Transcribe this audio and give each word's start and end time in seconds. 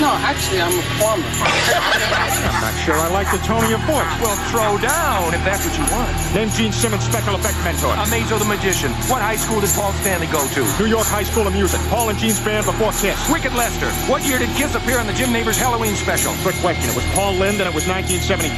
No, 0.00 0.12
actually, 0.20 0.60
I'm 0.60 0.76
a 0.76 0.84
farmer. 1.00 1.24
I'm 1.24 2.60
not 2.60 2.76
sure 2.84 2.96
I 2.96 3.08
like 3.08 3.28
the 3.32 3.40
tone 3.48 3.64
of 3.64 3.70
your 3.70 3.80
voice. 3.88 4.04
Well, 4.20 4.36
throw 4.52 4.76
down 4.76 5.32
if 5.32 5.40
that's 5.44 5.64
what 5.64 5.72
you 5.76 5.84
want. 5.88 6.12
Name 6.36 6.50
Gene 6.52 6.72
Simmons' 6.72 7.04
special 7.04 7.34
effect 7.34 7.56
mentor. 7.64 7.96
Amazo 7.96 8.38
the 8.38 8.44
Magician. 8.44 8.92
What 9.08 9.24
high 9.24 9.40
school 9.40 9.60
did 9.60 9.72
Paul 9.72 9.92
Stanley 10.04 10.28
go 10.28 10.44
to? 10.52 10.62
New 10.76 10.88
York 10.88 11.08
High 11.08 11.24
School 11.24 11.46
of 11.48 11.54
Music. 11.54 11.80
Paul 11.88 12.08
and 12.08 12.18
Gene's 12.18 12.40
band 12.40 12.66
before 12.66 12.92
Kiss. 12.92 13.16
Wicked 13.32 13.52
Lester. 13.54 13.88
What 14.10 14.20
year 14.28 14.38
did 14.38 14.50
Kiss 14.56 14.74
appear 14.74 14.98
on 14.98 15.06
the 15.06 15.16
Jim 15.16 15.32
Neighbors 15.32 15.56
Halloween 15.56 15.96
special? 15.96 16.32
Quick 16.44 16.56
question. 16.60 16.90
It 16.90 16.96
was 16.96 17.06
Paul 17.16 17.32
Lind 17.40 17.56
and 17.60 17.68
it 17.68 17.74
was 17.74 17.88
1975. 17.88 18.52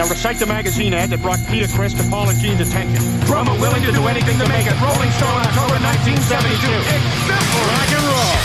Now 0.00 0.08
recite 0.08 0.40
the 0.40 0.46
magazine 0.46 0.94
ad 0.94 1.10
that 1.10 1.20
brought 1.20 1.40
Peter 1.52 1.68
Chris 1.68 1.92
to 2.00 2.04
Paul 2.08 2.28
and 2.28 2.38
Gene's 2.40 2.64
attention. 2.64 3.04
Drummer 3.28 3.52
willing 3.60 3.84
to 3.84 3.92
do 3.92 4.08
anything 4.08 4.38
to 4.40 4.48
make 4.48 4.64
it. 4.64 4.76
Rolling 4.80 5.12
Stone, 5.20 5.40
October 5.52 5.76
1972. 5.84 6.64
It's 6.96 7.08
simple. 7.28 7.62
Rock 7.68 7.92
and 7.92 8.04
roll. 8.08 8.37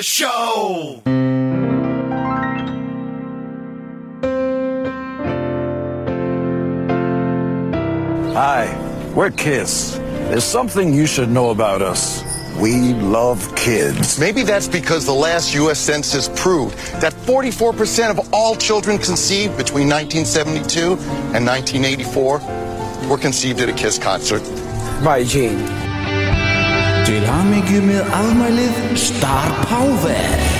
The 0.00 0.04
show. 0.04 1.02
Hi, 8.32 9.12
we're 9.14 9.30
Kiss. 9.30 9.96
There's 9.98 10.44
something 10.44 10.94
you 10.94 11.06
should 11.06 11.28
know 11.28 11.50
about 11.50 11.82
us. 11.82 12.22
We 12.58 12.94
love 12.94 13.54
kids. 13.56 14.18
Maybe 14.18 14.42
that's 14.42 14.68
because 14.68 15.04
the 15.04 15.12
last 15.12 15.54
U.S. 15.54 15.78
Census 15.78 16.30
proved 16.34 16.78
that 17.02 17.12
44% 17.12 18.10
of 18.10 18.32
all 18.32 18.56
children 18.56 18.96
conceived 18.96 19.58
between 19.58 19.88
1972 19.88 20.92
and 21.34 21.44
1984 21.44 22.38
were 23.10 23.18
conceived 23.18 23.60
at 23.60 23.68
a 23.68 23.74
KISS 23.74 23.98
concert. 23.98 24.42
By 25.04 25.24
Gene. 25.24 25.89
Til 27.08 27.24
hamingju 27.26 27.80
með 27.86 28.10
afmælið 28.12 28.80
Star 29.00 29.54
Power 29.64 30.59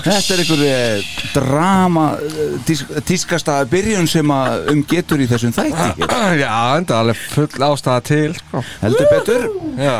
Þetta 0.00 0.34
er 0.34 0.42
einhver 0.42 0.62
eh, 0.66 1.00
drama 1.34 2.04
eh, 2.18 2.54
tís, 2.66 2.82
tískasta 3.06 3.60
byrjun 3.70 4.08
sem 4.10 4.32
að 4.34 4.70
um 4.74 4.82
getur 4.90 5.22
í 5.22 5.28
þessum 5.30 5.54
þætti 5.56 5.86
ekki? 5.86 6.08
Já, 6.42 6.52
enda 6.80 7.00
alveg 7.00 7.18
full 7.34 7.66
ástæða 7.70 8.00
til 8.10 8.36
sko. 8.38 8.64
Heldur 8.82 9.10
betur 9.12 9.48
Já, 9.78 9.96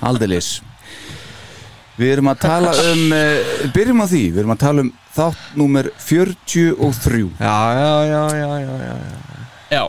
Aldeilis 0.00 0.50
Við 2.00 2.14
erum 2.14 2.30
að 2.32 2.42
tala 2.46 2.70
um 2.88 3.02
uh, 3.12 3.22
Byrjum 3.74 4.00
á 4.00 4.06
því, 4.08 4.22
við 4.32 4.42
erum 4.44 4.54
að 4.54 4.62
tala 4.62 4.84
um 4.86 4.92
þátt 5.16 5.56
númer 5.58 5.90
43 6.00 7.26
já, 7.40 7.56
já, 7.76 7.92
já, 8.06 8.22
já, 8.38 8.50
já, 8.62 8.74
já. 8.86 8.94
Já. 9.70 9.84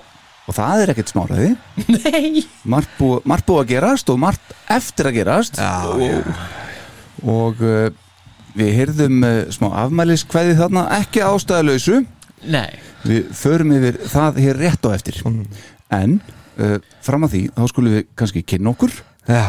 Og 0.52 0.58
það 0.58 0.82
er 0.84 0.92
ekkert 0.92 1.12
smáraði 1.14 1.50
Nei. 1.88 2.42
Margt 2.68 2.92
búið 3.00 3.28
margt 3.32 3.48
búið 3.48 3.62
að 3.62 3.70
gerast 3.72 4.10
og 4.12 4.18
margt 4.20 4.56
eftir 4.72 5.08
að 5.08 5.20
gerast. 5.22 5.62
Já, 5.62 5.88
og, 5.88 6.32
og 7.32 7.62
uh, 7.64 7.86
við 8.58 8.74
heyrðum 8.82 9.24
uh, 9.24 9.38
smá 9.56 9.70
afmælis 9.86 10.26
kveði 10.28 10.58
þarna 10.60 10.90
ekki 10.98 11.24
ástæðalausu 11.24 12.02
Nei. 12.52 12.74
Við 13.06 13.32
förum 13.38 13.72
yfir 13.78 14.02
það 14.10 14.42
hér 14.42 14.60
rétt 14.66 14.86
á 14.86 14.90
eftir. 14.92 15.22
En 15.94 16.20
uh, 16.58 16.78
fram 17.06 17.28
að 17.28 17.36
því 17.36 17.44
þá 17.56 17.64
skulum 17.72 17.98
við 18.00 18.06
kannski 18.18 18.44
kynna 18.52 18.74
okkur 18.74 18.96
já. 19.30 19.46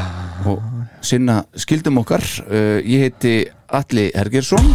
og 0.46 0.60
sinna 1.02 1.42
skildum 1.56 2.02
okkar. 2.04 2.26
Uh, 2.46 2.78
Ég 2.84 3.08
heiti 3.08 3.36
Alli 3.72 4.10
Hergersson 4.12 4.74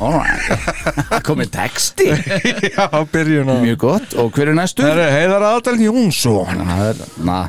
Alright 0.00 1.22
Komið 1.26 1.50
texti. 1.54 2.10
Já 2.76 2.86
byrjun 3.12 3.50
á 3.50 3.56
Mjög 3.62 3.78
gott. 3.82 4.14
Og 4.20 4.30
hver 4.34 4.52
er 4.52 4.58
næstur? 4.58 4.86
Það 4.86 5.02
er 5.06 5.16
Heiðar 5.20 5.48
Adal 5.54 5.78
Jónsson. 5.82 6.62
Það 6.66 6.86
er, 6.90 6.96
na. 7.26 7.40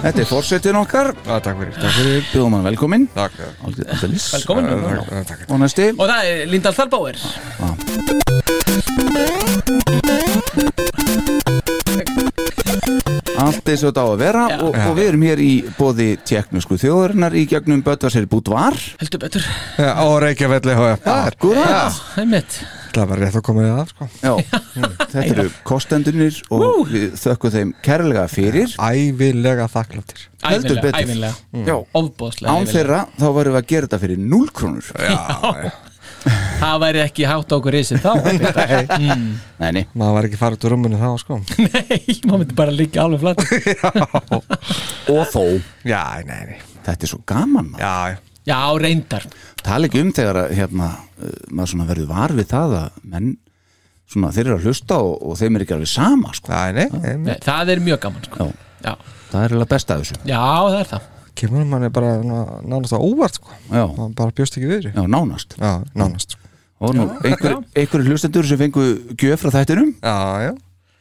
Þetta 0.00 0.22
er 0.22 0.28
fórsetin 0.30 0.78
okkar. 0.80 1.10
Já, 1.26 1.34
takk 1.44 1.58
fyrir, 1.60 1.74
takk 1.76 1.92
fyrir. 1.98 2.22
Bjóðum 2.30 2.54
hann 2.56 2.64
Takk, 2.64 2.72
Velkomin. 2.72 3.04
Takk, 3.12 3.36
takk. 5.28 5.44
Og 5.50 5.60
næsti. 5.60 5.90
Og 5.92 6.06
það 6.08 6.20
er 6.30 6.48
Lindahl 6.48 6.76
Þalbáir 6.80 7.16
Allt 13.40 13.70
eins 13.72 13.84
og 13.84 13.90
þetta 13.90 14.04
á 14.04 14.08
að 14.10 14.20
vera 14.20 14.42
Já. 14.50 14.56
og, 14.64 14.76
og 14.84 14.98
við 14.98 15.08
erum 15.10 15.24
hér 15.28 15.42
í 15.44 15.52
bóði 15.78 16.08
tjekknusku 16.28 16.78
þjóðarinnar 16.80 17.36
í 17.38 17.46
gegnum 17.50 17.82
Böttvarsir 17.86 18.28
Búdvar. 18.30 18.76
Heldur 19.00 19.22
betur. 19.22 19.46
Já, 19.80 19.90
á 19.96 20.06
Reykjafelli 20.24 20.76
HF 20.76 21.08
Akkurat 21.14 21.98
Það 22.12 22.22
er 22.22 22.30
mitt 22.34 22.60
Það 22.90 23.10
var 23.12 23.20
rétt 23.22 23.36
að 23.38 23.44
koma 23.46 23.62
við 23.62 23.76
það, 23.76 23.90
sko. 23.92 24.06
Já, 24.18 24.62
þetta 25.12 25.22
eru 25.22 25.44
kostendunir 25.68 26.40
og 26.50 26.80
við 26.90 27.12
þökkum 27.22 27.52
þeim 27.54 27.70
kærlega 27.86 28.24
fyrir. 28.32 28.72
Ævilega 28.82 29.68
þakkláttir 29.70 30.24
Heldur 30.42 30.80
betur. 30.82 31.12
Já, 31.68 31.76
án 32.50 32.66
þeirra 32.66 33.04
þá 33.14 33.28
varum 33.36 33.54
við 33.54 33.60
að 33.60 33.70
gera 33.70 33.86
þetta 33.86 34.02
fyrir 34.02 34.26
0 34.34 34.50
krónur. 34.56 34.90
Já 34.98 35.70
Það 36.60 36.80
væri 36.82 37.00
ekki 37.04 37.24
hátt 37.28 37.52
á 37.52 37.54
okkur 37.56 37.72
risið 37.72 38.02
þá 38.04 38.10
Nei, 39.00 39.70
nei, 39.72 39.84
Maður 39.96 40.16
var 40.16 40.26
ekki 40.28 40.40
farið 40.40 40.66
úr 40.68 40.74
rúmunu 40.74 40.98
þá, 41.00 41.08
sko. 41.22 41.38
Nei, 41.60 42.16
maður 42.28 42.42
myndi 42.42 42.56
bara 42.58 42.74
liggja 42.74 43.04
alveg 43.06 43.22
flatt 43.22 43.40
og 45.14 45.22
þó? 45.32 45.44
Já, 45.88 46.02
nei, 46.28 46.40
nei 46.50 46.58
Þetta 46.84 47.06
er 47.06 47.10
svo 47.12 47.20
gaman 47.28 47.70
maður. 47.74 47.84
Já, 47.84 47.94
já. 48.14 48.18
Já, 48.50 48.56
reyndar. 48.80 49.26
Tala 49.62 49.86
ekki 49.86 50.00
um 50.00 50.10
þegar 50.16 50.38
að 50.46 50.54
hérna, 50.56 50.86
uh, 51.20 51.32
maður 51.52 51.72
svona 51.74 51.86
verður 51.90 52.08
var 52.10 52.32
við 52.38 52.48
það 52.50 52.76
að 52.80 53.00
menn 53.12 53.30
svona 54.10 54.32
þeir 54.34 54.46
eru 54.48 54.56
að 54.56 54.64
hlusta 54.66 54.98
og, 55.04 55.12
og 55.28 55.36
þeim 55.38 55.58
er 55.58 55.64
ekki 55.66 55.76
alveg 55.76 55.90
sama 55.92 56.32
sko. 56.34 56.50
Nei, 56.50 56.72
nei, 56.80 56.86
nei, 56.96 57.12
nei. 57.12 57.26
Nei, 57.28 57.38
Það 57.44 57.72
er 57.76 57.82
mjög 57.84 58.00
gaman 58.06 58.26
sko. 58.26 58.48
Já. 58.48 58.68
Já. 58.88 58.94
Það 59.30 59.44
er 59.44 59.54
alveg 59.58 59.70
besta 59.76 59.96
af 59.96 60.02
þessu. 60.06 60.20
Já, 60.24 60.40
það 60.40 60.78
er 60.80 60.90
það 60.94 61.08
Kemur 61.38 61.64
manni 61.64 61.88
bara 61.94 62.18
ná- 62.24 62.60
nánast 62.66 62.92
á 62.92 62.98
óvart, 63.00 63.34
sko. 63.38 63.48
Man 63.70 64.12
bara 64.18 64.30
bjóst 64.34 64.56
ekki 64.58 64.68
við 64.68 64.82
því 64.88 64.92
já 64.96 65.04
nánast. 65.08 65.56
Já, 65.58 65.84
nánast 65.94 66.34
sko. 66.36 66.40
Og 66.80 66.94
nú, 66.96 67.06
einhver, 67.24 67.58
einhverju 67.76 68.08
hlustendur 68.08 68.46
sem 68.48 68.56
fengu 68.60 68.84
gjöf 69.20 69.42
frá 69.44 69.50
þættinum? 69.58 69.90
Já, 70.00 70.16
já. 70.48 70.52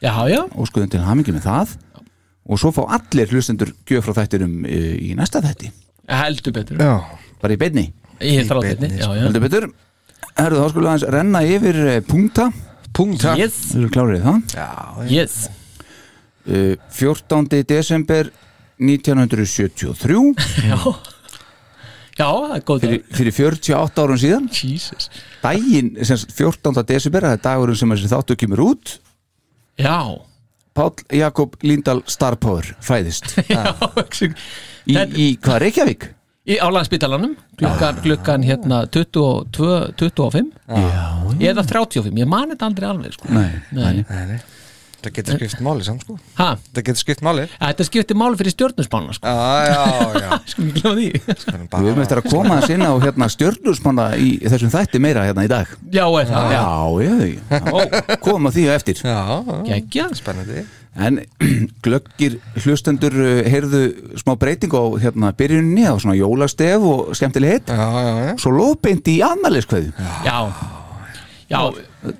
Já, 0.03 0.13
já, 0.31 0.41
og 0.55 0.67
skoðum 0.67 0.89
til 0.91 0.99
hamingi 1.03 1.31
með 1.35 1.45
það. 1.47 1.75
Og 2.49 2.59
svo 2.59 2.71
fá 2.75 2.81
allir 2.97 3.31
hlustendur 3.31 3.71
gjöf 3.87 4.07
frá 4.07 4.15
þættinum 4.21 4.65
uh, 4.67 4.95
í 4.99 5.13
næsta 5.15 5.41
þætti. 5.43 5.71
Heldur 6.09 6.55
betur. 6.55 6.79
Já, 6.83 6.97
bara 7.41 7.53
í 7.55 7.59
beinni, 7.61 7.85
já 8.19 9.07
heldur 9.23 9.43
betur. 9.45 9.69
Herðu 10.39 10.59
þá 10.63 10.69
skulum 10.71 10.83
við 10.85 10.91
aðeins 10.91 11.07
renna 11.15 11.41
yfir 11.47 11.79
uh, 11.85 11.95
punkta. 12.07 12.49
Punkta. 12.95 13.37
Yes, 13.39 13.59
Þú 13.71 13.79
eru 13.85 13.89
klárið 13.95 14.23
það? 14.25 14.39
Já, 14.55 14.67
yes. 15.13 15.37
Uh, 16.49 16.75
14. 16.95 17.63
desember 17.69 18.31
1973 18.79 20.35
Já. 20.69 20.77
Já, 22.19 22.27
það 22.27 22.53
er 22.57 22.63
góð 22.67 22.81
fyrir, 22.83 23.03
fyrir 23.15 23.35
48 23.37 24.01
árum 24.03 24.17
síðan. 24.19 24.47
Jesus. 24.51 25.05
Sagt, 25.39 26.33
14. 26.35 26.81
desember 26.89 27.23
það 27.29 27.35
er 27.37 27.43
dagurinn 27.45 27.79
sem 27.79 27.93
þessi 27.93 28.09
þáttu 28.11 28.35
kemur 28.41 28.63
út. 28.65 28.95
Já. 29.79 29.95
Páll 30.75 30.99
Jakob 31.15 31.55
Líndal 31.65 32.01
Starpower 32.11 32.67
fæðist 32.85 33.31
Já, 33.49 33.63
í, 34.85 34.93
Þetta- 34.95 35.17
í 35.19 35.25
hvað 35.43 35.57
Reykjavík? 35.63 36.05
Í 36.49 36.57
álandsbytalanum 36.65 37.33
klukkan, 37.59 37.97
klukkan 38.03 38.43
hérna 38.47 38.83
22, 38.91 39.93
25 39.99 40.53
Já, 40.67 41.07
eða 41.51 41.65
35, 41.67 42.15
ég 42.23 42.29
man 42.31 42.51
þetta 42.53 42.69
aldrei 42.69 42.87
alveg 42.89 43.15
sko. 43.17 43.27
Nei, 43.31 43.49
Nei. 43.75 44.03
nei, 44.09 44.23
nei 44.33 44.39
Það 44.99 45.13
getur 45.15 45.37
skipt 45.39 45.61
máli 45.63 45.85
samt, 45.87 46.01
sko. 46.03 46.17
Ha, 46.39 46.47
Það 46.75 46.83
getur 46.89 46.99
skipt 47.03 47.21
máli. 47.23 47.45
Þetta 47.53 47.85
skiptir 47.87 48.17
máli 48.19 48.39
fyrir 48.39 48.53
stjórnusbána 48.55 49.13
sko. 49.15 49.31
Já, 49.31 49.69
já, 49.69 50.23
já. 50.25 50.31
Sko, 50.51 50.65
ég 50.65 50.73
glemma 50.75 50.95
því. 50.97 51.07
Við 51.85 51.91
erum 51.93 52.01
eftir 52.03 52.19
að 52.19 52.27
koma 52.33 52.57
þess 52.59 52.73
inn 52.75 52.83
á 52.83 52.91
hérna, 53.05 53.29
stjörnusmanna 53.35 54.07
í 54.19 54.33
þessum 54.43 54.73
þætti 54.73 55.01
meira 55.03 55.23
hérna 55.29 55.45
í 55.47 55.51
dag. 55.51 55.71
Já, 55.95 56.03
er 56.19 56.27
það? 56.33 56.51
Já, 56.55 56.67
já, 57.05 57.15
já. 57.31 58.17
Koma 58.27 58.51
því 58.55 58.67
á 58.67 58.71
eftir. 58.75 58.99
Já, 59.07 59.23
Gekkja 59.69 60.09
spennandi. 60.19 60.65
En 60.99 61.21
glöggir 61.85 62.39
hlustendur 62.59 63.13
uh, 63.13 63.43
heyrðu 63.47 63.83
smá 64.19 64.33
breyting 64.41 64.73
á 64.73 64.83
hérna 64.99 65.29
byrjunni 65.37 65.85
á 65.85 65.93
svona 66.01 66.17
jólastef 66.17 66.81
og 66.83 67.13
skemmtileg 67.15 67.59
hitt 67.59 67.69
Já, 67.71 67.77
já, 67.77 68.13
já. 68.25 68.33
Svo 68.41 68.51
lóðbeint 68.57 69.07
í 69.13 69.19
annarleiskveðu 69.23 69.93
Já 70.25 70.39
Já, 71.49 71.65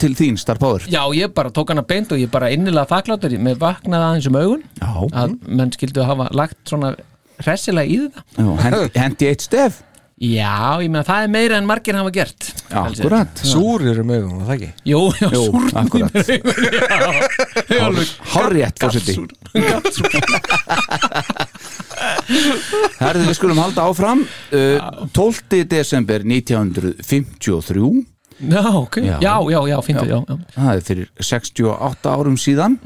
til 0.02 0.16
þín 0.18 0.40
Starpower 0.42 0.82
já, 0.90 1.04
ég 1.14 1.30
bara 1.38 1.52
tók 1.54 1.70
hana 1.70 1.84
beint 1.86 2.10
og 2.12 2.18
ég 2.18 2.32
bara 2.34 2.50
innilega 2.54 2.88
þakkláttur 2.90 3.36
með 3.38 3.60
vaknaði 3.62 4.04
aðeins 4.08 4.28
um 4.32 4.36
augun. 4.40 4.64
Já, 4.80 4.92
að 5.22 5.30
menn 5.46 5.72
skildu 5.76 6.02
hafa 6.08 6.26
lagt 6.34 6.58
svona 6.70 6.96
hressilega 7.44 7.86
í 7.86 7.98
þetta. 8.08 8.22
Já 8.40 8.50
hendi, 8.98 9.26
eitt 9.30 9.42
stef. 9.46 9.74
Já, 10.20 10.76
ég 10.84 10.90
meina 10.92 11.06
það 11.08 11.22
er 11.24 11.30
meira 11.32 11.56
en 11.62 11.68
margir 11.70 11.96
hafa 11.96 12.12
gert 12.12 12.50
Akkurat. 12.76 13.30
Súrir 13.40 14.02
um 14.02 14.10
augum, 14.12 14.34
var 14.42 14.50
það 14.50 14.56
ekki? 14.58 14.70
Jú, 14.90 15.00
já, 15.16 15.30
Jú, 15.32 15.44
súrn 15.46 15.70
í 15.70 15.72
akkurat. 15.80 16.12
Já, 17.72 17.88
Hárrétt 18.34 18.76
fórseti 18.84 19.14
Herðu 23.00 23.24
við 23.30 23.36
skulum 23.38 23.62
halda 23.64 23.86
áfram. 23.90 24.20
Uh, 24.52 25.08
12. 25.16 25.64
desember 25.72 26.20
1953 26.28 28.04
Já, 28.40 28.64
ok, 28.72 29.02
Já. 29.04 29.18
já, 29.22 29.34
já, 29.52 29.60
já, 29.68 29.82
fínt 29.82 30.02
já, 30.08 30.20
já. 30.24 30.38
Það 30.56 30.72
er 30.76 30.82
fyrir 30.88 31.10
68 31.20 32.10
árum 32.14 32.38
síðan. 32.40 32.80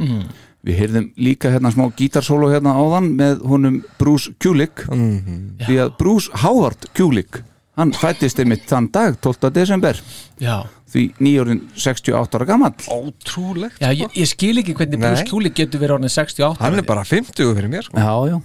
Við 0.63 0.77
heyrðum 0.79 1.07
líka 1.19 1.49
hérna 1.51 1.73
smá 1.73 1.89
gítarsólo 1.91 2.47
hérna 2.49 2.71
áðan 2.79 3.09
með 3.19 3.41
honum 3.51 3.81
Bruce 3.99 4.31
Kulick. 4.39 4.85
Því 4.87 5.75
að 5.83 5.97
Bruce 5.99 6.31
Howard 6.43 6.87
Kulick 6.95 7.43
hann 7.75 7.91
fættist 7.97 8.37
einmitt 8.39 8.67
þann 8.69 8.87
dag 8.93 9.17
12. 9.21 9.49
desember. 9.53 9.99
Já. 10.39 10.63
því 10.93 11.07
nýjórinn 11.25 11.61
68 11.73 12.37
ára 12.37 12.45
gamall. 12.45 12.75
Ótrúlegt 12.93 13.81
Já, 13.81 13.89
ég, 13.97 14.11
ég 14.13 14.27
skil 14.29 14.59
ekki 14.61 14.75
hvernig 14.77 14.99
Nei. 15.01 15.07
Bruce 15.09 15.25
Kulick 15.31 15.55
getur 15.57 15.81
verið 15.81 15.95
orðin 15.97 16.13
68 16.13 16.61
Hann 16.61 16.77
er 16.77 16.85
bara 16.85 17.01
50 17.01 17.33
fyrir 17.57 17.71
mér, 17.71 17.87
sko. 17.87 17.97
Já, 17.97 18.13
já, 18.29 18.37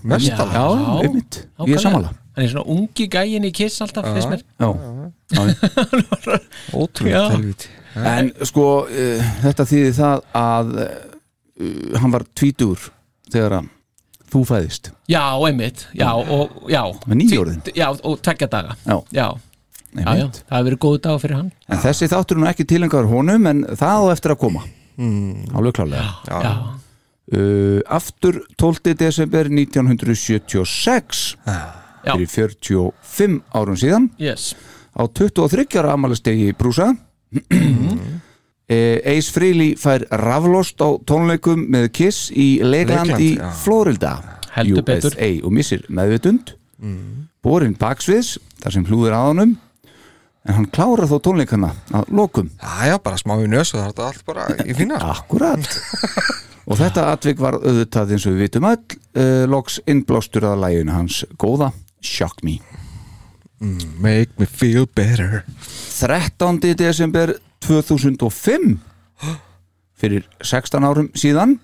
einmitt. 1.05 1.43
Ég 1.69 1.77
er 1.77 1.83
sammála. 1.85 2.15
Hann 2.39 2.47
er 2.47 2.53
svona 2.55 2.65
ungi 2.73 3.09
gæin 3.13 3.45
í 3.45 3.53
kiss 3.53 3.83
alltaf, 3.85 4.09
finnst 4.15 4.33
mér. 4.33 4.45
Já, 4.57 4.71
já. 4.73 5.11
Ótrúlegt 6.79 7.15
Já. 7.17 7.29
helviti 7.33 7.69
En 7.99 8.31
sko, 8.47 8.65
uh, 8.87 9.29
þetta 9.43 9.65
þýði 9.67 9.91
það 9.97 10.21
að 10.39 10.69
uh, 10.79 11.99
hann 11.99 12.13
var 12.15 12.25
tvítur 12.39 12.85
þegar 13.33 13.57
að 13.59 13.69
þú 14.29 14.43
fæðist. 14.45 14.91
Já, 15.09 15.25
einmitt, 15.49 15.87
já, 15.97 16.11
og 16.13 16.69
já. 16.69 16.83
Tí- 17.09 17.73
Já, 17.75 17.89
og 18.05 18.21
tvekja 18.23 18.49
daga. 18.53 18.77
Já, 18.85 18.99
Já, 19.17 19.27
já, 19.97 20.05
já, 20.05 20.27
það 20.29 20.53
hefur 20.53 20.67
verið 20.69 20.81
góð 20.85 20.99
dag 21.07 21.21
fyrir 21.25 21.37
hann. 21.41 21.51
En 21.73 21.81
þessi 21.83 22.11
þáttur 22.13 22.37
er 22.37 22.43
nú 22.45 22.51
ekki 22.53 22.67
tilengar 22.69 23.09
honum 23.09 23.49
en 23.51 23.65
það 23.73 24.05
á 24.05 24.13
eftir 24.13 24.35
að 24.37 24.41
koma. 24.45 24.63
Mm. 25.01 25.49
Alveg 25.57 25.79
klálega 25.79 26.07
Já, 26.29 26.55
uh, 27.33 27.81
Aftur 27.99 28.43
12. 28.61 28.95
desember 29.01 29.49
1976 29.49 31.37
Já. 32.05 32.13
fyrir 32.15 32.29
45 32.29 33.41
árum 33.57 33.81
síðan. 33.81 34.11
Yes 34.21 34.53
á 34.99 35.05
23 35.07 35.79
ára 35.79 35.95
amalistegi 35.95 36.53
Brúsa 36.59 36.91
Eh, 38.69 39.01
Ace 39.17 39.33
Frehley 39.33 39.73
fær 39.81 40.03
raflost 40.13 40.77
á 40.85 41.01
tónleikum 41.09 41.63
með 41.73 41.87
Kiss 41.97 42.27
í 42.37 42.59
Lakeland, 42.61 43.15
í 43.17 43.31
já. 43.39 43.47
Florida 43.63 44.11
Heldur 44.53 44.85
betur. 44.85 45.15
USA 45.17 45.29
og 45.41 45.55
missir 45.57 45.87
meðvitund 45.89 46.53
mm. 46.77 47.23
borin 47.41 47.73
baksviðs 47.81 48.35
þar 48.61 48.75
sem 48.77 48.85
hlúður 48.85 49.17
að 49.17 49.29
honum 49.31 49.55
en 50.45 50.59
hann 50.59 50.69
klárar 50.69 51.09
þó 51.09 51.17
tónleikana 51.25 51.71
að 51.97 52.13
lokum 52.13 52.51
Já, 52.61 52.93
já, 52.93 52.97
bara 53.09 53.21
smá 53.23 53.39
í 53.41 53.49
nös 53.49 53.73
og 53.73 53.81
það 53.81 53.87
er 53.87 53.95
þetta 53.95 54.09
allt 54.11 54.29
bara 54.29 54.49
í 54.61 54.77
fína. 54.77 55.01
Akkurat 55.15 55.73
Og 56.69 56.77
þetta 56.77 57.07
atvik 57.15 57.41
var 57.41 57.57
auðvitað 57.63 58.13
eins 58.13 58.27
og 58.29 58.37
við 58.37 58.45
vitum 58.45 58.69
öll 58.69 58.83
uh, 59.17 59.47
loks 59.49 59.81
innblástur 59.89 60.45
að 60.45 60.61
læginu 60.67 60.93
hans 60.93 61.23
góða 61.41 61.73
Shock 62.05 62.45
Me 62.45 62.59
Make 63.61 64.39
me 64.39 64.47
feel 64.47 64.87
better 64.87 65.45
13. 65.99 66.61
desember 66.79 67.35
2005 67.67 68.79
fyrir 69.99 70.29
16 70.39 70.87
árum 70.87 71.09
síðan 71.19 71.57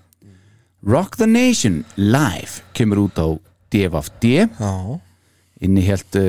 Rock 0.83 1.15
the 1.15 1.27
Nation 1.27 1.85
live 1.95 2.65
kemur 2.75 3.05
út 3.07 3.15
á 3.15 3.27
DFD 3.71 4.25
Já, 4.43 4.99
innihjalt 5.63 6.17
uh, 6.19 6.25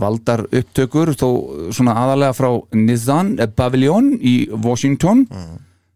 valdar 0.00 0.46
upptökur 0.48 1.12
þó 1.12 1.28
svona 1.76 1.92
aðalega 2.06 2.32
frá 2.36 2.48
Nizan 2.72 3.34
Pavilion 3.52 4.14
í 4.16 4.48
Washington 4.64 5.26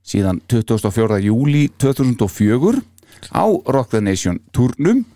síðan 0.07 0.43
24. 0.45 1.23
júli 1.25 1.71
2004 1.81 2.85
á 3.33 3.45
Rock 3.49 3.97
the 3.97 4.05
Nation 4.05 4.43
turnum 4.53 5.07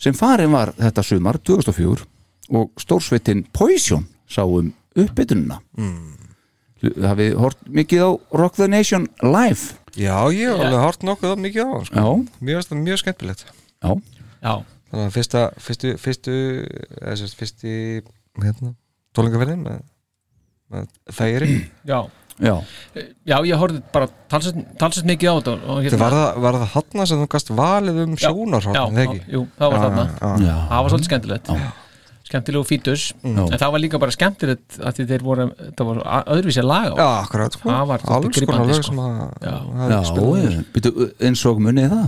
sem 0.00 0.16
farin 0.16 0.56
var 0.56 0.72
þetta 0.80 1.04
sumar 1.04 1.36
2004 1.44 2.08
og 2.50 2.70
stórsveitin 2.80 3.44
Poison 3.54 4.06
sá 4.30 4.42
um 4.46 4.72
uppbytununa 4.98 5.60
mm. 5.78 6.96
hafið 7.04 7.36
hort 7.40 7.62
mikið 7.70 8.04
á 8.06 8.10
Rock 8.42 8.58
the 8.58 8.68
Nation 8.70 9.06
live? 9.22 9.76
Já 9.98 10.14
ég 10.34 10.50
hef 10.50 10.60
alveg 10.60 10.84
hort 10.84 11.06
nokkuð 11.06 11.34
á 11.34 11.36
mikið 11.46 11.66
á 11.66 11.70
hann, 11.74 11.88
sko. 11.88 11.96
já, 11.98 12.62
það 12.70 12.82
mjög 12.84 13.00
skemmtilegt. 13.02 13.44
Já. 13.80 13.90
Já, 14.40 14.52
þannig 14.90 15.06
að 15.06 15.16
fyrsta 15.16 15.42
fyrstu, 15.60 15.92
fyrstu 16.00 16.36
eða 17.00 17.16
sérst 17.20 17.38
fyrsti 17.38 17.74
hérna, 18.40 18.74
tólingaferðin 19.16 19.66
með, 19.66 19.82
með 20.70 20.88
þægiri 21.18 21.52
Já, 21.90 22.00
Já, 22.40 22.54
já 23.28 23.36
ég 23.44 23.58
horfði 23.60 23.82
bara 23.92 24.06
talsett 24.32 25.04
mikið 25.04 25.28
á 25.28 25.34
þetta 25.36 25.52
og 25.58 25.82
hérna- 25.82 25.90
Þetta 25.90 26.00
var 26.00 26.14
það, 26.16 26.40
var 26.40 26.58
það 26.62 26.70
hann 26.72 27.08
sem 27.10 27.20
þú 27.20 27.28
gast 27.34 27.52
valið 27.52 28.00
um 28.06 28.14
Já, 28.14 28.22
sjónarhótt, 28.22 28.78
já, 28.78 28.84
eða 28.86 29.02
ekki? 29.04 29.20
já, 29.20 29.34
jú, 29.34 29.42
það 29.58 29.74
var 29.74 29.84
þarna. 29.84 30.04
já, 30.46 30.54
það 30.70 30.80
var 30.80 30.94
svolítið 30.94 31.10
skemmtilegt 31.10 31.50
skemmtilegu 32.30 32.62
fítus 32.68 33.08
en 33.26 33.40
það 33.50 33.70
var 33.74 33.80
líka 33.82 33.98
bara 34.02 34.14
skemmtilegt 34.14 34.68
að 34.78 34.92
því 35.00 35.04
þeir 35.10 35.22
voru 35.26 35.44
það 35.76 35.84
var 35.90 35.96
öðruvísi 36.36 36.62
lag 36.64 36.90
á 36.94 36.96
Já, 37.02 37.08
akkurat, 37.26 37.52
sko. 37.58 37.66
það 37.74 37.84
var 37.90 37.98
Alls 38.16 38.40
konar 38.46 38.66
lög 38.70 38.78
sko. 38.80 38.86
sem 38.92 39.00
að 39.04 39.12
Já. 39.42 39.54
hafa 39.82 39.90
já, 39.90 39.98
já. 40.46 40.50
Býtu, 40.76 40.90
eins 41.28 41.42
og 41.50 41.56
munið 41.66 41.88
það 41.94 42.06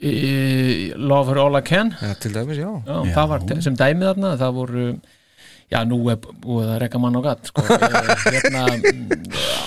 Í- 0.00 0.94
Love 0.96 1.28
Her 1.34 1.38
All 1.42 1.58
I 1.58 1.60
Can 1.66 1.90
Já, 2.00 2.14
til 2.22 2.30
dæmis, 2.32 2.56
já 2.56 2.70
já, 2.88 2.94
það 3.12 3.26
var 3.34 3.40
sem 3.66 3.74
dæmið 3.76 4.06
þarna 4.14 4.30
það 4.40 4.52
voru 4.56 4.84
já 5.70 5.80
nú 5.86 5.98
er 6.10 6.16
búið 6.42 6.66
að 6.72 6.78
rekka 6.82 6.98
mann 6.98 7.14
og 7.20 7.24
gatt 7.28 7.42
sko. 7.50 7.62
Eh, 7.70 7.76
hérna 8.32 8.62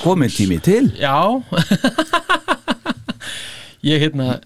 Komið 0.03 0.31
tími 0.39 0.57
til 0.65 0.89
já 0.99 1.13
ég 3.83 3.99
hérna 4.03 4.39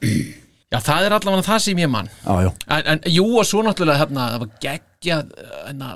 já 0.74 0.80
það 0.84 1.06
er 1.08 1.16
allavega 1.18 1.48
það 1.48 1.62
sem 1.64 1.82
ég 1.84 1.92
mann 1.92 2.10
Já, 2.24 2.34
já, 2.44 2.50
en, 2.76 2.88
en 2.94 3.04
jú 3.14 3.28
og 3.40 3.48
svo 3.48 3.64
náttúrulega 3.66 4.02
hérna, 4.04 4.30
það 4.34 4.44
var 4.44 4.56
geggja 4.66 5.20
hérna, 5.68 5.94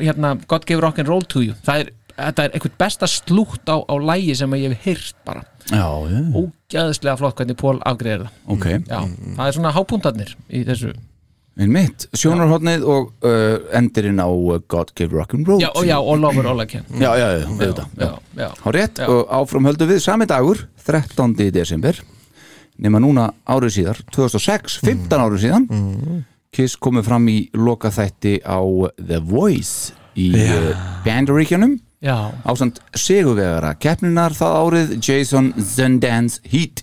hérna, 0.00 0.36
God 0.48 0.66
gave 0.68 0.80
rock'n'roll 0.84 1.26
to 1.28 1.42
you. 1.44 1.56
Það 1.66 1.84
er, 1.84 1.92
þetta 2.16 2.44
er 2.46 2.56
einhvern 2.56 2.76
besta 2.80 3.08
slútt 3.10 3.68
á, 3.68 3.76
á 3.84 3.94
lægi 4.00 4.36
sem 4.38 4.58
ég 4.58 4.72
hef 4.72 4.86
heyrt 4.86 5.16
bara. 5.26 5.44
Ógæðslega 5.70 7.16
flott 7.20 7.38
hvernig 7.38 7.58
Pól 7.60 7.78
afgreðir 7.88 8.26
það. 8.26 8.36
Ok. 8.56 8.68
Já, 8.88 9.00
það 9.36 9.46
er 9.46 9.56
svona 9.58 9.74
hápuntarnir 9.76 10.36
í 10.48 10.64
þessu. 10.68 10.92
Mitt, 11.52 12.06
sjónarhóttnið 12.16 12.84
og 12.88 13.10
uh, 13.28 13.58
endirinn 13.76 14.22
á 14.24 14.24
uh, 14.24 14.56
God 14.72 14.94
Gave 14.96 15.12
Rock'n'Roll 15.18 15.60
já, 15.60 15.68
og 15.76 15.84
já, 15.84 15.98
og 16.00 16.16
Lover 16.22 16.48
All 16.48 16.64
I 16.64 16.66
Can. 16.70 16.86
Já, 16.96 17.10
já, 17.20 17.26
já, 17.42 17.74
já, 18.00 18.14
já. 18.40 18.48
Há 18.56 18.72
rétt 18.72 19.02
og 19.04 19.28
áfram 19.28 19.68
höldum 19.68 19.90
við 19.92 20.00
sami 20.00 20.24
dagur 20.30 20.64
13. 20.86 21.36
desember 21.52 22.00
nema 22.78 23.00
núna 23.02 23.28
árið 23.46 23.74
síðar 23.76 24.00
2006, 24.14 24.78
15 24.84 25.24
árið 25.26 25.42
síðan 25.46 25.66
Kiss 26.52 26.76
komið 26.76 27.06
fram 27.08 27.28
í 27.32 27.36
loka 27.56 27.88
þætti 27.92 28.34
á 28.44 28.60
The 29.00 29.20
Voice 29.24 29.94
í 30.20 30.28
uh, 30.36 30.72
Bandaríkjanum 31.06 31.78
já, 32.04 32.16
ásand 32.44 32.80
sigurvegara 32.92 33.72
keppninar 33.80 34.36
það 34.36 34.56
árið 34.60 34.92
Jason 35.00 35.52
Zendans 35.56 36.40
Heat. 36.44 36.82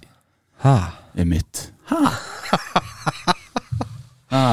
Ha, 0.65 0.77
er 1.13 1.29
mitt 1.29 1.67
ha. 1.91 2.01
Ha 4.29 4.43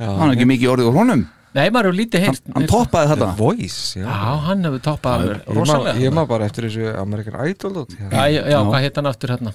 hann 0.00 0.30
er 0.30 0.36
ekki 0.36 0.46
mikið 0.48 0.70
orðið 0.74 0.86
úr 0.88 0.96
honum. 0.96 1.22
Nei, 1.50 1.66
maður 1.74 1.90
hefur 1.90 1.96
lítið 1.98 2.22
heyrt. 2.24 2.44
Hann 2.54 2.66
toppaði 2.70 3.08
The 3.10 3.16
þetta 3.16 3.28
Voice, 3.40 3.80
já. 3.98 4.04
Já, 4.06 4.28
hann 4.46 4.64
hefur 4.68 4.82
toppað 4.86 5.16
alveg 5.18 5.36
Ég 5.40 5.46
man- 5.48 5.58
rosalega 5.58 6.04
Ég 6.04 6.14
maður 6.14 6.30
bara 6.30 6.46
eftir 6.46 6.66
þessu 6.68 6.92
American 7.00 7.38
Idol 7.50 7.72
dót, 7.74 7.96
já, 7.96 8.04
hérna. 8.06 8.26
já, 8.30 8.42
já, 8.54 8.58
hvað 8.70 8.84
heit 8.86 9.00
hann 9.00 9.10
aftur 9.10 9.32
hérna 9.34 9.54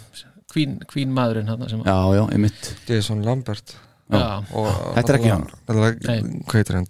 Queen, 0.55 0.77
Queen 0.87 1.11
maðurinn 1.11 1.49
hérna 1.51 1.67
sem 1.67 1.81
já, 1.83 1.95
já, 2.15 2.23
er 2.31 2.39
mitt 2.45 2.69
Jason 2.87 3.21
Lambert. 3.27 3.75
Já, 4.13 4.21
og, 4.55 4.67
Þetta 4.95 5.11
er 5.11 5.17
ekki 5.19 5.31
hann. 5.33 5.47
Eller, 5.73 5.95
Nei. 6.05 6.19
Hvað 6.47 6.59
heitir 6.61 6.77
hann? 6.79 6.85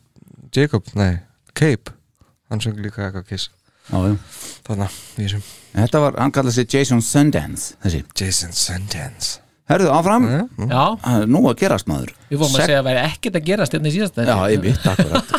Jacob, 0.55 0.89
nei, 0.99 1.11
Cape. 1.57 1.93
Hann 2.51 2.61
söng 2.61 2.77
líka 2.83 3.07
eitthvað 3.07 3.25
kiss. 3.31 3.47
Já, 3.89 3.97
já. 4.11 4.13
Þannig, 4.67 4.99
í 5.17 5.23
þessum. 5.25 5.47
Þetta 5.75 6.01
var, 6.05 6.19
hann 6.21 6.35
kallaði 6.35 6.57
sig 6.59 6.75
Jason 6.77 7.01
Sundance 7.05 7.73
þessi, 7.83 8.03
Jason 8.21 8.53
Sundance. 8.55 9.39
Herðu 9.65 9.89
áfram. 9.95 10.27
Já, 10.29 10.41
já, 10.69 10.83
Það 11.01 11.23
er 11.25 11.31
nú 11.33 11.41
að 11.49 11.57
gerast 11.63 11.87
maður. 11.89 12.11
Við 12.29 12.37
fórum 12.43 12.51
að 12.53 12.59
Sek- 12.61 12.69
segja 12.69 12.81
að 12.83 12.87
væri 12.91 13.01
ekkert 13.07 13.39
að 13.39 13.47
gerast 13.49 13.73
hérna 13.75 13.89
í 13.89 13.95
síðast 13.95 14.19
já, 14.21 14.35
ég 14.53 14.61
mitt, 14.67 14.85
akkurat 14.93 15.34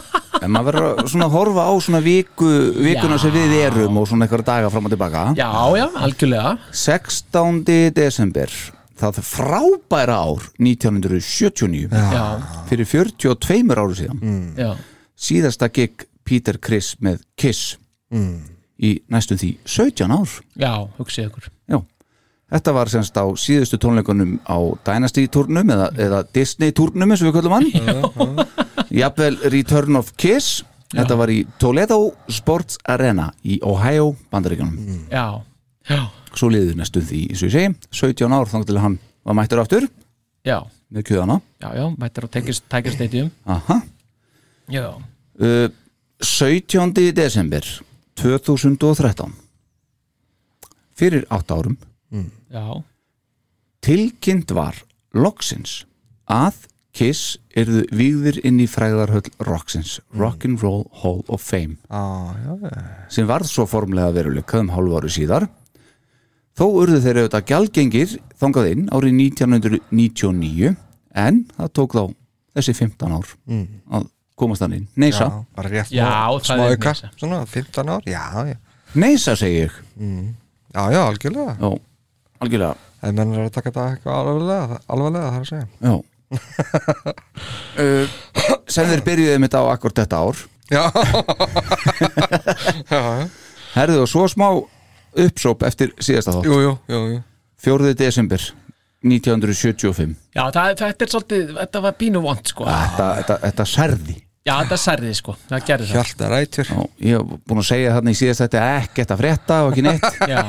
en 0.47 0.55
maður 0.55 0.71
verður 0.71 0.88
að 1.03 1.11
svona 1.12 1.29
horfa 1.33 1.67
á 1.67 1.73
svona 1.83 2.00
viku 2.05 2.49
vikuna 2.76 3.19
Já. 3.19 3.23
sem 3.25 3.35
við 3.35 3.55
erum 3.65 4.00
og 4.00 4.09
svona 4.09 4.26
eitthvað 4.26 4.47
daga 4.47 4.73
fram 4.73 4.88
og 4.88 4.95
tilbaka. 4.95 5.25
Já, 5.38 5.50
já, 5.76 5.87
algjörlega. 6.07 6.57
16. 6.73 7.62
desember 7.97 8.55
það 8.97 9.19
frábæra 9.29 10.21
ár 10.25 10.47
1979 10.62 11.91
já, 11.93 12.25
fyrir 12.71 12.88
42 12.88 13.76
áru 13.76 13.97
síðan. 13.99 14.23
Já, 14.57 14.71
síðasta 15.17 15.69
gig 15.73 16.07
Peter 16.26 16.59
Criss 16.59 16.97
með 17.05 17.21
Kiss 17.37 17.76
í 18.76 18.97
næstum 19.12 19.41
því 19.41 19.53
17 19.69 20.17
ár. 20.17 20.38
Já, 20.57 20.73
hugsið 20.97 21.29
ykkur. 21.31 21.50
Þetta 22.47 22.73
var 22.76 22.87
semst 22.93 23.17
á 23.19 23.26
síðustu 23.35 23.79
tónleikunum 23.83 24.37
á 24.47 24.55
Dynasty 24.87 25.25
turnum 25.35 25.67
eða, 25.75 25.88
eða 25.99 26.21
Disney 26.37 26.71
turnum 26.76 27.11
eins 27.11 27.25
og 27.25 27.33
við 27.33 27.41
köllum 27.41 27.57
hann. 27.57 28.45
Jafnvel 28.95 29.35
Return 29.50 29.99
of 29.99 30.12
Kiss. 30.21 30.61
Þetta 30.95 31.17
var 31.19 31.33
í 31.35 31.41
Toledo 31.59 31.99
Sports 32.31 32.79
Arena 32.87 33.33
í 33.43 33.57
Ohio, 33.67 34.12
Bandaríkjanum 34.31 35.09
já, 35.11 35.25
já, 35.91 35.99
Svo 36.38 36.47
liður 36.55 36.76
næstum 36.79 37.03
því, 37.03 37.25
eins 37.33 37.43
og 37.43 37.50
ég 37.50 37.57
segi 37.57 38.12
17 38.23 38.37
ár 38.38 38.47
þangt 38.53 38.69
til 38.71 38.79
hann 38.79 38.95
var 39.26 39.35
mættur 39.35 39.65
aftur. 39.65 39.88
Já. 40.47 40.61
Með 40.95 41.09
kjöðana. 41.09 41.41
Já, 41.59 41.69
já, 41.75 41.85
mættir 41.99 42.23
á 42.23 42.29
Tiger 42.31 42.95
Stadium 42.95 43.33
Aha. 43.50 43.81
já, 44.71 44.87
Uh, 45.37 45.69
17. 46.25 46.95
desember 47.12 47.61
2013 48.17 49.35
fyrir 50.97 51.26
8 51.29 51.53
árum 51.59 51.75
já, 52.51 52.83
tilkynnt 53.85 54.51
var 54.57 54.75
loksins 55.15 55.85
að 56.31 56.65
Kiss 56.97 57.35
yrðu 57.53 57.83
vígðir 57.93 58.39
inn 58.49 58.57
í 58.65 58.67
fræðarhöll 58.73 59.29
Roxins 59.45 59.99
Rock'n'Roll 60.17 60.87
Hall 61.03 61.19
of 61.29 61.43
Fame. 61.45 61.77
Já 61.93 62.71
sem 63.13 63.27
varð 63.29 63.51
svo 63.51 63.67
formlega 63.69 64.15
veruleika 64.17 64.63
um 64.63 64.71
hálfu 64.73 64.97
ári 64.97 65.11
síðar. 65.13 65.45
Þó 66.57 66.65
urðu 66.73 67.03
þeir 67.05 67.19
auðvitað 67.21 67.45
gjaldgengir 67.51 68.15
þangað 68.41 68.71
inn 68.73 68.87
árið 68.97 69.13
1999 69.21 70.73
en 71.13 71.43
það 71.59 71.73
tók 71.77 71.97
þá 71.99 72.03
þessi 72.57 72.75
15 72.81 73.13
ár 73.19 73.35
að 74.01 74.09
komast 74.41 74.65
hann 74.65 74.79
inn. 74.79 74.89
Neisa, 74.97 75.29
Já, 75.29 75.45
bara 75.57 75.69
rétt 75.73 75.93
Já, 75.93 76.09
smá- 76.09 76.41
það 76.41 76.49
smá 76.49 76.71
auka, 76.71 76.95
Neysa. 76.97 77.11
svona 77.21 77.43
15 77.47 77.89
ár, 77.93 78.03
já, 78.09 78.25
já. 78.49 78.57
Neisa 78.95 79.37
segi 79.37 79.67
ég. 79.67 79.77
Já, 80.73 80.83
já, 80.93 81.01
algjörlega. 81.11 81.57
Já, 81.61 81.79
algjörlega. 82.43 82.75
Það 83.00 83.16
menn 83.19 83.35
er 83.37 83.45
að 83.45 83.55
taka 83.55 83.71
þetta 83.71 83.87
eitthvað 83.93 84.21
alvarlega, 84.21 84.78
alvarlega 84.95 85.31
það 85.31 85.38
er 85.38 85.45
að 85.45 85.50
segja. 85.52 85.69
Já. 85.87 85.95
Uh, 87.76 88.09
sem 88.73 88.88
þeir 88.88 89.02
byrjuði 89.05 89.37
þetta 89.43 89.61
á 89.61 89.64
akkur 89.69 89.93
þetta 89.95 90.16
ár. 90.25 90.38
Já, 90.73 90.88
Herðu 93.76 94.00
og 94.02 94.09
svo 94.11 94.25
smá 94.33 94.47
uppsóp 94.57 95.62
eftir 95.69 95.93
síðasta 96.00 96.33
þátt. 96.38 96.49
Jú, 96.49 96.57
jú, 96.64 96.73
jú, 96.88 97.00
jú. 97.12 97.21
4. 97.66 97.93
desember 98.00 98.43
1975 99.07 100.14
já 100.35 100.45
það, 100.55 100.73
þetta 100.81 101.05
er 101.05 101.12
svolítið 101.12 101.50
þetta 101.59 101.83
var 101.85 101.97
pínu 102.00 102.23
vond 102.25 102.49
sko. 102.49 102.66
Þetta, 102.66 103.09
þetta, 103.21 103.37
þetta 103.45 103.66
særði 103.71 104.16
já, 104.47 104.53
þetta 104.62 104.79
særði 104.81 105.12
sko, 105.19 105.35
það 105.50 105.67
gerði 105.71 105.88
það. 105.91 105.97
Hjalta 105.97 106.31
rætjur 106.33 106.71
Já, 106.71 106.79
ég 107.07 107.17
hef 107.19 107.43
búin 107.50 107.62
að 107.62 107.69
segja 107.71 107.95
þarna 107.97 108.15
í 108.15 108.19
síðast 108.21 108.45
þetta 108.45 108.65
ekkert 108.76 109.15
að 109.15 109.23
frétta 109.23 109.59
og 109.67 109.73
ekki 109.73 109.87
neitt. 109.87 110.09
Já, 110.33 110.43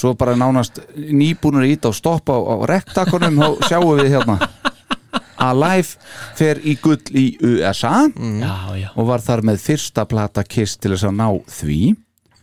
svo 0.00 0.14
bara 0.18 0.36
nánast 0.40 0.82
nýbúnur 0.96 1.68
ít 1.68 1.86
á 1.86 1.90
stopp 1.96 2.32
á, 2.32 2.36
á 2.36 2.54
rektakonum 2.70 3.42
og 3.46 3.64
sjáum 3.68 3.94
við 4.00 4.14
hérna 4.16 4.40
Alive 5.40 5.96
fer 6.36 6.60
í 6.68 6.74
gull 6.82 7.00
í 7.16 7.24
USA 7.40 8.04
já, 8.12 8.54
já. 8.76 8.88
og 8.92 9.06
var 9.08 9.22
þar 9.24 9.40
með 9.48 9.62
fyrsta 9.64 10.04
plata 10.08 10.44
Kiss 10.44 10.76
til 10.76 10.92
þess 10.92 11.08
að 11.08 11.16
ná 11.16 11.28
því. 11.48 11.80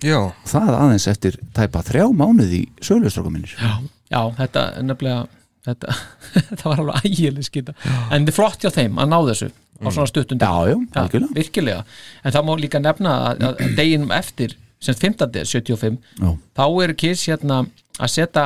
Já, 0.06 0.20
það 0.46 0.74
aðeins 0.78 1.08
eftir 1.10 1.38
tæpa 1.58 1.82
þrjá 1.86 2.06
mánuði 2.14 2.60
í 2.62 2.86
sögustrákum 2.86 3.34
minnir 3.34 3.56
já, 3.58 3.72
já, 4.14 4.20
þetta 4.38 4.66
er 4.78 4.86
nefnilega 4.86 5.24
þetta, 6.50 6.64
var 6.64 6.84
alveg 6.84 7.08
ægileg 7.10 7.48
skita 7.48 7.76
en 7.78 8.26
þetta 8.26 8.34
er 8.34 8.38
flott 8.38 8.64
hjá 8.64 8.72
þeim 8.74 9.02
að 9.02 9.12
ná 9.14 9.18
þessu 9.32 9.50
á 9.78 9.88
svona 9.94 10.08
Já, 10.10 10.54
já, 10.72 10.78
algjörlega. 11.04 11.34
virkilega, 11.38 11.84
en 12.24 12.34
það 12.34 12.48
má 12.48 12.54
líka 12.58 12.82
nefna 12.82 13.12
að, 13.30 13.44
að 13.52 13.76
deginum 13.78 14.14
eftir 14.16 14.56
sem 14.82 14.98
15. 14.98 15.46
75 15.46 16.00
Já. 16.22 16.32
þá 16.58 16.66
eru 16.84 16.96
Kiss 16.98 17.28
hérna 17.30 17.60
að 17.98 18.12
setja 18.14 18.44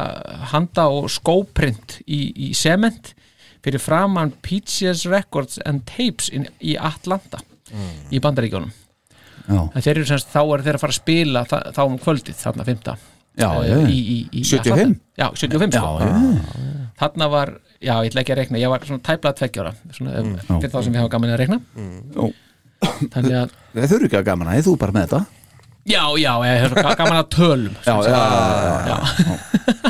handa 0.53 0.87
og 0.91 1.09
skóprint 1.11 1.97
í, 2.07 2.31
í 2.35 2.51
sement 2.55 3.13
fyrir 3.63 3.83
framann 3.83 4.31
Peaches 4.43 5.05
Records 5.07 5.59
and 5.67 5.83
Tapes 5.89 6.29
in, 6.31 6.47
í 6.63 6.77
Atlanta 6.79 7.43
í 8.11 8.19
bandaríkjónum 8.23 8.71
Já, 9.51 9.61
en 9.67 9.81
þeir 9.81 9.95
eru 9.97 10.07
semst, 10.07 10.29
þá 10.31 10.41
eru 10.43 10.63
þeir 10.67 10.77
að 10.77 10.83
fara 10.83 10.93
að 10.95 10.99
spila 11.01 11.41
þá 11.49 11.81
um 11.83 11.97
kvöldið, 11.99 12.37
þarna 12.39 12.67
5. 12.67 12.91
já, 13.38 13.50
eh, 13.63 13.69
já. 13.71 13.77
í, 13.88 13.97
í, 14.15 14.17
í 14.31 14.43
75? 14.43 14.71
Atlanta. 14.71 15.00
Já, 15.17 15.27
75 15.35 15.73
já, 15.73 15.81
sko. 15.81 16.85
þarna 17.01 17.27
var, 17.31 17.51
já, 17.81 17.93
ég 18.03 18.11
ætla 18.11 18.21
ekki 18.23 18.33
að 18.35 18.39
rekna 18.41 18.59
ég 18.61 18.69
var 18.73 18.85
svona 18.85 19.03
tæplega 19.07 19.38
tveggjára 19.39 19.73
svona, 19.95 20.11
mm. 20.21 20.39
fyrir 20.61 20.71
þá 20.73 20.79
sem 20.83 20.93
ég 20.93 21.01
hafa 21.03 21.13
gaman 21.15 21.33
að 21.35 21.39
rekna 21.43 21.59
Já. 22.11 22.25
þannig 23.13 23.35
að, 23.41 23.53
Þeir 23.75 23.89
þurfi 23.93 24.09
ekki 24.09 24.19
að 24.21 24.25
gaman 24.31 24.51
að 24.51 24.63
þú 24.67 24.73
bara 24.81 24.95
með 24.97 25.05
þetta 25.07 25.21
já, 25.91 26.03
já, 26.21 26.33
ég 26.45 26.61
hef 26.65 26.73
gaman 27.01 27.19
að 27.21 27.29
tölum 27.35 27.75
Já, 27.81 27.93
sem 28.01 28.11
já, 28.11 28.23
já, 28.61 28.75
já, 28.91 29.38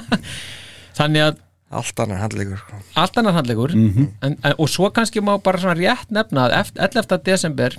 þannig 1.01 1.25
að 1.29 1.39
Allt 1.71 2.01
annar 2.03 2.19
handleikur 2.19 2.57
sko. 2.59 2.77
allt 2.99 3.17
annar 3.21 3.35
handlegur 3.37 3.71
Mhm. 3.71 4.07
en, 4.27 4.33
en, 4.43 4.53
og 4.59 4.67
svo 4.67 4.89
kannski 4.91 5.21
má 5.23 5.37
bara 5.41 5.57
svona 5.61 5.77
rétt 5.79 6.09
nefna 6.11 6.49
að 6.49 6.55
eft- 6.59 6.79
11. 6.83 7.21
desember 7.23 7.77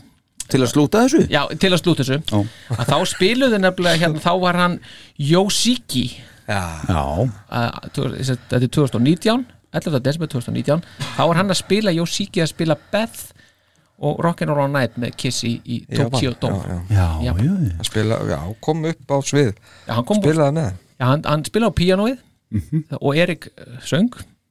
Til 0.48 0.60
að 0.60 0.70
slúta 0.72 1.02
þessu? 1.06 1.26
já, 1.30 1.42
til 1.58 1.70
að 1.72 1.80
slúta 1.82 2.02
þessu 2.04 2.18
Ó. 2.34 2.40
að 2.76 2.86
þá 2.90 2.96
spiluðu 3.14 3.58
nefnilega 3.62 4.00
hérna, 4.02 4.20
þá 4.20 4.32
var 4.40 4.54
hann 4.56 4.78
Yoshiki 5.18 6.06
Já, 6.48 6.62
Já, 6.88 7.02
að, 7.54 7.76
þú- 7.94 8.08
þetta 8.18 8.56
er 8.58 8.66
2019 8.68 9.44
11. 9.72 10.00
desember 10.04 10.26
2019 10.28 10.82
þá 11.16 11.22
var 11.30 11.36
hann 11.38 11.48
að 11.54 11.60
spila 11.62 11.92
Yoshiki 11.94 12.42
að 12.42 12.50
spila 12.52 12.76
Beth 12.92 13.30
og 14.02 14.18
Rock'n'Roll 14.24 14.72
Night 14.74 14.96
með 14.98 15.14
Kiss 15.16 15.44
í, 15.46 15.52
í 15.64 15.76
Já, 15.86 16.02
Tokyo 16.02 16.32
já, 16.32 16.38
Dome 16.40 16.58
já. 16.66 16.80
já, 16.90 17.06
Já. 17.22 17.32
já, 17.32 17.32
já. 17.38 17.78
Að 17.78 17.86
spila, 17.88 18.18
já, 18.32 18.40
kom 18.60 18.84
upp 18.90 19.06
á 19.14 19.16
svið 19.22 19.52
Já, 19.86 19.94
hann, 19.94 20.04
kom, 20.04 20.20
Spilaði 20.20 20.56
með 20.58 20.72
já, 20.98 21.04
hann, 21.06 21.22
hann 21.24 21.44
spilaði 21.48 21.70
á 21.70 21.78
píanóið 21.80 22.18
Mhm. 22.52 22.82
og 23.00 23.16
Erik 23.16 23.46
uh, 23.56 23.78
söng 23.80 24.10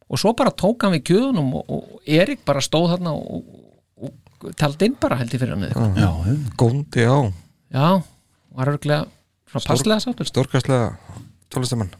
og 0.10 0.18
svo 0.18 0.32
bara 0.34 0.50
tók 0.50 0.82
hann 0.82 0.96
við 0.96 1.04
kjöðunum 1.12 1.52
og, 1.60 1.66
og 1.70 2.00
Erik 2.10 2.40
bara 2.48 2.60
stóð 2.66 2.96
þarna 2.96 3.12
og, 3.14 3.44
og, 4.42 4.48
og 4.50 4.56
taldi 4.60 4.90
inn 4.90 4.96
bara 5.02 5.18
held 5.22 5.34
ég 5.36 5.42
fyrir 5.44 5.54
hann 5.56 5.66
já, 5.66 5.72
eða 5.72 5.86
eitthvað. 5.86 6.02
já. 6.02 6.54
Góndi 6.62 7.06
á 7.08 7.18
Já, 7.72 7.88
var 8.58 8.72
örglega 8.74 9.06
Stór- 9.52 9.68
passlega 9.70 10.00
sáttur 10.04 10.28
Stórkastlega 10.30 10.90
tólistamann 11.52 11.94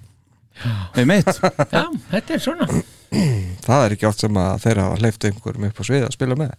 Einmitt. 0.96 1.30
Já, 1.72 1.86
þetta 2.12 2.36
er 2.36 2.42
svona 2.44 2.68
Það 3.66 3.86
er 3.86 3.96
ekki 3.96 4.08
oft 4.10 4.22
sem 4.26 4.38
að 4.42 4.60
þeirra 4.66 4.84
hafa 4.90 5.00
hleyft 5.02 5.26
einhverjum 5.30 5.70
upp 5.70 5.80
á 5.80 5.84
svið 5.88 6.06
að 6.10 6.14
spila 6.18 6.38
með 6.40 6.52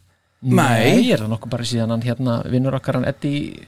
Nei. 0.42 1.12
er 1.12 1.20
það 1.22 1.28
nokkuð 1.30 1.52
bara 1.52 1.66
síðan 1.68 1.92
hann 1.94 2.02
hérna 2.02 2.40
vinnur 2.50 2.74
okkar 2.74 2.98
hann 2.98 3.06
Eddie 3.06 3.62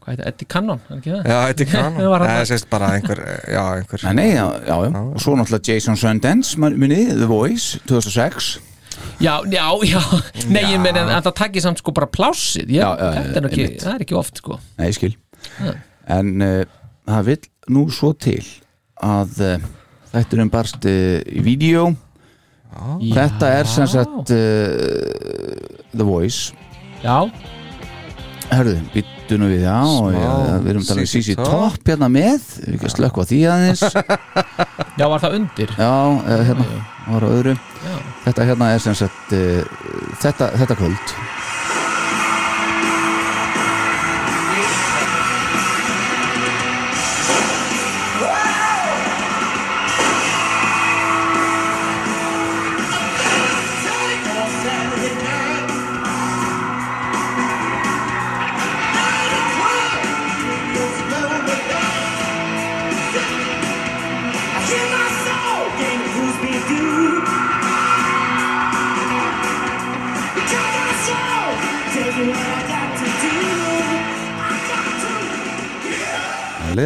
hvað 0.00 0.14
heitir, 0.14 0.28
Eddie 0.30 0.48
Cannon, 0.48 0.80
er 0.88 0.96
ekki 0.96 1.12
það? 1.12 1.26
Já, 1.28 1.38
er 1.50 1.68
kannan 1.68 2.22
Það 2.24 2.44
sést 2.48 2.68
bara 2.72 2.88
einhver, 2.96 3.20
já, 3.52 3.60
einhver 3.76 4.04
Nei, 4.08 4.14
nei, 4.16 4.28
já, 4.32 4.46
já, 4.64 4.76
já. 4.88 5.02
Og 5.04 5.20
svo 5.20 5.34
náttúrulega 5.36 5.74
Jason 5.74 5.98
Sundance, 6.00 6.56
minni, 6.64 7.02
The 7.12 7.28
Voice, 7.28 7.82
2006 7.90 8.48
Já, 9.22 9.34
já, 9.50 9.64
já, 9.86 10.00
nei, 10.50 10.62
ég 10.72 10.80
meni 10.82 11.00
en 11.02 11.10
það 11.26 11.34
takkir 11.40 11.64
samt 11.64 11.82
sko 11.82 11.94
bara 11.94 12.06
plássið 12.10 12.70
ég, 12.70 12.82
Já, 12.82 13.12
þetta 13.16 13.40
er 13.40 13.48
ekki, 13.50 13.66
það 13.82 13.92
er 13.94 14.04
ekki 14.06 14.18
oft 14.18 14.42
sko. 14.42 14.58
Nei, 14.78 14.88
skil. 14.94 15.12
En 16.08 16.34
uh, 16.44 16.62
það 17.08 17.30
vill 17.32 17.40
nú 17.74 17.84
svo 17.94 18.12
til 18.14 18.40
að 19.04 19.42
uh, 19.44 19.68
þætturinn 20.14 20.52
barst 20.54 20.86
uh, 20.88 21.18
í 21.26 21.44
vídeo 21.46 21.90
Þetta 23.00 23.48
er 23.58 23.66
sem 23.66 23.86
sagt 23.90 24.28
The 24.28 26.04
Voice. 26.04 26.52
Já, 27.02 27.24
Herðu, 28.52 28.76
byttu 28.92 29.17
nú 29.36 29.48
við, 29.50 29.64
já, 29.66 29.76
já 30.14 30.30
Við 30.64 30.70
erum 30.72 30.86
talað 30.88 31.02
um 31.02 31.10
CC 31.10 31.22
CC 31.26 31.36
Top. 31.36 31.50
Top 31.52 31.90
hérna 31.90 32.08
með 32.12 32.38
Við 32.38 32.64
erum 32.64 32.78
ekki 32.78 32.88
að 32.88 32.94
slökka 32.94 33.20
á 33.20 33.28
því 33.28 33.40
aðeins. 33.52 33.82
Já, 34.98 35.04
var 35.06 35.20
það 35.22 35.36
undir? 35.38 35.74
Já, 35.78 35.92
eða 36.32 36.46
hérna, 36.48 36.64
var 37.06 37.26
á 37.26 37.28
öðru. 37.28 37.52
Já. 37.84 37.94
Þetta 38.24 38.46
hérna 38.48 38.70
er 38.74 38.82
sem 38.82 38.96
sagt 38.98 39.36
uh, 39.36 39.76
þetta, 40.24 40.50
þetta 40.58 40.78
kvöld 40.80 41.14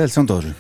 Leðilt 0.03 0.17
samt 0.19 0.35
á 0.35 0.37
þessu? 0.43 0.53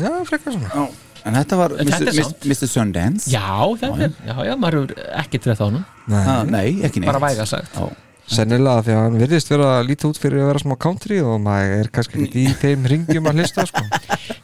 Já, 0.00 0.10
frekar 0.26 0.54
svona. 0.58 0.68
Já, 0.74 0.84
en 1.30 1.34
þetta 1.40 1.56
var 1.62 1.72
En 1.78 1.88
þetta 1.90 2.04
Mr. 2.04 2.10
er 2.12 2.22
samt. 2.26 2.44
Mr. 2.50 2.68
Sundance? 2.74 3.30
Já, 3.30 3.46
þetta 3.80 4.04
er, 4.10 4.14
já, 4.28 4.36
já, 4.50 4.54
maður 4.66 4.84
er 4.84 5.08
ekki 5.22 5.40
trefð 5.46 5.62
á 5.62 5.66
honum. 5.70 5.88
Nei, 6.10 6.22
Ah, 6.26 6.44
Nei, 6.46 6.68
ekki 6.86 7.02
neitt. 7.02 7.10
Bara 7.10 7.22
væga 7.28 7.46
sagt. 7.46 7.74
Já, 7.74 7.88
sennilega 8.30 8.84
því 8.86 8.92
að 8.94 9.00
hann 9.02 9.16
virðist 9.18 9.48
vera 9.50 9.68
að 9.80 9.88
líta 9.88 10.06
út 10.06 10.18
fyrir 10.22 10.42
að 10.44 10.48
vera 10.52 10.60
smá 10.62 10.74
country 10.78 11.16
og 11.26 11.40
maður 11.42 11.72
er 11.80 11.88
kannski 11.96 12.20
ekki 12.28 12.44
í 12.46 12.52
þeim 12.60 12.84
ringjum 12.92 13.26
að 13.26 13.40
hlista 13.40 13.64
sko. 13.66 13.82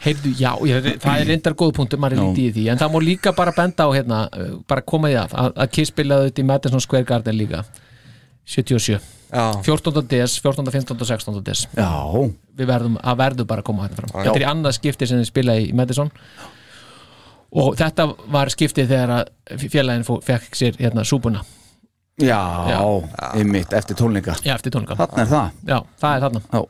Heyrðu, 0.07 0.33
já, 0.41 0.51
ég, 0.67 0.89
það 1.05 1.21
er 1.23 1.31
reyndar 1.31 1.55
góð 1.59 1.73
punktur 1.79 2.01
maður 2.03 2.17
er 2.17 2.23
Já. 2.23 2.27
lítið 2.27 2.49
í 2.49 2.55
því, 2.57 2.65
en 2.75 2.81
það 2.83 2.93
má 2.97 2.99
líka 3.07 3.33
bara 3.39 3.55
benda 3.55 3.87
á 3.87 3.91
hérna, 3.95 4.19
uh, 4.35 4.57
bara 4.67 4.83
koma 4.83 5.11
í 5.11 5.15
það 5.15 5.37
að, 5.45 5.53
að 5.65 5.71
Kiss 5.79 5.93
spilaði 5.95 6.31
þetta 6.33 6.43
í 6.43 6.47
Madison 6.51 6.83
Square 6.83 7.07
Garden 7.13 7.39
líka 7.39 7.63
77, 8.47 8.99
Já, 8.99 8.99
14. 9.31 10.03
des 10.09 10.37
14. 10.43 10.71
15. 10.71 10.97
og 11.01 11.07
16. 11.09 11.41
des 11.47 11.65
já, 11.77 11.89
við 12.57 12.69
verðum, 12.71 12.99
að 13.03 13.17
verðu 13.23 13.47
bara 13.51 13.65
að 13.65 13.69
koma 13.71 13.87
hérna 13.87 13.97
fram 13.99 14.13
Já. 14.13 14.21
þetta 14.29 14.37
er 14.39 14.45
í 14.45 14.51
annað 14.53 14.77
skipti 14.79 15.09
sem 15.11 15.19
þið 15.23 15.29
spilaði 15.31 15.65
í 15.67 15.73
Madison 15.77 16.11
og 17.57 17.77
þetta 17.79 18.07
var 18.35 18.51
skiptið 18.53 18.89
þegar 18.93 19.13
að 19.17 19.67
félagin 19.73 20.07
fekk 20.27 20.57
sér 20.59 20.79
hérna 20.81 21.05
súpuna, 21.07 21.43
já, 22.21 22.39
Já. 22.71 22.79
einmitt 23.39 23.73
eftir 23.77 23.99
tónleika 23.99 24.37
já, 24.45 24.55
eftir 24.55 24.75
tónleika 24.75 24.97
Þarna 24.99 25.23
er 25.25 25.31
það, 25.33 25.61
já, 25.73 25.79
það 26.03 26.17
er 26.17 26.25
þarna 26.27 26.43
já, 26.47 26.63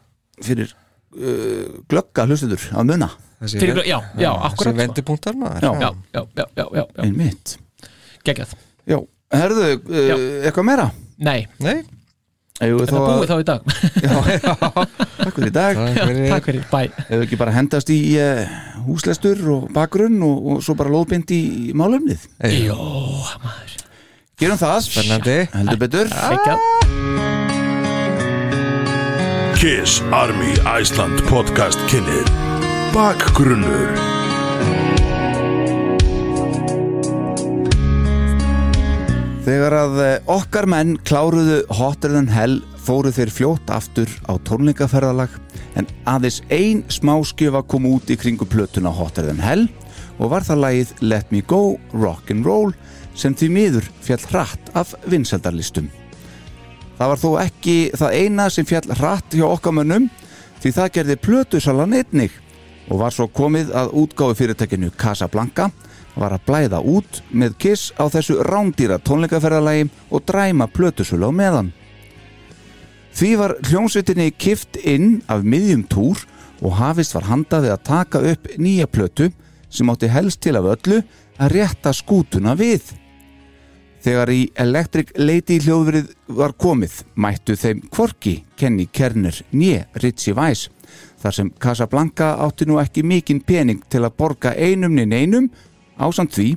fyrir 0.49 0.73
uh, 0.73 1.79
glögga 1.93 2.27
hlustuður 2.31 2.67
að 2.73 2.91
muna 2.93 3.11
Fyrir, 3.37 3.83
já, 3.85 3.99
já, 4.17 4.31
akkurat 4.33 4.73
sko. 4.73 4.79
vendipunktar 4.79 5.35
maður 5.37 5.67
Já. 5.67 5.73
já, 5.77 5.89
já, 6.17 6.23
já, 6.25 6.45
já, 6.57 6.65
já, 6.65 6.65
já, 6.81 6.85
Einmitt 7.05 7.59
geggjað 8.25 8.55
Já, 8.89 8.97
herðu, 9.37 9.67
uh, 9.77 9.99
Já. 10.09 10.17
eitthvað 10.49 10.67
meira? 10.71 10.87
nei, 11.21 11.43
Nei, 11.61 11.83
Við 12.57 12.83
er 12.87 12.89
það 12.89 13.03
búið 13.07 13.29
þá 13.29 13.37
í 13.37 13.47
dag? 13.51 13.61
Takk 15.21 15.35
fyrir 15.37 15.51
í 15.51 15.55
dag. 15.55 15.77
Já, 15.77 15.83
takk 16.31 16.47
fyrir, 16.49 16.63
bæ 16.71 16.81
Hefur 17.11 17.25
ekki 17.27 17.39
bara 17.41 17.53
hendast 17.57 17.91
í 17.93 17.99
uh, 18.23 18.47
húslestur 18.87 19.43
og 19.53 19.67
bakgrunn 19.77 20.23
og, 20.25 20.37
og 20.55 20.63
svo 20.65 20.77
bara 20.79 20.93
lóðbind 20.95 21.29
í 21.37 21.43
málumnið 21.77 22.25
Jó, 22.65 22.79
maður. 23.45 23.77
Gerum 24.37 24.59
það. 24.61 24.79
Spennandi. 24.85 25.37
Heldur 25.55 25.79
betur. 25.81 26.13
Geggjað 26.13 26.59
Kiss 29.57 30.03
Army 30.13 30.53
Iceland 30.77 31.23
podcast 31.31 31.81
kynir 31.89 32.29
Bakgrunnur 32.93 34.16
Þegar 39.47 39.75
að 39.79 40.01
eh, 40.03 40.15
okkar 40.27 40.67
menn 40.67 40.97
kláruðu 41.07 41.61
Hotter 41.79 42.11
Than 42.11 42.33
Hell 42.35 42.57
fóru 42.83 43.13
þeir 43.15 43.31
fljótt 43.31 43.69
aftur 43.71 44.11
á 44.27 44.35
tónleikaferðalag 44.43 45.37
en 45.79 45.87
aðeins 46.11 46.41
ein 46.51 46.81
smáskjöfa 46.91 47.61
kom 47.71 47.87
út 47.87 48.11
í 48.11 48.17
kringu 48.19 48.49
plötuna 48.51 48.91
Hotter 48.91 49.29
Than 49.29 49.39
Hell 49.39 49.69
og 50.19 50.33
var 50.33 50.43
það 50.49 50.63
lagið 50.65 50.91
Let 51.07 51.31
Me 51.31 51.45
Go 51.47 51.77
Rock'n'Roll 51.95 52.75
sem 53.15 53.39
því 53.39 53.53
miður 53.55 53.87
fjall 54.03 54.25
hratt 54.33 54.75
af 54.75 54.97
vinseldarlistum. 55.07 55.87
Það 56.99 57.13
var 57.13 57.23
þó 57.23 57.31
ekki 57.45 57.79
það 58.03 58.19
eina 58.19 58.51
sem 58.51 58.67
fjall 58.67 58.99
hratt 58.99 59.39
hjá 59.39 59.47
okkar 59.47 59.79
mönnum 59.79 60.11
því 60.59 60.75
það 60.75 60.95
gerði 60.99 61.21
plötusalan 61.23 61.95
einnig 62.01 62.35
og 62.91 62.99
var 63.05 63.15
svo 63.15 63.31
komið 63.31 63.71
að 63.79 63.95
útgáfi 64.03 64.41
fyrirtækinu 64.43 64.91
Casablanca 64.99 65.71
var 66.17 66.35
að 66.35 66.45
blæða 66.49 66.81
út 66.81 67.21
með 67.31 67.57
Kiss 67.63 67.93
á 68.01 68.09
þessu 68.13 68.41
rándýra 68.47 68.99
tónleikaferðalagi 69.05 69.89
og 70.11 70.25
dræma 70.29 70.69
plötusölu 70.73 71.29
á 71.29 71.33
meðan. 71.33 71.73
Því 73.17 73.31
var 73.41 73.57
hljómsveitinni 73.65 74.31
kift 74.37 74.77
inn 74.85 75.23
af 75.33 75.45
miðjum 75.45 75.87
túr 75.89 76.21
og 76.61 76.77
hafist 76.77 77.15
var 77.17 77.29
handað 77.31 77.67
við 77.67 77.75
að 77.75 77.87
taka 77.89 78.23
upp 78.33 78.49
nýja 78.61 78.89
plötu 78.89 79.31
sem 79.73 79.89
átti 79.93 80.11
helst 80.13 80.43
til 80.45 80.57
af 80.59 80.69
öllu 80.75 81.03
að 81.41 81.53
rétta 81.53 81.93
skútuna 81.97 82.57
við. 82.57 82.93
Þegar 84.05 84.31
í 84.31 84.43
Electric 84.63 85.15
Lady 85.19 85.59
hljóðverið 85.65 86.13
var 86.39 86.53
komið 86.61 87.01
mættu 87.19 87.57
þeim 87.59 87.81
Kvorki, 87.91 88.43
Kenny 88.57 88.87
Kerner, 88.93 89.35
Nye, 89.51 89.87
Ritchie 89.99 90.37
Weiss 90.37 90.69
þar 91.21 91.35
sem 91.35 91.49
Casablanca 91.59 92.35
átti 92.45 92.69
nú 92.69 92.79
ekki 92.79 93.03
mikinn 93.03 93.41
pening 93.43 93.81
til 93.91 94.05
að 94.05 94.15
borga 94.21 94.53
einum 94.55 94.95
ninn 94.95 95.17
einum 95.17 95.49
ásamt 95.99 96.35
því 96.37 96.49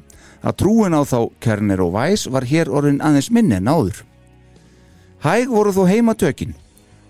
að 0.44 0.58
trúin 0.62 0.96
á 0.96 1.02
þá 1.04 1.20
Kerner 1.44 1.84
og 1.84 1.94
Weiss 1.98 2.30
var 2.32 2.48
hér 2.48 2.72
orðin 2.72 3.02
aðeins 3.04 3.32
minni 3.32 3.58
en 3.60 3.68
áður. 3.68 4.04
Hæg 5.24 5.52
voru 5.52 5.74
þó 5.76 5.84
heimatökin. 5.90 6.56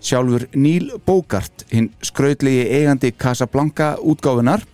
Sjálfur 0.00 0.46
Neil 0.56 0.94
Bogart, 1.06 1.66
hinn 1.70 1.90
skrautlegi 2.02 2.64
eigandi 2.72 3.12
Casablanca 3.12 3.96
útgáfunar, 4.00 4.64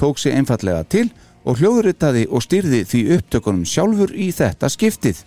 tók 0.00 0.18
sig 0.18 0.32
einfallega 0.32 0.82
til 0.88 1.10
og 1.44 1.60
hljóðritaði 1.60 2.26
og 2.30 2.42
styrði 2.44 2.84
því 2.88 3.02
upptökunum 3.16 3.66
sjálfur 3.68 4.14
í 4.16 4.30
þetta 4.32 4.70
skiptið. 4.72 5.20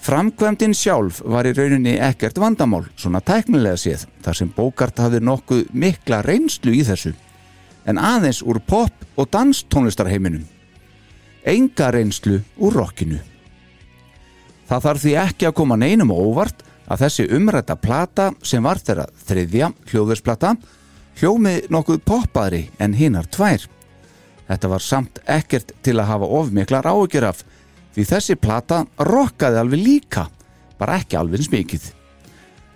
Framkvæmdin 0.00 0.72
sjálf 0.74 1.20
var 1.28 1.44
í 1.44 1.52
rauninni 1.52 1.98
ekkert 2.00 2.38
vandamál, 2.40 2.86
svona 2.96 3.20
tæknilega 3.20 3.76
séð, 3.76 4.06
þar 4.24 4.38
sem 4.38 4.52
Bogart 4.56 4.98
hafði 4.98 5.20
nokkuð 5.28 5.66
mikla 5.76 6.22
reynslu 6.24 6.72
í 6.72 6.80
þessu, 6.88 7.12
en 7.84 8.00
aðeins 8.00 8.40
úr 8.40 8.62
pop 8.64 9.04
og 9.20 9.28
danstónlistarheiminum. 9.28 10.48
Enga 11.44 11.90
reynslu 11.94 12.40
úr 12.58 12.76
rockinu. 12.80 13.18
Það 14.68 14.84
þarf 14.86 15.04
því 15.04 15.14
ekki 15.24 15.48
að 15.48 15.56
koma 15.58 15.78
neinum 15.80 16.12
óvart 16.14 16.62
að 16.90 17.04
þessi 17.04 17.26
umrætta 17.36 17.76
plata 17.78 18.30
sem 18.42 18.62
var 18.62 18.78
þeirra 18.82 19.06
þriðja 19.26 19.70
hljóðversplata 19.90 20.54
hljómi 21.20 21.56
nokkuð 21.70 22.02
poppaðri 22.06 22.64
en 22.80 22.94
hinnar 22.96 23.28
tvær. 23.30 23.66
Þetta 24.50 24.70
var 24.72 24.82
samt 24.82 25.20
ekkert 25.30 25.74
til 25.84 25.98
að 25.98 26.10
hafa 26.10 26.30
ofmiklar 26.40 26.88
áhyggjur 26.90 27.28
af 27.28 27.44
því 27.94 28.06
þessi 28.10 28.36
plata 28.38 28.84
rokkaði 28.98 29.60
alveg 29.60 29.82
líka, 29.84 30.26
bara 30.78 30.98
ekki 31.00 31.18
alveg 31.18 31.42
eins 31.42 31.52
mikið. 31.52 31.88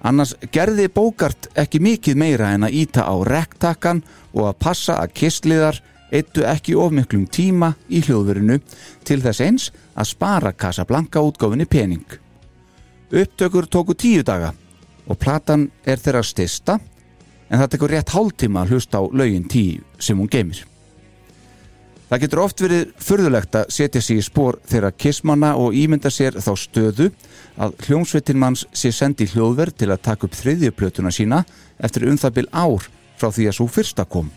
Annars 0.05 0.35
gerði 0.53 0.91
Bókart 0.93 1.49
ekki 1.57 1.81
mikið 1.81 2.19
meira 2.21 2.51
en 2.53 2.67
að 2.67 2.77
íta 2.83 3.07
á 3.09 3.15
rektakkan 3.25 4.03
og 4.35 4.51
að 4.51 4.59
passa 4.61 4.99
að 5.01 5.15
kistliðar 5.17 5.81
eittu 6.15 6.45
ekki 6.47 6.77
ofmiklum 6.79 7.27
tíma 7.27 7.73
í 7.91 8.03
hljóðverinu 8.05 8.61
til 9.07 9.21
þess 9.25 9.43
eins 9.45 9.71
að 9.95 10.11
spara 10.13 10.53
Casablanca 10.53 11.23
útgáfinni 11.25 11.67
pening. 11.67 12.07
Upptökur 13.15 13.67
tóku 13.67 13.97
tíu 13.99 14.23
daga 14.27 14.53
og 15.07 15.19
platan 15.21 15.69
er 15.85 16.01
þeirra 16.01 16.23
stista 16.25 16.79
en 17.49 17.59
það 17.61 17.73
tekur 17.75 17.93
rétt 17.93 18.15
hálftíma 18.15 18.63
að 18.63 18.75
hlusta 18.75 19.03
á 19.03 19.03
lögin 19.13 19.49
tíu 19.51 19.83
sem 19.99 20.19
hún 20.19 20.31
geymir. 20.31 20.65
Það 22.09 22.21
getur 22.21 22.41
oft 22.45 22.61
verið 22.61 22.91
furðulegt 23.01 23.57
að 23.59 23.71
setja 23.75 24.01
sig 24.05 24.21
í 24.21 24.25
spór 24.25 24.59
þeirra 24.69 24.93
kissmanna 24.93 25.55
og 25.59 25.75
ímynda 25.75 26.13
sér 26.13 26.37
þá 26.39 26.53
stöðu 26.61 27.09
að 27.59 27.75
hljómsveitin 27.87 28.39
manns 28.39 28.67
sé 28.77 28.93
sendi 28.93 29.27
hljóðverð 29.33 29.79
til 29.81 29.91
að 29.91 30.03
taka 30.05 30.29
upp 30.29 30.37
þriðjuplötuna 30.39 31.11
sína 31.15 31.43
eftir 31.79 32.07
um 32.11 32.21
það 32.21 32.37
bil 32.39 32.49
ár 32.53 32.89
frá 33.19 33.31
því 33.33 33.49
að 33.49 33.57
svo 33.59 33.69
fyrsta 33.73 34.05
kom. 34.05 34.29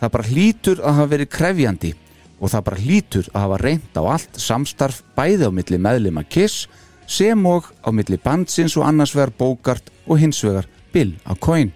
Það 0.00 0.14
bara 0.16 0.30
hlýtur 0.30 0.80
að 0.82 0.96
hafa 0.98 1.12
verið 1.14 1.30
krefjandi 1.32 1.92
og 2.40 2.50
það 2.52 2.64
bara 2.66 2.82
hlýtur 2.84 3.28
að 3.32 3.44
hafa 3.44 3.60
reynd 3.62 4.00
á 4.00 4.02
allt 4.04 4.40
samstarf 4.40 5.02
bæði 5.16 5.48
á 5.48 5.50
milli 5.54 5.78
meðlima 5.80 6.24
Kiss 6.28 6.66
sem 7.06 7.46
og 7.46 7.70
á 7.84 7.88
milli 7.92 8.18
bandsins 8.20 8.76
og 8.78 8.86
annars 8.88 9.14
vegar 9.14 9.32
Bogart 9.38 9.90
og 10.06 10.20
hins 10.20 10.42
vegar 10.44 10.68
Bill 10.92 11.14
á 11.24 11.32
Coin. 11.38 11.72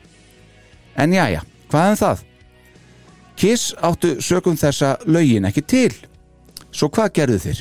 En 0.97 1.13
jájá, 1.15 1.43
hvað 1.71 1.91
um 1.93 1.99
það? 2.03 2.25
Kiss 3.39 3.75
áttu 3.87 4.17
sögum 4.25 4.59
þessa 4.59 4.97
lögin 5.07 5.47
ekki 5.47 5.63
til. 5.63 5.93
Svo 6.75 6.89
hvað 6.91 7.13
gerðu 7.21 7.39
þeir? 7.45 7.61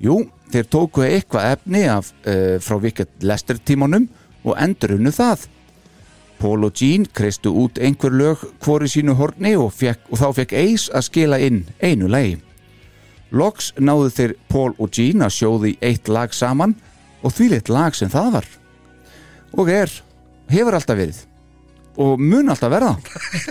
Jú, 0.00 0.16
þeir 0.52 0.68
tóku 0.72 1.04
eitthvað 1.04 1.50
efni 1.54 1.82
af, 1.92 2.12
uh, 2.24 2.56
frá 2.60 2.78
Wicked 2.80 3.22
Lester 3.22 3.60
tímanum 3.60 4.08
og 4.44 4.56
endurunnu 4.60 5.12
það. 5.14 5.46
Paul 6.40 6.66
og 6.66 6.74
Gene 6.78 7.08
kreistu 7.14 7.52
út 7.64 7.78
einhver 7.78 8.12
lög 8.12 8.42
hvori 8.64 8.88
sínu 8.90 9.14
horni 9.18 9.54
og, 9.56 9.72
fekk, 9.72 10.08
og 10.10 10.20
þá 10.20 10.26
fekk 10.40 10.56
Ace 10.60 10.92
að 10.92 11.06
skila 11.08 11.38
inn 11.42 11.62
einu 11.82 12.08
lagi. 12.10 12.38
Loks 13.34 13.72
náðu 13.78 14.10
þeir 14.14 14.34
Paul 14.48 14.72
og 14.78 14.90
Gene 14.94 15.28
að 15.28 15.36
sjóði 15.38 15.76
eitt 15.82 16.10
lag 16.12 16.34
saman 16.34 16.76
og 17.24 17.32
því 17.34 17.50
lit 17.54 17.70
lag 17.72 17.96
sem 17.96 18.12
það 18.12 18.34
var. 18.38 18.50
Og 19.54 19.70
er, 19.70 19.92
hefur 20.50 20.76
alltaf 20.76 20.98
verið 20.98 21.22
og 22.00 22.18
mun 22.20 22.50
alltaf 22.50 22.72
verða. 22.72 22.94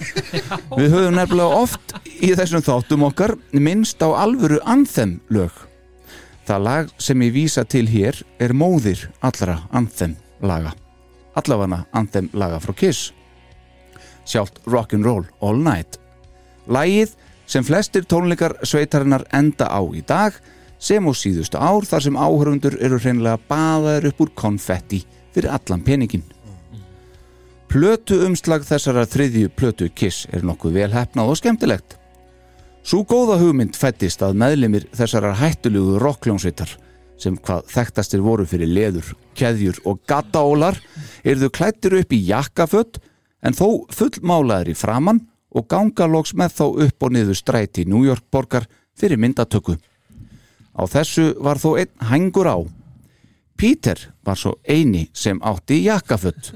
Við 0.79 0.91
höfum 0.91 1.17
nefnilega 1.17 1.61
oft 1.63 1.95
í 2.19 2.33
þessum 2.35 2.63
þáttum 2.65 3.07
okkar 3.07 3.37
minnst 3.55 4.03
á 4.03 4.11
alvöru 4.11 4.59
anthem 4.67 5.19
lög. 5.33 5.55
Það 6.43 6.65
lag 6.67 6.93
sem 6.99 7.23
ég 7.23 7.35
vísa 7.37 7.63
til 7.63 7.85
hér 7.87 8.19
er 8.43 8.55
móðir 8.55 9.07
allra 9.23 9.61
anthem 9.71 10.17
laga. 10.43 10.75
Allafana 11.35 11.85
anthem 11.91 12.29
laga 12.33 12.59
frá 12.61 12.73
Kiss. 12.77 13.11
Sjálft 14.25 14.61
Rock'n'Roll 14.65 15.25
All 15.41 15.61
Night. 15.63 15.99
Lagið 16.67 17.15
sem 17.49 17.65
flestir 17.65 18.05
tónleikar 18.07 18.55
sveitarinnar 18.63 19.25
enda 19.33 19.67
á 19.67 19.81
í 19.91 20.03
dag 20.05 20.37
sem 20.79 21.03
á 21.03 21.11
síðustu 21.15 21.59
ár 21.59 21.87
þar 21.87 22.05
sem 22.05 22.19
áhörundur 22.19 22.77
eru 22.79 22.99
hreinlega 22.99 23.41
baðaður 23.49 24.09
upp 24.11 24.23
úr 24.23 24.31
konfetti 24.35 25.03
fyrir 25.33 25.51
allan 25.51 25.83
peningin. 25.83 26.23
Plötu 27.71 28.19
umslag 28.27 28.65
þessara 28.67 29.07
þriðju 29.09 29.49
plötu 29.57 29.89
Kiss 29.89 30.27
er 30.31 30.43
nokkuð 30.45 30.75
vel 30.77 30.91
hefnað 30.93 31.31
og 31.33 31.39
skemmtilegt. 31.39 31.97
Sú 32.83 33.01
góða 33.07 33.39
hugmynd 33.39 33.77
fættist 33.79 34.21
að 34.21 34.37
meðlimir 34.43 34.85
þessara 34.93 35.31
hættulugu 35.39 35.97
rockljónsveitar 36.03 36.75
sem 37.17 37.35
hvað 37.37 37.67
þekktastir 37.71 38.23
voru 38.23 38.45
fyrir 38.49 38.71
leður, 38.71 39.13
keðjur 39.37 39.79
og 39.89 40.01
gattaólar 40.09 40.79
erðu 41.23 41.49
klættir 41.53 41.99
upp 42.01 42.13
í 42.13 42.21
jakkafött 42.27 42.99
en 43.43 43.55
þó 43.57 43.85
fullmálaðir 43.93 44.73
í 44.73 44.77
framann 44.77 45.23
og 45.53 45.67
gangalóks 45.69 46.33
með 46.37 46.55
þá 46.57 46.65
upp 46.87 47.05
og 47.05 47.13
niður 47.13 47.37
stræti 47.37 47.85
New 47.85 48.03
York 48.07 48.25
borgar 48.31 48.65
fyrir 48.97 49.19
myndatöku. 49.21 49.77
Á 50.73 50.83
þessu 50.89 51.33
var 51.43 51.61
þó 51.61 51.75
einn 51.83 51.93
hængur 52.09 52.49
á. 52.49 52.57
Peter 53.57 53.99
var 54.25 54.39
svo 54.39 54.55
eini 54.65 55.07
sem 55.13 55.37
átti 55.45 55.83
jakkafött. 55.85 56.53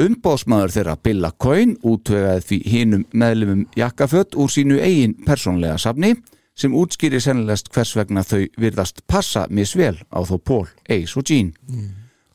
Umbóðsmaður 0.00 0.74
þeirra 0.74 0.96
Billa 1.02 1.30
Coyne 1.40 1.78
útvegaði 1.82 2.44
því 2.46 2.58
hinum 2.70 3.06
meðlumum 3.10 3.64
jakkafött 3.76 4.36
úr 4.38 4.52
sínu 4.52 4.78
eigin 4.78 5.16
persónlega 5.24 5.80
safni 5.80 6.14
sem 6.60 6.76
útskýri 6.76 7.20
sennilegst 7.22 7.70
hvers 7.72 7.94
vegna 7.96 8.24
þau 8.26 8.44
virðast 8.60 9.02
passa 9.08 9.46
misvel 9.50 9.96
á 10.12 10.20
þó 10.28 10.36
Paul, 10.38 10.68
Ace 10.88 11.16
og 11.16 11.26
Gene 11.26 11.56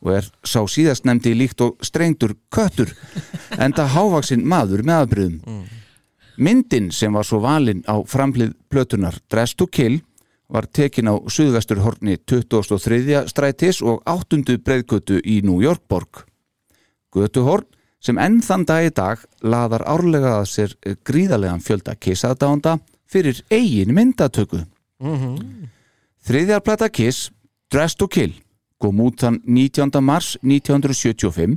og 0.06 0.12
er 0.14 0.28
sá 0.46 0.62
síðast 0.70 1.06
nefndi 1.08 1.34
líkt 1.34 1.62
og 1.66 1.80
strengtur 1.86 2.36
köttur 2.54 2.92
enda 3.58 3.88
hávaksinn 3.90 4.46
maður 4.46 4.84
með 4.86 5.02
afbröðum. 5.02 5.64
Myndin 6.38 6.92
sem 6.92 7.14
var 7.16 7.26
svo 7.26 7.40
valinn 7.42 7.82
á 7.88 7.96
framlið 8.06 8.54
plötunar 8.70 9.18
Dress 9.32 9.56
to 9.56 9.68
Kill 9.68 10.02
var 10.52 10.68
tekin 10.68 11.10
á 11.10 11.16
suðvesturhorni 11.18 12.20
2003. 12.28 13.24
strætis 13.32 13.82
og 13.82 14.04
8. 14.06 14.44
breyðgötu 14.62 15.22
í 15.24 15.40
New 15.42 15.64
York 15.64 15.88
borg. 15.90 16.26
Götuhorn 17.16 17.66
sem 18.00 18.20
enn 18.22 18.42
þann 18.46 18.66
dag 18.68 18.86
í 18.86 18.92
dag 18.94 19.24
laðar 19.42 19.88
árlega 19.90 20.36
að 20.42 20.50
sér 20.52 20.76
gríðarlegan 21.08 21.64
fjölda 21.66 21.96
kissaðdánda 21.98 22.78
fyrir 23.16 23.40
eigin 23.54 23.94
myndatöku. 23.96 24.66
Þriðjarplata 26.26 26.90
Kiss, 26.92 27.30
Dress 27.72 27.96
to 27.96 28.10
Kill, 28.12 28.34
kom 28.82 29.00
út 29.06 29.22
þann 29.24 29.40
19. 29.48 30.02
mars 30.04 30.36
1975 30.44 31.56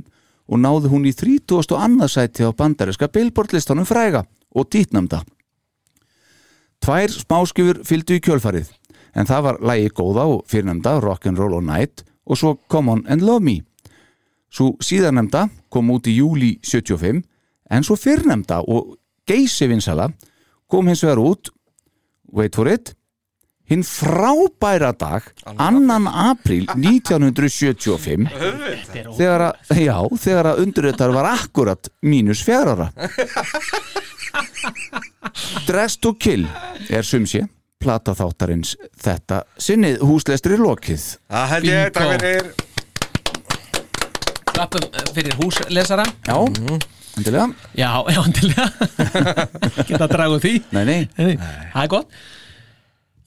og 0.49 0.61
náði 0.63 0.91
hún 0.93 1.07
í 1.09 1.13
30. 1.13 1.59
og 1.75 1.81
annarsæti 1.83 2.47
á 2.47 2.51
bandariska 2.55 3.09
billboardlistanum 3.11 3.85
fræga 3.85 4.23
og 4.55 4.69
títnamda. 4.71 5.23
Tvær 6.79 7.11
smáskifur 7.11 7.81
fylgdu 7.83 8.15
í 8.15 8.23
kjölfarið, 8.23 8.69
en 9.13 9.27
það 9.27 9.43
var 9.43 9.59
lægi 9.59 9.91
góða 9.99 10.29
og 10.31 10.45
fyrirnamda 10.47 10.95
Rock'n'Roll 11.03 11.59
All 11.59 11.65
Night 11.67 12.05
og 12.25 12.39
svo 12.39 12.55
Come 12.71 12.91
On 12.91 13.03
and 13.07 13.25
Love 13.25 13.43
Me. 13.43 13.59
Svo 14.49 14.77
síðarnemda 14.81 15.49
kom 15.69 15.91
út 15.91 16.07
í 16.07 16.15
júli 16.21 16.55
75 16.63 17.19
en 17.69 17.85
svo 17.85 17.99
fyrrnemda 17.99 18.63
og 18.63 18.95
geysi 19.27 19.67
vinsala 19.69 20.07
kom 20.71 20.89
hins 20.89 21.03
vegar 21.05 21.21
út 21.23 21.51
wait 22.33 22.55
for 22.55 22.69
it 22.71 22.93
hinn 23.69 23.83
frábæra 23.85 24.91
dag 24.97 25.27
annan 25.57 26.07
apríl 26.09 26.65
1975 26.93 28.29
þegar 29.17 29.49
að, 29.49 29.53
já, 29.83 29.97
þegar 30.25 30.51
að 30.53 30.63
undirreitar 30.65 31.13
var 31.13 31.31
akkurat 31.35 31.91
mínus 32.01 32.41
fjárara 32.45 32.91
Dress 35.67 35.97
to 36.01 36.13
Kill 36.17 36.45
er 36.89 37.05
sumsé 37.05 37.45
plata 37.79 38.13
þáttarins 38.17 38.75
þetta 38.99 39.43
sinnið. 39.61 40.01
Húslestri 40.03 40.57
lokið. 40.59 41.05
Það 41.31 41.45
held 41.53 41.69
ég, 41.69 41.91
takk 41.95 42.09
fyrir. 42.15 42.49
Klappum 44.49 44.87
eh, 44.89 45.11
fyrir 45.15 45.37
húslesara 45.39 46.03
Já, 46.27 46.35
endilega. 47.17 47.47
Já, 47.75 47.89
já, 48.13 48.19
endilega. 48.25 48.65
Geta 49.89 50.03
að 50.05 50.11
draga 50.13 50.35
úr 50.37 50.43
því. 50.43 50.53
Nei, 50.75 50.83
nei, 50.85 50.99
Það 51.17 51.83
er 51.83 51.91
gott. 51.95 52.17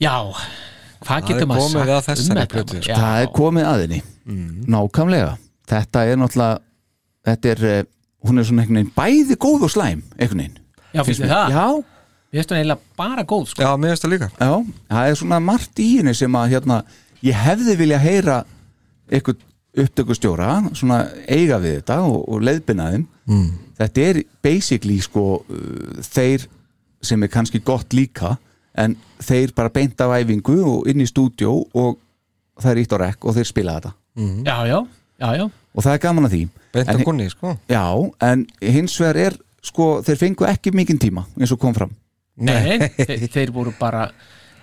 Já, 0.03 0.15
hvað 0.23 1.07
Það 1.07 1.17
er 1.17 1.27
getur 1.29 1.47
maður 1.51 1.63
komið 1.63 1.73
sagt 1.73 1.93
að 1.93 2.05
þessari 2.09 2.29
um 2.29 2.37
þetta? 2.41 2.53
plötu, 2.55 2.77
sko. 2.81 2.89
Já, 2.91 2.95
það 3.03 3.21
er 3.25 3.31
komið 3.39 3.69
aðinni 3.73 4.01
nákvæmlega. 4.73 5.31
Þetta 5.73 6.03
er 6.09 6.19
náttúrulega 6.21 6.59
þetta 7.27 7.51
er, 7.53 7.63
eh, 7.71 7.83
hún 8.27 8.39
er 8.39 8.47
svona 8.47 8.63
einhvern 8.63 8.79
veginn 8.81 8.93
bæði 8.97 9.37
góð 9.45 9.65
og 9.67 9.71
slæm 9.73 10.03
einhvern 10.17 10.43
veginn. 10.43 10.57
Já, 10.93 11.03
finnst 11.07 11.23
þið 11.23 11.33
það? 11.33 11.57
já, 11.57 11.65
Ég 12.33 12.39
veist 12.41 12.49
hún 12.49 12.57
eiginlega 12.57 12.97
bara 12.97 13.23
góð 13.29 13.43
sko. 13.51 13.61
Já, 13.61 13.71
mér 13.77 13.91
finnst 13.93 14.05
það 14.07 14.13
líka. 14.15 14.29
Já, 14.41 14.53
það 14.89 15.09
er 15.11 15.17
svona 15.19 15.39
margt 15.45 15.79
í 15.83 15.87
henni 15.99 16.13
sem 16.17 16.33
að 16.39 16.47
hérna, 16.55 16.77
ég 17.21 17.35
hefði 17.45 17.75
vilja 17.77 17.99
heyra 18.01 18.37
eitthvað 19.13 19.37
upptökustjóra 19.77 20.49
svona 20.77 20.99
eiga 21.27 21.57
við 21.63 21.79
þetta 21.79 21.99
og, 22.05 22.19
og 22.29 22.43
leiðbina 22.45 22.89
þeim. 22.93 23.05
Mm. 23.29 23.45
þetta 23.79 24.01
er 24.09 24.19
basically 24.43 24.97
sko 25.01 25.23
uh, 25.41 26.01
þeir 26.03 26.47
sem 27.03 27.23
er 27.23 27.31
kannski 27.31 27.61
gott 27.63 27.93
líka 27.95 28.35
en 28.79 28.95
þeir 29.23 29.53
bara 29.55 29.71
beint 29.73 29.99
af 30.01 30.13
æfingu 30.17 30.57
og 30.65 30.89
inn 30.89 31.03
í 31.03 31.07
stúdjó 31.09 31.55
og 31.73 31.97
það 32.61 32.71
er 32.71 32.81
ítt 32.83 32.93
á 32.95 32.97
rekk 33.01 33.25
og 33.29 33.35
þeir 33.37 33.49
spila 33.49 33.75
þetta. 33.77 33.91
Já, 34.45 34.57
já, 34.69 34.77
já, 35.21 35.29
já. 35.39 35.45
Og 35.73 35.81
það 35.85 35.95
er 35.95 36.01
gaman 36.03 36.27
að 36.27 36.33
því. 36.35 36.41
Beint 36.73 36.89
En- 36.89 37.01
á 37.01 37.05
kunni, 37.05 37.27
sko. 37.29 37.55
Já, 37.69 37.83
en 38.29 38.45
hins 38.61 38.95
vegar 39.01 39.19
er 39.23 39.37
sko, 39.65 39.87
þeir 40.05 40.19
fengu 40.21 40.45
ekki 40.49 40.73
mikinn 40.75 40.99
tíma 41.01 41.25
eins 41.39 41.53
og 41.53 41.59
kom 41.61 41.73
fram. 41.73 41.93
Nei, 42.37 42.77
nei, 42.77 42.89
þeir, 42.97 43.27
þeir 43.33 43.53
voru 43.53 43.73
bara 43.79 44.07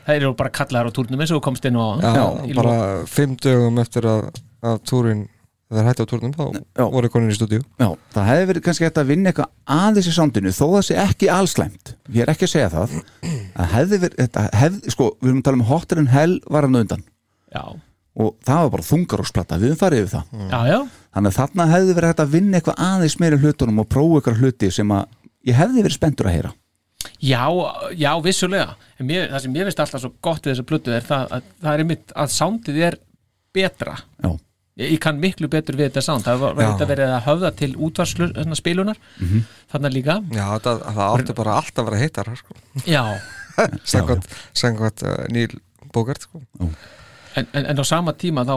það 0.06 0.16
eru 0.16 0.30
bara 0.38 0.50
kallaðar 0.54 0.90
á 0.90 0.96
túrnum 0.96 1.20
eins 1.22 1.30
og 1.34 1.42
komst 1.44 1.66
inn 1.68 1.78
á 1.78 1.86
Já, 2.02 2.24
bara 2.58 2.76
fimm 3.10 3.36
dögum 3.38 3.78
eftir 3.82 4.06
að, 4.10 4.30
að 4.64 4.80
túrin 4.88 5.26
þeir 5.70 5.86
hætti 5.86 6.02
á 6.02 6.10
túrnum 6.10 6.32
þá 6.34 6.44
Já. 6.58 6.84
voru 6.90 7.08
konin 7.12 7.30
í 7.30 7.36
stúdíu 7.36 7.60
Já, 7.78 7.88
það 8.14 8.26
hefði 8.30 8.46
verið 8.50 8.64
kannski 8.66 8.86
hægt 8.88 8.98
að 8.98 9.10
vinna 9.12 9.30
eitthvað 9.30 9.52
aðeins 9.76 10.08
í 10.10 10.14
sándinu 10.16 10.50
þó 10.56 10.64
það 10.72 10.82
sé 10.88 10.96
ekki 11.04 11.28
allslæmt 11.30 11.92
ég 12.10 12.24
er 12.24 12.32
ekki 12.32 12.48
að 12.48 12.52
segja 12.56 12.72
það. 12.74 12.96
Að 13.54 13.70
hefði 13.76 14.00
verið, 14.02 14.16
þetta 14.24 14.42
hefði, 14.58 14.94
sko, 14.96 15.06
við 15.20 15.30
erum 15.30 15.38
að 15.42 15.46
tala 15.46 15.60
um 15.60 15.68
Hotter 15.70 16.00
en 16.02 16.10
Hell 16.10 16.34
var 16.50 16.66
hann 16.66 16.80
undan. 16.80 17.04
Já, 17.54 17.62
og 18.20 18.32
það 18.46 18.62
var 18.64 18.72
bara 18.74 18.86
þungaróksplata, 18.88 19.58
við 19.62 19.76
farið 19.78 20.02
yfir 20.04 20.12
það. 20.16 20.48
Já, 20.50 20.60
já, 20.72 20.78
þannig 21.14 21.30
að 21.30 21.38
þarna 21.38 21.66
hefði 21.70 21.96
verið 22.00 22.12
hægt 22.12 22.24
að 22.24 22.34
vinna 22.34 22.58
eitthvað 22.58 22.82
aðeins 22.88 23.16
meiri 23.22 23.38
hlutunum 23.44 23.82
og 23.84 23.88
prófa 23.94 24.18
eitthvað 24.18 24.42
hluti 24.42 24.70
sem 24.74 24.94
að 24.96 25.14
ég 25.50 25.58
hefði 25.60 25.84
verið 25.86 25.96
spenntur 26.00 26.30
að 26.30 26.36
heyra. 26.38 26.52
Já, 27.20 27.44
já, 27.96 28.10
vissulega. 28.24 28.74
En 29.00 29.08
mér, 29.08 29.30
það 29.30 29.44
sem 29.44 29.56
ég 29.56 29.68
finnst 29.68 29.82
alltaf 29.84 30.02
svo 30.02 30.10
gott 30.24 30.44
við 30.44 30.54
þessa 30.54 30.66
plötu 30.68 30.92
er 30.96 31.06
það 31.06 31.34
að 31.36 31.46
það 31.62 31.72
er 31.72 31.82
einmitt 31.84 32.14
að 32.16 32.32
sándið 32.34 32.80
er 32.90 32.98
betra. 33.56 33.96
Já, 34.20 34.30
ég, 34.78 34.92
ég 34.94 35.00
kann 35.02 35.18
miklu 35.20 35.48
betur 35.50 35.76
við 35.78 35.90
þetta 35.90 36.02
sánd 36.06 36.24
það 36.26 36.38
var, 36.44 36.54
Já. 36.54 36.68
þetta 36.70 36.88
verið 36.92 37.14
að 37.16 37.24
höfða 37.26 37.50
til 37.56 37.70
útvarspilunar 37.88 38.96
Mhm. 39.20 39.44
þarna 39.72 39.90
líka 39.92 40.18
Já, 40.32 40.46
það, 40.58 40.82
það 40.94 41.04
átti 41.18 41.34
bara 41.42 41.56
alltaf 41.60 41.82
að 41.84 41.90
vera 41.90 42.02
heitar 42.04 42.32
sko. 42.36 42.54
já, 42.86 43.04
samkvæmt 44.54 45.02
uh, 45.02 45.24
Níl 45.32 45.58
Bógart 45.92 46.22
sko. 46.22 46.40
en, 46.60 47.46
en, 47.52 47.66
en 47.66 47.78
á 47.78 47.84
sama 47.86 48.12
tíma 48.12 48.44
þá 48.46 48.54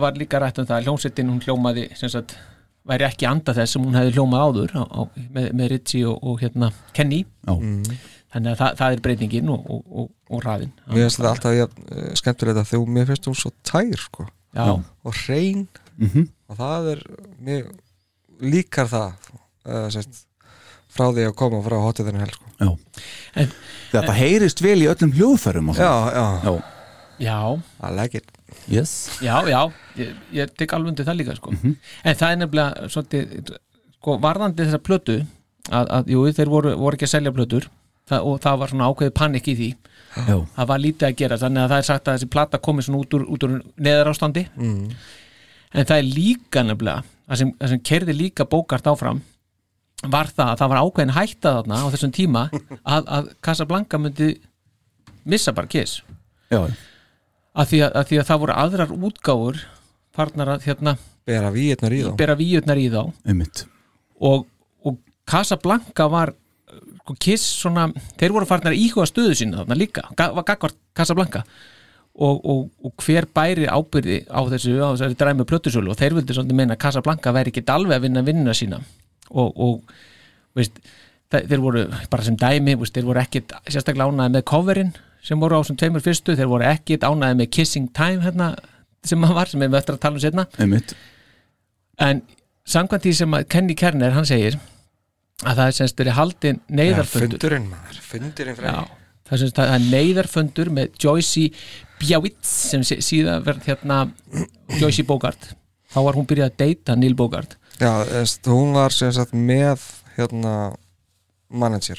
var, 0.00 0.12
líka 0.18 0.38
rætt 0.40 0.58
um 0.58 0.66
það 0.66 0.78
að 0.80 0.84
hljómsettin 0.88 1.30
hún 1.32 1.40
hljómaði 1.44 1.88
sem 1.96 2.08
sagt 2.12 2.36
væri 2.84 3.06
ekki 3.08 3.26
anda 3.28 3.54
þess 3.56 3.72
sem 3.76 3.84
hún 3.84 3.96
hefði 3.96 4.12
hljómað 4.18 4.42
áður 4.44 4.74
á, 4.76 4.82
á, 4.84 5.00
með, 5.32 5.46
með 5.56 5.70
Ritchie 5.72 6.04
og, 6.08 6.18
og 6.22 6.40
hérna 6.44 6.68
Kenny 6.96 7.22
já, 7.24 7.54
þannig 8.34 8.50
að 8.52 8.58
það, 8.60 8.76
það 8.80 8.96
er 8.96 9.02
breytingin 9.06 9.48
og, 9.54 9.64
og, 9.70 9.82
og, 10.02 10.08
og 10.30 10.42
hraðin 10.44 10.72
Mér 10.90 11.04
finnst 11.06 11.20
þetta 11.20 11.30
alltaf 11.32 11.56
ja, 11.56 11.66
skemmtilegt 12.20 12.60
að 12.60 12.72
þú 12.74 12.80
mér 12.98 13.08
finnst 13.12 13.28
þú 13.28 13.34
svo 13.40 13.52
tær 13.64 14.02
sko. 14.04 14.26
Já, 14.54 14.66
og 15.04 15.18
hrein. 15.24 15.66
Mhm. 15.98 16.28
og 16.50 16.56
það 16.58 16.86
er 16.92 17.02
mér 17.46 17.66
líkar 18.42 18.88
það 18.90 19.12
uh, 19.66 19.88
sérst, 19.94 20.24
frá 20.94 21.06
því 21.14 21.24
að 21.28 21.34
koma 21.38 21.60
frá 21.64 21.76
hotið 21.82 22.08
þennan 22.08 22.24
hel 22.24 22.32
sko. 22.34 22.78
En- 23.34 23.52
Þetta 23.94 24.14
heyrist 24.18 24.60
vel 24.62 24.80
í 24.82 24.88
öllum 24.90 25.12
hljóðfærum 25.14 25.68
og 25.70 25.76
Já, 25.78 25.92
já, 26.14 26.24
já, 27.22 27.38
I 27.82 27.92
like 27.94 28.18
it. 28.18 28.30
Yes. 28.70 29.20
Já, 29.22 29.42
já. 29.46 29.60
Ég, 29.98 30.14
ég 30.34 30.50
tek 30.58 30.72
alveg 30.74 30.90
undir 30.94 31.06
það 31.06 31.16
líka 31.20 31.36
sko. 31.38 31.52
en 31.54 32.14
það 32.18 32.30
er 32.32 32.36
nefnilega 32.42 32.88
svolítið, 32.90 33.54
sko, 34.00 34.18
varðandi 34.22 34.66
þessa 34.66 34.82
plötu 34.82 35.16
að, 35.70 35.86
að 35.98 36.10
jú, 36.14 36.24
þeir 36.34 36.50
voru, 36.52 36.74
voru 36.76 36.98
ekki 36.98 37.06
að 37.06 37.14
selja 37.14 37.32
plötur 37.34 37.68
það, 38.10 38.20
og 38.26 38.40
það 38.42 38.58
var 38.64 38.68
svona 38.74 38.88
ákveðið 38.90 39.14
panik 39.14 39.48
í 39.48 39.54
því 39.60 39.68
Já, 40.14 40.36
það 40.54 40.70
var 40.70 40.82
lítið 40.82 41.08
að 41.08 41.18
gera 41.18 41.38
þannig 41.42 41.64
að 41.64 41.72
það 41.72 41.82
er 41.82 41.86
sagt 41.88 42.08
að 42.08 42.16
þessi 42.16 42.30
plata 42.30 42.60
komi 42.62 42.84
svona 42.86 43.02
út 43.02 43.16
úr, 43.16 43.26
út 43.34 43.46
úr 43.46 43.54
neðar 43.82 44.10
ástandi 44.12 44.44
mm. 44.54 44.82
en 45.74 45.88
það 45.90 45.96
er 45.96 46.08
líka 46.08 46.64
nefnilega 46.64 47.04
það 47.24 47.40
sem, 47.40 47.52
sem 47.72 47.84
kerði 47.90 48.16
líka 48.18 48.46
bókart 48.48 48.90
áfram 48.90 49.22
var 50.04 50.30
það 50.30 50.52
að 50.52 50.60
það 50.60 50.72
var 50.72 50.82
ákveðin 50.84 51.14
hætta 51.16 51.54
þarna 51.58 51.80
á 51.80 51.86
þessum 51.94 52.14
tíma 52.14 52.44
að, 52.52 53.08
að 53.18 53.30
Casablanca 53.44 54.00
myndi 54.00 54.30
missa 55.24 55.54
bara 55.56 55.70
kiss 55.72 56.02
já, 56.52 56.60
að 56.62 57.72
því 57.72 57.82
að, 57.86 57.90
að 57.90 58.06
því 58.10 58.20
að 58.20 58.30
það 58.30 58.42
voru 58.44 58.58
aðrar 58.64 58.94
útgáfur 58.94 59.64
farnar 60.14 60.54
að 60.54 60.68
hérna 60.68 60.96
Bera 61.24 61.50
víirnar 61.54 61.94
í 61.96 62.02
þá. 62.04 62.10
í 62.82 62.88
þá. 62.92 63.00
Og, 64.28 64.42
og 64.84 64.98
Casablanca 65.28 66.08
var 66.12 66.34
sko, 67.04 67.14
kiss 67.20 67.44
svona, 67.60 67.86
þeir 68.20 68.32
voru 68.34 68.48
farnar 68.48 68.74
íhuga 68.76 69.04
stöðu 69.10 69.36
sína 69.36 69.60
þarna 69.62 69.76
líka, 69.78 70.06
var 70.16 70.44
gagvart 70.48 70.76
Casablanca. 70.96 71.44
Og, 72.14 72.36
og, 72.46 72.58
og 72.86 72.92
hver 73.02 73.26
bæri 73.34 73.64
ábyrði 73.66 74.20
á 74.30 74.38
þessu, 74.46 74.76
á 74.78 74.94
þessari 74.94 75.16
dræmi 75.18 75.44
plötusölu? 75.50 75.90
Og 75.90 75.98
þeir 75.98 76.14
vildi 76.14 76.36
svolítið 76.36 76.58
meina 76.60 76.76
að 76.76 76.82
Casablanca 76.84 77.32
væri 77.34 77.50
ekki 77.50 77.64
alveg 77.74 77.96
að 77.98 78.04
vinna 78.06 78.22
vinna 78.22 78.54
sína. 78.54 78.78
Og, 79.34 79.50
og 79.50 79.96
veist, 80.54 80.78
þe- 81.34 81.42
þeir 81.50 81.64
voru 81.64 81.82
bara 82.12 82.22
sem 82.28 82.36
dæmi, 82.38 82.76
veist, 82.78 82.94
þeir 82.94 83.08
voru 83.08 83.18
ekkit 83.24 83.56
sérstaklega 83.66 84.06
ánæði 84.12 84.36
með 84.36 84.44
coverinn 84.52 84.92
sem 85.26 85.42
voru 85.42 85.58
á 85.58 85.60
þessum 85.64 85.80
tveimur 85.82 86.04
fyrstu, 86.06 86.36
þeir 86.38 86.52
voru 86.52 86.68
ekkit 86.70 87.02
ánæði 87.08 87.40
með 87.40 87.50
Kissing 87.58 87.90
Time 87.98 88.22
hérna, 88.22 88.52
sem 89.02 89.18
maður 89.18 89.40
var, 89.40 89.50
sem 89.50 89.64
við 89.66 89.74
eftir 89.80 89.96
að 89.98 90.02
tala 90.06 90.20
um 90.20 90.22
setna 90.22 90.46
einmitt. 90.62 90.94
En 91.98 92.22
samkvæmt 92.68 93.08
því 93.08 93.16
sem 93.24 93.36
Kenny 93.50 93.74
Kerner 93.74 94.14
hann 94.14 94.28
segir 94.30 94.60
að 95.42 95.56
það 95.58 95.66
er 95.66 95.76
semst 95.78 95.98
verið 95.98 96.16
haldin 96.18 96.60
neyðarfundur. 96.70 97.34
Fundurinn 97.40 97.66
maður, 97.72 97.98
fundurinn 98.10 98.54
Já, 98.54 98.60
frá 98.60 98.70
það 99.24 99.34
er 99.36 99.40
semst 99.42 99.58
að 99.58 99.68
það 99.70 99.74
er 99.74 99.88
neyðarfundur 99.96 100.70
með 100.78 100.98
Joyce 101.02 101.46
Bjavitz 101.98 102.54
sem 102.70 102.82
sí- 102.86 103.00
síðan 103.02 103.44
verð 103.46 103.66
hérna 103.66 103.98
Joyce 104.80 105.04
Bogart. 105.08 105.50
Þá 105.94 105.98
var 106.06 106.18
hún 106.18 106.26
byrjað 106.26 106.50
að 106.52 106.56
deyta 106.62 106.96
Neil 106.98 107.14
Bogart. 107.18 107.56
Já, 107.80 107.90
eðst, 108.20 108.46
hún 108.50 108.74
var 108.76 108.92
sem 108.94 109.10
sagt 109.14 109.32
með 109.34 109.82
hérna 110.16 110.74
manager. 111.50 111.98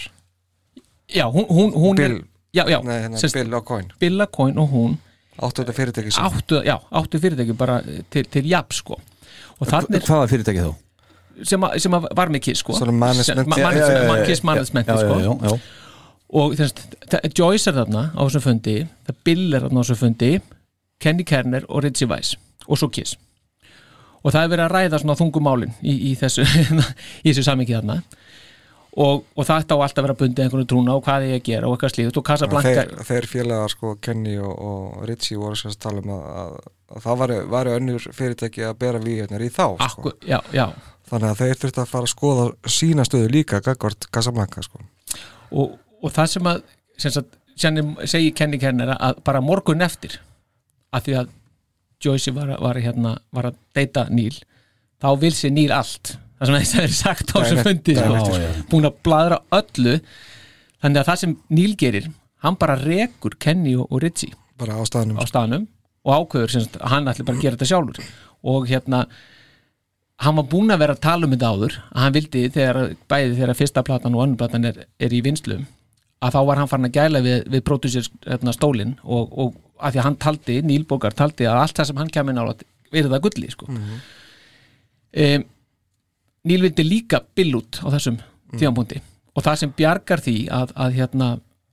Já, 1.11 1.25
hún, 1.31 1.45
hún, 1.49 1.73
hún 1.75 1.95
Bill, 1.99 2.15
er 2.19 2.23
já, 2.55 2.63
já, 2.71 2.79
nei, 2.83 2.99
hérna, 3.03 3.17
semst, 3.19 3.35
Bill 3.35 3.53
O'Coin. 3.53 3.91
Billa 3.99 4.27
Coyne 4.27 4.61
og 4.63 4.71
hún 4.71 4.95
áttu 5.35 5.61
þetta 5.63 5.75
fyrirtæki 5.75 6.11
sem 6.15 6.23
áttu, 6.25 6.61
já, 6.63 6.77
áttu 6.95 7.19
fyrirtæki 7.19 7.55
bara 7.59 7.81
til, 8.09 8.23
til 8.31 8.47
jafn 8.47 8.71
sko. 8.73 8.97
Og 9.59 9.67
þannig 9.69 10.05
Hvaða 10.07 10.29
fyrirtæki 10.31 10.63
þá? 10.63 10.71
Sem, 11.43 11.65
að, 11.67 11.77
sem 11.83 11.97
að 11.97 12.07
var 12.15 12.31
með 12.33 12.45
kiss 12.47 12.63
sko. 12.63 12.77
Kiss 14.25 14.43
management 14.45 14.87
já, 14.87 14.97
sko. 15.01 15.57
og 16.35 16.55
þess, 16.57 16.73
Joyce 17.35 17.71
er 17.71 17.79
þarna 17.79 18.09
á 18.15 18.21
þessum 18.23 18.45
fundi 18.45 18.77
Bill 19.27 19.47
er 19.53 19.65
þarna 19.67 19.81
á 19.81 19.83
þessum 19.83 20.01
fundi 20.01 20.31
Kenny 21.01 21.25
Kerner 21.27 21.67
og 21.69 21.83
Richie 21.83 22.07
Weiss 22.09 22.37
og 22.65 22.79
svo 22.79 22.89
Kiss. 22.89 23.17
Og 24.25 24.33
það 24.33 24.43
er 24.43 24.51
verið 24.53 24.65
að 24.65 24.71
ræða 24.73 24.99
svona 25.01 25.17
þungumálin 25.19 25.73
í, 25.85 25.95
í 26.09 26.13
þessu 26.17 26.45
þessu 27.25 27.43
samingi 27.45 27.75
þarna. 27.75 27.99
Og, 28.95 29.25
og 29.35 29.43
ætti 29.43 29.75
á 29.75 29.83
alltaf 29.83 29.99
að 29.99 30.05
vera 30.05 30.15
bundið 30.21 30.45
einhvern 30.45 30.67
trúna 30.71 30.93
og 30.95 31.03
hvað 31.03 31.25
ég 31.27 31.41
að 31.41 31.47
gera 31.49 31.67
og 31.67 31.75
eitthvað 31.75 31.91
slíðut 31.91 32.19
og 32.21 32.23
Casablanca 32.29 32.71
þeir, 32.77 32.93
þeir 33.09 33.25
félagar 33.27 33.73
sko 33.73 33.91
Kenny 33.99 34.37
og, 34.39 34.53
og 34.55 35.01
Richie 35.09 35.35
voru 35.35 35.59
að 35.67 35.75
tala 35.83 35.99
um 35.99 36.13
að, 36.15 36.29
að, 36.39 36.53
að 36.95 37.03
það 37.03 37.19
var, 37.21 37.33
var 37.51 37.69
önnur 37.73 38.05
fyrirtæki 38.15 38.63
að 38.63 38.77
bera 38.85 39.01
víirnar 39.03 39.43
í 39.43 39.49
þá 39.51 39.65
sko. 39.65 39.89
Akku, 39.89 40.13
já, 40.23 40.39
já, 40.55 40.69
þannig 41.09 41.29
að 41.29 41.41
þeir 41.41 41.61
þurfti 41.61 41.81
að 41.83 41.91
fara 41.93 42.07
að 42.07 42.13
skoða 42.13 42.45
sína 42.77 43.05
stöðu 43.07 43.31
líka 43.33 43.61
gagvart 43.65 44.07
Casablanca 44.13 44.63
sko. 44.65 44.83
og, 45.51 45.75
og 46.01 46.13
það 46.13 46.31
sem 46.35 46.51
að 46.51 46.61
sem 46.97 47.13
sagt, 47.13 47.37
sem 47.59 47.79
segi 48.07 48.31
Kenny 48.35 48.59
Kerner 48.61 48.95
að 48.95 49.21
bara 49.27 49.43
morgun 49.43 49.83
eftir 49.85 50.19
að 50.95 51.07
því 51.07 51.17
að 51.21 51.33
Joyce 52.05 52.33
var, 52.35 52.51
var, 52.61 52.79
hérna, 52.79 53.15
var 53.33 53.49
að 53.51 53.57
deyta 53.75 54.05
Neil 54.11 54.35
þá 55.01 55.09
vil 55.21 55.33
sér 55.35 55.53
Neil 55.55 55.71
allt. 55.75 56.15
Það 56.35 56.49
sem 56.49 56.65
það 56.71 56.85
er 56.85 56.95
sagt 56.95 57.31
á 57.31 57.37
Daginn 57.39 57.61
fundi 57.63 57.95
sko. 57.95 58.15
eftir, 58.19 58.57
búin 58.71 58.87
að 58.89 58.97
bladra 59.07 59.37
öllu. 59.55 59.93
Þannig 60.83 61.01
að 61.01 61.09
það 61.09 61.21
sem 61.21 61.35
Neil 61.55 61.75
gerir 61.79 62.09
hann 62.45 62.57
bara 62.59 62.75
rekur 62.81 63.37
Kenny 63.41 63.75
og, 63.79 63.87
og 63.89 64.03
Richie 64.03 64.35
bara 64.59 64.77
á 64.79 64.83
staðnum. 64.87 65.19
á 65.19 65.23
staðnum 65.27 65.67
og 66.05 66.11
ákveður 66.19 66.57
að 66.59 66.83
hann 66.91 67.07
ætli 67.09 67.25
bara 67.25 67.39
að 67.39 67.45
gera 67.45 67.57
þetta 67.57 67.69
sjálfur. 67.71 68.11
Og 68.45 68.67
hérna 68.69 69.05
hann 70.23 70.37
var 70.37 70.47
búinn 70.51 70.73
að 70.73 70.81
vera 70.83 70.95
að 70.95 71.03
tala 71.03 71.27
um 71.27 71.33
þetta 71.35 71.51
áður 71.51 71.77
að 71.79 72.03
hann 72.03 72.15
vildi 72.15 72.43
þegar 72.55 72.77
bæði 73.11 73.33
þegar 73.39 73.59
fyrsta 73.59 73.83
platan 73.87 74.15
og 74.15 74.25
önnur 74.25 74.39
platan 74.39 74.69
er, 74.69 74.85
er 74.99 75.15
í 75.15 75.21
vinslu 75.25 75.59
að 76.23 76.37
þá 76.37 76.39
var 76.47 76.61
hann 76.61 76.69
farin 76.71 76.89
að 76.89 76.95
gæla 76.95 77.23
við, 77.25 77.41
við 77.51 77.65
producer 77.67 78.07
hérna, 78.25 78.53
stólinn 78.55 78.95
og, 79.03 79.33
og 79.35 79.57
að 79.75 79.95
því 79.95 80.01
að 80.01 80.07
hann 80.07 80.21
taldi, 80.23 80.59
Neil 80.63 80.85
Bogart 80.87 81.17
taldi 81.19 81.47
að 81.49 81.59
allt 81.63 81.81
það 81.81 81.89
sem 81.89 81.99
hann 81.99 82.13
kemur 82.15 82.37
nála 82.37 82.55
verið 82.93 83.11
það 83.11 83.25
gulli 83.27 83.51
sko. 83.51 83.71
mm 83.71 85.51
Neil 86.45 86.61
vildi 86.61 86.83
líka 86.85 87.21
bill 87.33 87.55
út 87.57 87.79
á 87.81 87.89
þessum 87.89 88.19
mm. 88.19 88.57
tíðanbúndi 88.59 88.99
og 89.33 89.45
það 89.45 89.59
sem 89.61 89.71
bjargar 89.79 90.21
því 90.21 90.35
að, 90.53 90.73
að, 90.77 90.97
hérna, 90.99 91.29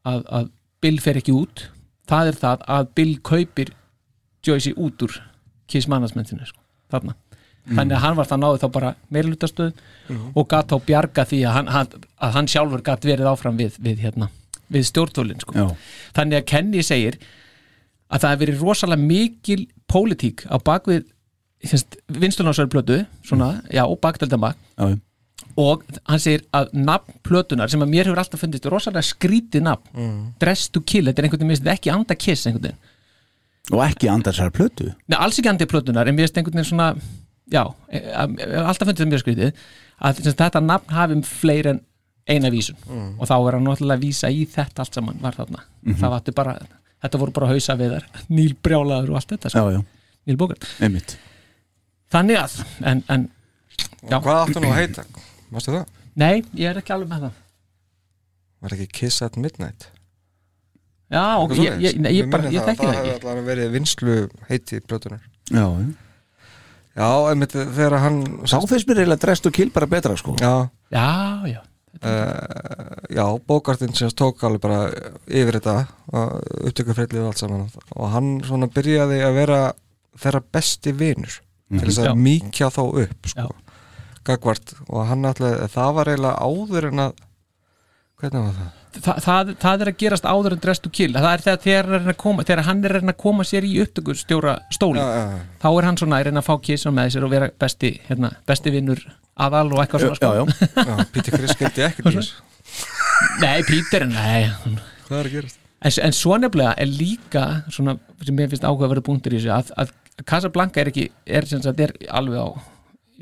að, 0.08 0.22
að 0.38 0.46
Bill 0.82 0.98
fer 1.02 1.18
ekki 1.20 1.34
út 1.36 1.66
það 2.10 2.30
er 2.30 2.38
það 2.40 2.64
að 2.76 2.88
Bill 2.98 3.12
kaupir 3.22 3.74
Joyce 4.46 4.72
út 4.74 5.04
úr 5.06 5.18
Kiss 5.70 5.90
Management-inu 5.90 6.48
sko, 6.48 6.62
þarna 6.90 7.14
þannig 7.68 7.94
að 7.96 8.02
hann 8.02 8.16
var 8.18 8.26
það 8.30 8.40
náði 8.42 8.60
þá 8.62 8.68
bara 8.74 8.94
meirlutastöð 9.14 9.72
og 10.34 10.48
gatt 10.50 10.72
þá 10.72 10.76
bjarga 10.88 11.24
því 11.30 11.40
að 11.46 11.52
hann, 11.58 11.68
að 12.18 12.32
hann 12.36 12.48
sjálfur 12.50 12.82
gatt 12.82 13.04
verið 13.06 13.28
áfram 13.30 13.56
við, 13.60 13.76
við, 13.78 14.00
hérna, 14.02 14.28
við 14.72 14.88
stjórnvölin 14.90 15.38
sko. 15.44 15.54
Já. 15.54 15.68
þannig 16.16 16.40
að 16.40 16.48
Kenny 16.50 16.82
segir 16.82 17.20
að 18.12 18.20
það 18.24 18.30
hefur 18.34 18.42
verið 18.46 18.64
rosalega 18.66 19.06
mikil 19.06 19.60
pólitík 19.88 20.42
á 20.50 20.56
bakvið 20.58 21.06
vinstunásverð 22.10 22.70
plötu 22.74 22.98
svona, 23.24 23.62
já, 23.70 23.84
bakdeldamag 24.02 24.56
Já, 24.76 24.88
já. 24.90 24.98
og 25.56 25.84
hann 26.08 26.20
segir 26.22 26.42
að 26.56 26.72
nafn 26.74 27.14
plötunar 27.22 27.70
sem 27.70 27.82
að 27.84 27.92
mér 27.94 28.08
hefur 28.10 28.18
alltaf 28.24 28.42
fundist 28.42 28.66
rosalega 28.66 29.06
skrítið 29.06 29.62
nafn 29.68 29.86
Mm. 29.94 30.32
Dress 30.40 30.68
to 30.72 30.80
Kill, 30.82 31.06
þetta 31.06 31.22
er 31.22 31.28
einhvern 31.28 31.48
veginn 31.52 31.70
ekki 31.76 31.92
anda 31.94 32.14
kiss 32.18 32.46
einhvern 32.48 32.72
veginn 32.72 32.88
Og 33.70 33.78
ekki 33.86 34.08
andarsar 34.10 34.50
plötu 34.50 34.88
Nei, 35.06 35.18
alls 35.22 35.38
ekki 35.38 35.48
andi 35.52 35.66
plötunar 35.70 36.08
en 36.10 36.16
mér 36.16 36.26
finnst 36.26 36.40
einhvern 36.40 36.58
veginn 36.58 36.70
svona 36.72 36.88
já, 37.52 37.62
e- 37.92 38.02
e- 38.02 38.60
alltaf 38.64 38.88
fundið 38.88 39.02
þetta 39.02 39.10
mjög 39.12 39.22
skrítið 39.24 39.52
að 40.02 40.20
þetta 40.40 40.62
nafn 40.66 40.94
hafi 40.96 41.18
um 41.18 41.22
fleiri 41.22 41.70
en 41.76 41.80
eina 42.30 42.50
vísun 42.54 42.76
Mm. 42.86 43.16
og 43.20 43.26
þá 43.28 43.34
er 43.48 43.52
hann 43.58 43.64
náttúrulega 43.66 43.98
að 43.98 44.04
vísa 44.06 44.30
í 44.30 44.46
þetta 44.46 44.84
allt 44.84 44.94
saman 44.94 45.18
var 45.20 45.34
þarna 45.36 45.60
Mhm. 45.84 45.96
það 46.00 46.10
var 46.10 46.20
bara, 46.34 46.54
þetta 47.02 47.18
voru 47.18 47.32
bara 47.32 47.46
hausa 47.50 47.76
viðar 47.76 48.04
Níl 48.30 48.54
brjálaður 48.62 49.10
og 49.10 49.16
allt 49.20 49.28
þetta 49.34 49.50
sko. 49.50 49.58
já, 49.58 49.72
já, 49.78 49.84
Níl 50.26 50.36
einmitt 50.80 51.16
þannig 52.12 52.36
að, 52.38 52.64
en, 52.84 53.02
en 53.08 53.28
já, 54.08 54.18
Hvað 54.20 54.40
áttu 54.46 54.60
nú 54.60 54.70
að 54.70 54.78
heita? 54.80 55.04
Mástu 55.52 55.72
það? 55.74 55.86
nei, 56.16 56.42
ég 56.54 56.70
er 56.70 56.78
ekki 56.82 56.92
alveg 56.94 57.08
með 57.08 57.20
það 57.26 57.32
Var 58.62 58.70
ekki 58.76 58.88
Kiss 58.92 59.22
at 59.22 59.36
Midnight? 59.36 59.88
já, 61.10 61.24
ok, 61.42 61.52
ég, 61.58 61.80
ég, 61.82 61.98
nei, 62.00 62.12
ég, 62.20 62.30
bara, 62.30 62.48
ég 62.50 62.62
þekki 62.62 62.86
það 62.86 62.92
Það 62.92 62.98
ekki 63.02 63.10
hefði 63.10 63.18
allavega 63.20 63.46
verið 63.50 63.72
vinslu 63.74 64.16
heiti 64.48 64.80
blötunar 64.86 65.20
já, 65.50 65.66
já. 65.66 65.92
Já, 66.92 67.08
einmitt 67.30 67.54
þegar 67.56 67.98
hann 68.02 68.18
þá 68.44 68.58
finnst 68.68 68.88
mér 68.88 69.02
eiginlega 69.02 69.22
drest 69.24 69.46
og 69.48 69.54
kill 69.56 69.70
bara 69.72 69.88
betra 69.88 70.16
sko. 70.20 70.34
Já, 70.40 70.68
já, 70.92 71.06
já, 71.48 71.60
uh, 72.04 72.98
já 73.08 73.24
Bókartinn 73.48 73.94
sem 73.96 74.12
tók 74.12 74.44
alveg 74.44 74.60
bara 74.64 74.82
yfir 75.26 75.56
þetta 75.56 75.76
upptökufreillið 76.68 77.22
og 77.22 77.30
allt 77.30 77.40
saman. 77.40 77.64
Og 77.96 78.12
hann 78.12 78.34
svona 78.44 78.68
byrjaði 78.72 79.22
að 79.24 79.38
vera 79.40 79.62
þeirra 80.20 80.42
besti 80.52 80.92
vinur 80.92 81.40
til 81.72 81.86
þess 81.88 82.02
Já. 82.02 82.10
að 82.12 82.22
mýkja 82.26 82.68
þá 82.72 82.82
upp 82.84 83.28
sko, 83.32 83.48
gagvart 84.28 84.74
og 84.88 85.06
hann 85.08 85.28
ætlaði, 85.28 85.68
það 85.72 85.94
var 85.96 86.10
eiginlega 86.12 86.48
áður 86.48 86.88
en 86.90 87.04
að 87.06 87.22
hvernig 88.22 88.44
var 88.46 88.54
það? 88.60 88.70
Þa, 88.92 89.12
það, 89.24 89.50
það 89.62 89.82
er 89.84 89.88
að 89.90 89.96
gerast 90.02 90.26
áður 90.28 90.54
en 90.56 90.60
dress 90.62 90.82
to 90.84 90.90
kill 90.92 91.14
það 91.16 91.28
er 91.32 91.42
þegar, 91.46 91.60
þegar, 91.64 91.86
er 91.98 92.10
að 92.12 92.16
koma, 92.20 92.44
þegar 92.48 92.64
hann 92.66 92.82
er 92.84 92.94
að 93.00 93.12
koma 93.22 93.46
sér 93.48 93.64
í 93.64 93.72
upptökustjóra 93.82 94.54
stóli 94.74 95.00
Já, 95.00 95.06
já, 95.16 95.22
já. 95.32 95.38
þá 95.64 95.68
er 95.72 95.88
hann 95.88 95.98
svona 96.02 96.18
að 96.20 96.26
reyna 96.28 96.42
að 96.42 96.48
fá 96.50 96.54
kísa 96.68 96.92
með 96.92 97.10
sér 97.14 97.26
og 97.26 97.32
vera 97.32 97.48
besti, 97.64 97.92
hérna, 98.10 98.30
besti 98.48 98.72
vinnur 98.74 99.00
aðal 99.46 99.70
og 99.72 99.80
eitthvað 99.84 100.04
svona 100.06 100.18
sko. 100.20 100.32
já, 100.36 100.44
já. 100.44 100.90
Já, 100.92 101.06
Píti 101.14 101.32
Chris 101.34 101.54
skemmti 101.56 101.88
þess 102.02 102.34
nei, 103.42 103.62
Pítur, 103.68 104.06
nei 104.12 104.50
Hvað 105.08 105.16
er 105.22 105.30
að 105.30 105.32
gerast? 105.38 105.58
en, 105.82 105.96
en 106.06 106.14
svo 106.20 106.36
nefnilega 106.38 106.76
er 106.84 106.92
líka 106.92 107.46
svona, 107.72 107.96
sem 108.22 108.36
mér 108.38 108.52
finnst 108.52 108.68
áhuga 108.68 108.86
að 108.90 108.94
vera 108.96 109.06
búntur 109.08 109.34
í 109.34 109.40
þessu 109.40 109.54
að, 109.56 109.72
að 109.82 109.96
Casablanca 110.28 110.82
er 110.84 110.92
ekki 110.92 111.08
er, 111.26 111.48
sem 111.48 111.64
sagt, 111.64 111.80
er 111.82 111.96
alveg 112.12 112.38
á 112.44 112.48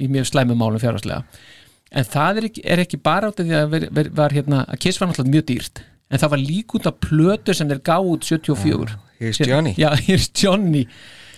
í 0.00 0.08
mjög 0.10 0.26
slæmum 0.32 0.58
málum 0.60 0.82
fjárhagslega 0.82 1.22
en 1.90 2.04
það 2.04 2.36
er 2.40 2.48
ekki, 2.50 2.62
er 2.64 2.82
ekki 2.84 3.00
bara 3.02 3.30
át 3.30 3.40
af 3.40 3.46
því 3.46 3.56
að 3.58 3.70
ver, 3.74 3.88
ver, 3.98 4.10
var, 4.20 4.30
hérna, 4.36 4.64
að 4.70 4.78
Kiss 4.84 5.00
var 5.00 5.08
náttúrulega 5.10 5.34
mjög 5.34 5.46
dýrt. 5.50 5.82
En 6.10 6.18
það 6.18 6.30
var 6.34 6.38
líka 6.42 6.78
út 6.78 6.86
af 6.90 7.00
plötu 7.00 7.54
sem 7.54 7.68
þeir 7.70 7.80
gáð 7.86 8.08
út 8.14 8.24
74 8.26 8.96
Here's 9.20 9.38
Johnny. 9.46 9.74
já, 9.78 9.90
here's 10.06 10.28
Johnny. 10.34 10.86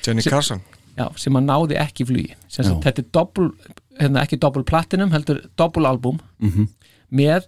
Johnny 0.06 0.22
Sem- 0.22 0.30
Carson. 0.32 0.60
Já, 0.96 1.06
sem 1.16 1.32
að 1.38 1.44
náði 1.48 1.76
ekki 1.80 2.04
flugi. 2.08 2.34
Já. 2.52 2.62
þetta 2.84 3.00
er 3.02 3.08
doppul, 3.12 3.50
hérna, 4.00 4.22
ekki 4.26 4.38
doppul 4.38 4.64
platinum 4.64 5.10
heldur 5.12 5.40
doppul 5.56 5.86
album. 5.88 6.20
Mhm. 6.40 6.68
með 7.12 7.44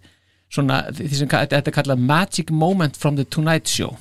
svona 0.53 0.83
sem 0.95 1.29
þetta 1.29 1.57
er 1.67 1.73
kallað 1.73 1.99
Magic 1.99 2.51
Moment 2.51 2.97
from 2.97 3.17
the 3.17 3.25
Tonight 3.25 3.67
Show. 3.69 3.97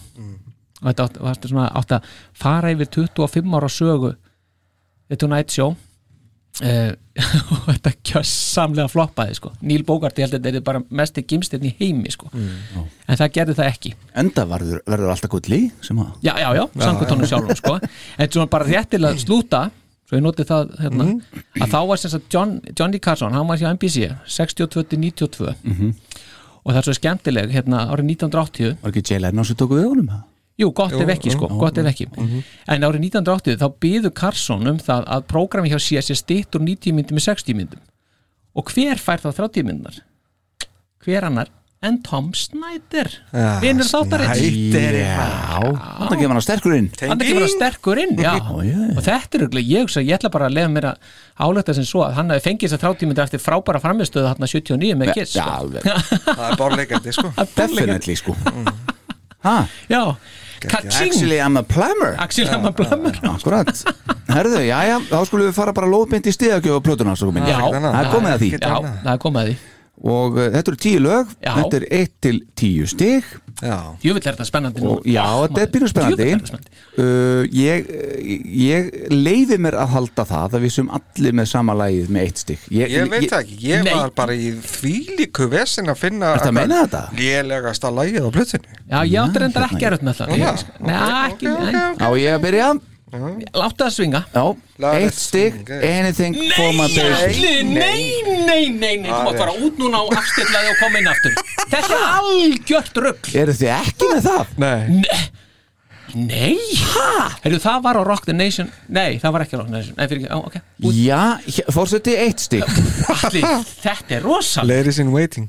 Og 0.84 0.90
þetta 0.92 1.06
átt, 1.08 1.48
átt, 1.80 1.92
að 1.92 2.04
fara 2.34 2.72
yfir 2.74 2.90
25 2.92 3.54
ára 3.56 3.70
sögu 3.72 4.16
The 5.10 5.16
Tonight 5.16 5.50
Show 5.52 5.76
og 6.62 7.68
þetta 7.72 7.92
kjössamlega 8.06 8.90
floppaði 8.92 9.38
sko. 9.40 9.52
Neil 9.66 9.82
Bogart 9.88 10.20
ég 10.22 10.28
held 10.28 10.38
að 10.38 10.48
þetta 10.48 10.60
er 10.60 10.66
bara 10.68 10.82
mesti 11.02 11.24
gimstinn 11.26 11.66
í 11.66 11.72
heimi 11.80 12.12
sko. 12.14 12.30
en 12.34 13.18
það 13.18 13.32
gerði 13.40 13.56
það 13.58 13.70
ekki 13.72 13.94
enda 14.22 14.46
verður, 14.52 14.84
verður 14.86 15.14
alltaf 15.16 15.32
gulli 15.34 15.62
sem 15.82 16.02
að 16.04 16.12
já, 16.28 16.34
já, 16.38 16.50
já, 16.60 16.64
samkvæmtónu 16.84 17.30
sjálfum 17.32 17.58
sko. 17.58 17.78
en 18.20 18.36
svona 18.36 18.52
bara 18.54 18.68
rétt 18.70 18.92
til 18.94 19.02
að 19.02 19.18
slúta 19.24 19.64
svo 20.04 20.20
ég 20.20 20.26
noti 20.26 20.46
það 20.46 20.76
hérna, 20.84 21.08
að 21.58 21.74
þá 21.74 21.80
var 21.90 22.02
sem 22.04 22.14
sagt 22.14 22.30
John, 22.34 22.60
Johnny 22.78 23.00
Carson, 23.02 23.34
hann 23.34 23.50
var 23.50 23.58
hjá 23.58 23.72
NBC 23.74 24.12
62-92 24.28 25.50
og 26.64 26.70
það 26.70 26.80
er 26.80 26.86
svo 26.88 26.96
skemmtileg, 27.00 27.50
hérna 27.56 27.88
árið 27.90 28.14
1980 28.14 28.78
var 28.84 28.94
ekki 28.94 29.04
Jay 29.10 29.24
Leno 29.24 29.44
sem 29.48 29.58
tóku 29.58 29.80
við 29.80 29.90
honum 29.90 30.12
það? 30.14 30.22
Jú, 30.62 30.70
gott 30.78 30.94
ef 30.94 31.10
ekki 31.10 31.34
sko, 31.34 31.48
gott 31.58 31.80
ef 31.82 31.88
ekki. 31.90 32.06
En 32.70 32.86
árið 32.86 33.08
1980 33.10 33.58
þá 33.62 33.68
byðu 33.82 34.12
Carson 34.14 34.70
um 34.70 34.78
það 34.82 35.08
að 35.16 35.26
prógrami 35.32 35.72
hjá 35.74 35.80
sé 35.82 36.16
stitt 36.18 36.54
úr 36.54 36.62
90 36.68 36.94
myndum 37.00 37.18
í 37.18 37.26
60 37.26 37.58
myndum. 37.58 37.82
Og 38.54 38.70
hver 38.70 39.02
fær 39.02 39.24
þá 39.24 39.32
30 39.42 39.66
myndunar? 39.66 40.00
Hver 41.04 41.26
annar? 41.26 41.50
En 41.84 41.98
Tom 42.00 42.30
Snyder 42.32 43.10
Ja, 43.34 43.58
Vinnur 43.60 43.84
þáttarins. 43.84 44.40
Snyder, 44.40 44.96
já, 45.02 45.58
þannig 45.60 46.14
að 46.14 46.22
gefa 46.22 46.32
hann 46.32 46.44
sterkur 46.46 46.76
inn. 46.78 46.86
Hann 47.02 47.18
er 47.18 47.26
ekki 47.26 47.36
verið 47.36 47.52
sterkur 47.52 48.00
inn, 48.00 48.14
já. 48.24 48.32
Og 48.40 49.02
þetta 49.04 49.40
er 49.40 49.44
auðvitað, 49.44 49.68
ég, 49.68 49.98
ég 50.06 50.14
ætla 50.16 50.32
bara 50.32 50.48
að 50.48 50.56
lefa 50.60 50.72
mér 50.78 50.88
að 50.94 51.10
álökta 51.44 51.76
sem 51.76 51.88
svo 51.90 52.06
að 52.06 52.16
hann 52.22 52.32
hafi 52.32 52.46
fengið 52.46 52.72
þess 52.72 52.78
að 52.78 52.86
30 52.86 53.10
myndir 53.12 53.26
eftir 53.26 53.44
frábæra 53.44 53.82
framistöðu 53.84 54.30
þarna 54.30 54.52
79 54.54 55.00
með 55.02 55.12
Kiss 55.18 55.36
já, 55.36 55.44
sko. 55.44 55.58
alveg, 55.60 55.90
Það 56.30 56.46
er 56.48 56.58
bárleikandi 56.62 57.16
sko. 57.20 57.34
Definitely 57.58 58.16
sko. 58.22 58.38
Ha, 59.44 59.66
Já, 59.92 60.00
actually 60.72 61.40
I'm 61.42 61.58
a 61.60 61.64
plumber. 61.64 62.16
Axel 62.24 62.48
Hammer 62.52 62.74
Blömmur 62.78 63.20
akkurat, 63.34 63.70
herðu, 64.32 64.64
já, 64.68 64.80
já 64.90 64.96
þá 65.10 65.20
skulum 65.30 65.50
við 65.50 65.56
fara 65.58 65.76
bara 65.76 65.92
lóðbind 65.92 66.30
í 66.30 66.34
stiðagjöf 66.36 66.80
og 66.80 66.88
plötuna 66.88 67.16
svo 67.20 67.32
komin. 67.32 67.46
Já, 67.50 67.60
það 67.60 68.00
er 68.02 68.12
komið 68.14 68.36
að 68.36 68.44
því. 68.46 68.52
Já, 68.58 68.76
það 69.04 69.14
er 69.16 69.24
komið 69.28 69.44
að 69.44 69.52
því 69.52 69.62
og 70.04 70.38
uh, 70.40 70.48
þetta 70.56 70.72
eru 70.74 70.80
tíu 70.82 71.00
lög 71.04 71.30
Já. 71.44 71.52
þetta 71.60 71.78
er 71.80 71.86
1 72.02 72.14
til 72.26 72.40
10 72.60 72.88
stig 72.96 73.24
Já, 73.64 73.78
Jöfull 74.02 74.18
er 74.18 74.34
þetta 74.34 74.46
spennandi 74.50 74.82
nú 74.82 74.96
og 74.98 75.04
já, 75.08 75.24
þetta 75.46 75.62
er 75.62 75.68
býrum 75.76 75.90
spennandi 75.92 76.26
Djöfull 76.26 76.34
er 76.34 76.40
þetta 76.40 76.50
spennandi. 76.50 76.72
uh, 76.98 77.44
ég, 77.54 77.92
ég 78.64 78.88
leiði 79.14 79.60
mér 79.62 79.78
að 79.84 79.92
halda 79.94 80.26
það 80.28 80.58
að 80.58 80.66
við 80.66 80.74
sem 80.80 80.90
allir 80.98 81.38
með 81.38 81.50
sama 81.54 81.76
lagið 81.78 82.10
með 82.18 82.26
eitt 82.28 82.42
stig 82.42 82.64
ég, 82.74 82.90
ég 82.96 83.12
veit 83.14 83.28
það 83.30 83.44
ekki, 83.46 83.60
ég 83.70 83.86
Nei. 83.86 83.94
var 84.02 84.14
bara 84.18 84.36
í 84.36 84.50
þvílíku 84.66 85.48
vesin 85.54 85.94
að 85.94 86.02
finna 86.02 86.34
Ertu 86.40 86.50
að 86.50 86.58
meina 86.58 86.82
þetta? 86.82 87.04
Lélegasta 87.22 87.94
lagið 87.94 88.26
á 88.28 88.30
plötunni 88.40 88.80
Já, 88.90 88.98
ég 89.06 89.20
átti 89.24 89.44
reyndar 89.46 89.68
ekki 89.70 89.78
hérna. 89.78 89.92
erut 89.94 90.08
með 90.10 90.20
það? 90.24 90.34
Ég- 90.42 90.66
Nei, 90.90 90.98
ekki, 91.30 91.54
nei 91.54 91.86
á 92.02 92.10
ég 92.20 92.34
að 92.40 92.44
byrja 92.50 92.72
Láttu 93.14 93.84
það 93.84 93.92
svinga. 93.94 94.22
Eitt 94.94 95.18
swing. 95.20 95.70
anything 95.86 96.34
for 96.56 96.72
my 96.74 96.88
baby 96.96 97.64
Nei, 97.64 97.70
nei, 97.70 98.40
nei, 98.48 98.64
nei, 98.74 98.96
nei 99.04 99.12
Þú 99.12 99.20
mátt 99.28 99.38
fara 99.38 99.54
út 99.54 99.78
núna 99.78 100.02
og 100.02 100.16
afstillaði 100.18 100.72
og 100.74 100.80
koma 100.82 101.00
inn 101.04 101.12
aftur. 101.12 101.38
Þetta 101.70 101.94
er 101.94 102.08
algjört 102.18 102.98
rugg 103.06 103.30
eru 103.44 103.56
þið 103.60 103.72
ekki 103.78 104.10
með 104.16 104.28
það? 104.28 104.58
Nei, 104.66 105.24
Nei. 106.14 106.58
Hæ? 106.78 107.06
Heyrðu, 107.42 107.60
það 107.64 107.78
var 107.88 107.98
á 107.98 108.02
Rock 108.06 108.28
the 108.28 108.34
Nation. 108.38 108.68
Nei, 108.94 109.16
það 109.22 109.32
var 109.34 109.46
ekki 109.48 109.56
á 109.56 109.60
Rock 109.64 109.70
the 109.72 109.78
Nation. 109.80 109.96
Nei, 109.98 110.06
fyrir 110.12 110.20
ekki, 110.22 110.30
á, 110.30 110.38
ok 110.38 110.58
Út. 110.86 110.94
já, 110.94 111.64
fórseti 111.74 112.14
eitt 112.22 112.44
stig. 112.44 112.66
Alli, 113.16 113.42
Þetta 113.82 114.18
er 114.20 114.22
rosalega 114.28 114.78
Ladies 114.84 115.00
in 115.02 115.10
Waiting. 115.16 115.48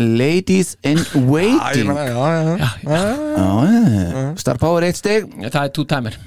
Ladies 0.00 0.72
in 0.82 0.98
Æ, 0.98 1.04
ég 1.04 1.28
waiting. 1.30 1.92
meina, 1.92 2.06
já, 2.08 2.16
já, 2.16 2.56
já. 2.56 2.70
já, 2.82 3.00
já. 4.16 4.24
star 4.40 4.58
power 4.58 4.82
eitt 4.88 4.98
stig. 4.98 5.28
Það 5.46 5.62
er 5.62 5.72
two 5.78 5.84
timer 5.86 6.18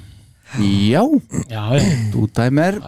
já, 0.58 1.02
Já, 1.50 1.62
þú 2.12 2.26
dæmer 2.34 2.80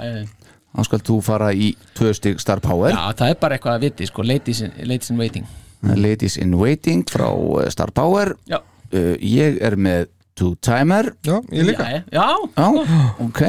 þá 0.77 0.85
skal 0.85 1.03
þú 1.09 1.17
fara 1.25 1.53
í 1.57 1.71
tvö 1.97 2.13
stig 2.17 2.41
star 2.43 2.61
power. 2.65 2.93
Já 2.93 3.15
það 3.17 3.33
er 3.33 3.39
bara 3.41 3.57
eitthvað 3.57 3.79
að 3.79 3.87
viti 3.87 4.09
sko, 4.11 4.25
ladies 4.27 4.61
in, 4.67 4.75
ladies 4.85 5.13
in 5.13 5.21
waiting. 5.21 5.47
Ladies 5.87 6.37
in 6.41 6.57
waiting 6.59 7.05
frá 7.09 7.29
uh, 7.31 7.65
star 7.73 7.93
power. 7.97 8.35
Já, 8.51 8.59
uh, 8.61 9.15
ég 9.23 9.61
er 9.65 9.79
með 9.81 10.11
two 10.37 10.55
timer. 10.61 11.15
Já, 11.25 11.39
ég 11.55 11.71
líka. 11.71 11.89
Já, 11.89 12.03
já, 12.13 12.27
Já, 12.57 13.07
ok. 13.25 13.43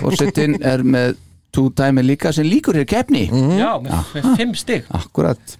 Fórsetin 0.00 0.56
er 0.64 0.82
með 0.82 1.18
two 1.54 1.68
timer 1.76 2.06
líka 2.06 2.32
sem 2.34 2.48
líkur 2.48 2.80
hér 2.80 2.88
keppni. 2.88 3.26
Já 3.58 3.76
með, 3.82 4.14
með 4.16 4.30
fimm 4.40 4.56
stig. 4.58 4.88
Akkurat. 4.96 5.58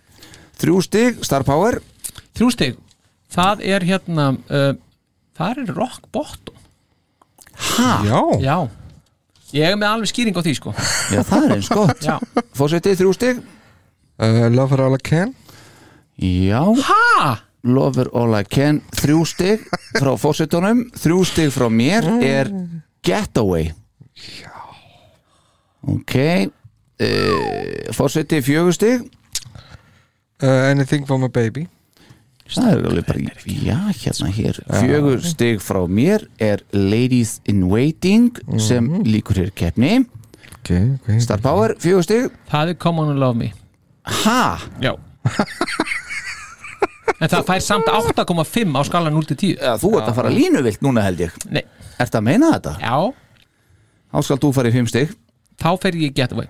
Þrjú 0.58 0.80
stig, 0.86 1.20
Star 1.26 1.44
Power. 1.44 1.80
Þrjú 2.38 2.48
stig, 2.54 2.76
það 3.34 3.62
er 3.66 3.84
hérna 3.84 4.32
uh, 4.48 4.72
Það 5.34 5.64
er 5.64 5.70
rock 5.74 6.04
bottom 6.14 6.53
Já, 7.54 8.20
Já, 8.42 8.56
ég 9.54 9.70
er 9.70 9.78
með 9.78 9.88
alveg 9.92 10.10
skýring 10.10 10.36
á 10.36 10.42
því 10.42 10.54
sko. 10.58 10.74
Já, 11.14 11.20
það 11.22 11.46
er 11.46 11.56
eins 11.56 11.70
gott. 11.72 12.04
Já, 12.04 12.18
Fórsetið, 12.58 13.00
þrjú 13.00 13.14
stig. 13.16 13.42
Uh, 14.18 14.46
Love 14.54 14.70
for 14.74 14.84
all 14.86 14.94
I 14.98 15.02
can? 15.02 15.34
Já, 16.20 16.62
ha? 16.62 17.40
Lover 17.64 18.10
All 18.12 18.34
I 18.36 18.44
Can 18.44 18.82
Þrjú 18.92 19.22
stig 19.26 19.62
frá 19.96 20.10
fórsetunum 20.20 20.82
Þrjú 21.00 21.22
stig 21.26 21.48
frá 21.54 21.64
mér 21.72 22.04
er 22.22 22.50
Getaway. 23.04 23.70
Já. 24.14 24.52
Ok. 25.88 26.14
Uh, 27.00 27.90
Fórsetið, 27.96 28.44
fjögur 28.46 28.76
stig. 28.76 29.08
Uh, 30.44 30.70
Anything 30.70 31.08
for 31.08 31.18
my 31.18 31.28
baby 31.32 31.66
Það 32.44 32.66
er 32.74 32.86
alveg 32.90 33.06
bara, 33.08 33.20
já, 33.64 33.78
hérna 34.02 34.28
hér. 34.36 34.58
Fjögur 34.68 35.22
stig 35.24 35.62
frá 35.64 35.80
mér 35.88 36.26
er 36.42 36.60
Ladies 36.76 37.38
in 37.48 37.62
Waiting 37.70 38.34
sem 38.60 38.90
líkur 39.06 39.40
hér 39.40 39.52
keppni. 39.56 40.04
Okay, 40.60 40.90
okay. 40.98 41.20
Star 41.24 41.40
Power, 41.44 41.74
fjögur 41.80 42.04
stig. 42.04 42.28
Það 42.52 42.74
er 42.74 42.78
Come 42.84 43.00
on 43.00 43.14
and 43.14 43.20
love 43.22 43.38
me. 43.40 43.52
Ha? 44.24 44.58
Já. 44.84 44.92
En 47.22 47.30
það 47.30 47.44
fær 47.48 47.62
samt 47.64 47.88
8,5 47.88 48.74
á 48.76 48.82
skala 48.84 49.10
0 49.12 49.28
til 49.30 49.38
10 49.54 49.62
Ja, 49.62 49.74
þú 49.80 49.94
ert 49.98 50.10
að 50.10 50.16
fara 50.18 50.32
línuvilt 50.34 50.82
núna 50.84 51.04
held 51.06 51.22
ég. 51.24 51.36
Nei, 51.48 51.62
Ertu 52.02 52.18
að 52.20 52.26
meina 52.26 52.50
þetta? 52.56 52.74
já, 52.82 52.96
Þá 54.14 54.22
skal 54.28 54.38
þú 54.42 54.50
fara 54.54 54.70
í 54.70 54.74
fimm 54.74 54.88
stig. 54.90 55.14
Þá 55.58 55.70
fer 55.80 55.96
ég 55.96 56.12
í 56.12 56.14
getaway. 56.14 56.48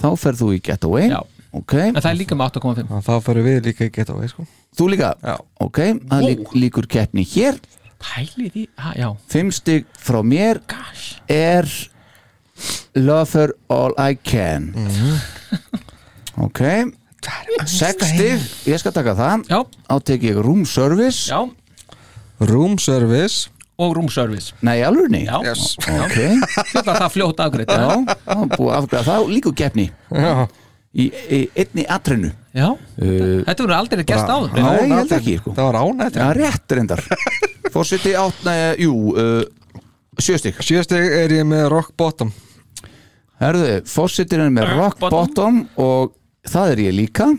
Þá 0.00 0.08
ferð 0.16 0.42
þú 0.44 0.48
í 0.56 0.60
Getaway. 0.64 1.08
Já. 1.10 1.20
Ok, 1.52 1.74
En 1.74 1.96
það 1.98 2.10
er 2.12 2.18
líka 2.20 2.36
með 2.38 2.60
8,5 2.60 3.00
Þá 3.06 3.14
fyrir 3.26 3.46
við 3.46 3.64
líka 3.66 3.86
í 3.88 3.92
getaway 3.94 4.28
sko. 4.30 4.44
Þú 4.78 4.88
líka? 4.92 5.08
Já. 5.24 5.36
Ok, 5.66 5.80
það 6.06 6.26
lík, 6.28 6.52
líkur 6.54 6.86
keppni 6.86 7.24
hér. 7.26 7.58
Pælið 8.00 8.54
í, 8.62 8.66
ha, 8.78 8.92
Fimm 9.28 9.50
stig 9.52 9.88
frá 9.98 10.20
mér 10.24 10.62
Gosh. 10.70 11.18
er 11.28 11.66
Lover 12.94 13.54
All 13.68 13.94
I 13.98 14.14
Can. 14.22 14.70
Ok. 16.40 16.60
Sex 17.68 18.06
stig, 18.14 18.40
ég 18.70 18.78
skal 18.80 18.94
taka 18.96 19.14
það. 19.18 19.42
Já, 19.50 19.60
Átek 19.92 20.22
ég 20.30 20.38
room 20.40 20.62
service. 20.64 21.28
Já, 21.28 21.42
Room 22.40 22.78
service. 22.80 23.50
Og 23.80 23.94
room 23.96 24.08
service. 24.12 24.54
Nei, 24.64 24.80
alveg 24.84 25.12
Já, 25.24 25.40
Yes. 25.44 25.74
Ok, 25.80 26.16
þetta 26.72 26.84
var 26.84 26.98
það 27.02 27.12
fljótt 27.14 27.38
afgreitt 27.40 27.70
já, 27.72 28.16
þá 28.24 28.40
búið 28.56 28.70
að 28.70 28.76
afgræða 28.78 29.04
það. 29.08 29.20
Og 29.24 29.30
líka 29.32 29.48
úr 29.50 29.56
keppni. 29.56 29.86
Já, 30.12 30.48
í, 30.94 31.06
í 31.08 31.40
einni 31.54 31.86
atrinu 31.88 32.32
Já, 32.50 32.66
uh, 32.74 33.40
þetta 33.46 33.62
voru 33.62 33.74
aldrei 33.76 34.02
gæst 34.02 34.26
áður. 34.26 34.54
Nei, 34.56 34.88
ég 34.90 34.94
held 34.96 35.12
ekki 35.20 35.34
sko. 35.38 35.52
Það 35.54 35.68
var 35.68 35.76
ánætt 35.84 36.16
Já, 36.18 36.24
rétt 36.34 36.74
reyndar. 36.74 37.02
Fórseti 37.74 38.14
átt, 38.18 38.40
nei, 38.46 38.56
jú 38.82 38.94
uh, 39.14 39.44
Sjöstig 40.20 40.58
Sjöstig 40.66 41.14
er 41.20 41.30
ég 41.30 41.46
með 41.46 41.68
rock 41.70 41.94
bottom. 41.98 42.32
Herðu, 43.40 43.68
fórsetin 43.88 44.42
er 44.44 44.50
með 44.52 44.74
rock 44.76 44.98
bottom? 45.00 45.62
og 45.80 46.10
það 46.50 46.74
er 46.74 46.82
ég 46.88 46.96
líka. 46.98 47.30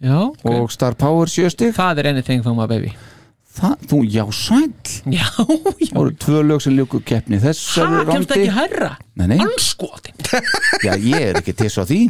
Já, 0.00 0.18
og 0.48 0.72
Star 0.72 0.96
Power 0.98 1.30
sjöstig 1.30 1.72
það 1.76 2.02
er 2.02 2.10
anything 2.10 2.42
for 2.44 2.56
my 2.56 2.66
baby. 2.68 2.90
Það, 3.50 3.86
þú, 3.90 4.00
já, 4.10 4.22
sæll. 4.34 4.68
Já, 5.10 5.24
já. 5.26 5.88
Það 5.90 5.96
voru 5.96 6.12
tvö 6.24 6.42
lög 6.46 6.60
sem 6.64 6.76
ljúku 6.76 7.00
keppni 7.06 7.40
þessari 7.42 7.96
Það 7.96 8.12
kemst 8.12 8.34
ekki 8.36 8.52
herra 8.54 8.90
Nei, 9.18 9.24
nei, 9.32 9.40
Anskotin. 9.42 10.14
Já, 10.86 10.92
ég 10.94 11.26
er 11.30 11.40
ekki 11.40 11.56
til 11.58 11.72
svo 11.72 11.86
því 11.88 12.04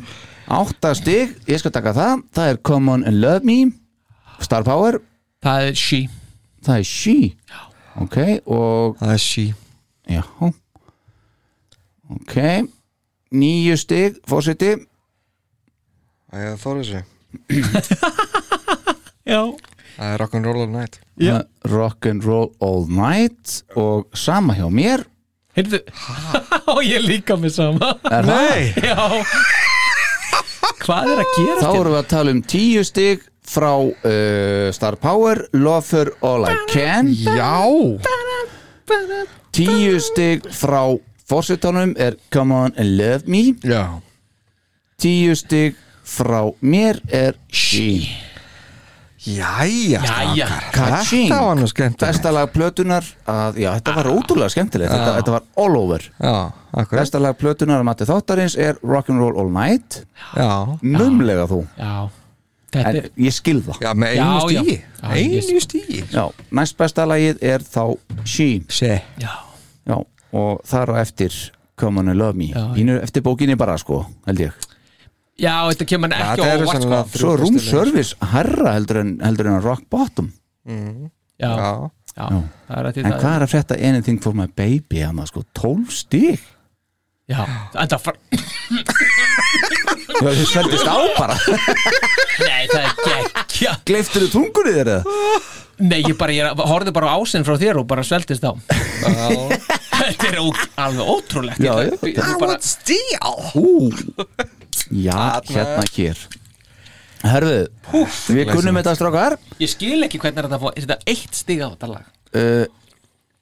Átta 0.50 0.90
stig, 0.98 1.36
ég 1.46 1.60
skal 1.62 1.70
taka 1.74 1.92
það. 1.94 2.22
Það 2.34 2.48
er 2.52 2.58
Come 2.66 2.90
On 2.96 3.04
and 3.06 3.20
Love 3.22 3.46
Me 3.46 3.58
Star 4.42 4.64
Power, 4.66 4.98
Það 5.40 5.66
er 5.70 5.74
she. 5.78 6.00
Það 6.66 6.78
er 6.80 6.84
She. 6.84 7.14
Ok, 8.00 8.16
og 8.50 8.96
Það 9.00 9.12
er 9.14 9.22
she. 9.22 9.44
Já. 10.10 10.22
Ok 12.10 12.34
Níu 13.30 13.76
stig, 13.78 14.16
fórseti 14.26 14.72
Það 16.30 16.46
er 16.48 16.56
þóra 16.58 16.82
þessu. 16.82 17.02
Já. 19.30 19.40
Það 19.94 20.08
er 20.14 20.18
rock'n'roll 20.24 20.60
all 20.64 20.72
night. 20.72 20.98
Yeah. 21.20 21.42
Rock'n'Roll 21.68 22.50
All 22.64 22.86
Night 22.90 23.60
Og 23.78 24.08
sama 24.18 24.54
hjá 24.58 24.66
mér. 24.72 25.06
Heyrðu 25.56 25.80
Og 26.74 26.82
ég 26.92 27.06
líka 27.06 27.38
með 27.38 27.54
sama. 27.60 27.94
Er 28.10 28.26
Nei. 28.26 28.72
Já 28.82 28.98
Hvað 30.90 31.06
er 31.06 31.20
að 31.22 31.28
gera 31.36 31.60
Þá 31.60 31.68
erum 31.70 31.92
við 31.92 32.00
að 32.00 32.06
tala 32.10 32.32
um 32.34 32.38
tíu 32.50 32.80
stig 32.82 33.20
frá 33.46 33.74
uh, 33.78 34.70
Star 34.74 34.96
Power 34.98 35.38
Lover 35.54 36.08
All 36.26 36.48
I 36.48 36.56
Can. 36.66 37.12
Já. 37.14 37.62
Tíu 39.54 40.00
stig 40.02 40.48
frá 40.50 40.80
fórsetanum 41.30 41.94
er 41.94 42.18
Come 42.34 42.58
On 42.64 42.74
and 42.74 42.98
Love 42.98 43.30
Me. 43.30 43.52
Já. 43.62 44.02
Tíu 44.98 45.38
stig 45.38 45.78
frá 46.02 46.42
mér 46.58 46.98
er 47.06 47.38
She 47.54 48.29
Jæja, 49.20 50.00
Jæja. 50.00 50.46
Þetta 50.72 51.40
var 51.44 51.58
nú 51.60 51.66
skemmtilegt. 51.68 52.00
Besta 52.00 52.30
lag 52.32 52.52
plötunar 52.54 53.04
að, 53.28 53.58
Já, 53.60 53.74
þetta 53.76 53.94
var 53.98 54.08
ótrúlega 54.14 54.52
skemmtilegt. 54.54 54.92
Þetta, 54.94 55.16
þetta 55.18 55.34
var 55.34 55.44
all 55.60 55.76
over. 55.76 56.06
Já, 56.16 56.32
akkurat. 56.72 56.94
Besta 57.02 57.20
lag 57.20 57.36
plötunar 57.40 57.82
að 57.82 57.88
mati 57.90 58.08
þáttarins 58.08 58.56
er 58.56 58.80
Rock'n'Roll 58.80 59.36
All 59.42 59.52
Night. 59.52 60.00
Já, 60.38 60.78
Numlega 60.80 61.44
þú. 61.50 61.60
Já. 61.76 62.08
Er 62.80 63.00
ég 63.18 63.34
skil 63.34 63.58
það. 63.66 63.80
Já 63.82 63.90
með 63.98 64.12
einu 64.14 64.40
stígi 64.46 64.74
Einu 65.02 65.60
stígi 65.64 66.02
Já, 66.12 66.22
næst 66.54 66.76
besta 66.78 67.02
lagið 67.10 67.40
er 67.42 67.64
þá 67.66 67.82
She 68.22 68.60
Se 68.70 68.92
Já. 69.18 69.32
Já, 69.90 69.96
og 70.30 70.60
þar 70.70 70.92
á 70.94 71.02
eftir 71.02 71.34
Come 71.80 71.98
on 71.98 72.12
and 72.12 72.20
love 72.20 72.36
me. 72.38 72.52
Já, 72.54 72.68
Pínu 72.76 73.00
eftir 73.02 73.24
bókinni 73.26 73.56
bara 73.58 73.74
sko, 73.80 74.04
held 74.28 74.44
ég 74.46 74.69
Já, 75.40 75.54
þetta 75.70 75.86
kemur 75.88 76.12
ekki 76.12 76.42
Þetta 76.42 76.50
eru 76.54 76.66
óvart 76.68 76.84
sko. 76.84 77.18
Svo 77.22 77.32
room 77.40 77.56
lögin, 77.56 77.64
service 77.70 78.30
herra 78.34 78.74
heldur 78.76 79.00
en, 79.00 79.14
heldur 79.24 79.48
en 79.52 79.60
rock 79.64 79.86
bottom. 79.90 80.30
Já, 80.68 81.50
Já. 81.56 81.90
Já, 82.10 82.26
það 82.68 82.78
er 82.80 82.86
að 82.90 82.96
En 83.00 83.12
hvað 83.14 83.34
er 83.36 83.44
að 83.46 83.50
frétta 83.54 83.76
anything 83.88 84.18
for 84.20 84.34
my 84.36 84.46
baby 84.58 85.00
hana 85.00 85.24
sko, 85.30 85.44
12 85.56 85.94
stig? 85.94 86.40
Já, 87.30 87.44
en 87.78 87.88
það 87.92 88.00
far 88.02 88.16
Já, 90.20 90.26
þið 90.26 90.44
sveldist 90.50 90.88
á 90.90 90.98
bara. 91.16 91.36
Nei, 92.42 92.66
það 92.68 92.82
er 92.82 92.92
gekkja 93.06 93.74
Gleiftur 93.88 94.26
þú 94.26 94.30
tungunni 94.34 94.74
þér 94.76 94.90
eða? 94.96 95.16
Nei, 95.80 96.00
ég 96.04 96.16
bara, 96.20 96.34
ég 96.36 96.60
horfði 96.68 96.92
bara 96.92 97.14
á 97.14 97.16
ásinn 97.22 97.46
frá 97.46 97.54
þér 97.62 97.78
og 97.80 97.86
bara 97.88 98.04
sveltist 98.04 98.44
á. 98.44 98.52
Þetta 100.00 100.28
er 100.28 100.40
ó, 100.42 100.50
alveg 100.84 101.12
ótrúlegt. 101.14 101.62
Já, 101.64 101.72
Ég- 101.78 101.94
já. 101.94 101.96
ég- 102.04 102.18
ég 102.18 102.36
bara, 102.42 102.58
Ú 103.56 103.88
Já, 104.90 105.40
hérna 105.50 105.84
hér. 105.94 106.20
Herðu, 107.20 107.56
við 108.32 108.48
kunnum 108.48 108.78
þetta 108.80 108.94
strákar. 108.96 109.34
Ég 109.60 109.68
skil 109.74 109.98
ekki 110.06 110.20
hvernig 110.22 110.40
er 110.40 110.46
þetta 110.48 110.60
fá 110.62 110.70
Er 110.72 110.84
þetta 110.86 111.12
eitt 111.12 111.34
stig 111.36 111.60
á 111.60 111.68
þetta 111.74 111.90
lag? 111.90 112.06
uh, 112.32 112.64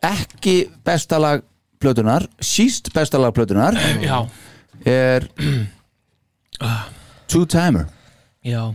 Ekki 0.09 0.57
besta 0.87 1.18
lag 1.22 1.45
plötunar, 1.83 2.26
síst 2.43 2.91
besta 2.95 3.18
lag 3.22 3.31
plötunar 3.35 3.74
Já, 4.09 4.18
er 4.87 5.29
Two 7.29 7.45
Timer 7.47 7.87
já. 8.43 8.74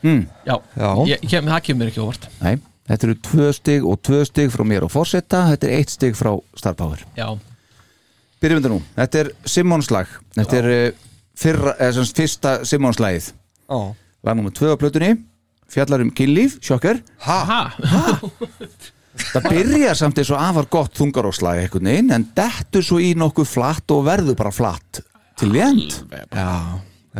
Hmm. 0.00 0.26
Já, 0.46 0.56
Já. 0.76 0.90
Ég, 1.10 1.24
kem, 1.28 1.44
það 1.50 1.62
kemur 1.66 1.88
ekki 1.90 2.00
óvart. 2.00 2.26
Nei, 2.40 2.54
þetta 2.88 3.06
eru 3.08 3.16
tvö 3.26 3.48
stig 3.56 3.84
og 3.88 3.98
tvö 4.06 4.22
stig 4.28 4.52
frá 4.54 4.64
mér 4.64 4.86
og 4.86 4.92
fórseta, 4.94 5.42
þetta 5.50 5.68
er 5.68 5.74
eitt 5.80 5.92
stig 5.92 6.16
frá 6.16 6.32
Star 6.56 6.76
Power. 6.78 7.02
Já, 7.18 7.28
Byrjum 8.40 8.62
þetta 8.62 8.72
nú, 8.72 8.80
þetta 8.96 9.20
er 9.24 9.30
Simmons 9.44 9.90
lag. 9.92 10.08
Þetta 10.38 10.60
er 10.62 10.70
uh, 10.72 11.02
fyrra, 11.40 11.74
eða, 11.80 12.06
fyrsta 12.20 12.60
Simmons 12.68 13.00
lagið 13.02 13.32
Já 13.70 13.80
lag 14.22 14.36
nummer 14.36 14.52
tvö 14.52 14.74
á 14.76 14.80
plötunni 14.80 15.14
fjallar 15.70 16.02
um 16.02 16.10
kynlíf, 16.10 16.58
sjokkar. 16.64 16.98
Ha, 17.22 17.70
það 19.30 19.46
byrjar 19.46 19.98
samt 19.98 20.18
eins 20.18 20.32
og 20.34 20.42
afar 20.42 20.66
gott 20.72 20.98
þungarókslag 20.98 21.62
einhvern 21.62 21.90
veginn, 21.92 22.12
en 22.16 22.26
dettur 22.36 22.84
svo 22.84 22.98
í 23.02 23.12
nokkuð 23.18 23.48
flatt 23.52 23.94
og 23.94 24.04
verður 24.08 24.38
bara 24.40 24.50
flatt 24.54 25.02
til 25.38 25.52
því 25.52 25.64
end. 25.68 25.98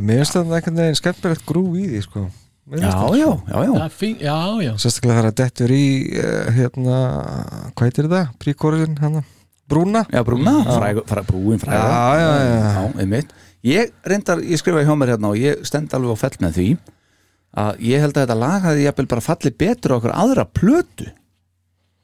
Mér 0.01 0.23
finnst 0.23 0.35
þetta 0.35 0.59
einhvern 0.59 0.81
veginn 0.83 0.99
skemmtilegt 0.99 1.47
grú 1.47 1.65
í 1.79 1.87
því 1.93 2.05
sko. 2.09 2.25
Já, 2.71 2.91
það. 2.91 3.15
já, 3.19 3.29
já, 3.51 3.63
já. 3.67 3.71
Já, 3.75 3.87
fín, 3.99 4.19
já, 4.23 4.37
já. 4.63 4.73
Sérstaklega 4.79 5.23
það 5.27 5.39
dettur 5.41 5.73
í 5.75 5.85
uh, 6.15 6.51
hérna, 6.55 6.99
hvað 7.75 7.89
heitir 7.89 8.07
þetta? 8.07 8.21
Príkóriðin 8.43 8.99
hérna? 9.01 9.23
Brúna? 9.71 10.05
Já, 10.11 10.23
brúna, 10.27 10.53
fræg, 10.67 11.01
brúin 11.29 11.63
fræga 11.63 11.79
Já, 11.79 12.19
já, 12.19 12.31
já. 12.43 12.55
já 12.75 13.01
einmitt. 13.03 13.35
Ég 13.67 13.91
reyndar, 14.09 14.41
ég 14.41 14.61
skrifaði 14.61 14.87
hjá 14.89 14.97
mér 14.97 15.13
hérna 15.15 15.31
og 15.35 15.41
ég 15.41 15.65
stend 15.69 15.93
alveg 15.97 16.17
á 16.17 16.23
fell 16.23 16.37
með 16.41 16.55
því 16.57 16.69
að 17.61 17.81
ég 17.85 18.01
held 18.05 18.15
að 18.17 18.23
þetta 18.25 18.39
lag 18.41 18.63
hafði 18.65 18.85
jafnvel 18.87 19.09
bara 19.11 19.25
fallið 19.27 19.57
betur 19.61 19.93
á 19.93 19.97
okkur 19.99 20.15
aðra 20.15 20.45
plötu. 20.49 21.09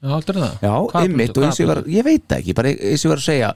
Já, 0.03 0.11
heldur 0.13 0.41
það? 0.43 0.59
Já, 0.67 0.75
einmitt 1.01 1.39
og 1.39 1.47
eins 1.47 1.57
og 1.57 1.65
ég 1.65 1.71
var, 1.71 1.81
ég 1.97 2.05
veit 2.07 2.35
ekki 2.37 2.55
bara 2.59 2.75
eins 2.75 3.01
og 3.05 3.09
ég 3.09 3.15
var 3.15 3.23
að 3.23 3.29
segja 3.31 3.53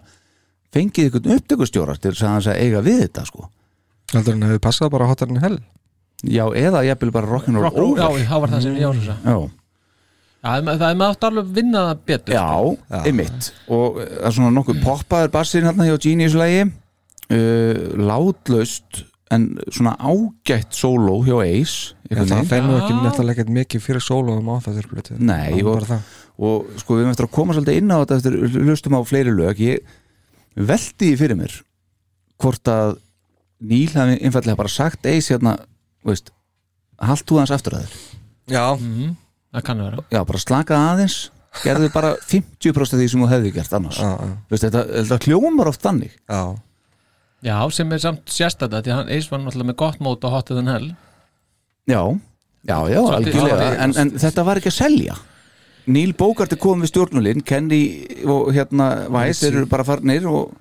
fengið 0.72 1.10
ykkur 1.10 1.34
upptökustjórar 1.36 2.00
til 2.00 2.14
þess 2.14 2.24
að 2.30 2.54
að 2.54 2.62
eiga 2.64 2.82
við 2.86 3.02
þetta 3.04 3.26
sko. 3.28 3.50
Heldur 4.14 4.36
hann 4.36 4.46
hefði 4.48 4.62
passað 4.64 4.92
bara 4.94 5.10
hotarinn 5.10 5.42
hell? 5.42 5.58
Já, 6.24 6.44
eða 6.56 6.82
jafnvel 6.84 7.12
bara 7.14 7.28
rock'n'roll 7.30 7.64
Rock, 7.68 7.98
já, 7.98 8.06
over. 8.08 8.24
það 8.28 8.40
var 8.44 8.52
það 8.54 8.62
sem 8.64 8.76
ég 8.76 8.88
að 8.88 8.98
segja 9.00 9.16
Já, 9.24 9.36
Já, 10.40 10.50
það 10.64 10.84
er- 10.88 10.96
maður 10.96 11.14
átt 11.14 11.24
alveg 11.28 11.48
vinna 11.56 11.80
það 11.84 11.98
betur 12.08 12.34
já, 12.34 12.48
einmitt. 13.04 13.48
Og 13.68 13.98
eh, 14.00 14.06
það 14.16 14.26
er 14.30 14.34
svona 14.36 14.52
nokkuð 14.56 14.82
poppaður 14.84 15.32
bassin 15.34 15.66
hérna 15.68 15.88
hjá 15.88 15.96
Genius-lægi 16.00 16.62
uh, 17.30 17.80
látlaust 18.10 19.04
en 19.30 19.44
svona 19.70 19.92
ágætt 20.02 20.74
sóló 20.74 21.20
hjá 21.22 21.36
Ace 21.44 21.94
það 22.10 22.24
veginn. 22.26 22.48
fennu 22.50 22.78
ekki 22.80 22.94
náttúrulega 22.98 23.36
ekkert 23.36 23.52
mikið 23.54 23.84
fyrir 23.84 24.02
sólóðum 24.02 24.48
á 24.50 24.54
það 24.64 24.78
þurrblötu 24.80 25.18
Nei, 25.22 25.62
og, 25.62 25.84
og 26.40 26.72
sko 26.82 26.96
við 26.96 27.04
erum 27.04 27.12
eftir 27.14 27.28
að 27.28 27.34
koma 27.36 27.54
svolítið 27.54 27.78
inn 27.78 27.94
á 27.94 27.98
þetta 28.02 28.18
eftir 28.18 28.64
hlustum 28.66 28.96
á 28.98 29.00
fleiri 29.06 29.34
lög. 29.36 29.60
Ég 29.62 29.78
veldi 30.58 31.12
fyrir 31.20 31.38
mér 31.38 31.54
hvort 32.40 32.70
að 32.72 32.96
Níl 33.60 33.90
hafi 33.92 34.14
einfallega 34.24 34.56
bara 34.56 34.70
sagt 34.72 35.04
eis 35.06 35.26
hérna, 35.28 35.52
veist 36.08 36.30
halt 36.96 37.26
þú 37.28 37.36
hans 37.42 37.50
aftur 37.52 37.74
að 37.76 37.82
þér. 37.84 37.98
Já, 38.50 38.64
Mhm, 38.80 39.16
Það 39.52 39.62
kann 39.66 39.78
vera. 39.84 40.02
Já, 40.14 40.20
bara 40.24 40.38
slakað 40.38 40.84
aðeins 40.90 41.16
gerðu 41.64 41.88
bara 41.92 42.14
50% 42.24 42.94
af 42.94 42.98
því 43.00 43.08
sem 43.10 43.20
þú 43.20 43.28
hefði 43.30 43.52
gert 43.52 43.72
annars. 43.76 43.98
Já, 43.98 44.10
já, 44.16 44.34
veist, 44.50 44.64
þetta, 44.64 44.82
þetta 45.04 45.18
hljómar 45.26 45.68
oft 45.68 45.82
þannig. 45.82 46.12
Já. 46.30 46.42
Já, 47.42 47.56
sem 47.72 47.92
er 47.92 47.98
samt 48.02 48.26
sérstæða 48.28 48.82
því 48.84 48.92
hann 48.92 49.08
eins 49.08 49.30
var 49.32 49.40
náttúrulega 49.40 49.70
með 49.72 49.76
gott 49.80 50.00
mót 50.04 50.24
og 50.28 50.34
hotter 50.34 50.58
than 50.60 50.66
hell. 50.68 50.90
Já, 51.88 52.02
já, 52.68 52.78
já, 52.92 53.00
Svolítið- 53.00 53.16
algjörlega. 53.16 53.56
svolítið- 53.56 53.80
en, 53.84 53.94
en 53.96 54.10
þetta 54.10 54.44
var 54.44 54.56
ekki 54.60 54.68
að 54.72 54.78
selja. 54.82 55.16
Níl 55.86 56.12
Bókart 56.14 56.52
er 56.52 56.56
komið 56.60 56.84
við 56.84 56.90
stjórnulinn 56.92 57.40
Kenny 57.44 57.80
og 58.28 58.52
hérna 58.52 59.08
Væs 59.08 59.42
eru 59.48 59.64
bara 59.66 59.82
farnir 59.84 60.26
og 60.28 60.52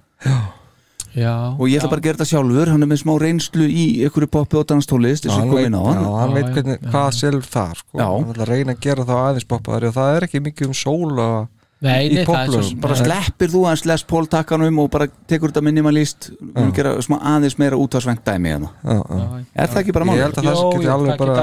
Já, 1.16 1.56
og 1.58 1.66
ég 1.68 1.80
ætla 1.82 1.90
bara 1.90 2.00
að 2.00 2.06
gera 2.06 2.18
þetta 2.20 2.30
sjálfur 2.30 2.70
hann 2.70 2.84
er 2.86 2.88
með 2.88 3.00
smá 3.02 3.14
reynslu 3.20 3.66
í 3.68 3.86
einhverju 4.06 4.30
poppi 4.30 4.58
og 4.60 4.68
danstólist 4.70 5.26
eins 5.26 5.34
og 5.34 5.40
hann 5.40 5.48
ég 5.48 5.52
kom 5.52 5.58
veit, 5.58 5.66
inn 5.66 5.76
á 5.76 5.82
já, 5.82 5.90
hann 5.90 6.06
hann 6.20 6.30
Já, 6.30 6.36
veit 6.38 6.46
já, 6.46 6.54
hvernig, 6.54 6.80
já. 6.80 6.90
hvað 6.94 7.10
selur 7.20 7.48
þar 7.50 7.76
sko. 7.82 7.98
Hann 8.00 8.34
að 8.36 8.50
reyna 8.54 8.74
að 8.76 8.80
gera 8.86 9.06
það 9.10 9.22
aðeins 9.28 9.48
poppaðari 9.50 9.88
og 9.90 9.96
það 9.98 10.16
er 10.16 10.28
ekki 10.30 10.42
mikið 10.48 10.68
um 10.70 10.78
sól 10.78 11.20
og 11.20 11.50
Nei, 11.80 12.10
í 12.12 12.24
sem 12.68 12.80
bara 12.84 12.96
sleppir 13.00 13.52
þú 13.54 13.62
aðeins 13.70 13.86
Les 13.88 14.04
Paul 14.10 14.26
takkanum 14.28 14.82
og 14.84 14.90
bara 14.92 15.08
tekur 15.32 15.54
þetta 15.54 15.64
minimalist 15.64 16.30
og 16.60 16.74
gera 16.76 16.96
smá 17.06 17.16
aðeins 17.36 17.56
meira 17.62 17.80
útvarsvænt 17.80 18.24
dæmi 18.28 18.52
hérna. 18.52 18.72
já, 18.84 18.98
já. 19.00 19.44
er 19.64 19.72
það 19.72 19.82
ekki 19.86 19.96
bara 19.96 20.06
ég 20.06 20.12
mál? 20.12 20.24
held 20.26 20.40
að 20.42 20.50
það 20.50 20.60
Jó, 20.60 20.72
geti 20.76 20.92
alveg 20.96 21.22
bara 21.24 21.36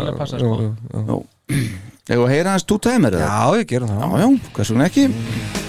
jú, 0.43 0.51
jú. 0.93 1.21
Eða 2.07 2.21
að 2.23 2.35
heyra 2.35 2.51
aðeins 2.53 2.69
timer 2.85 3.17
eða? 3.17 3.31
já, 3.31 3.61
ég 3.63 3.71
gerum 3.73 3.95
það 3.95 4.05
Já, 4.05 4.27
já, 4.27 4.51
hvers 4.59 4.75
vegna 4.75 4.91
ekki? 4.91 5.65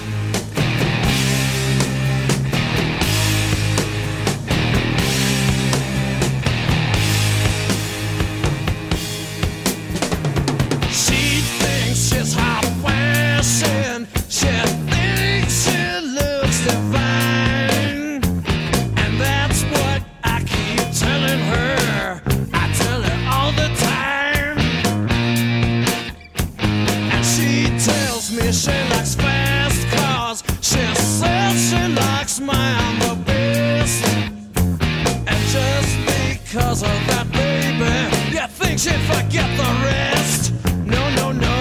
She'd 38.77 39.01
forget 39.11 39.49
the 39.57 39.69
rest? 39.83 40.53
No, 40.85 41.09
no, 41.15 41.31
no. 41.31 41.57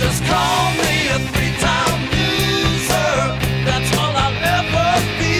Just 0.00 0.24
call 0.24 0.70
me 0.82 1.08
a 1.14 1.18
three-time 1.30 2.00
loser. 2.12 3.12
That's 3.66 3.90
all 3.98 4.14
I'll 4.24 4.44
ever 4.58 4.90
be. 5.18 5.38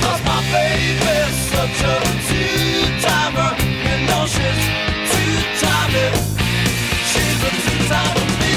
'Cause 0.00 0.20
my 0.30 0.40
baby's 0.52 1.36
such 1.54 1.78
a 1.94 1.96
two-timer. 2.28 3.50
You 3.86 3.96
know 4.08 4.22
she's 4.34 4.62
two-timing. 5.12 6.14
She's 7.10 7.40
a 7.48 7.52
two-timer 7.64 8.26
me. 8.40 8.56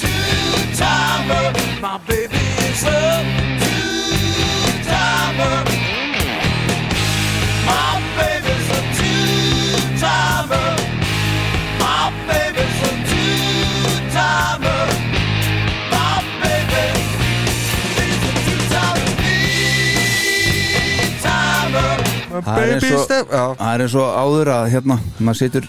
Two-timer. 0.00 1.46
My 1.82 1.98
baby 2.08 2.44
is 2.68 2.82
a 2.84 2.98
baby 22.44 22.92
og- 22.94 23.04
step 23.04 23.32
já, 23.32 23.44
Það 23.58 23.74
er 23.74 23.84
eins 23.86 23.94
og 23.94 24.08
áður 24.24 24.50
að 24.54 24.68
hérna, 24.74 24.98
maður 25.20 25.40
setur 25.42 25.68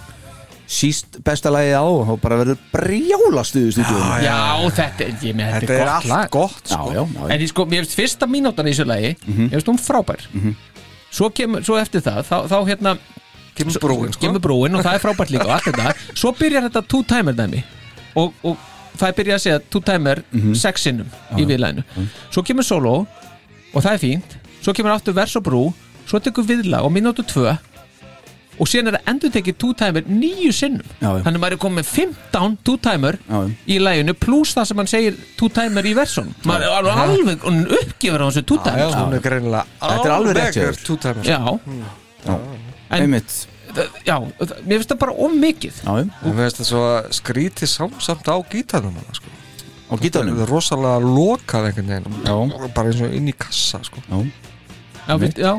síst 0.66 1.20
besta 1.24 1.52
lagið 1.54 1.76
á 1.78 1.84
og 1.86 2.08
þá 2.10 2.14
bara 2.24 2.38
verður 2.42 2.58
brjála 2.74 3.44
stuðu 3.46 3.74
stúdíu 3.76 4.00
Já, 4.26 4.38
þetta, 4.74 5.06
er- 5.06 5.20
ég 5.22 5.36
með 5.38 5.52
þetta 5.52 5.60
þetta 5.62 5.76
er 5.76 5.82
er 5.84 5.92
allt 5.94 6.08
lag. 6.10 6.30
gott 6.34 6.64
Já, 6.66 6.74
sko. 6.74 6.94
já, 6.96 7.02
já, 7.06 7.28
En 7.36 7.42
ég 7.46 7.52
sko, 7.52 7.66
mér 7.70 7.84
finnst 7.86 7.96
fyrsta 8.00 8.26
mínútan 8.28 8.66
í 8.66 8.74
þessu 8.74 8.88
lagi 8.90 9.12
Mér 9.28 9.52
finnst 9.54 9.70
hún 9.70 9.78
frábær. 9.82 10.26
Svo, 11.16 11.30
kemur, 11.30 11.62
svo 11.64 11.78
eftir 11.80 12.02
það, 12.02 12.24
þá, 12.28 12.38
þá 12.50 12.58
hérna 12.68 12.96
kemur 13.56 13.78
brúin 13.80 14.12
sko. 14.12 14.20
Kemur 14.26 14.42
brúin 14.44 14.76
og 14.76 14.84
það 14.84 14.98
er 14.98 15.04
frábært 15.06 15.30
líka 15.32 15.46
og 15.46 15.54
allt 15.56 15.70
þetta. 15.70 15.94
Svo 16.18 16.32
byrjar 16.36 16.66
þetta 16.68 16.82
two-timer 16.92 17.38
dæmi 17.38 17.62
og, 18.20 18.34
og 18.44 18.58
það 18.98 19.08
er 19.08 19.16
byrjað 19.22 19.38
að 19.38 19.44
segja 19.46 19.60
two-timer 19.70 20.24
sex 20.60 20.82
sinnum 20.90 21.08
í 21.38 21.46
viðlæðinu 21.46 21.84
Svo 22.34 22.42
kemur 22.44 22.64
solo 22.68 22.96
og 23.72 23.80
það 23.86 23.94
er 23.94 24.02
fínt. 24.02 24.36
Svo 24.66 24.74
kemur 24.74 24.92
aftur 24.98 25.14
vers 25.14 25.36
og 25.38 25.44
brú 25.46 25.64
Svo 26.06 26.20
tekur 26.22 26.46
viðlag 26.48 26.86
og 26.86 26.94
mínútu 26.94 27.26
tvö 27.26 27.56
og 28.56 28.70
síðan 28.72 28.88
er 28.88 28.96
það 28.96 29.10
endur 29.12 29.32
tekið 29.36 29.56
two-timer 29.60 30.06
nýju 30.08 30.52
sinnum. 30.56 30.92
Já, 31.02 31.10
já. 31.10 31.24
Þannig 31.26 31.40
að 31.40 31.42
maður 31.44 31.56
er 31.58 31.62
komið 31.66 31.80
með 31.82 31.90
15 31.92 32.54
two-timer 32.64 33.18
í 33.68 33.80
læginu 33.84 34.14
pluss 34.16 34.54
það 34.56 34.70
sem 34.70 34.80
hann 34.80 34.88
segir 34.92 35.18
two-timer 35.40 35.90
í 35.90 35.92
versun 35.98 36.30
maður 36.48 36.64
er 36.70 36.78
alveg 36.78 37.02
alveg 37.04 37.44
uppgifur 37.82 38.24
á 38.24 38.28
þessu 38.30 38.46
two-timer. 38.48 38.80
Er 38.80 38.86
Þetta 39.82 40.08
er 40.08 40.16
alveg 40.16 40.40
þér. 40.56 40.80
two-timer 40.88 41.28
Já, 41.28 41.40
En- 42.96 43.10
já, 44.08 44.16
mér 44.64 44.78
finnst 44.80 44.92
það 44.94 45.00
bara 45.04 45.12
of 45.26 45.32
mikið. 45.36 45.80
Mér 46.24 46.36
finnst 46.40 46.60
það 46.62 46.68
svo 46.70 46.84
skrítið 47.18 47.68
samsamt 47.76 48.30
á 48.32 48.36
gítarnum 48.48 48.96
hana, 48.96 49.16
sko. 49.18 49.28
á 49.92 49.94
gítarnum? 50.00 50.38
Það 50.38 50.46
er 50.46 50.52
rosalega 50.54 51.00
lokað 51.04 51.68
einhvern 51.70 51.92
veginn. 51.92 52.22
Já. 52.24 52.70
bara 52.78 52.88
eins 52.94 53.02
og 53.04 53.14
inn 53.20 53.28
í 53.28 53.36
kassa 53.36 53.82
sko. 53.84 54.00
Já, 54.08 55.18
já, 55.36 55.52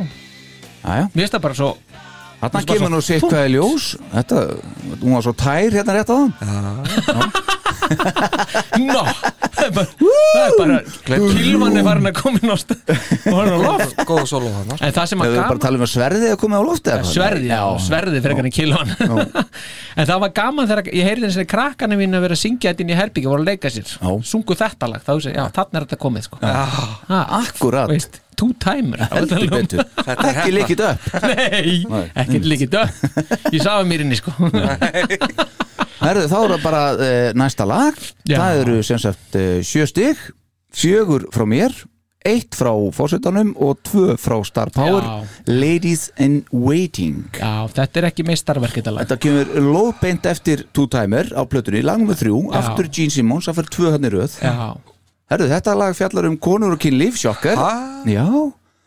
mér 0.86 1.26
finnst 1.26 1.36
það 1.36 1.44
bara 1.48 1.58
svo 1.58 1.72
Þarna 2.36 2.60
kemur 2.68 2.90
nú 2.92 2.98
sitt 3.00 3.24
hvað 3.24 3.46
er 3.46 3.52
ljós. 3.54 3.84
Þetta, 4.12 4.40
hún 5.00 5.14
var 5.16 5.22
svo 5.24 5.32
tær 5.40 5.72
hérna 5.72 5.94
rétt 5.96 6.10
á 6.12 6.16
hann 6.20 7.32
Nó, 8.86 9.02
það 9.56 9.64
er 9.66 9.72
bara, 9.76 9.86
það 9.96 10.42
er 10.46 10.54
bara 10.60 10.78
Kilvan 11.36 11.78
er 11.80 11.84
farin 11.86 12.08
að 12.10 12.16
koma 12.18 12.40
inn 12.42 12.52
á 12.52 12.56
stað 12.60 12.92
og 12.92 13.36
hann 13.36 13.48
er 13.48 13.54
á 13.56 13.60
loft. 13.62 14.02
góð 14.08 14.22
solo 14.30 14.50
hana 14.54 14.78
En 14.80 14.94
það 14.96 15.08
sem 15.12 15.22
að 15.24 15.30
bara 15.30 15.36
að 15.36 15.46
gaman 15.46 15.62
tala 15.66 15.80
um 15.80 15.86
að 15.86 15.92
sverðið 15.94 16.26
að 16.34 16.38
koma 16.42 16.60
á 16.60 16.62
lofti 16.66 16.92
eða 16.92 17.00
hvað? 17.04 17.12
Sverði, 17.14 17.48
já, 17.52 17.62
sverði 17.86 18.22
frekar 18.26 18.50
en 18.50 18.56
kilvan 18.58 18.94
En 19.96 20.10
það 20.10 20.22
var 20.26 20.34
gaman 20.40 20.70
þegar 20.72 20.90
ég 20.92 21.08
heyrði 21.10 21.30
þess 21.30 21.42
að 21.44 21.48
krakkana 21.54 21.98
mín 22.00 22.16
að 22.18 22.26
vera 22.26 22.36
að 22.36 22.42
syngja 22.42 22.72
þetta 22.72 22.84
inn 22.86 22.92
í 22.92 22.98
herbyggi 23.00 23.30
voru 23.32 23.44
að 23.46 23.50
leika 23.52 23.72
sér, 23.72 23.96
sungu 24.28 24.56
þetta 24.60 24.90
lag 24.92 25.04
þá 25.06 25.12
ég, 25.16 25.32
já, 25.38 25.44
þarna 25.56 25.80
er 25.80 25.86
þetta 25.88 26.00
komið 26.04 26.26
sko. 26.28 26.40
ha, 26.44 27.20
Akkurat, 27.40 27.88
veist, 27.92 28.20
two 28.36 28.50
timer. 28.60 29.00
Ekki 29.16 30.52
líkit 30.52 30.82
upp. 30.84 31.06
Nei, 31.24 31.78
Nei. 31.88 32.02
ekkert 32.12 32.44
líkið 32.52 32.74
döð 32.74 33.00
Ég 33.56 33.62
sá 33.64 33.70
að 33.78 33.86
mér 33.88 34.04
inni 34.04 34.18
sko 34.20 34.34
Herðu, 36.00 36.28
þá 36.30 36.38
er 36.38 36.54
það 36.54 36.64
bara 36.64 36.84
uh, 36.94 37.28
næsta 37.38 37.66
lag. 37.68 38.00
Já. 38.28 38.38
Það 38.38 38.62
eru 38.62 38.78
sem 38.86 39.02
sagt 39.02 39.38
uh, 39.38 39.50
sjö 39.64 39.86
stig. 39.90 40.24
Fjögur 40.76 41.30
frá 41.32 41.46
mér 41.48 41.72
Eitt 42.26 42.56
frá 42.58 42.72
fórsetanum 42.94 43.52
og 43.62 43.78
tvö 43.86 44.16
frá 44.18 44.40
Star 44.46 44.72
Power. 44.74 45.04
Já. 45.04 45.26
Ladies 45.46 46.08
in 46.18 46.40
Waiting. 46.50 47.20
Já, 47.38 47.68
þetta 47.70 48.00
er 48.00 48.08
ekki 48.08 48.26
meistarverk 48.26 48.80
þetta 48.80 48.94
lag. 48.96 49.06
Þetta 49.06 49.18
kemur 49.22 49.68
lóðbeint 49.68 50.26
eftir 50.26 50.64
Two 50.74 50.88
Timer 50.90 51.30
á 51.30 51.46
plötunni, 51.46 51.84
lag 51.86 52.00
nummer 52.02 52.18
þrjú. 52.18 52.40
Já. 52.48 52.58
Aftur 52.58 52.90
Gene 52.90 53.14
Simmons, 53.14 53.46
það 53.46 53.60
fyrir 53.60 53.72
tvö 53.76 53.94
hann 53.94 54.08
í 54.08 54.12
röð. 54.16 54.38
Já, 54.42 54.74
Herðu, 55.30 55.48
þetta 55.50 55.76
lag 55.78 55.94
fjallar 55.98 56.28
um 56.28 56.36
konur 56.38 56.74
og 56.74 56.82
kynlíf, 56.82 57.16
sjokkar? 57.18 57.62
Já, 58.06 58.26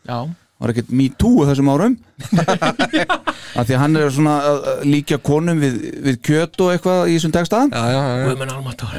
já, 0.08 0.18
var 0.60 0.72
ekkert 0.74 0.90
me 0.92 1.08
too 1.18 1.46
þessum 1.48 1.70
árum? 1.72 1.94
Af 3.58 3.66
því 3.66 3.74
að 3.74 3.80
hann 3.82 3.96
er 3.98 4.10
svona 4.14 4.34
að 4.46 4.58
að 4.70 4.82
líkja 4.92 5.18
konum 5.26 5.60
við, 5.62 5.76
við 6.06 6.18
kjöt 6.26 6.60
og 6.64 6.72
eitthvað 6.74 7.10
í 7.10 7.16
þessum 7.18 7.32
já, 7.34 7.84
já, 7.90 8.02
já. 8.20 8.34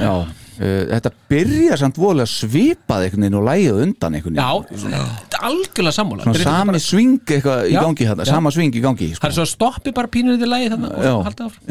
Já, 0.02 0.12
uh, 0.12 0.82
þetta 0.92 1.12
byrja 1.32 1.78
samt 1.80 2.00
voðalega 2.02 2.32
svipað 2.34 3.06
einhvern 3.06 3.26
veginn 3.26 3.38
og 3.40 3.46
lægið 3.48 3.80
undan 3.86 4.18
einhvern 4.20 4.42
Já, 4.42 4.50
veginn 4.74 4.98
þetta 4.98 5.40
er 5.40 5.48
algjörlega 5.52 5.96
sammála. 5.98 6.26
Svona 6.26 6.36
Þetta 6.36 6.44
er 6.44 6.52
sami 6.52 6.72
bara- 6.74 6.84
sving 6.88 7.16
eitthvað 7.38 7.64
í 7.70 7.74
Já, 7.76 7.82
gangi 7.86 8.10
hérna, 8.10 8.26
já. 8.28 8.34
sama 8.36 8.54
sving 8.58 8.76
í 8.76 8.84
gangi 8.84 9.10
Það 9.12 9.18
sko. 9.22 9.28
er 9.32 9.38
svo 9.38 9.46
að 9.48 9.52
stoppi 9.56 9.96
bara 10.02 10.12
pínur 10.18 10.36
í 10.38 10.42
því 10.42 10.50
lagi 10.52 10.72
þannig 10.74 10.98
Já, 11.06 11.14
og 11.16 11.26
halda 11.30 11.50
áfram 11.50 11.66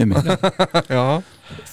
já. 0.97 1.05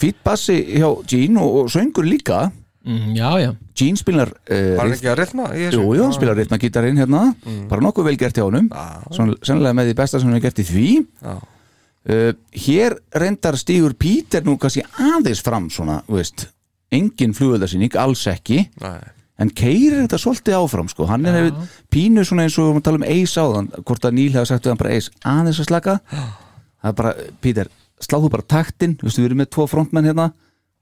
Fýtt 0.01 0.23
bassi 0.25 0.57
hjá 0.77 0.89
Gene 1.07 1.41
og, 1.45 1.61
og 1.63 1.71
söngur 1.73 2.05
líka 2.09 2.47
mm, 2.87 3.11
Já, 3.17 3.29
já, 3.43 3.49
Gene 3.77 3.99
spilar 3.99 4.31
var 4.31 4.55
uh, 4.57 4.79
hann 4.79 4.93
ekki 4.95 5.09
að 5.11 5.19
rithma 5.19 5.49
í 5.53 5.65
þessu? 5.67 5.81
Jú, 5.83 5.91
jú, 5.99 6.05
hann 6.07 6.15
spilar 6.15 6.39
ritmagítarinn 6.39 6.97
hérna. 7.03 7.21
Bara 7.69 7.83
nokkuð 7.85 8.07
vel 8.09 8.17
gert 8.23 8.39
hjá 8.39 8.45
honum. 8.47 8.69
Svona- 9.13 9.37
sennilega 9.45 9.77
með 9.77 9.91
því 9.91 9.97
besta 9.99 10.21
sem 10.21 10.31
hann 10.31 10.39
er 10.39 10.45
gert 10.47 10.63
í 10.63 10.67
því. 10.71 10.87
Já. 11.21 11.35
uh, 11.37 12.31
Hér 12.67 12.97
reyndar 13.21 13.59
stígur 13.59 13.93
Píter 13.99 14.47
nú 14.47 14.55
kannski 14.61 14.85
aðeins 14.97 15.43
fram 15.45 15.69
svona, 15.73 15.99
þú 16.07 16.17
veist 16.21 16.47
engin 16.95 17.35
flugöldarsýning, 17.37 17.95
alls 17.99 18.23
ekki. 18.31 18.63
Nei. 18.81 18.99
en 19.37 19.51
keirir 19.53 19.99
þetta 20.01 20.17
svolítið 20.17 20.55
áfram 20.57 20.87
sko. 20.89 21.05
hann 21.05 21.25
er 21.29 21.35
hefur 21.37 21.67
pínu 21.93 22.23
svona 22.25 22.47
eins 22.47 22.55
og 22.57 22.71
við 22.71 22.79
að 22.79 22.85
tala 22.87 22.97
um 22.97 23.03
Ace 23.05 23.37
áðan, 23.37 23.67
hvort 23.85 24.05
að 24.07 24.15
Níl 24.17 24.31
hefur 24.33 24.47
sagt 24.49 24.65
við 24.65 24.71
hann 24.71 24.79
bara 24.79 24.93
Ace, 24.97 25.11
aðeins 25.21 25.59
að 25.61 25.67
slaka. 25.69 25.93
Það 26.81 26.89
er 26.89 26.95
bara, 26.97 27.11
Píter, 27.43 27.69
sláðu 28.01 28.31
bara 28.33 28.45
taktinn 28.49 28.95
þú 28.97 29.05
veist, 29.05 29.19
við 29.21 29.27
erum 29.29 29.37
með 29.43 29.49
tvo 29.53 29.67
frontmenn 29.69 30.09
hérna. 30.09 30.25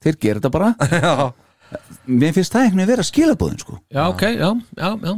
Þeir 0.06 0.18
gera 0.24 0.40
þetta 0.40 0.54
bara. 0.56 0.70
Já, 1.04 1.34
mér 2.06 2.36
finnst 2.36 2.54
það 2.54 2.66
einhvern 2.66 2.82
veginn 2.82 2.92
vera 2.94 3.08
skilabóðin 3.08 3.62
sko. 3.64 3.80
já, 3.92 4.04
ok, 4.10 4.22
já, 4.36 4.50
já, 4.78 4.90
já. 5.10 5.16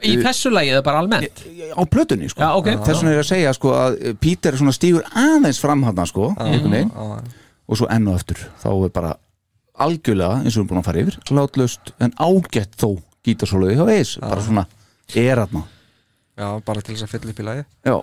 Í 0.00 0.14
þessu 0.24 0.48
lagi 0.48 0.70
eða 0.72 0.84
bara 0.86 1.02
almennt? 1.02 1.42
á 1.76 1.82
plötunni 1.84 2.30
sko. 2.32 2.40
Já, 2.40 2.54
ok. 2.56 2.70
Þess 2.86 3.02
vegna 3.02 3.10
er 3.10 3.18
ég 3.18 3.24
að 3.24 3.28
segja 3.28 3.50
sko, 3.52 3.72
að 3.76 3.98
Píter 4.22 4.56
svona 4.56 4.72
stígur 4.72 5.04
aðeins 5.12 5.60
fram 5.60 5.82
hann 5.84 6.06
sko, 6.08 6.30
einhvern 6.40 6.72
veginn. 6.72 6.92
og 7.70 7.78
svo 7.78 7.86
enn 7.92 8.08
og 8.08 8.16
eftir 8.16 8.40
þá 8.62 8.70
er 8.72 8.94
bara 8.94 9.12
algjörlega 9.80 10.40
eins 10.42 10.56
og 10.56 10.56
við 10.56 10.62
erum 10.62 10.70
búin 10.70 10.80
að 10.80 10.88
fara 10.88 11.02
yfir 11.04 11.18
látlaust 11.36 11.92
en 12.02 12.14
ágætt 12.20 12.76
þó 12.80 12.88
gítarsóluði 13.26 13.76
hjá 13.78 13.84
Eis 13.94 14.14
bara 14.20 14.44
svona 14.44 14.66
er 15.14 15.42
aðna 15.44 15.64
Já, 16.40 16.48
bara 16.64 16.80
til 16.84 16.94
þess 16.94 17.06
að 17.06 17.12
fylla 17.14 17.32
upp 17.34 17.40
í 17.40 17.46
lagi 17.46 17.64
Já, 17.86 17.96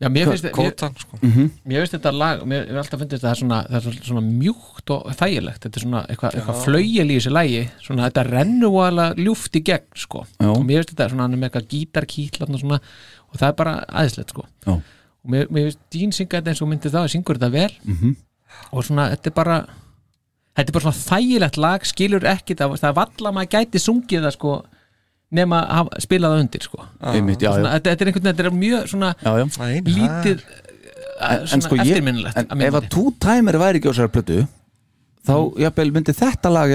Já, 0.00 0.08
mér 0.08 0.30
finnst, 0.30 0.44
mér, 0.46 0.52
Kótan, 0.56 0.94
sko 0.96 1.18
mér 1.20 1.82
finnst 1.82 1.92
þetta 1.98 2.10
lag 2.16 2.38
mér 2.48 2.62
mér 2.64 2.70
hef 2.72 2.78
alltaf 2.84 3.00
finnst 3.02 3.12
þetta 3.14 3.26
það 3.26 3.34
er 3.34 3.40
svona, 3.42 3.58
það 3.68 3.76
er 3.76 3.82
svona, 3.86 4.04
svona 4.08 4.22
mjúkt 4.26 4.92
og 4.94 5.10
þægilegt 5.18 5.66
þetta 5.66 5.76
er 5.80 5.84
svona 5.84 6.00
eitthvað, 6.08 6.36
eitthvað 6.40 6.62
flaugjel 6.64 7.04
í 7.10 7.18
þessu 7.18 7.32
lagi 7.34 7.60
svona 7.84 8.06
þetta 8.08 8.24
rennur 8.30 8.78
alveg 8.86 9.20
ljúft 9.26 9.58
í 9.60 9.62
gegn 9.68 10.00
sko. 10.00 10.22
Já. 10.40 10.48
og 10.54 10.64
mér 10.64 10.80
finnst 10.80 10.94
þetta 10.94 11.08
svona 11.12 11.26
hann 11.26 11.36
er 11.36 11.42
með 11.42 11.50
eitthvað 11.50 11.68
gítarkýtlan 11.74 12.56
og 12.56 12.62
svona 12.64 12.80
og 12.80 13.36
það 13.42 13.46
er 13.52 13.58
bara 13.60 13.74
aðeinslegt 13.92 14.32
sko. 14.34 14.46
já, 14.64 14.72
og 14.72 15.28
mér, 15.36 15.46
mér 15.52 15.68
finnst 15.68 15.84
Dín 15.92 16.16
synga 16.16 16.40
þetta 16.40 16.54
eins 16.54 16.62
og 16.64 16.72
myndi 16.72 16.94
það 16.96 17.10
syngur 17.12 17.36
þetta 17.42 17.52
vel 17.52 17.72
Mhm. 17.84 18.16
og 18.72 18.84
svona 18.88 19.10
þetta 19.12 19.26
er 19.30 19.36
bara 19.36 19.58
þetta 20.56 20.68
er 20.68 20.72
bara 20.80 20.86
svona 20.88 21.04
þægilegt 21.12 21.56
lag 21.60 21.84
skilur 21.86 22.24
ekki 22.32 22.56
það, 22.56 22.78
það 22.80 22.88
er 22.88 22.96
valla 23.04 23.28
að 23.30 23.36
maður 23.36 23.52
gæti 23.52 23.78
sungið 23.84 24.24
það 24.24 24.32
sko 24.40 24.54
nema 25.30 25.60
að 25.70 25.92
spila 26.02 26.32
það 26.32 26.42
undir 26.44 26.64
sko. 26.66 26.86
Einmitt, 27.12 27.44
já, 27.44 27.52
svona, 27.54 27.68
já, 27.70 27.74
þetta, 27.78 27.90
er 27.92 28.10
einhvern 28.10 28.24
veginn, 28.24 28.30
þetta 28.30 28.46
er 28.46 28.56
mjög 28.58 28.88
svona 28.90 29.12
já, 29.20 29.30
lítið 29.90 30.44
En, 31.20 31.42
svona 31.44 31.52
en 31.52 31.62
sko 31.66 31.76
ég, 31.76 31.82
eftirminnilegt 31.84 32.38
en 32.40 32.64
ef 32.64 32.78
að. 32.78 32.88
Two 32.94 33.12
Timer 33.20 33.58
væri 33.60 33.80
ekki 33.80 33.92
á 33.92 33.94
sér 33.98 34.08
plötu 34.12 34.40
þá 35.28 35.34
jafnvel 35.60 35.92
myndi 35.92 36.14
þetta 36.16 36.52
lag 36.54 36.72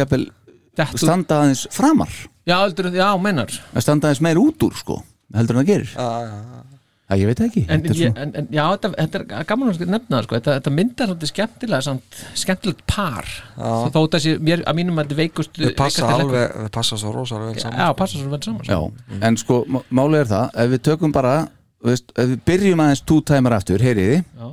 standa 0.93 1.41
aðeins 1.41 1.65
framar. 1.73 2.11
Já, 2.45 2.59
heldur, 2.61 2.91
já, 2.93 3.07
meinar. 3.17 3.53
Að 3.73 3.85
standa 3.87 4.11
aðeins 4.11 4.21
meir 4.21 4.39
út 4.41 4.67
úr 4.67 4.75
sko 4.77 4.99
heldur 5.33 5.57
en 5.57 5.63
það 5.63 5.71
gerir. 5.71 5.93
Já, 5.95 6.09
já, 6.29 6.35
já 6.35 6.74
Það 7.05 7.19
ég 7.21 7.27
veit 7.29 7.41
ekki 7.45 7.61
en, 7.69 7.81
Þetta 7.85 7.95
ég, 7.99 8.15
en, 8.17 8.31
en 8.39 8.47
já, 8.49 8.63
þetta, 8.73 8.89
þetta 8.97 9.19
er 9.39 9.43
gaman 9.51 9.69
að 9.69 9.81
nefna 9.93 10.21
sko. 10.25 10.37
þetta, 10.39 10.55
þetta 10.57 10.71
myndar 10.73 11.09
svolítið 11.11 11.29
skemmtilega 11.31 11.85
samt, 11.85 12.17
skemmtilegt 12.41 12.81
par 12.89 13.29
þó 13.59 13.85
þó 13.93 14.17
sé, 14.23 14.33
mér, 14.41 14.63
að 14.65 14.79
mínum 14.79 14.97
að 14.97 15.05
þetta 15.11 15.19
veikust 15.19 15.59
Þau 15.61 15.69
passa 15.77 16.09
alveg, 16.15 16.55
þau 16.63 16.71
passa 16.79 16.97
svo 17.03 17.13
rosalega 17.13 17.51
vel 17.53 17.61
saman 17.61 17.83
Já, 17.83 17.87
passa 18.01 18.17
svo 18.23 18.31
vel 18.33 18.41
saman 18.41 18.65
sko. 18.65 18.73
Já, 18.73 19.21
en 19.29 19.37
sko 19.43 19.59
má- 19.69 19.83
málið 20.01 20.23
er 20.23 20.31
það 20.33 20.59
ef 20.65 20.73
við 20.73 20.83
tökum 20.89 21.13
bara, 21.13 21.35
þú 21.77 21.93
veist, 21.93 22.09
ef 22.17 22.33
við 22.33 22.41
byrjum 22.49 22.85
aðeins 22.87 23.05
Two 23.05 23.21
Timer 23.29 23.57
aftur, 23.59 23.85
heyriði 23.85 24.23
Já. 24.23 24.49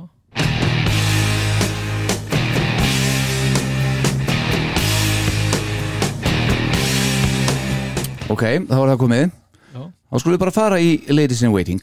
Ok, 8.31 8.43
þá 8.69 8.77
er 8.79 8.89
það 8.93 8.99
komið 9.01 9.23
Já. 9.27 9.81
Þá 9.83 10.21
skulum 10.21 10.35
við 10.35 10.41
bara 10.45 10.53
fara 10.55 10.79
í 10.81 10.93
Ladies 11.13 11.43
in 11.45 11.53
Waiting 11.53 11.81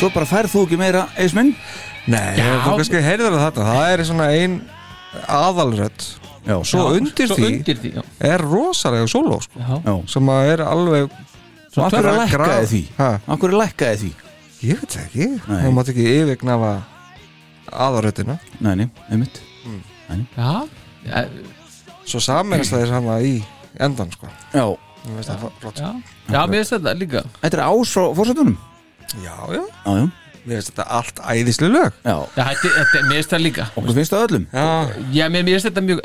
Svo 0.00 0.08
bara 0.14 0.26
færð 0.28 0.52
þú 0.54 0.62
ekki 0.66 0.78
meira 0.80 1.02
eisminn 1.20 1.50
Nei, 2.08 2.32
Já. 2.38 2.46
þú 2.64 2.76
kannski 2.80 3.02
heyrður 3.04 3.34
þetta 3.36 3.64
Það 3.66 3.90
er 3.92 4.02
svona 4.08 4.28
ein 4.32 4.54
aðalrödd. 5.28 6.04
Já, 6.46 6.54
Svo 6.64 6.86
Já, 6.86 7.00
undir 7.00 7.28
svo 7.28 7.36
því 7.36 7.48
undir 7.50 7.80
því 7.82 7.90
já. 7.98 8.02
er 8.30 8.40
rosalega 8.46 9.08
sóló 9.12 9.36
sko, 9.44 9.60
Já. 9.60 9.74
Já, 9.84 9.94
sem 10.08 10.30
að 10.32 10.52
er 10.54 10.62
alveg 10.64 11.10
og 11.10 11.84
akkur 11.86 12.08
er 12.10 12.16
lækkaði 12.18 12.68
því. 12.70 12.80
Ha? 12.96 13.08
Akkur 13.36 13.52
er 13.52 13.58
lækkaði 13.60 13.98
því? 14.00 14.10
Ég 14.70 14.80
veit 14.80 14.94
það 14.96 15.04
ekki, 15.04 15.26
Nei. 15.36 15.60
það 15.60 15.74
mátt 15.76 15.90
ekki 15.92 16.06
yfirgnafa 16.14 16.70
aðalröddina. 17.70 18.38
Nei, 18.64 18.72
nei, 18.80 18.88
einmitt. 19.10 19.42
Já, 20.34 20.64
já, 21.06 21.20
Svo 22.10 22.18
saminast 22.24 22.72
það 22.74 22.82
er 22.86 22.90
sama 22.90 23.20
í 23.22 23.36
endan 23.78 24.10
sko. 24.16 24.26
Já, 24.56 24.64
það 25.28 25.44
flott. 25.60 25.78
já, 25.78 25.92
já. 26.32 26.40
Mér 26.50 26.64
finnst 26.64 26.74
þetta 26.78 26.96
líka. 26.98 27.22
Þetta 27.44 27.60
er 27.60 27.64
ás 27.68 27.94
frá 27.94 28.08
fórsættunum 28.16 28.56
Já, 29.18 29.34
já, 29.50 29.62
Já, 29.84 29.94
já, 30.00 30.04
mér 30.46 30.54
finnst 30.60 30.70
þetta 30.72 30.84
allt 30.98 31.20
æðislu 31.34 31.68
lög. 31.74 31.96
Já. 32.06 32.14
Já, 32.36 32.44
þetta, 32.50 32.70
þetta, 32.76 33.02
mér 33.08 33.16
finnst 33.18 33.32
það 33.34 33.42
líka. 33.46 33.66
Okkur 33.76 33.96
finnst 33.98 34.14
það 34.14 34.24
öllum. 34.28 34.44
Já, 34.52 34.66
Já, 35.16 35.24
mér, 35.34 35.42
mér 35.48 35.56
finnst 35.56 35.68
þetta 35.70 35.84
mjög 35.88 36.02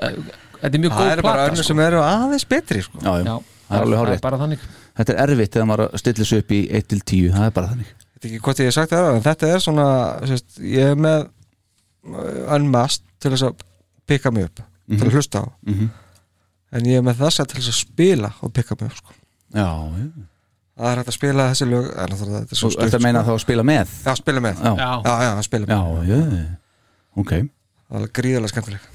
Þetta 0.55 0.71
er 0.77 0.81
mjög 0.81 0.93
það 0.95 1.03
góð 1.05 1.11
eru 1.13 1.21
bara 1.25 1.35
plata 1.35 1.49
önnur 1.51 1.61
sko. 1.61 1.67
sem 1.67 1.79
eru 1.85 1.99
aðeins 2.01 2.45
betri 2.49 2.81
sko. 2.81 2.99
Já, 3.03 3.11
já, 3.19 3.25
Já, 3.25 3.35
það 3.69 3.75
er 3.77 3.83
alveg 3.85 3.99
hárrétt. 4.01 4.21
bara 4.25 4.37
þannig. 4.41 4.65
Þetta 4.95 5.13
er 5.13 5.21
erfitt 5.25 5.53
þegar 5.55 5.67
maður 5.69 5.97
stillir 6.01 6.25
sig 6.29 6.43
upp 6.43 6.51
í 6.55 6.59
1 6.79 6.87
til 6.93 7.01
10 7.01 7.33
Það 7.35 7.45
er 7.49 7.55
bara 7.59 7.67
þannig. 7.73 7.89
Ég 7.91 8.15
veit 8.15 8.27
ekki 8.31 8.39
hvort 8.47 8.59
ég 8.63 8.69
hef 8.71 8.75
sagt 8.77 8.93
það 8.95 9.09
en 9.15 9.25
þetta 9.25 9.49
er 9.53 9.59
svona 9.65 9.87
sérst, 10.31 10.59
ég 10.63 10.91
er 10.93 10.95
með 11.05 11.25
uh, 11.27 12.55
unmasked 12.55 13.03
til 13.21 13.31
þess 13.35 13.45
að 13.49 13.65
pikka 14.09 14.31
mig 14.33 14.47
upp 14.49 14.63
til 14.95 15.05
að 15.09 15.15
hlusta 15.19 15.43
á. 15.43 15.45
Mhm. 15.67 15.89
en 16.75 16.85
ég 16.89 16.97
er 16.99 17.03
með 17.05 17.19
þessa 17.21 17.45
til 17.47 17.59
þess 17.61 17.71
að 17.71 17.77
spila 17.83 18.31
og 18.41 18.53
pikka 18.55 18.75
mig 18.79 18.89
upp 18.89 18.97
sko. 19.03 19.13
Já, 19.53 19.67
já 19.67 20.07
það 20.75 20.89
er 20.91 21.01
hægt 21.01 21.11
að 21.13 21.17
spila 21.19 21.47
þessi 21.51 21.69
lög 21.71 21.85
en 21.93 22.17
það, 22.19 22.33
þetta 22.39 22.55
er 22.57 22.61
svo 22.61 22.71
ert 22.75 22.97
að 22.99 23.05
meina 23.07 23.23
þá 23.23 23.31
að 23.35 23.43
spila 23.45 23.67
með? 23.71 23.95
Já, 24.05 24.11
spila 24.19 24.43
með. 24.43 24.65
Já, 24.65 24.73
Já, 24.75 25.13
já, 25.27 25.31
spila 25.47 25.69
með. 25.69 26.03
Já, 26.09 26.11
já 26.11 26.19
Ok, 27.15 27.31
Það 27.85 28.01
er 28.03 28.13
gríðarlega 28.19 28.51
skemmtileg 28.51 28.91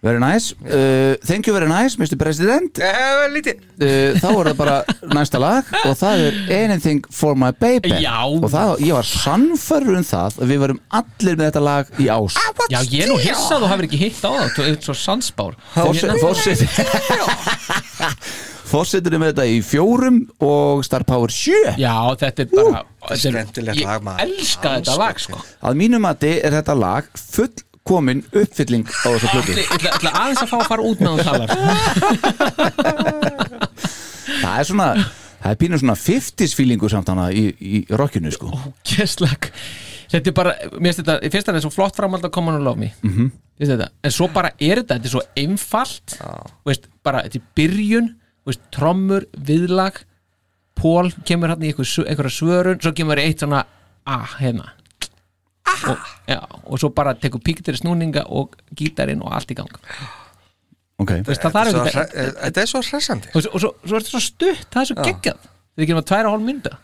very 0.00 0.20
nice. 0.20 0.52
Uh, 0.62 1.16
Thank 1.26 1.48
you 1.48 1.52
very 1.52 1.66
nice, 1.66 1.96
Mr. 1.98 2.14
President. 2.16 2.78
Lítið. 3.34 3.58
Uh, 3.82 4.14
Þá 4.20 4.26
er 4.30 4.50
það 4.52 4.58
bara 4.60 4.76
næsta 5.18 5.40
lag 5.42 5.72
og 5.82 5.96
það 5.98 6.22
er 6.28 6.36
Anything 6.54 7.00
for 7.10 7.34
my 7.34 7.50
baby. 7.50 7.90
Já. 7.98 8.22
og 8.28 8.46
það, 8.52 8.76
ég 8.86 8.94
var 8.94 9.08
sannfærður 9.08 9.98
um 9.98 10.06
það 10.06 10.38
að 10.38 10.52
við 10.52 10.62
varum 10.62 10.78
allir 11.00 11.40
með 11.40 11.48
þetta 11.50 11.64
lag 11.66 11.90
í 11.98 12.06
ás. 12.14 12.38
Já 12.70 12.78
ég 12.84 13.08
er 13.08 13.10
nú 13.10 13.18
hissað 13.22 13.66
og 13.66 13.72
hafur 13.72 13.88
ekki 13.88 13.98
hitt 14.04 14.20
á 14.22 14.30
það 14.30 14.54
Þú 14.54 14.68
ert 14.68 14.86
svo 14.86 14.94
sansbár 15.02 15.58
Fórsett 15.74 16.62
Fórsetur 18.68 19.14
er 19.16 19.20
með 19.22 19.30
þetta 19.32 19.46
í 19.48 19.60
fjórum 19.64 20.18
og 20.44 20.82
Star 20.84 21.04
Power 21.08 21.30
7 21.32 21.76
Já, 21.80 21.94
þetta 22.20 22.44
er 22.44 22.50
bara 22.52 22.82
þetta 22.84 23.14
er- 23.14 23.22
skemmtilegt 23.22 23.80
lag. 23.84 24.02
Ég 24.02 24.22
elska 24.26 24.74
þetta 24.78 24.96
lag 25.00 25.16
sko. 25.24 25.40
Að 25.62 25.78
mínum 25.80 26.00
mati 26.04 26.34
er 26.44 26.52
þetta 26.58 26.74
lag 26.78 27.08
fullkomin 27.18 28.20
uppfylling 28.32 28.84
á 28.84 29.08
þessu 29.14 29.28
plötu. 29.32 29.56
Ég 29.56 29.88
ætla, 29.92 30.10
aðeins 30.12 30.42
að 30.44 30.50
fá 30.52 30.58
að 30.60 30.68
fara 30.68 30.82
út 30.82 30.98
með 31.00 31.10
hún 31.14 31.24
talar 31.24 31.48
Það 34.42 34.54
er 34.58 34.68
svona 34.68 34.88
Það 35.38 35.52
er 35.52 35.58
pínur 35.60 35.78
svona 35.80 35.94
50s 35.94 36.54
feelingu 36.58 36.88
samt 36.90 37.08
hana 37.12 37.28
í, 37.30 37.44
í 37.62 37.84
rockinu 37.94 38.30
sko. 38.34 38.50
Gæsleg 38.90 39.52
Þetta 40.08 40.30
er 40.30 40.34
bara, 40.34 40.52
mér 40.80 40.94
finnst 40.94 41.02
þetta, 41.04 41.28
fyrst 41.30 41.46
það 41.50 41.56
er 41.58 41.62
svo 41.66 41.70
flott 41.74 41.96
framhald 41.98 42.24
að 42.24 42.32
koma 42.32 42.54
nú 42.56 42.62
love 42.64 42.80
me. 42.80 42.88
Mm 43.04 43.10
Mhm. 43.12 43.26
-hmm. 43.60 43.88
En 44.02 44.10
svo 44.10 44.28
bara 44.32 44.50
er 44.58 44.76
þetta, 44.82 44.94
þetta 44.96 45.04
er 45.04 45.10
svo 45.10 45.20
einfalt. 45.36 46.18
Veist, 46.64 46.86
bara, 47.04 47.22
þetta 47.22 47.36
er 47.36 47.42
byrjun 47.56 48.14
veist, 48.48 48.64
trommur, 48.74 49.28
viðlag 49.34 50.02
Pól 50.78 51.10
kemur 51.26 51.50
hann 51.50 51.64
í 51.66 51.72
einhver, 51.72 51.88
einhverja 52.06 52.30
svörun 52.30 52.82
svo 52.82 52.92
kemur 52.94 53.18
eitt 53.18 53.42
svona 53.42 53.64
ah, 54.06 54.34
hérna. 54.38 54.70
Og, 55.90 56.04
já, 56.30 56.38
og 56.64 56.78
svo 56.80 56.92
bara 56.94 57.16
tekur 57.18 57.42
píktir 57.44 57.76
snúninga 57.76 58.22
og 58.30 58.54
gítarinn 58.78 59.24
og 59.24 59.34
allt 59.34 59.50
í 59.52 59.56
gang. 59.58 59.74
Ok, 60.98 61.16
veist, 61.26 61.42
það 61.42 61.56
þarf 61.56 61.80
ekki 61.82 62.04
eh, 62.06 62.30
Þetta 62.44 62.62
er 62.62 62.70
svo 62.70 62.82
hressandi. 62.86 63.32
Og, 63.34 63.44
svo- 63.44 63.74
er 63.82 63.96
þetta 63.96 64.12
svo 64.14 64.22
stutt, 64.22 64.68
það 64.70 64.80
er 64.80 64.90
svo 64.90 64.98
geggjað. 65.02 65.42
Þetta 65.48 65.82
er 65.82 65.86
ekki 65.86 65.98
náttúrulega 65.98 66.10
tværa 66.12 66.32
hálf 66.34 66.46
mynda 66.46 66.78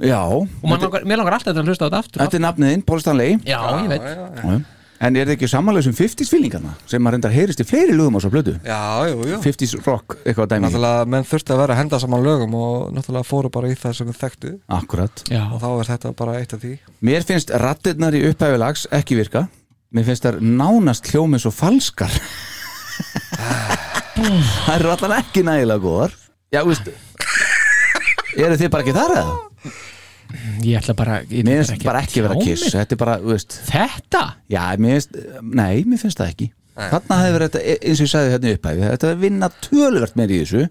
já. 0.00 0.20
Og 0.24 0.66
man 0.68 0.80
langar, 0.80 1.04
mér 1.04 1.20
langar 1.20 1.36
alltaf 1.36 1.56
að 1.56 1.68
hlusta 1.68 1.86
á 1.86 1.88
þetta 1.88 2.00
aftur. 2.00 2.22
Þetta 2.22 2.38
er 2.38 2.44
nafniðinn, 2.46 2.84
Paul 2.86 3.02
Stanley. 3.02 3.36
Já, 3.44 3.60
ég 3.82 3.90
veit. 3.92 4.06
Já. 4.06 4.60
En 5.00 5.16
er 5.16 5.24
það 5.24 5.34
ekki 5.38 5.48
samanlega 5.48 5.86
sem 5.86 5.94
50s 5.96 6.28
fílingarna 6.28 6.74
sem 6.90 7.00
maður 7.00 7.14
reyndar 7.16 7.32
heyrist 7.32 7.62
í 7.62 7.64
fleiri 7.64 7.94
lögum 7.96 8.18
á 8.18 8.20
svo 8.20 8.30
blödu? 8.34 8.52
Já, 8.60 8.80
jú, 9.08 9.22
jú. 9.30 9.38
50s 9.46 9.72
rock, 9.86 10.18
eitthvað 10.26 10.50
dæmi. 10.50 10.66
Náttúrulega 10.66 11.06
menn 11.14 11.24
þurfti 11.30 11.54
að 11.54 11.62
vera 11.62 11.72
að 11.76 11.80
henda 11.80 12.00
saman 12.02 12.26
lögum 12.26 12.56
og 12.58 12.90
náttúrulega 12.92 13.28
fóru 13.30 13.48
bara 13.54 13.70
í 13.72 13.78
það 13.80 13.94
sem 13.96 14.10
við 14.10 14.18
þekktu. 14.20 14.52
Akkurat. 14.76 15.22
Já. 15.32 15.40
og 15.48 15.62
þá 15.62 15.68
er 15.70 15.90
þetta 15.94 16.12
bara 16.20 16.36
eitt 16.42 16.52
af 16.52 16.60
því. 16.66 16.74
Mér 17.08 17.24
finnst 17.30 17.54
rattirnar 17.64 18.18
í 18.18 18.20
upphæfi 18.28 18.60
lags 18.60 18.84
ekki 19.00 19.16
virka. 19.22 19.46
Mér 19.96 20.04
finnst 20.10 20.28
þær 20.28 20.36
nánast 20.44 21.08
hljómið 21.08 21.46
svo 21.46 21.54
falskar. 21.54 22.12
Það 24.20 24.74
eru 24.74 24.92
allan 24.92 25.16
ekki 25.16 25.46
nægilega 25.48 25.80
góðar. 25.80 26.12
Já, 26.52 26.60
veist 26.66 26.90
Eru 28.36 28.56
þið 28.58 28.68
bara 28.70 28.84
ekki 28.84 28.94
þar 28.94 29.16
eða? 29.16 29.32
Ég 30.64 30.78
ætla 30.80 30.94
bara 30.98 31.18
ég 31.24 31.44
Mér 31.46 31.64
finnst 31.64 31.84
bara 31.86 32.02
ekki 32.04 32.22
vera 32.24 32.36
tjá 32.38 32.44
kiss. 32.46 32.70
Þetta 32.74 32.96
er 32.96 33.00
bara, 33.00 33.16
þú 33.22 33.32
veist. 33.34 33.56
Þetta? 33.70 34.22
Já, 34.52 34.62
mér 34.80 34.96
finnst, 34.98 35.16
nei, 35.42 35.84
mér 35.88 36.02
finnst 36.04 36.20
það 36.20 36.32
ekki. 36.34 36.50
Þarna 36.80 37.16
hefur 37.20 37.36
verið 37.38 37.50
þetta, 37.50 37.64
eins 37.90 38.00
og 38.00 38.06
ég 38.06 38.12
sagði 38.14 38.30
hérna 38.34 38.48
í 38.48 38.54
upphæfi 38.56 38.84
Þetta 38.86 39.08
er 39.10 39.16
að 39.16 39.24
vinna 39.26 39.48
töluvert 39.66 40.16
meir 40.16 40.30
í 40.32 40.38
þessu. 40.44 40.62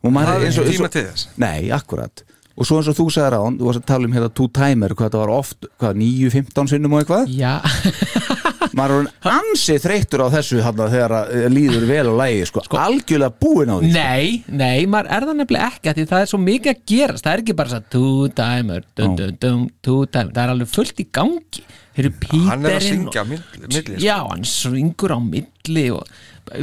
Og 0.00 0.12
maður 0.16 0.32
hafði 0.34 0.42
er 0.44 0.50
eins 0.50 0.58
og 0.60 0.66
ekki 0.66 0.76
tíma 0.76 0.84
eins 0.84 0.90
og- 0.90 0.96
til 0.96 1.06
þess. 1.08 1.28
Nei, 1.40 1.70
akkurat. 1.76 2.24
Og 2.60 2.66
svo 2.68 2.76
eins 2.80 2.88
og 2.90 2.96
þú 2.98 3.06
sagði 3.14 3.30
ráðan, 3.36 3.58
þú 3.60 3.68
varst 3.70 3.80
að 3.80 3.86
tala 3.88 4.04
um 4.10 4.12
hérna 4.16 4.30
two 4.34 4.48
timer, 4.52 4.92
hvað 4.98 5.08
þetta 5.08 5.20
var 5.22 5.32
oft, 5.32 5.66
hvað, 5.80 5.96
9-15 6.02 6.68
sinnum 6.74 6.92
og 6.92 7.00
eitthvað? 7.04 7.30
Já 7.32 7.54
Maður 8.80 8.94
er 8.94 8.96
orðinn 8.96 9.28
ansi 9.36 9.76
þreyttur 9.84 10.22
á 10.24 10.28
þessu 10.32 10.62
hann 10.64 10.80
þegar 10.80 11.14
að 11.18 11.34
eh, 11.36 11.48
líður 11.52 11.84
vel 11.90 12.06
og 12.10 12.16
lægi 12.20 12.46
sko, 12.48 12.62
algjörlega 12.80 13.36
búin 13.44 13.72
á 13.72 13.76
því 13.76 13.90
sko. 13.90 13.98
Nei, 14.00 14.42
nei, 14.62 14.86
maður 14.90 15.10
er 15.18 15.26
það 15.28 15.38
nefnilega 15.42 15.68
ekki 15.74 15.92
af 15.92 15.98
Því 16.00 16.06
það 16.14 16.24
er 16.24 16.30
svo 16.32 16.40
mikið 16.46 16.72
að 16.72 16.80
gerast. 16.94 17.26
Það 17.26 17.34
er 17.36 17.44
ekki 17.44 17.56
bara 17.60 17.80
two 17.92 18.30
timer 18.40 18.88
dum, 18.96 19.14
dum, 19.20 19.36
dum, 19.44 19.62
two 19.84 20.00
timer 20.08 20.32
Það 20.32 20.42
er 20.46 20.54
alveg 20.56 20.72
fullt 20.72 21.04
í 21.04 21.06
gangi. 21.20 21.64
Hann 22.00 22.64
er 22.64 22.76
að 22.78 22.84
syngja 22.86 23.20
á 23.20 23.26
mill- 23.28 23.42
milli 23.60 23.82
sko. 23.82 23.96
Já, 24.00 24.16
hann 24.30 24.44
syngur 24.48 25.12
á 25.12 25.18
milli 25.20 25.86
og 25.92 26.06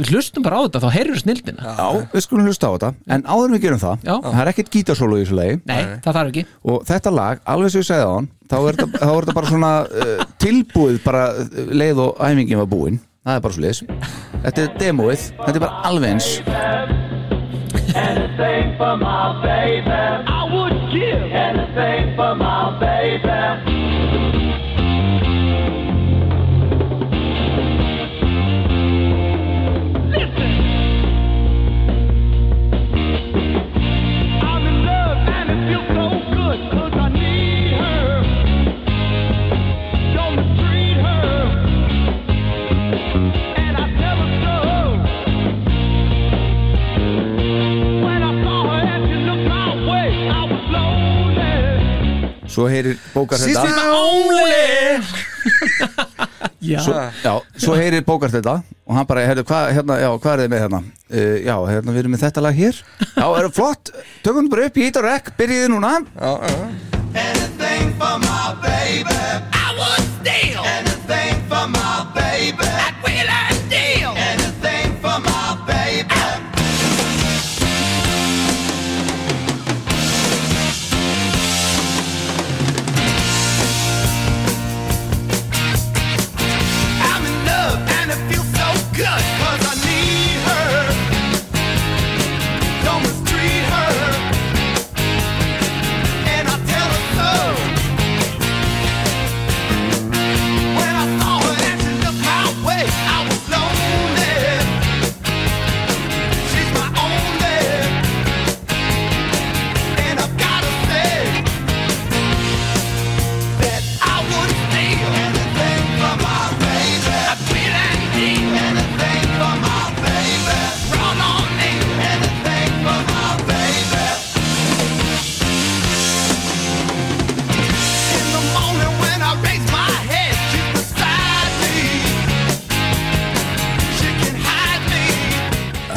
hlustum 0.08 0.44
bara 0.44 0.60
á 0.60 0.62
þetta, 0.66 0.82
þá 0.84 0.96
heyrur 0.96 1.20
snildina. 1.20 1.74
Já, 1.78 1.88
við 2.12 2.24
skulum 2.24 2.48
hlusta 2.48 2.68
á 2.68 2.74
þetta. 2.74 2.90
En 3.14 3.22
áður 3.28 3.46
en 3.48 3.54
við 3.56 3.62
gerum 3.66 3.82
það, 3.82 4.02
Já. 4.04 4.14
það 4.24 4.40
er 4.42 4.50
ekkert 4.52 4.72
gítarsólu 4.74 5.18
í 5.18 5.22
þessu 5.24 5.38
lagi. 5.38 5.60
Nei, 5.68 5.78
það 6.04 6.18
þarf 6.18 6.32
ekki. 6.32 6.44
Og 6.68 6.82
þetta 6.88 7.14
lag, 7.14 7.42
alveg 7.54 7.74
sem 7.74 7.84
ég 7.84 7.88
segði 7.92 8.08
á 8.08 8.12
hann 8.16 8.28
Þá 8.48 8.56
er 8.56 8.78
þetta, 8.78 9.00
þá 9.02 9.10
er 9.12 9.26
þetta 9.26 9.36
bara 9.36 9.50
svona 9.52 9.72
uh, 9.84 10.22
tilbúið 10.40 11.00
bara 11.04 11.24
uh, 11.36 11.58
leið 11.68 12.00
og 12.06 12.22
æfingin 12.24 12.62
var 12.62 12.70
búin. 12.72 13.00
Það 13.28 13.34
er 13.36 13.42
bara 13.44 13.56
svo 13.56 13.64
liðs 13.66 13.82
Þetta 14.46 14.62
er 14.62 14.70
demóið, 14.80 15.26
þetta 15.42 15.56
er 15.58 15.64
bara 15.66 15.82
alveg 15.90 16.14
eins. 16.14 16.30
Anything 17.98 18.72
for 18.78 18.96
my 18.96 19.36
baby. 19.42 19.90
I 19.90 20.48
would 20.52 20.78
give 20.92 21.20
anything 21.32 22.16
for 22.16 22.34
my 22.40 22.78
baby. 22.80 23.77
Svo 52.58 52.66
heyrir 52.66 52.96
bókar 53.14 53.38
þetta. 53.38 53.62
Já, 56.58 56.80
svo, 56.82 56.94
Já, 57.22 57.32
svo 57.54 57.76
heyrir 57.78 58.02
bókar 58.02 58.32
þetta 58.34 58.56
Og 58.88 58.96
hann 58.96 59.06
bara, 59.06 59.22
heyrðu, 59.28 59.44
hvað 59.46 59.68
hérna, 59.76 59.98
já, 60.02 60.08
hvað 60.18 60.32
er 60.32 60.40
þið 60.42 60.50
með 60.50 60.62
hérna? 60.64 60.80
Uh, 61.06 61.36
já, 61.44 61.54
hérna, 61.70 61.94
við 61.94 62.00
erum 62.02 62.14
með 62.16 62.24
þetta 62.24 62.42
lag 62.42 62.58
hér. 62.58 62.80
Já, 63.04 63.26
er 63.28 63.46
það 63.46 63.54
flott, 63.60 63.92
tökum 64.24 64.48
þetta 64.48 64.54
bara 64.56 64.66
upp, 64.66 64.80
ég 64.80 64.90
ít 64.90 64.98
á 64.98 65.02
rekk 65.06 65.30
Byrjiði 65.38 65.68
núna. 65.70 65.92
Já, 66.18 66.32
já, 66.48 66.56
Anything 67.18 67.92
for 68.00 68.18
my 68.24 68.56
baby. 68.64 69.14
I 69.54 69.68
would 69.78 70.04
steal. 70.18 70.66
Anything 70.66 71.38
for 71.46 71.64
my 71.70 72.10
baby. 72.14 72.27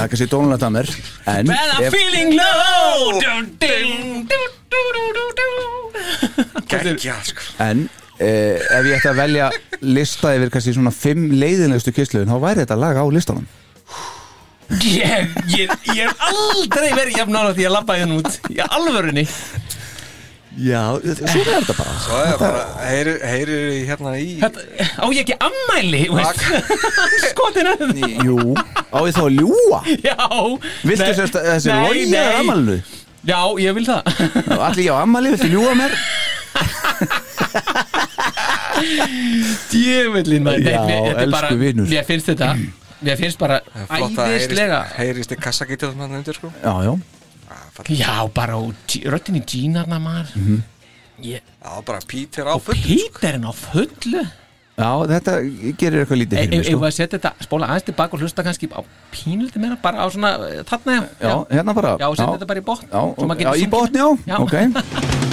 Það 0.02 0.08
er 0.08 0.12
kannski 0.16 0.26
dónulegt 0.32 0.64
að 0.66 0.72
mér 0.74 0.88
En 1.30 1.50
When 1.52 1.74
I'm 1.78 1.92
feeling 1.94 2.32
low 2.34 3.20
dum, 3.22 3.50
ding, 3.62 4.24
du, 4.32 4.38
du, 4.74 4.80
du, 4.98 5.04
du, 5.14 5.26
du. 5.38 6.46
geggja 6.72 7.20
sko. 7.28 7.44
en 7.62 7.84
eh, 8.18 8.58
ef 8.58 8.88
ég 8.90 8.96
ætti 8.98 9.12
að 9.12 9.20
velja 9.20 9.52
lista 9.86 10.32
yfir 10.34 10.50
kannski 10.56 10.74
svona 10.74 10.94
fimm 10.96 11.28
leiðinlegustu 11.38 11.94
kissluðin 11.94 12.34
þá 12.34 12.42
væri 12.48 12.64
þetta 12.64 12.80
lag 12.82 12.98
á 12.98 13.06
listanum 13.14 13.46
Ég, 14.82 15.38
ég, 15.52 15.70
ég 15.92 16.02
hef 16.08 16.26
aldrei 16.32 16.94
verið 16.96 17.18
jafn 17.20 17.36
nála 17.36 17.54
því 17.54 17.70
að 17.70 17.74
labba 17.76 17.98
hérna 18.00 18.18
út 18.24 18.38
Í 18.50 18.58
alvörunni 18.64 19.28
Já, 20.60 21.00
svo 21.00 21.40
er 21.40 21.48
þetta 21.48 21.74
bara 21.78 21.92
Það 22.04 22.26
er 22.28 22.40
bara, 22.42 22.64
heyrir, 22.84 23.60
í 23.72 23.78
hérna 23.88 24.12
í 24.20 24.26
Þetta, 24.42 24.64
Á 25.00 25.06
ég 25.16 25.22
ekki 25.22 25.38
ammæli? 25.48 26.02
Skotin 27.30 27.70
að 27.72 27.94
Jú, 28.26 28.36
á 28.92 29.00
ég 29.08 29.16
þá 29.16 29.22
að 29.24 29.38
ljúa 29.38 29.80
Já 30.04 30.18
Viltu 30.84 31.06
Nei, 31.06 31.14
sérst 31.16 31.38
að 31.40 31.48
þessi 31.54 31.72
nei, 31.72 32.04
nei. 32.12 32.20
er 32.20 32.40
ammælinu? 32.42 32.76
Já, 33.32 33.40
ég 33.64 33.78
vil 33.80 33.86
það 33.88 34.12
Allir 34.58 34.84
ég 34.90 34.92
á 34.92 34.98
ammæli, 35.06 35.32
viltu 35.38 35.50
ljúa 35.54 35.72
mér? 35.80 35.96
Djöfullin 39.72 40.44
maður 40.50 40.68
Nei, 40.68 40.76
Já, 40.76 40.84
er 40.84 41.24
elsku 41.24 41.32
bara- 41.38 41.56
vinur. 41.64 41.88
Mér 41.96 42.06
finnst 42.12 42.28
þetta 42.34 42.52
Mér 43.02 43.18
finnst 43.24 43.40
bara 43.42 43.62
æðislega 43.88 44.84
heyrist, 44.84 45.00
heyrist 45.00 45.32
í 45.32 45.40
kassagítur 45.48 45.96
þannig 45.96 46.20
undir 46.26 46.38
sko 46.38 46.52
Já, 46.60 46.76
já 46.92 46.94
Já, 47.90 48.28
bara 48.34 48.54
röddin 49.14 49.36
í 49.40 49.42
Gínarna 49.48 50.00
maður. 50.00 50.36
Mhm. 50.36 50.62
ég, 51.22 51.42
Já, 51.62 51.82
bara 51.86 52.00
Pítur 52.08 52.46
á 52.50 52.54
Og 52.56 52.62
fullu 52.66 52.82
Píterinn 52.82 53.46
á 53.46 53.52
fullu? 53.54 54.24
Já, 54.82 54.90
þetta 55.12 55.32
gerir 55.78 56.02
eitthvað 56.02 56.20
lítið 56.24 56.36
fyrir 56.40 56.50
mig 56.50 56.58
við 56.66 56.72
sko. 56.72 56.86
að 56.88 56.94
setja 56.96 57.18
þetta, 57.20 57.32
spóla 57.46 57.66
aðeins 57.70 57.86
tilbaka 57.90 58.12
og 58.18 58.22
hlusta 58.24 58.42
kannski 58.48 58.66
á 58.72 58.80
pínuliti 59.14 59.58
meira, 59.62 59.76
bara 59.84 59.98
á 60.02 60.06
svona 60.10 60.32
eh, 60.48 60.64
þarna, 60.66 60.94
Já, 61.22 61.36
hérna 61.52 61.74
bara. 61.78 61.92
Já, 62.02 62.08
setja 62.16 62.34
þetta 62.38 62.48
bara 62.50 62.60
í 62.60 62.66
botn 62.66 62.86
Já, 62.90 63.02
já 63.38 63.52
í 63.56 63.58
já, 63.94 64.08
Já. 64.26 64.38
ok 64.42 64.56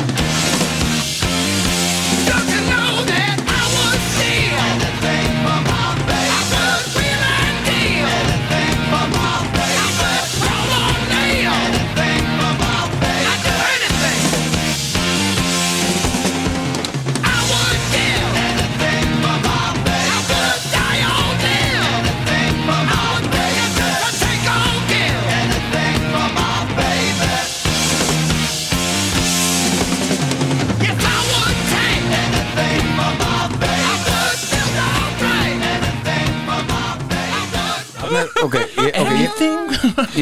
ok, 38.45 38.55
ég, 38.59 38.93
ok, 39.01 39.11
ég, 39.18 39.41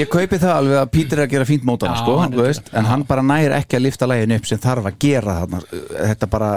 ég 0.01 0.09
kaupi 0.13 0.39
það 0.41 0.55
alveg 0.55 0.79
að 0.81 0.89
Pítur 0.95 1.21
er 1.21 1.27
að 1.27 1.35
gera 1.35 1.49
fínt 1.49 1.67
mótana 1.67 1.97
Já, 1.97 2.03
sko, 2.03 2.71
en 2.79 2.89
hann 2.89 3.05
bara 3.09 3.25
nægir 3.27 3.55
ekki 3.59 3.79
að 3.79 3.85
lifta 3.87 4.09
lægin 4.11 4.35
upp 4.37 4.49
sem 4.49 4.61
þarf 4.63 4.89
að 4.91 4.99
gera 5.03 5.37
þarna. 5.43 5.61
Þetta 5.93 6.31
bara, 6.33 6.51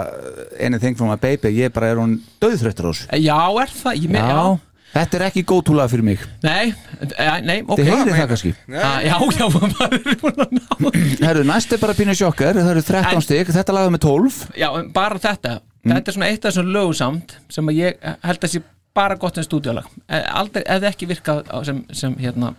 anything 0.60 0.98
from 0.98 1.12
my 1.12 1.18
baby 1.20 1.52
ég 1.58 1.72
bara 1.74 1.92
er 1.92 2.00
hún 2.00 2.18
döðþröttur 2.42 2.88
á 2.88 2.90
þessu. 2.90 3.06
Já, 3.22 3.38
er 3.64 3.72
það? 3.76 4.00
Ég, 4.00 4.16
já. 4.16 4.26
Já, 4.30 4.96
þetta 4.96 5.20
er 5.20 5.26
ekki 5.28 5.44
góðtúlega 5.52 5.92
fyrir 5.92 6.06
mig. 6.10 6.26
Nei, 6.46 6.72
e, 7.06 7.30
nei, 7.46 7.56
ok. 7.62 7.78
Þið 7.78 7.90
heyrið 7.92 8.16
það 8.16 8.28
kannski? 8.34 8.52
Ah, 8.74 8.98
Já, 9.06 9.16
já, 9.38 9.46
maður 9.56 9.96
er 10.00 10.20
búin 10.24 10.44
að 10.44 10.58
ná 10.58 11.00
Herru, 11.28 11.46
næst 11.52 11.76
er 11.76 11.82
bara 11.82 11.96
pínu 11.98 12.16
sjokkar, 12.18 12.58
það 12.58 12.74
eru 12.74 12.86
13 12.88 13.26
stig 13.26 13.52
þetta 13.54 13.76
lagði 13.76 13.94
með 13.96 14.06
12 14.08 14.42
Já, 14.58 14.68
bara 14.96 15.22
þetta. 15.22 15.58
Þetta 15.80 16.10
er 16.12 16.16
svona 16.18 16.28
eitt 16.28 16.44
af 16.44 16.50
þessum 16.52 16.74
lögum 16.74 16.96
samt 16.98 17.38
sem 17.48 17.70
að 17.70 17.78
ég 17.80 18.02
held 18.26 18.44
að 18.44 18.52
sé 18.52 18.60
bara 18.94 19.14
gott 19.20 19.36
en 19.38 19.44
stúdíólag. 19.46 19.86
Aldrei, 20.08 20.64
eða 20.66 20.90
ekki 20.90 21.06
virkað 21.10 21.46
sem, 21.68 21.78
sem 21.94 22.14
hérna 22.20 22.52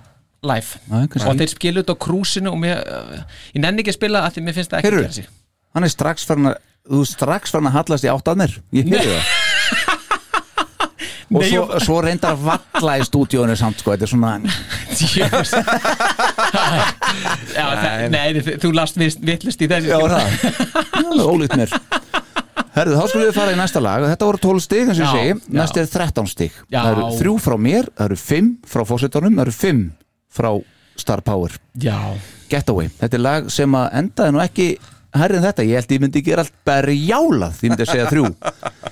live. 0.48 0.80
Nei, 0.90 1.04
og 1.06 1.38
þeir 1.38 1.52
spilu 1.52 1.84
þetta 1.84 1.94
á 1.94 2.04
krúsinu 2.08 2.50
og 2.54 2.60
mér, 2.64 2.80
ég 3.54 3.62
nenni 3.62 3.84
ekki 3.84 3.94
að 3.94 4.00
spila 4.00 4.24
að 4.26 4.38
því 4.38 4.42
mér 4.48 4.56
finnst 4.58 4.72
það 4.74 4.80
ekki 4.80 4.90
Heyrðu, 4.90 5.04
gera 5.06 5.18
sig. 5.20 5.28
hann 5.76 5.86
er 5.86 5.92
strax 5.94 6.26
farin 6.30 6.50
að 6.52 6.56
þú 6.92 7.02
strax 7.12 7.54
farin 7.54 7.70
að 7.70 7.76
hallast 7.78 8.08
í 8.08 8.10
átt 8.10 8.32
að 8.32 8.40
mér 8.42 8.52
ég 8.80 8.90
heyrði 8.90 9.14
það. 9.14 9.26
Og 11.32 11.40
Nei, 11.40 11.48
svo, 11.48 11.62
svo 11.80 11.98
reyndar 12.04 12.34
að 12.36 12.42
valla 12.44 12.94
í 13.00 13.04
stúdíónu 13.08 13.54
samt 13.56 13.80
sko, 13.80 13.94
þetta 13.94 14.04
er 14.04 14.12
svona. 14.12 14.32
Já, 17.56 17.66
það, 17.72 18.02
nei, 18.12 18.26
þi- 18.44 18.58
þú 18.60 18.72
last 18.76 18.98
vittlust 19.00 19.62
í 19.64 19.70
þessi 19.72 19.88
Já, 19.94 20.00
er 22.72 22.78
Herðu, 22.80 22.96
þá 22.96 23.08
skulum 23.12 23.28
við 23.28 23.36
fara 23.36 23.52
í 23.52 23.58
næsta 23.60 23.82
lag. 23.84 24.06
Þetta 24.08 24.28
voru 24.30 24.42
12 24.46 24.64
stig, 24.64 24.86
eins 24.88 25.02
og 25.02 25.04
ég 25.04 25.12
segi. 25.18 25.56
Næst 25.58 25.80
er 25.82 25.90
13 25.92 26.30
stig. 26.32 26.54
Já. 26.72 26.80
Það 26.80 26.92
eru 26.94 27.10
þrjú 27.20 27.34
frá 27.44 27.56
mér, 27.60 27.90
það 27.98 28.06
eru 28.08 28.20
5 28.24 28.48
frá 28.72 28.86
fósitunum 28.88 29.36
Það 29.36 29.44
eru 29.46 29.56
5 29.58 29.84
frá 30.32 30.50
Star 31.02 31.24
Power. 31.26 31.58
Já, 31.84 31.98
Getaway. 32.52 32.88
Þetta 33.02 33.20
er 33.20 33.24
lag 33.26 33.52
sem 33.52 33.76
að 33.76 33.94
endaði 34.02 34.36
nú 34.36 34.44
ekki 34.46 34.72
Herri 35.12 35.42
en 35.42 35.44
þetta, 35.44 35.64
ég 35.68 35.76
held 35.76 35.90
ég 35.92 36.00
myndi 36.06 36.22
gera 36.24 36.46
allt 36.46 36.54
berjálað 36.64 37.58
Því 37.60 37.72
myndi 37.74 37.84
að 37.84 37.90
segja 37.92 38.08
þrjú. 38.08 38.30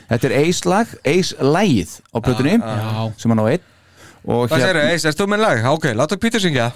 Þetta 0.09 0.27
er 0.27 0.33
Ace 0.41 0.67
lag, 0.67 0.95
Ace 1.07 1.37
lagið 1.39 1.93
á 2.11 2.17
plötunni 2.19 2.57
já. 2.59 3.03
Sem 3.15 3.31
hann 3.31 3.39
á 3.39 3.47
einn. 3.47 3.67
Hvað 4.29 4.51
segirðu, 4.51 4.81
Eis, 4.91 5.05
erst 5.07 5.21
þú 5.21 5.25
með 5.31 5.41
lag? 5.45 5.61
Ok, 5.71 5.85
láta 5.95 6.17
Pítur 6.19 6.43
syngja 6.43 6.67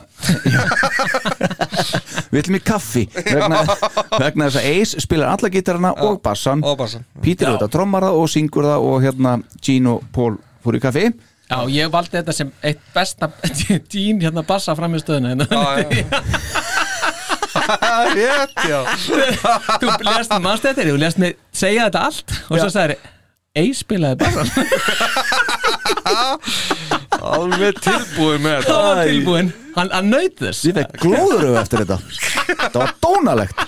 við 2.34 2.42
ætlum 2.42 2.58
í 2.58 2.64
kaffi 2.66 3.04
vegna, 3.14 3.62
vegna 4.24 4.48
þess 4.50 4.60
að 4.62 4.70
Ace 4.72 5.04
spilar 5.04 5.36
alla 5.36 5.52
gítarana 5.54 5.94
og 6.08 6.18
bassan. 6.26 6.64
Og 6.66 6.78
bassan. 6.80 7.06
Já. 7.22 7.46
auðvitað 7.52 7.74
trommar 7.76 8.08
það 8.08 8.18
og 8.24 8.34
syngur 8.34 8.68
það 8.70 8.88
og 8.90 8.98
hérna 9.06 9.36
Gene 9.64 9.94
og 9.94 10.10
Paul 10.16 10.34
fór 10.64 10.80
í 10.80 10.84
kaffi. 10.84 11.06
Já, 11.54 11.58
ég 11.70 11.92
valdi 11.94 12.18
þetta 12.18 12.34
sem 12.34 12.52
eitt 12.66 12.82
besta 12.96 13.30
dín 13.94 14.22
hérna 14.24 14.44
bassa 14.48 14.76
fram 14.80 14.96
í 14.98 15.02
stöðuna 15.04 15.30
hérna. 15.34 15.48
Rétt, 18.14 18.56
já. 18.68 18.80
Þú 19.80 19.88
lest 20.10 20.34
mannst 20.42 20.66
þetta, 20.66 20.88
þú 20.90 20.96
lest 21.00 21.20
mig 21.22 21.38
segja 21.54 21.86
þetta 21.88 22.08
allt 22.10 22.34
og 22.50 22.58
svo 22.58 22.70
sagði 22.74 22.98
Ei 23.54 23.70
spilaði 23.78 24.18
bassan 24.18 24.50
Alveg 27.22 27.80
tilbúið 27.84 28.40
með 28.44 28.56
þetta. 28.58 28.74
Það 28.74 28.86
var 28.88 29.02
tilbúin, 29.10 29.52
hann, 29.76 29.92
hann 29.94 30.10
naut 30.12 30.38
þess. 30.42 30.64
Ég 30.68 30.78
fekk 30.80 30.98
glóður 31.04 31.58
eftir 31.62 31.84
þetta. 31.84 32.00
Það 32.64 32.80
var 32.82 32.94
dónalegt. 33.04 33.64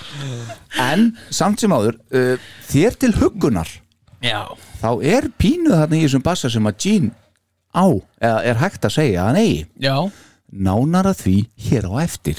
En 0.82 1.06
samt 1.32 1.62
sem 1.62 1.72
áður 1.72 1.96
uh, 2.12 2.48
Þér 2.68 2.98
til 3.00 3.12
huggunar. 3.16 3.70
Já, 4.24 4.42
Þá 4.80 4.90
er 5.06 5.28
pínuð 5.38 5.76
þarna 5.76 5.96
í 5.98 6.02
þessum 6.06 6.24
bassa 6.24 6.50
sem 6.52 6.66
að 6.68 6.78
Gene 6.82 7.10
á 7.76 7.86
Eða 8.24 8.38
er 8.48 8.60
hægt 8.60 8.86
að 8.88 8.94
segja 8.96 9.26
að 9.28 9.40
eigi. 9.42 9.58
Já, 9.84 9.96
Nánar 10.46 11.08
að 11.10 11.22
því 11.24 11.34
hér 11.66 11.88
á 11.90 11.92
eftir. 12.04 12.38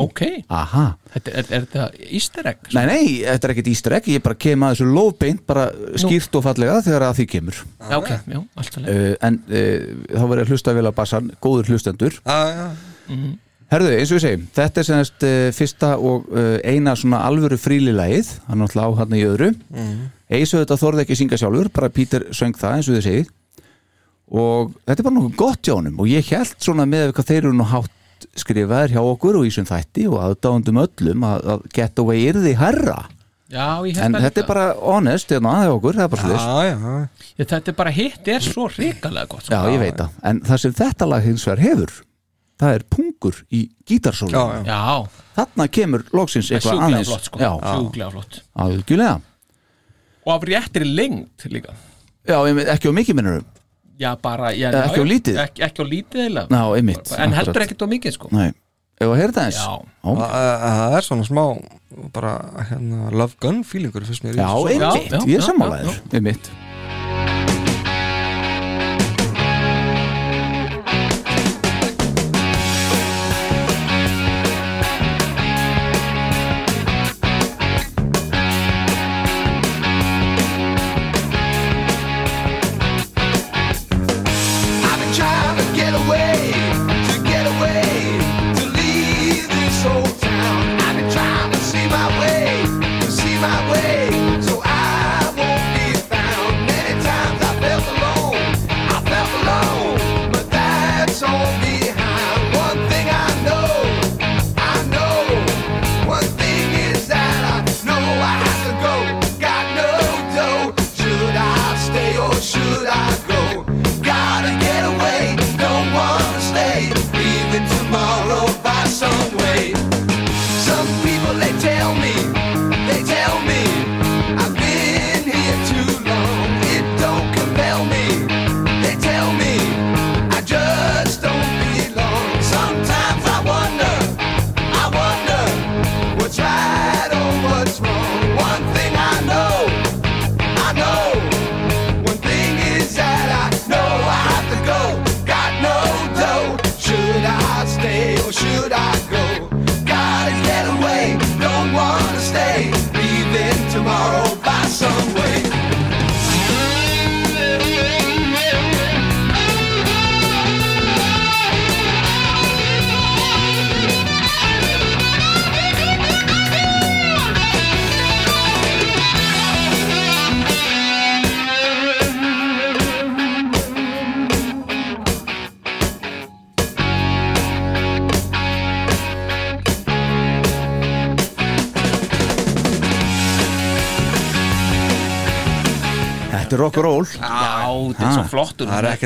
Ok. 0.00 0.22
Aha. 0.48 0.86
Þetta, 1.12 1.34
er, 1.34 1.48
er 1.50 1.66
þetta 1.66 2.08
easter 2.08 2.48
egg? 2.48 2.70
Nei, 2.72 2.84
nei, 2.88 3.04
þetta 3.26 3.48
er 3.48 3.54
ekkert 3.54 3.68
ístur 3.68 3.96
ekki 3.98 4.16
Ég 4.16 4.24
bara 4.24 4.38
kem 4.40 4.64
að 4.64 4.72
þessu 4.72 4.86
lóðbeint 4.88 5.42
Bara 5.48 5.66
skýrt 6.00 6.38
og 6.38 6.46
fallega 6.46 6.78
þegar 6.86 7.06
að 7.10 7.18
því 7.20 7.26
kemur. 7.34 7.60
Já, 7.76 7.96
ok, 7.98 8.10
já, 8.16 8.38
alltaf 8.40 8.80
leið 8.86 9.02
uh, 9.02 9.12
En 9.28 9.38
uh, 9.44 9.92
þá 10.08 10.24
verður 10.24 10.42
að 10.46 10.54
hlusta 10.54 10.76
vel 10.78 10.86
að 10.88 10.96
bassan. 11.02 11.30
Góður 11.44 11.72
hlustendur. 11.74 12.18
Já, 12.24 12.38
já 12.56 12.66
Herðu, 13.72 13.92
eins 13.96 14.10
og 14.10 14.18
við 14.18 14.24
segjum, 14.26 14.42
þetta 14.52 14.80
er 14.80 14.84
semast 14.84 15.24
uh, 15.24 15.44
fyrsta 15.56 15.92
og 15.96 16.26
uh, 16.28 16.58
eina 16.60 16.92
svona 16.98 17.22
alvöru 17.24 17.56
frílilægið, 17.56 18.34
hann 18.44 18.58
er 18.58 18.60
náttúrulega 18.66 18.92
á 18.92 18.98
hann 19.00 19.14
í 19.16 19.22
öðru. 19.24 19.48
Mm. 19.72 20.02
Eisu 20.28 20.58
þetta 20.58 20.76
þorði 20.80 21.04
ekki 21.06 21.16
að 21.16 21.20
syngja 21.22 21.38
sjálfur, 21.40 21.70
bara 21.72 21.88
Pítur 21.92 22.26
söng 22.36 22.58
það 22.60 22.76
eins 22.76 22.90
og 22.90 22.98
þið 22.98 23.06
segið 23.06 23.30
og 24.32 24.72
þetta 24.86 24.98
er 24.98 25.06
bara 25.06 25.16
nokkuð 25.18 25.36
gott 25.42 25.66
hjá 25.68 25.74
honum. 25.76 25.98
Og 26.00 26.08
ég 26.08 26.30
held 26.32 26.54
svona 26.64 26.86
með 26.88 27.12
hvað 27.16 27.28
þeir 27.28 27.42
eru 27.44 27.56
nú 27.58 27.66
hátt 27.68 27.98
skrifaðir 28.38 28.94
hjá 28.96 29.02
okkur 29.02 29.40
og 29.40 29.48
í 29.48 29.50
sem 29.54 29.66
þætti 29.68 30.06
og 30.10 30.20
aðdáðundum 30.22 30.80
öllum 30.84 31.26
að, 31.26 31.48
að 31.54 31.66
getaway 31.76 32.22
yrði 32.30 32.54
herra 32.60 33.00
Já, 33.52 33.84
en 33.84 34.14
þetta 34.16 34.40
er 34.40 34.46
bara 34.48 34.68
honest, 34.80 35.32
hérna, 35.34 35.58
hjá 35.66 35.72
okkur, 35.74 35.98
það 35.98 36.06
er 36.06 36.12
bara 36.14 36.28
slis 36.28 36.46
Já, 36.46 37.42
Þetta 37.42 37.58
er 37.74 37.76
bara 37.76 37.92
hitt, 37.92 38.30
er 38.32 38.46
svo 38.46 38.68
ríkalega 38.72 39.28
gott 39.28 39.44
sko. 39.44 39.58
Já, 39.58 39.74
ég 39.74 39.82
veit 39.82 39.98
það, 39.98 40.14
en 40.30 40.40
það 40.48 40.62
sem 40.62 40.74
þetta 40.78 41.08
lag 41.10 41.26
hins 41.26 41.44
vegar 41.48 41.62
hefur, 41.66 41.92
það 42.62 42.78
er 42.78 42.86
pungur 42.96 43.42
í 43.52 43.60
gítarsólu 43.90 44.32
Já, 44.32 44.62
já. 44.62 44.72
Já, 44.72 45.26
Þarna 45.36 45.68
kemur 45.76 46.06
loksins 46.16 46.48
er 46.48 46.60
eitthvað 46.62 46.84
aðeins. 46.86 47.12
flott 47.12 47.28
sko. 47.28 47.52
Flott. 48.14 48.40
Algjörlega. 48.64 49.14
Og 50.22 50.32
af 50.36 50.44
réttri 50.48 50.88
lengt 50.88 51.44
líka. 51.52 51.76
Já, 52.28 52.38
ekki 52.72 52.88
á 52.88 52.92
mikið 52.94 53.18
minnurum 53.18 53.51
Já, 54.02 54.10
bara 54.22 54.50
já, 54.56 54.68
Eh, 54.72 54.82
ekki 54.88 54.98
já, 55.00 55.04
á 55.04 55.10
lítið? 55.12 55.36
Ekki, 55.46 55.62
ekki 55.68 55.78
á 55.82 55.86
lítið 55.86 56.24
eða 56.26 56.44
Ná, 56.50 56.60
einmitt 56.76 57.12
En 57.18 57.32
heldur 57.36 57.54
akkurat. 57.54 57.66
ekkert 57.68 57.84
á 57.84 57.88
mikið 57.92 58.16
sko. 58.16 58.28
Nei, 58.34 58.48
heyra 59.20 59.32
það 59.36 59.46
eins 59.48 59.60
Já. 59.62 59.70
Það 60.02 60.96
er 60.98 61.06
svona 61.08 61.26
smá 61.28 61.44
bara 62.12 62.32
hérna 62.70 63.10
Love 63.12 63.34
Gun 63.40 63.62
feelingur 63.68 64.04
fyrst 64.08 64.24
mér 64.26 64.36
í 64.36 64.42
Já, 64.42 64.50
einmitt, 64.72 65.28
ég 65.28 65.38
er 65.38 65.46
sammálaður 65.46 66.00
Einmitt 66.12 66.50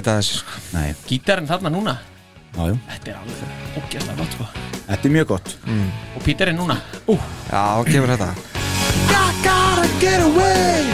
er 0.07 0.13
að 0.17 0.21
þessu 0.23 0.37
sko. 0.43 0.53
Nei, 0.75 0.89
Gítarinn 1.07 1.49
þarna 1.51 1.71
núna? 1.75 1.95
Já, 2.57 2.63
já, 2.71 2.75
Þetta 2.91 3.07
er 3.11 3.17
alveg 3.21 3.39
ógæslega 3.81 4.17
gott 4.21 4.33
sko. 4.37 4.45
Þetta 4.87 5.05
er 5.09 5.13
mjög 5.19 5.27
gott. 5.35 5.49
Og 6.17 6.21
Píterinn 6.25 6.59
núna? 6.61 6.77
Ú, 7.07 7.09
Já, 7.51 7.63
hann 7.77 7.91
gefur 7.93 8.11
þetta. 8.15 8.31
Get 9.97 10.21
away, 10.21 10.85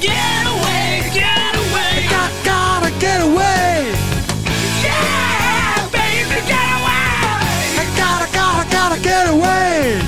get 0.00 0.46
away, 0.46 1.00
get 1.12 1.54
away 1.56 2.08
Gotta 2.44 2.90
get 3.00 3.20
away. 3.20 3.92
Yeah, 4.82 5.88
baby, 5.92 6.38
get 6.46 6.70
away. 6.78 7.78
I 7.80 7.82
gotta, 7.96 8.26
gotta, 8.32 8.64
gotta 8.70 8.98
get 9.02 9.26
away. 9.28 10.00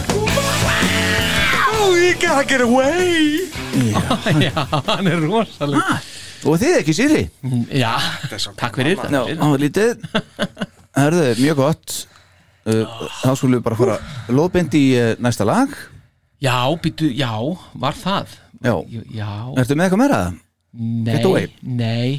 Oh, 1.76 1.94
you 1.98 2.14
gotta 2.20 2.44
get 2.46 2.60
away. 2.60 3.50
Já, 4.44 4.50
hann 4.86 5.06
er 5.06 5.20
rosaleg 5.20 5.80
ah, 5.82 5.98
Og 6.44 6.58
þið 6.60 6.74
ekki 6.80 6.94
Siri? 6.96 7.22
Já, 7.72 7.92
takk 8.60 8.76
fyrir. 8.80 9.00
Já, 9.00 9.22
á, 9.40 9.46
lítið. 9.60 10.04
Herðu, 10.94 11.24
mjög 11.40 11.60
gott. 11.62 11.94
Uh, 12.64 12.84
Þá 13.20 13.30
skulum 13.36 13.58
við 13.58 13.64
bara 13.66 13.76
fara 13.76 13.94
Lóðbind 14.32 14.76
í 14.78 14.84
uh, 14.96 15.10
næsta 15.24 15.44
lag. 15.48 15.72
Já, 16.44 16.56
býtu, 16.80 17.08
já, 17.12 17.32
var 17.80 17.96
það? 17.96 18.36
Já, 18.64 18.74
Já, 19.12 19.30
ertu 19.60 19.76
með 19.76 19.86
eitthvað 19.86 20.00
meira? 20.00 20.20
nei, 20.74 21.20
nei. 21.62 22.12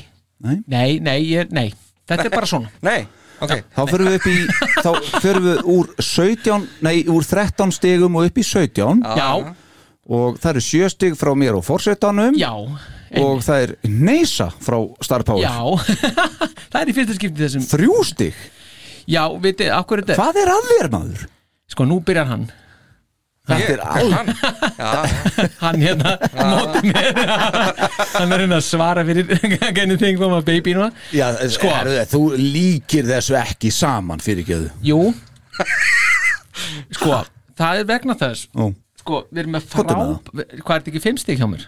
Nei. 0.45 0.57
Nei, 0.69 0.89
nei, 1.01 1.19
ég, 1.26 1.49
nei. 1.53 1.69
Þetta 2.05 2.28
er 2.28 2.34
bara 2.34 2.49
svona. 2.49 2.69
Nei, 2.86 3.07
ok. 3.41 3.53
Þá 3.73 3.82
förum 3.89 4.09
við 4.11 4.17
upp 4.19 4.28
í 4.30 4.36
Þá 4.86 4.89
förum 5.23 5.45
við 5.47 5.61
úr 5.73 5.88
17 5.97 6.67
Nei, 6.86 6.95
úr 7.09 7.26
13 7.26 7.73
stigum 7.73 8.17
og 8.19 8.28
upp 8.30 8.38
í 8.38 8.45
17 8.45 9.01
Já, 9.17 9.30
Og 10.06 10.36
það 10.38 10.51
eru 10.51 10.62
7 10.62 10.89
stig 10.93 11.16
frá 11.18 11.32
mér 11.38 11.56
og 11.58 11.64
forsetanum. 11.66 12.36
Já, 12.38 12.51
Og 13.16 13.39
það 13.45 13.62
er 13.64 13.72
Neisa 13.88 14.49
frá 14.60 14.76
Star 15.06 15.24
Power. 15.24 15.41
Já 15.45 15.56
Það 16.74 16.82
er 16.82 16.89
í 16.91 16.95
fyrsta 16.97 17.16
skipti 17.16 17.41
þessum 17.45 17.64
Þrjú 17.70 18.01
stig. 18.10 18.36
Já, 19.08 19.24
veitir, 19.39 19.70
akkur 19.72 20.01
er 20.01 20.08
þetta 20.10 20.18
Hvað 20.20 20.39
er 20.41 20.51
að 20.51 20.70
þér 20.74 20.89
maður? 20.93 21.26
Sko, 21.72 21.86
nú 21.88 21.99
byrjar 22.06 22.28
hann. 22.30 22.45
Þetta 23.45 23.74
er 23.76 23.82
alveg 23.86 24.30
Hann? 25.62 25.82
Hérna, 25.86 26.16
móti 26.49 26.82
mér. 26.89 27.20
Hann 28.18 28.34
er 28.34 28.41
hérna 28.41 28.58
að 28.58 28.66
svara 28.66 29.03
fyrir 29.06 29.30
Anything 29.70 30.18
from 30.18 30.34
a 30.34 30.41
baby 30.45 30.74
núna 30.74 30.89
Já, 31.14 31.28
Sko. 31.53 31.70
sko, 31.70 31.93
þú 32.16 32.22
líkir 32.41 33.06
þessu 33.10 33.38
ekki 33.38 33.70
saman 33.74 34.22
fyrir 34.26 34.47
gjöðu 34.49 34.72
Jú. 34.89 34.99
Sko, 36.95 37.22
það 37.60 37.84
er 37.84 37.88
vegna 37.93 38.18
þess 38.20 38.49
Ó. 38.58 38.72
Sko, 39.06 39.20
við 39.30 39.43
erum 39.43 39.53
með 39.53 39.66
frá 39.70 39.84
Hvað 39.86 40.41
er 40.41 40.64
þetta 40.66 40.89
ekki 40.91 41.01
fimm 41.03 41.18
stig 41.22 41.38
hjá 41.38 41.45
mér? 41.51 41.66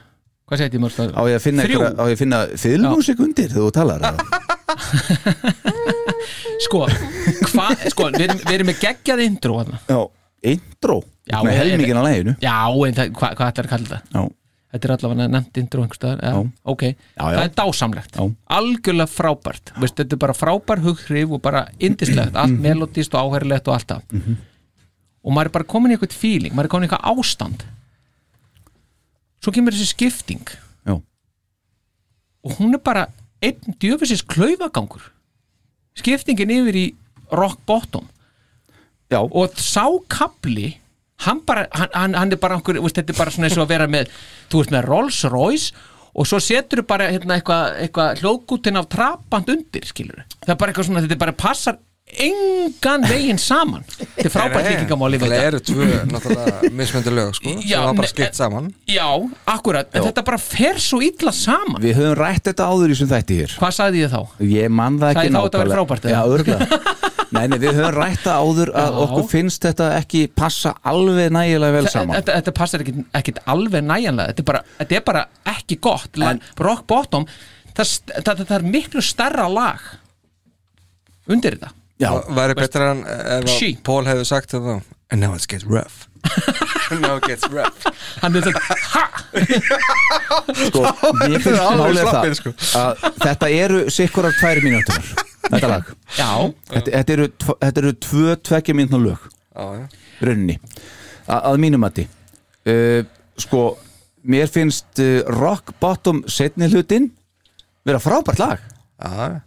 Hvað 0.48 0.62
ég 0.64 0.80
mörg 0.82 0.94
stöður? 0.96 1.14
Á 1.14 1.22
ég 1.28 1.36
að 1.38 1.44
finna, 1.44 1.64
einhverja- 1.68 1.96
á 2.00 2.04
ég 2.08 2.16
að 2.16 2.22
finna 2.24 2.38
fiðlmúsik 2.64 3.20
undir 3.26 3.50
þegar 3.52 3.66
þú 3.68 3.72
talar? 3.76 4.00
Sko, 6.66 6.80
hva, 7.54 7.68
sko 7.92 8.08
við, 8.16 8.24
erum, 8.26 8.40
við 8.42 8.56
erum 8.58 8.70
með 8.72 8.80
geggjað 8.82 9.22
intro. 9.28 9.60
Já, 9.88 10.00
intro 10.54 10.98
Já, 11.28 11.38
með 11.46 11.58
helmingin 11.62 12.00
á 12.00 12.04
læginu 12.08 12.34
Já, 12.42 12.56
en 12.88 12.98
það, 12.98 13.12
hva, 13.20 13.30
hvað 13.38 13.52
ætlar 13.52 13.68
að 13.68 13.72
kalla 13.76 13.88
þetta? 13.92 14.02
Já, 14.18 14.24
Þetta 14.68 14.88
er 14.90 14.94
allavega 14.98 15.28
nefnt 15.32 15.58
intro 15.62 15.84
ja, 15.88 16.16
Já. 16.20 16.40
Ok, 16.74 16.84
Já, 16.84 17.24
já. 17.24 17.38
það 17.38 17.44
er 17.46 17.54
dásamlegt 17.60 18.18
Já. 18.20 18.24
Algjörlega 18.58 19.12
frábært 19.12 19.72
Veist, 19.84 19.96
Þetta 20.00 20.18
er 20.18 20.22
bara 20.26 20.36
frábær 20.38 20.84
hughrif 20.84 21.36
og 21.38 21.42
bara 21.46 21.66
indislegt 21.80 22.36
Allt 22.36 22.52
Mhm. 22.56 22.62
melodist 22.66 23.16
og 23.16 23.20
áherilegt 23.32 23.68
og 23.68 23.78
allt 23.78 23.88
það 23.94 24.38
Og 25.28 25.36
maður 25.36 25.50
er 25.52 25.56
bara 25.58 25.68
komin 25.68 25.92
í 25.92 25.98
eitthvað 25.98 26.16
feeling 26.16 26.56
Maður 26.56 26.70
er 26.70 26.74
komin 26.74 26.88
í 26.88 26.90
eitthvað 26.90 27.20
ástand. 27.20 27.66
Svo 29.44 29.54
kemur 29.54 29.76
þessi 29.76 29.92
skipting. 29.92 30.48
Já, 30.88 30.96
Og 32.48 32.56
hún 32.62 32.74
er 32.78 32.82
bara 32.82 33.08
einn 33.44 33.76
djöfisins 33.82 34.24
klaufagangur. 34.26 35.12
Skiptingin 36.00 36.54
yfir 36.56 36.80
í 36.80 36.86
rock 37.36 37.60
bottom. 37.68 38.08
Já. 39.12 39.20
Og 39.20 39.54
sá 39.62 39.86
kapli 40.12 40.78
hann, 41.26 41.42
bara, 41.46 41.68
hann, 41.74 41.90
hann, 41.94 42.16
hann 42.18 42.32
er 42.32 42.40
bara 42.42 42.58
einhver, 42.58 42.80
veist, 42.84 42.98
þetta 43.00 43.14
er 43.14 43.20
bara 43.20 43.34
svona 43.34 43.50
eins 43.50 43.58
og 43.58 43.66
að 43.66 43.72
vera 43.74 43.88
með 43.90 44.12
þú 44.52 44.62
veist 44.62 44.74
með 44.76 44.88
Rolls 44.92 45.22
Royce 45.34 45.86
og 46.18 46.28
svo 46.30 46.40
setur 46.44 46.84
þú 46.84 46.88
bara 46.90 47.08
hérna, 47.14 47.38
eitthvað 47.40 47.80
eitthva 47.86 48.08
hljóðgútin 48.20 48.80
af 48.82 48.90
trapand 48.92 49.50
undir 49.54 49.88
skilur 49.90 50.24
það 50.36 50.54
er 50.54 50.60
bara 50.60 50.74
eitthvað 50.74 50.90
svona, 50.90 51.04
þetta 51.06 51.20
bara 51.24 51.36
passar 51.38 51.80
engan 52.08 53.04
veginn 53.04 53.38
saman. 53.42 53.84
Þetta 53.98 54.24
er 54.24 54.32
frábært 54.34 54.68
líkingamáli 54.72 55.18
Það 55.22 55.34
eru 55.44 55.60
tvö 55.68 55.88
náttúrulega 56.08 56.70
mismöndi 56.74 57.12
lög 57.14 57.34
sko 57.36 57.52
Já, 57.60 57.82
sem 57.82 57.84
var 57.90 57.98
bara 58.00 58.10
skipt 58.12 58.38
saman. 58.40 58.70
Já, 58.90 59.08
akkurat, 59.54 59.90
en 59.92 60.06
þetta 60.08 60.24
bara 60.26 60.40
fer 60.42 60.80
svo 60.82 61.02
illa 61.04 61.34
saman. 61.36 61.82
Við 61.84 62.00
höfum 62.00 62.16
rætt 62.22 62.48
þetta 62.48 62.70
áður 62.72 62.94
í 62.96 62.98
sem 63.02 63.10
þætti 63.12 63.38
hér. 63.42 63.56
Hvað 63.60 63.76
sagði 63.78 64.02
ég 64.06 64.14
þá? 64.16 64.22
Ég 64.48 64.72
man 64.80 64.98
það 65.02 65.12
ekki 65.12 65.28
Sagði 65.28 65.36
þá 65.36 65.44
þetta 65.44 65.62
væri 65.62 65.70
nákvæmlega. 65.70 65.78
frábært, 65.78 66.08
Já, 66.08 66.18
eða? 66.18 66.38
örgulega 66.38 66.96
Nei, 67.36 67.44
nei, 67.52 67.58
við 67.60 67.74
höfum 67.76 67.96
rætt 68.00 68.22
það 68.24 68.38
áður 68.48 68.70
að 68.72 68.88
Já. 68.88 69.00
okkur 69.04 69.26
finnst 69.34 69.66
þetta 69.68 69.88
ekki 69.98 70.22
passa 70.32 70.72
alveg 70.88 71.34
nægilega 71.36 71.76
vel 71.76 71.90
saman. 71.92 72.16
þetta, 72.22 72.38
þetta 72.40 72.54
passar 72.56 72.84
ekkit 73.20 73.42
alveg 73.52 73.84
næjanlega 73.84 74.32
þetta 74.32 74.44
er 74.46 74.48
bara, 74.48 74.62
þetta 74.80 74.96
er 74.96 75.04
bara 75.10 75.24
ekki 75.52 75.78
gott. 75.84 76.22
En, 76.24 76.40
rock 76.64 76.86
bottom 76.88 77.28
það, 77.76 77.92
það, 78.24 78.46
það 78.48 78.56
er 78.62 78.66
miklu 78.78 79.04
starra 79.04 79.50
lag 79.52 79.84
undir 81.28 81.58
þetta. 81.60 81.74
Já, 81.76 81.87
Væri 81.98 82.56
betra 82.58 82.92
en 82.94 83.04
ef 83.08 83.50
She. 83.50 83.74
að 83.74 83.84
Paul 83.88 84.06
hefði 84.06 84.26
sagt 84.30 84.54
þetta 84.54 84.82
And 85.10 85.22
now 85.24 85.34
it 85.34 85.48
gets 85.48 85.64
rough. 85.64 86.08
Now 86.92 87.16
it 87.18 87.24
gets 87.24 87.48
rough. 87.50 87.86
Hann 88.22 88.36
er 88.36 88.44
þetta, 88.44 88.76
ha, 88.92 89.04
sko, 90.68 90.82
mér 91.22 91.40
finnst 91.44 91.62
slappir, 91.62 92.10
það 92.12 92.36
sko. 92.40 92.54
að 92.80 93.06
þetta 93.24 93.50
eru 93.56 93.80
sikkurar 93.94 94.36
tvær 94.36 94.62
mínútur 94.66 95.10
þetta 95.48 95.72
lag. 95.72 95.92
Já, 96.18 96.30
þetta, 96.74 96.94
þetta, 96.98 97.16
eru, 97.16 97.28
þetta 97.48 97.84
eru 97.84 97.94
tvö 98.08 98.38
tvekja 98.50 98.78
mínútur 98.78 99.04
lög 99.04 99.28
Já, 99.28 99.66
já. 99.80 99.86
rauninni. 100.28 100.58
A, 101.28 101.40
að 101.52 101.60
mínum 101.64 101.84
mati. 101.84 102.08
Uh, 102.68 103.02
sko, 103.40 103.64
mér 104.28 104.52
finnst 104.52 105.04
uh, 105.04 105.22
rock 105.40 105.76
bottom 105.84 106.24
setni 106.32 106.68
hlutin 106.72 107.12
vera 107.88 108.04
frábært 108.04 108.44
lag. 108.44 108.68
Já, 109.00 109.40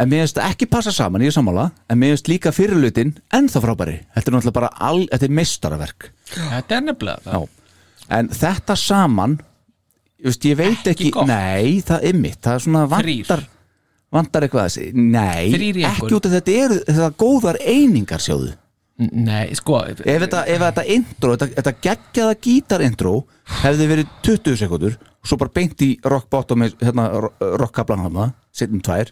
en 0.00 0.08
mér 0.10 0.22
finnst 0.24 0.38
ekki 0.42 0.66
passa 0.70 0.92
saman, 0.94 1.22
ég 1.24 1.32
er 1.32 1.36
sammála 1.36 1.68
en 1.90 1.98
mér 2.00 2.14
finnst 2.14 2.28
líka 2.32 2.52
fyrir 2.54 2.78
hlutin 2.80 3.14
ennþá 3.34 3.62
frábæri 3.64 3.96
þetta 4.14 4.28
er 4.30 4.36
náttúrulega 4.36 4.56
bara 4.60 4.70
all, 4.88 5.02
þetta 5.12 5.28
er 5.28 5.34
meistaraverk 5.40 6.10
þetta 6.32 6.76
er 6.78 6.86
nefnilega. 6.88 7.20
Já. 7.32 7.48
en 8.18 8.28
þetta 8.32 8.76
saman 8.78 9.38
veist, 10.22 10.44
ég 10.46 10.56
veit 10.58 10.78
Ekki 10.86 10.90
ekki, 10.94 11.10
gott. 11.18 11.26
nei, 11.30 11.80
það 11.84 12.08
er 12.10 12.18
mitt 12.24 12.40
það 12.44 12.54
er 12.58 12.64
svona 12.66 12.86
Þrír. 12.94 13.22
vantar 13.28 13.44
vantar 14.12 14.44
eitthvað 14.46 14.66
þessi, 14.68 14.88
nei, 14.94 15.52
Þrír 15.54 15.78
í 15.80 15.86
ekki 15.86 16.02
einhvern. 16.02 16.16
út 16.18 16.26
af 16.28 16.34
þetta 16.38 16.58
eru 16.64 16.80
þetta 16.88 17.12
góðar 17.22 17.60
einingar 17.64 18.20
sjáðu 18.22 18.52
nei, 19.02 19.54
sko 19.58 19.80
ef 19.88 20.02
þetta, 20.04 20.42
ef 20.52 20.60
þetta 20.62 20.82
intro, 20.94 21.32
þetta, 21.34 21.48
þetta 21.56 21.72
geggjaða 21.86 22.34
gítar 22.44 22.84
intro 22.86 23.14
hefði 23.62 23.86
verið 23.90 24.12
20 24.28 24.58
sekundur 24.60 24.98
og 25.00 25.26
svo 25.30 25.38
bara 25.40 25.54
beint 25.56 25.80
í 25.82 25.88
rock 26.06 26.28
bottom 26.30 26.62
hérna, 26.66 27.06
rockkablan 27.62 28.04
hana, 28.04 28.28
setjum 28.54 28.82
tvær 28.84 29.10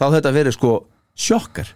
þá 0.00 0.04
þetta 0.16 0.34
verið 0.38 0.56
sko 0.58 0.72
sjokkar 1.14 1.70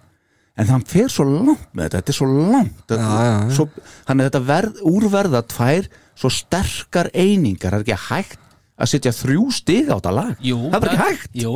en 0.58 0.66
hann 0.72 0.82
fer 0.90 1.06
svo 1.12 1.24
langt 1.28 1.68
með 1.72 1.84
þetta 1.86 2.00
þetta 2.00 2.12
er 2.14 2.18
svo 2.18 2.28
langt 2.34 2.82
þetta, 2.90 2.98
Já, 2.98 3.30
já. 3.30 3.54
Svo, 3.54 3.68
hann 4.08 4.20
er 4.24 4.28
þetta 4.30 4.44
verð, 4.48 4.82
úrverða 4.90 5.42
tvær 5.54 5.88
svo 6.18 6.30
sterkar 6.34 7.10
einingar 7.14 7.76
það 7.76 7.80
er 7.80 7.84
ekki 7.86 7.98
hægt 8.08 8.44
að 8.78 8.90
setja 8.92 9.10
þrjú 9.14 9.44
stig 9.54 9.88
á 9.90 9.94
þetta 9.98 10.10
lag 10.14 10.42
Jú, 10.46 10.56
það 10.70 10.84
er 10.84 10.88
ekki 10.92 10.98
hægt 11.04 11.38
jú, 11.42 11.52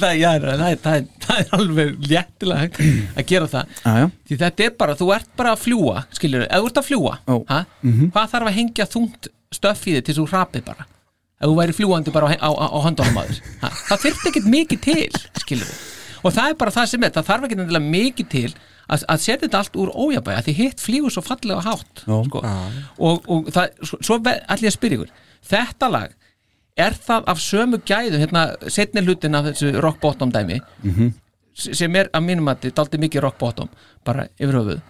það, 0.00 0.10
já, 0.22 0.30
það, 0.32 0.32
er- 0.32 0.42
það, 0.46 0.66
er- 0.72 0.80
það, 0.86 0.96
er- 0.96 1.06
það 1.26 1.38
er 1.42 1.54
alveg 1.58 1.92
léttilega 2.10 2.64
hægt 2.64 2.80
að 3.20 3.28
gera 3.30 3.48
það 3.52 3.70
já, 3.76 3.92
já. 4.00 4.08
því 4.30 4.38
þetta 4.42 4.66
er 4.66 4.74
bara, 4.82 4.96
þú 5.00 5.08
ert 5.16 5.30
bara 5.40 5.52
að 5.56 5.62
fljúa 5.64 6.02
skilur, 6.18 6.44
ef 6.48 6.60
þú 6.64 6.68
ert 6.72 6.80
að 6.82 6.88
fljúa 6.90 7.14
Ó. 7.32 7.36
ha? 7.52 7.60
hvað 7.84 8.32
þarf 8.34 8.50
að 8.50 8.56
hengja 8.60 8.88
þungt 8.92 9.30
þig 9.56 10.02
til 10.04 10.16
þú 10.18 10.26
hrapið 10.32 10.66
bara 10.68 10.84
ef 11.36 11.48
þú 11.48 11.54
væri 11.60 11.76
fljúandi 11.76 12.12
bara 12.16 12.28
á, 12.32 12.36
á, 12.44 12.50
á, 12.52 12.66
á 12.72 12.78
höndunum 12.88 13.20
aður 13.24 13.40
ha? 13.64 13.70
það 13.92 14.04
þurft 14.04 14.28
ekkert 14.32 14.50
mikið 14.52 14.84
til 14.84 15.22
skilur 15.44 15.72
og 16.26 16.34
það 16.34 16.50
er 16.52 16.58
bara 16.60 16.74
það 16.76 16.88
sem 16.92 17.06
er 17.06 17.14
það 17.16 17.28
þarf 17.30 17.46
ekki 17.48 17.58
nefnilega 17.60 17.92
mikið 17.96 18.28
til 18.34 18.50
að, 18.86 19.04
að 19.12 19.22
setja 19.24 19.40
þetta 19.46 19.60
allt 19.62 19.78
úr 19.82 19.90
ójabæja 19.94 20.42
því 20.46 20.54
hitt 20.60 20.82
flýgur 20.84 21.14
svo 21.14 21.22
fallega 21.26 21.62
hátt 21.66 22.02
Já. 22.06 22.16
sko. 22.28 22.42
og, 22.98 23.28
og 23.36 23.50
það, 23.54 23.82
svo, 24.02 24.18
allir 24.26 24.70
að 24.70 24.76
spyrja 24.76 24.98
ykkur 25.00 25.14
þetta 25.50 25.90
lag 25.94 26.14
er 26.76 26.92
það 27.06 27.30
af 27.32 27.38
sömu 27.40 27.78
gæðu 27.88 28.18
hérna, 28.20 28.42
setni 28.68 29.00
hlutin 29.06 29.34
af 29.38 29.46
þessu 29.50 29.70
rock 29.80 30.00
bottom 30.02 30.32
dæmi 30.34 30.58
Mhm. 30.84 31.12
s- 31.56 31.70
sem 31.78 31.94
er 31.96 32.10
að 32.12 32.26
mínum 32.26 32.50
að 32.52 32.66
þetta 32.66 32.74
er 32.76 32.84
aldrei 32.84 33.00
mikið 33.06 33.22
rock 33.24 33.38
bottom 33.40 33.68
bara 34.04 34.26
yfir 34.38 34.58
höfuð 34.60 34.80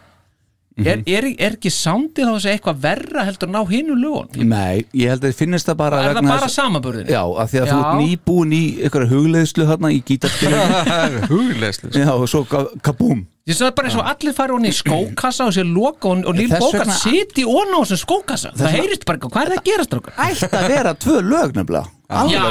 er, 0.76 1.00
er, 1.08 1.26
er 1.40 1.54
ekki 1.56 1.70
soundið 1.72 2.28
á 2.28 2.32
þessu 2.36 2.50
eitthvað 2.52 2.80
verra 2.82 3.22
heldur 3.24 3.48
en 3.48 3.56
á 3.56 3.64
hinu 3.70 3.94
lögun 3.96 4.48
Nei, 4.50 4.84
ég 4.92 5.08
held 5.12 5.22
að 5.24 5.30
þið 5.30 5.38
finnist 5.38 5.70
það 5.70 5.78
bara 5.80 6.00
er 6.04 6.18
það 6.18 6.28
bara 6.28 6.48
samanburðin 6.52 7.08
Já, 7.14 7.22
af 7.24 7.48
því 7.52 7.62
að 7.62 7.70
þú 7.70 7.76
Já. 7.78 7.84
ert 7.86 8.00
nýbúin 8.02 8.52
í 8.52 8.60
ykkur 8.88 9.06
hugleiðslu 9.12 9.66
þarna 9.70 9.92
í 9.94 10.02
gítarspilinu. 10.10 11.22
Hugleislu 11.32 11.90
Já, 11.96 12.10
og 12.12 12.26
svo 12.28 12.42
ka- 12.50 12.66
kabúm 12.84 13.24
Ég 13.46 13.54
sagði 13.54 13.76
bara 13.78 13.88
eins 13.88 13.96
og 14.00 14.08
allir 14.10 14.34
fari 14.34 14.52
honni 14.56 14.72
í 14.72 14.74
skókassa 14.74 15.44
og 15.46 15.52
sér 15.54 15.68
loka 15.70 16.08
og, 16.10 16.24
og 16.26 16.34
Níl 16.34 16.48
Þess 16.50 16.64
Bókart 16.64 16.82
vegna- 16.82 16.96
siti 16.98 17.44
onni 17.46 17.76
á 17.78 17.80
þessum 17.86 18.00
skókassa. 18.02 18.50
Það 18.58 18.64
vegna- 18.66 18.80
heyrist 18.82 19.04
bara, 19.06 19.20
eitthvað, 19.20 19.32
hvað 19.36 19.44
er 19.46 19.52
það 19.52 19.60
að 19.60 19.68
gera 19.70 19.84
strókar? 19.86 20.16
Ætti 20.24 20.48
að 20.50 20.66
vera 20.72 20.94
tvö 21.04 21.14
lög 21.22 21.54
nefnilega. 21.54 21.86
Já, 22.32 22.42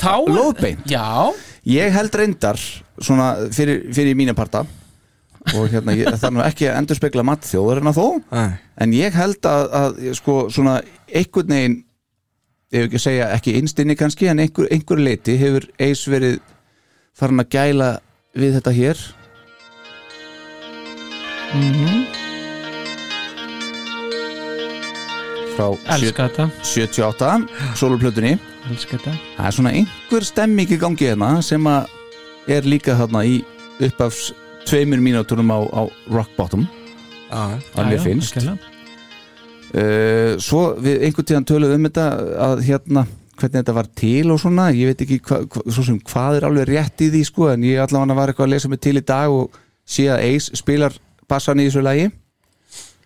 þá 0.00 0.14
Lóðbeint. 0.32 0.88
Já, 0.88 1.04
Ég 1.68 1.92
held 1.92 2.16
reyndar 2.16 2.56
svona 2.96 3.26
fyrir, 3.52 3.82
fyrir 3.92 4.16
mína 4.16 4.32
parta 4.32 4.62
og 5.56 5.68
hérna, 5.72 5.94
ég, 5.96 6.08
það 6.12 6.28
er 6.28 6.34
nú 6.36 6.44
ekki 6.44 6.68
að 6.68 6.78
endurspegla 6.82 7.24
matt 7.26 7.46
þjóðurina 7.48 7.92
þó 7.96 8.06
Nei. 8.32 8.58
en 8.84 8.96
ég 8.96 9.16
held 9.16 9.48
að, 9.48 9.68
að 9.80 10.00
sko 10.18 10.38
svona 10.52 10.80
einhvern 11.08 11.54
veginn 11.54 11.78
ég 12.68 12.82
hef 12.82 12.88
ekki 12.88 12.98
að 12.98 13.04
segja 13.06 13.28
ekki 13.32 13.54
einstinni 13.56 13.96
kannski 13.96 14.28
en 14.28 14.42
einhver, 14.44 14.68
einhver 14.74 15.00
leiti 15.00 15.38
hefur 15.40 15.64
eis 15.80 16.02
verið 16.10 16.38
farin 17.16 17.40
að 17.40 17.50
gæla 17.54 17.88
við 18.38 18.58
þetta 18.58 18.74
hér. 18.76 19.00
Frá 25.56 25.72
elska 25.96 26.28
þetta. 26.28 26.50
78 26.62 27.30
soloplötunni 27.80 28.36
Elska 28.68 28.98
þetta. 28.98 29.14
Það 29.38 29.48
er 29.48 29.56
svona 29.56 29.72
einhver 29.80 30.26
stemming 30.28 30.74
í 30.76 30.78
gangi 30.78 31.08
hérna 31.08 31.30
sem 31.42 31.64
að 31.72 31.88
er 32.52 32.68
líka 32.68 32.98
þarna 33.00 33.24
í 33.24 33.40
uppafs 33.88 34.28
tveimur 34.68 35.00
mínúturum 35.04 35.50
á, 35.54 35.58
á 35.64 35.82
rock 36.12 36.34
bottom. 36.38 36.66
Já, 37.28 37.58
að 37.76 37.88
mér 37.88 37.94
Já, 37.94 37.98
já, 37.98 38.04
finnst. 38.06 38.36
algjörlega. 38.36 38.74
uh, 39.74 40.34
svo 40.40 40.62
við 40.80 41.02
einhvern 41.08 41.28
tíðan 41.28 41.48
töluðum 41.48 41.80
um 41.82 41.88
þetta 41.88 42.06
að 42.48 42.62
hérna 42.68 43.06
hvernig 43.38 43.60
þetta 43.60 43.74
var 43.76 43.88
til 44.00 44.30
og 44.34 44.40
svona 44.42 44.68
ég 44.74 44.88
veit 44.90 45.02
ekki 45.04 45.18
hva, 45.28 45.42
hva, 45.46 45.62
svo 45.70 45.84
sem 45.86 45.98
hvað 46.08 46.38
er 46.40 46.46
alveg 46.48 46.70
rétt 46.72 47.04
í 47.06 47.10
því 47.12 47.20
sko 47.28 47.50
en 47.52 47.66
ég 47.68 47.82
allavega 47.84 48.16
var 48.18 48.32
eitthvað 48.32 48.48
að 48.48 48.54
lesa 48.56 48.70
mig 48.72 48.80
til 48.82 48.96
í 48.98 49.04
dag 49.06 49.30
og 49.34 49.58
sé 49.88 50.08
að 50.10 50.24
Ace 50.26 50.58
spilar 50.58 50.96
bassan 51.30 51.60
í 51.62 51.68
þessu 51.68 51.84
lagi. 51.84 52.08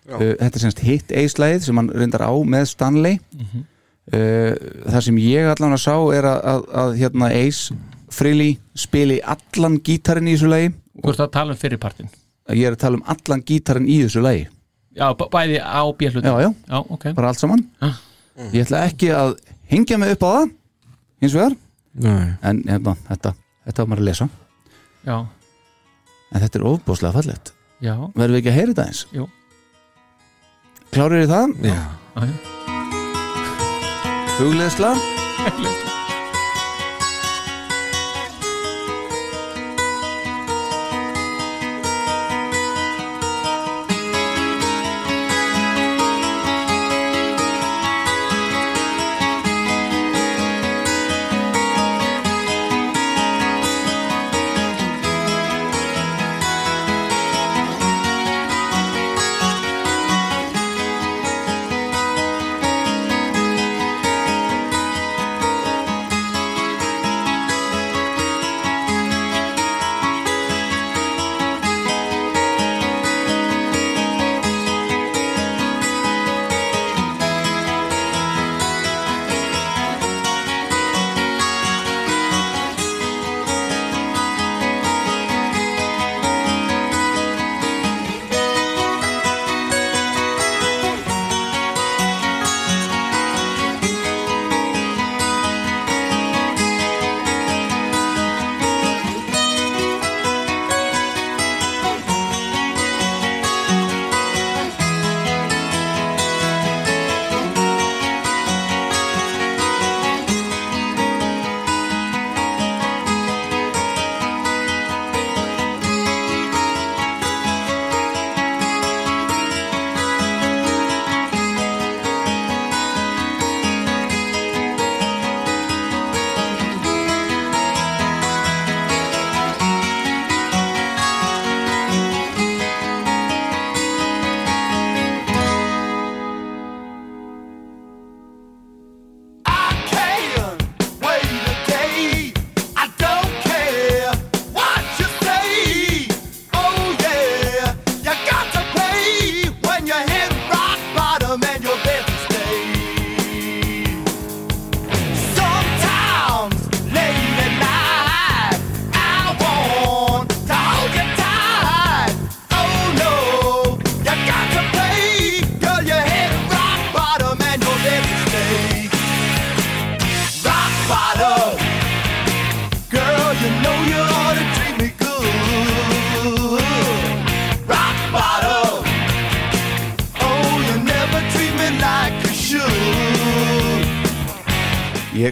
Uh, 0.09 0.33
þetta 0.39 0.57
er 0.57 0.63
semst 0.65 0.81
hitt 0.83 1.13
Ace 1.15 1.39
lagið 1.39 1.67
sem 1.67 1.79
hann 1.79 1.91
reyndar 1.93 2.25
á 2.27 2.33
með 2.43 2.65
Stanley. 2.73 3.19
Uh, 4.11 4.55
það 4.89 5.01
sem 5.05 5.19
ég 5.23 5.47
allavega 5.53 5.79
sá 5.79 5.93
er 6.15 6.25
að, 6.27 6.39
að, 6.53 6.63
að 6.81 6.95
hérna 6.99 7.29
Ace 7.37 7.75
Freely 8.13 8.49
spili 8.77 9.21
allan 9.23 9.77
gítarinn 9.83 10.27
í 10.27 10.35
þessu 10.35 10.49
lagi 10.51 10.73
Þú 11.01 11.09
ert 11.13 11.23
að 11.25 11.31
tala 11.33 11.55
um 11.55 11.59
fyrirpartin 11.59 12.09
ég 12.53 12.67
er 12.67 12.75
að 12.75 12.81
tala 12.83 12.99
um 12.99 13.05
allan 13.07 13.41
gítarinn 13.47 13.87
í 13.87 14.01
þessu 14.03 14.21
lagi. 14.23 14.47
Já, 14.93 15.07
bæði 15.15 15.61
á 15.63 15.81
björlutin 15.97 16.27
Já, 16.27 16.41
já. 16.43 16.49
já 16.69 16.77
ok. 16.81 17.05
Bara 17.17 17.29
allt 17.31 17.39
saman. 17.39 17.63
Ah. 17.81 17.95
ég 18.51 18.65
ætla 18.65 18.83
ekki 18.89 19.09
að 19.15 19.37
hengja 19.71 19.97
mig 19.97 20.11
upp 20.17 20.25
á 20.27 20.29
það 20.35 20.51
hins 21.23 21.37
vegar. 21.37 21.55
Nei. 21.93 22.33
en 22.41 22.63
hérna, 22.67 22.95
þetta, 23.07 23.33
þetta 23.65 23.83
var 23.83 23.89
maður 23.91 24.01
að 24.03 24.07
lesa. 24.09 24.27
Já, 25.05 25.17
en 26.33 26.41
þetta 26.43 26.59
er 26.59 26.65
ofbúslega 26.71 27.13
fallegt. 27.13 27.53
Já, 27.83 27.93
verðum 28.15 28.35
við 28.35 28.41
ekki 28.41 28.51
að 28.53 28.57
heyra 28.59 28.73
þetta 28.73 28.87
eins 28.89 29.05
jú. 29.13 29.27
Klárir 30.93 31.23
í 31.25 31.29
það, 31.31 31.55
Já. 31.63 31.73
já, 31.73 32.27
já. 32.27 32.35
hugleðsla 34.37 34.93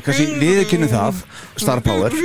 kannski 0.05 0.27
viðkynni 0.41 0.89
það 0.91 1.23
Star 1.61 1.81
Power 1.85 2.15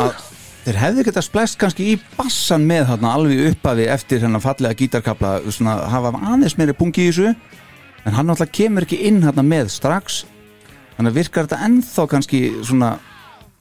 að 0.00 0.26
þeir 0.64 0.78
hefði 0.80 1.06
getað 1.08 1.26
splæst 1.26 1.58
kannski 1.60 1.86
í 1.94 1.98
bassan 2.18 2.66
með 2.68 2.90
þarna 2.92 3.14
alveg 3.16 3.46
uppafi 3.54 3.86
eftir 3.90 4.24
hennar 4.26 4.44
fallega 4.44 4.76
gítarkabla 4.76 5.38
svona 5.48 5.78
hafa 5.90 6.12
aðeins 6.20 6.58
meiri 6.60 6.76
pungi 6.76 7.06
í 7.06 7.12
þessu 7.12 7.30
en 8.04 8.16
hann 8.16 8.28
náttúrulega 8.28 8.56
kemur 8.56 8.86
ekki 8.86 9.00
inn 9.08 9.22
þarna 9.24 9.44
með 9.46 9.70
strax. 9.74 10.24
Þannig 10.96 11.12
að 11.12 11.20
virkar 11.20 11.46
þetta 11.48 11.64
ennþá 11.66 12.04
kannski 12.12 12.40
svona 12.60 12.90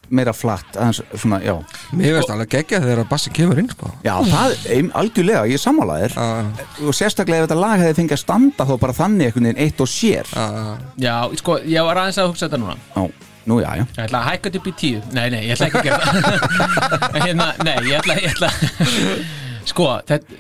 meira 0.10 0.34
flatt 0.34 0.74
aðeins 0.74 1.02
svona, 1.22 1.38
já. 1.46 1.54
Mér 1.94 2.16
veist 2.18 2.32
alveg 2.34 2.50
geggja 2.56 2.80
þegar 2.82 3.04
að 3.04 3.10
bassi 3.12 3.32
kemur 3.36 3.60
inn 3.62 3.70
sko. 3.70 3.92
Já, 4.04 4.16
það 4.26 4.56
er 4.74 4.88
algjörlega, 4.98 5.44
ég 5.52 5.60
er 5.60 5.64
sammálaðir 5.64 6.16
og 6.20 6.98
sérstaklega 6.98 7.44
ef 7.44 7.48
þetta 7.48 7.60
lag 7.62 7.84
hefði 7.84 7.98
fengið 8.00 8.18
að 8.18 8.24
standa 8.24 8.68
þá 8.70 8.74
bara 8.82 8.98
þannig 8.98 9.30
einhvern 9.30 9.50
veginn 9.50 9.64
eitt 9.68 9.84
og 9.86 9.92
sér. 9.92 10.32
Já, 11.00 11.16
sko, 11.42 11.60
ég 11.62 11.86
var 11.86 12.02
aðeins 12.02 12.22
að 12.24 12.32
hugsa 12.32 12.48
þetta 12.50 12.62
núna. 12.64 12.78
Já, 12.96 13.29
nú 13.50 13.60
já, 13.64 13.70
já. 13.80 13.84
Ég 13.98 14.02
ætla 14.06 14.22
að 14.22 14.28
hækka 14.30 14.50
þetta 14.50 14.62
upp 14.62 14.70
í 14.70 14.74
tíu. 14.80 15.04
Nei, 15.18 15.26
nei, 15.34 15.42
ég 15.48 15.56
ætla 15.56 15.70
ekki 15.70 15.80
að 15.80 15.88
gera 15.90 16.00
það. 16.06 17.22
Hérna, 17.26 17.48
Nei, 17.66 17.76
ég 17.90 17.96
ætla, 18.00 18.18
ég 18.20 18.36
ætla 18.36 18.52
Sko, 19.70 19.88
þetta 20.10 20.38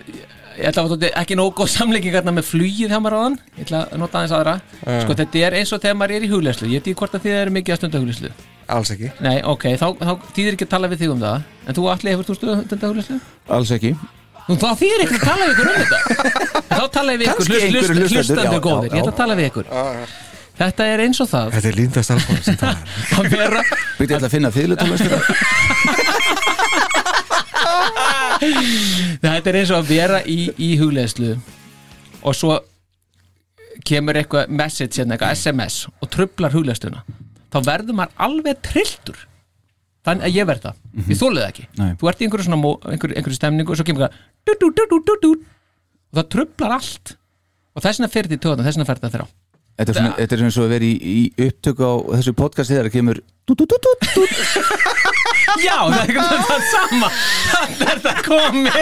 ég 0.59 0.67
ætla 0.69 0.83
að 0.83 0.93
þetta 0.95 1.09
ekki 1.21 1.37
nóg 1.39 1.53
góð 1.57 1.71
samleiking 1.71 2.15
hérna 2.17 2.33
með 2.35 2.47
flugið 2.49 2.91
hjá 2.91 2.99
maður 2.99 3.15
á 3.15 3.21
hann 3.23 3.37
ég 3.55 3.65
ætla 3.65 3.81
að 3.87 3.99
nota 4.01 4.19
aðeins 4.19 4.35
aðra. 4.35 4.55
Já. 4.83 5.01
sko 5.05 5.17
þetta 5.21 5.43
er 5.47 5.57
eins 5.59 5.73
og 5.75 5.83
þegar 5.83 5.99
maður 5.99 6.15
er 6.17 6.25
í 6.25 6.31
hugleyslu 6.33 6.69
ég 6.69 6.81
veit 6.81 6.89
ekki 6.89 6.99
hvort 6.99 7.15
að 7.15 7.25
þið 7.27 7.37
eru 7.39 7.53
mikið 7.55 7.75
að 7.75 7.79
stunda 7.81 8.01
hugleyslu 8.03 8.31
Alls 8.69 8.91
ekki. 8.93 9.09
Nei, 9.25 9.37
ok, 9.49 9.63
þá, 9.81 9.87
þá 9.97 10.11
þýðir 10.35 10.55
ekki 10.57 10.65
að 10.67 10.73
tala 10.75 10.89
við 10.91 10.99
þig 11.01 11.13
um 11.15 11.21
það. 11.23 11.45
En 11.65 11.77
þú 11.79 11.85
allir 11.89 12.13
hefur 12.13 12.27
þú 12.27 12.35
stunda 12.37 12.89
hugleyslu 12.91 13.17
Alls 13.57 13.71
ekki. 13.73 13.93
Nú, 14.45 14.57
þá 14.61 14.69
þýðir 14.77 15.05
ekki 15.05 15.17
að 15.17 15.25
tala 15.25 15.47
við 15.47 15.55
ykkur 15.55 15.69
um 15.69 15.79
þetta. 15.79 15.99
Þá 16.79 16.83
tala 16.93 17.13
ég 17.15 17.19
við 17.21 17.27
ykkur, 17.29 17.99
hlustandi 18.09 18.45
já, 18.45 18.61
góðir. 18.65 18.93
Ég 18.93 19.01
ætla 19.01 19.11
að 19.13 19.17
tala 19.19 19.37
við 19.37 19.49
ykkur 19.49 19.67
þetta 20.59 20.83
er 20.93 20.99
eins 21.05 21.19
og 21.23 21.27
það. 21.31 21.47
Þetta 21.55 21.69
er 21.71 21.77
líndast 21.79 22.09
alveg 22.15 22.39
sem 22.45 22.57
það 22.59 22.75
er 23.39 23.51
ég 23.99 24.09
ætla 24.09 24.27
að 24.27 24.33
finna 24.35 24.51
fýðlutónlistina 24.55 25.17
þetta 29.23 29.51
er 29.51 29.57
eins 29.61 29.71
og 29.73 29.79
að 29.81 29.89
vera 29.93 30.19
í, 30.27 30.37
í 30.55 30.69
hugleðslu 30.79 31.33
og 32.19 32.35
svo 32.35 32.57
kemur 33.87 34.17
eitthvað 34.19 34.51
message 34.51 34.99
hérna, 34.99 35.15
eitthvað 35.15 35.35
SMS 35.37 35.75
og 36.03 36.07
trublar 36.13 36.53
hugleðsluna 36.55 37.03
þá 37.49 37.57
verður 37.65 37.95
maður 37.97 38.15
alveg 38.27 38.59
trilltur. 38.65 39.17
Þannig 40.05 40.23
að 40.29 40.35
ég 40.37 40.45
verð 40.47 40.63
það, 40.63 40.75
ég 41.09 41.17
þólið 41.19 41.41
það 41.41 41.49
ekki. 41.49 41.65
Nei. 41.79 41.89
þú 41.99 42.09
ert 42.09 42.21
í 42.21 42.25
einhverju 42.27 42.45
svona 42.47 42.59
mó- 42.61 42.81
einhverju, 42.87 43.15
einhverju 43.19 43.37
stemningu 43.39 43.73
og 43.73 43.79
svo 43.79 43.85
kemur 43.87 44.03
du, 44.47 45.31
og 46.09 46.19
það 46.19 46.29
trublar 46.35 46.71
allt. 46.77 47.05
Og 47.75 47.83
þess 47.83 47.99
vegna 47.99 48.13
fyrir 48.13 48.29
því 48.31 48.37
töðan, 48.45 48.63
þess 48.65 48.77
vegna 48.79 48.87
fyrir 48.89 49.03
það 49.03 49.15
þrjá 49.17 49.25
Þetta 49.79 49.91
er 49.93 49.95
svona, 49.95 50.15
þetta 50.19 50.35
er 50.35 50.41
eins 50.43 50.57
og 50.59 50.65
að 50.65 50.71
vera 50.75 50.87
í, 50.89 50.95
í 50.99 51.45
upptöku 51.47 51.87
á 51.87 51.93
þessu 52.19 52.33
podcasti 52.35 52.73
þegar 52.75 52.87
það 52.89 52.95
kemur 52.97 53.19
dú, 53.47 53.55
dú, 53.55 53.65
dú, 53.71 53.77
dú, 53.79 53.93
dú. 54.11 54.23
Já, 55.63 55.75
það 55.79 55.93
er 55.95 56.01
eitthvað 56.03 56.41
það 56.49 56.65
sama. 56.69 57.07
Þannig 57.53 57.93
er 57.93 58.01
það 58.03 58.19
komið. 58.27 58.75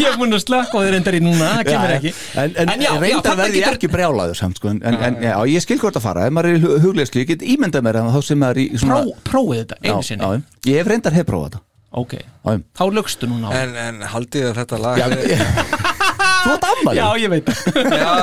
Ég 0.00 0.08
er 0.08 0.16
búin 0.18 0.34
að 0.38 0.42
slökka 0.46 0.80
á 0.80 0.84
þér 0.86 0.96
endar 0.98 1.18
í 1.18 1.20
núna 1.22 1.50
Það 1.58 1.68
kemur 1.68 1.92
ekki. 1.98 2.12
En, 2.40 2.56
en, 2.64 2.72
En 2.74 2.82
já, 2.86 2.90
reyndar 3.04 3.36
verði 3.38 3.60
ég 3.60 3.66
getur- 3.68 3.76
ekki 3.78 3.90
brjálaður 3.92 4.40
samt 4.40 4.58
sko, 4.58 4.72
en, 4.72 4.80
en 4.96 5.20
já, 5.28 5.34
ég 5.52 5.64
skil 5.66 5.78
hvort 5.84 6.00
að 6.00 6.06
fara. 6.08 6.24
Ef 6.26 6.34
maður 6.34 6.50
er 6.56 6.80
huglegslu, 6.86 7.22
ég 7.22 7.30
get 7.34 7.44
ímyndað 7.54 7.84
mér 7.86 8.00
þá 8.08 8.18
sem 8.26 8.40
maður 8.42 8.58
er 8.58 8.64
í 8.64 8.80
svona 8.82 8.98
Pró, 9.04 9.14
Prófið 9.30 9.60
þetta, 9.62 9.78
einu 9.84 10.08
sinni. 10.08 10.24
já, 10.24 10.72
ég 10.72 10.80
hef 10.82 10.90
reyndar 10.94 11.16
hef 11.20 11.28
prófað 11.30 11.52
þetta. 11.52 11.62
Ok, 11.94 12.16
Já, 12.18 12.50
já. 12.50 12.58
þá 12.74 12.84
lögstu 12.90 13.28
núna 13.30 13.46
á 13.46 13.54
En, 13.54 13.76
en 13.78 14.00
haldið 14.10 14.48
þetta 14.56 14.80
lag 14.82 14.98
Þú 16.44 16.50
ert 16.56 16.64
ammali 16.72 16.98
Já, 16.98 17.06
ég 17.22 17.30
veit. 17.30 17.46
Það 17.70 17.94
Já 17.94 18.14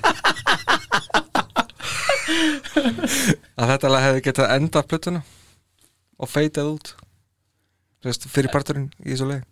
Að 3.60 3.70
þetta 3.74 3.92
lag 3.92 4.04
hefði 4.06 4.24
getað 4.28 4.52
enda 4.56 4.82
plötuna 4.86 5.22
og 6.20 6.28
feitað 6.30 6.74
út 6.74 6.92
veist, 8.04 8.26
fyrir 8.30 8.52
parturinn 8.52 8.90
í 9.04 9.12
þessu 9.12 9.30
leið 9.30 9.46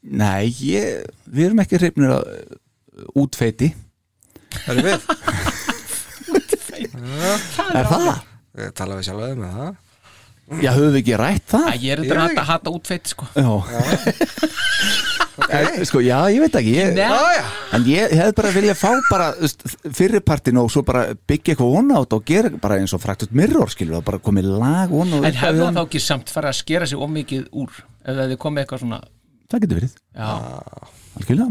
Nei, 0.00 0.48
ég, 0.64 1.04
við 1.28 1.50
erum 1.50 1.60
ekki 1.60 1.76
hreifnir 1.76 2.14
að 2.14 2.22
uh, 2.24 2.54
útfeiti. 3.20 3.68
Það 4.64 4.78
er 4.80 4.86
við 4.86 4.94
Er 6.80 7.90
það? 7.90 8.06
Við 8.56 8.70
talaðum 8.78 9.00
við 9.02 9.06
sjálf 9.10 9.36
með 9.36 9.58
það 9.58 9.74
Já, 10.58 10.72
höfum 10.74 10.90
við 10.96 11.00
ekki 11.04 11.18
rætt 11.20 11.46
það? 11.52 11.66
Æ, 11.70 11.74
Ég 11.84 11.92
er 11.94 12.00
þetta 12.04 12.42
að 12.42 12.48
hata 12.48 12.72
útfeitt 12.74 13.12
sko. 13.12 13.28
Já. 13.38 13.50
En, 15.50 15.84
Sko, 15.88 16.02
já, 16.04 16.18
ég 16.30 16.42
veit 16.42 16.56
ekki 16.58 16.72
ég. 16.76 16.98
En 17.74 17.86
ég 17.88 18.12
hefði 18.12 18.34
bara 18.36 18.50
viljað 18.52 18.76
fá 18.76 18.90
bara 19.08 19.28
fyrirpartin 19.96 20.58
og 20.60 20.68
svo 20.70 20.82
bara 20.86 21.06
byggja 21.16 21.54
eitthvað 21.54 21.72
vona 21.72 22.02
át 22.02 22.12
og 22.14 22.26
gera 22.28 22.50
bara 22.60 22.76
eins 22.78 22.92
og 22.94 23.00
fraktut 23.02 23.32
mirror 23.34 23.72
skilur 23.72 24.02
og 24.02 24.04
bara 24.06 24.20
komið 24.22 24.50
lag 24.60 24.92
vona 24.92 25.22
En 25.24 25.40
hefði 25.40 25.64
það 25.64 25.78
þá 25.78 25.82
ekki 25.86 26.02
samt 26.04 26.30
fara 26.34 26.52
að 26.52 26.60
skera 26.60 26.90
sig 26.90 27.00
ómikið 27.00 27.48
úr 27.56 27.72
ef 27.72 28.12
það 28.12 28.22
hefði 28.26 28.38
komið 28.44 28.62
eitthvað 28.64 28.84
svona 28.84 29.00
Það 29.50 29.64
getur 29.64 29.80
verið, 29.80 29.96
Já, 31.40 31.48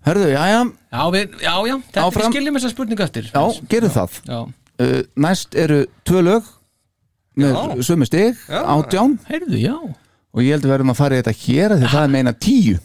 Hörðu, 0.00 0.30
já, 0.32 0.40
já, 0.48 0.60
já, 0.64 1.02
við, 1.12 1.34
já, 1.44 1.52
já 1.68 1.74
þetta 1.76 2.02
Áfram. 2.06 2.22
við 2.30 2.32
skiljum 2.32 2.56
þessa 2.56 2.70
spurningu 2.72 3.04
eftir. 3.04 3.26
Já, 3.34 3.42
gerum 3.68 3.92
það. 3.92 4.14
Já, 4.24 4.38
uh, 4.80 4.94
Næst 5.26 5.58
eru 5.60 5.80
tvö 6.08 6.22
lög 6.24 6.48
með 7.40 7.82
sömu 7.86 8.04
stig, 8.08 8.34
átján. 8.48 9.12
Heyrðu, 9.30 9.58
já. 9.60 9.76
Og 10.30 10.38
ég 10.44 10.50
held 10.54 10.62
að 10.62 10.68
við 10.68 10.74
verðum 10.76 10.92
að 10.92 11.00
fara 11.00 11.16
í 11.16 11.18
þetta 11.22 11.40
hér 11.40 11.70
því 11.76 11.86
það 11.90 12.04
er 12.04 12.10
meina 12.14 12.32
tíu. 12.36 12.76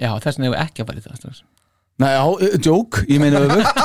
Já, 0.00 0.10
þess 0.20 0.36
vegna 0.36 0.46
hefur 0.48 0.62
ekki 0.64 0.78
að 0.82 0.88
fara 0.90 1.00
í 1.00 1.02
það 1.06 1.16
strax. 1.20 1.38
Nei, 2.00 2.12
já, 2.14 2.22
uh, 2.24 2.36
joke, 2.64 2.96
ég 3.08 3.18
meina 3.20 3.38
öfugt. 3.44 3.68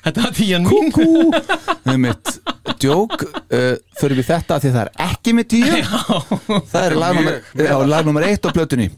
Þetta 0.00 0.22
var 0.24 0.32
tíjan 0.32 0.64
mín 0.64 0.88
með 1.84 1.98
mitt 2.00 2.40
joke. 2.80 3.20
Uh, 3.52 3.76
fyrir 4.00 4.16
við 4.16 4.24
þetta 4.30 4.56
af 4.56 4.64
því 4.64 4.70
það 4.72 4.80
er 4.80 4.88
ekki 5.10 5.30
með 5.36 5.44
tíu. 5.52 5.76
Það 6.72 6.82
er 6.86 6.96
já, 7.66 7.76
lagnúmer 7.84 8.24
eitt 8.30 8.40
á 8.48 8.50
plötunni. 8.56 8.88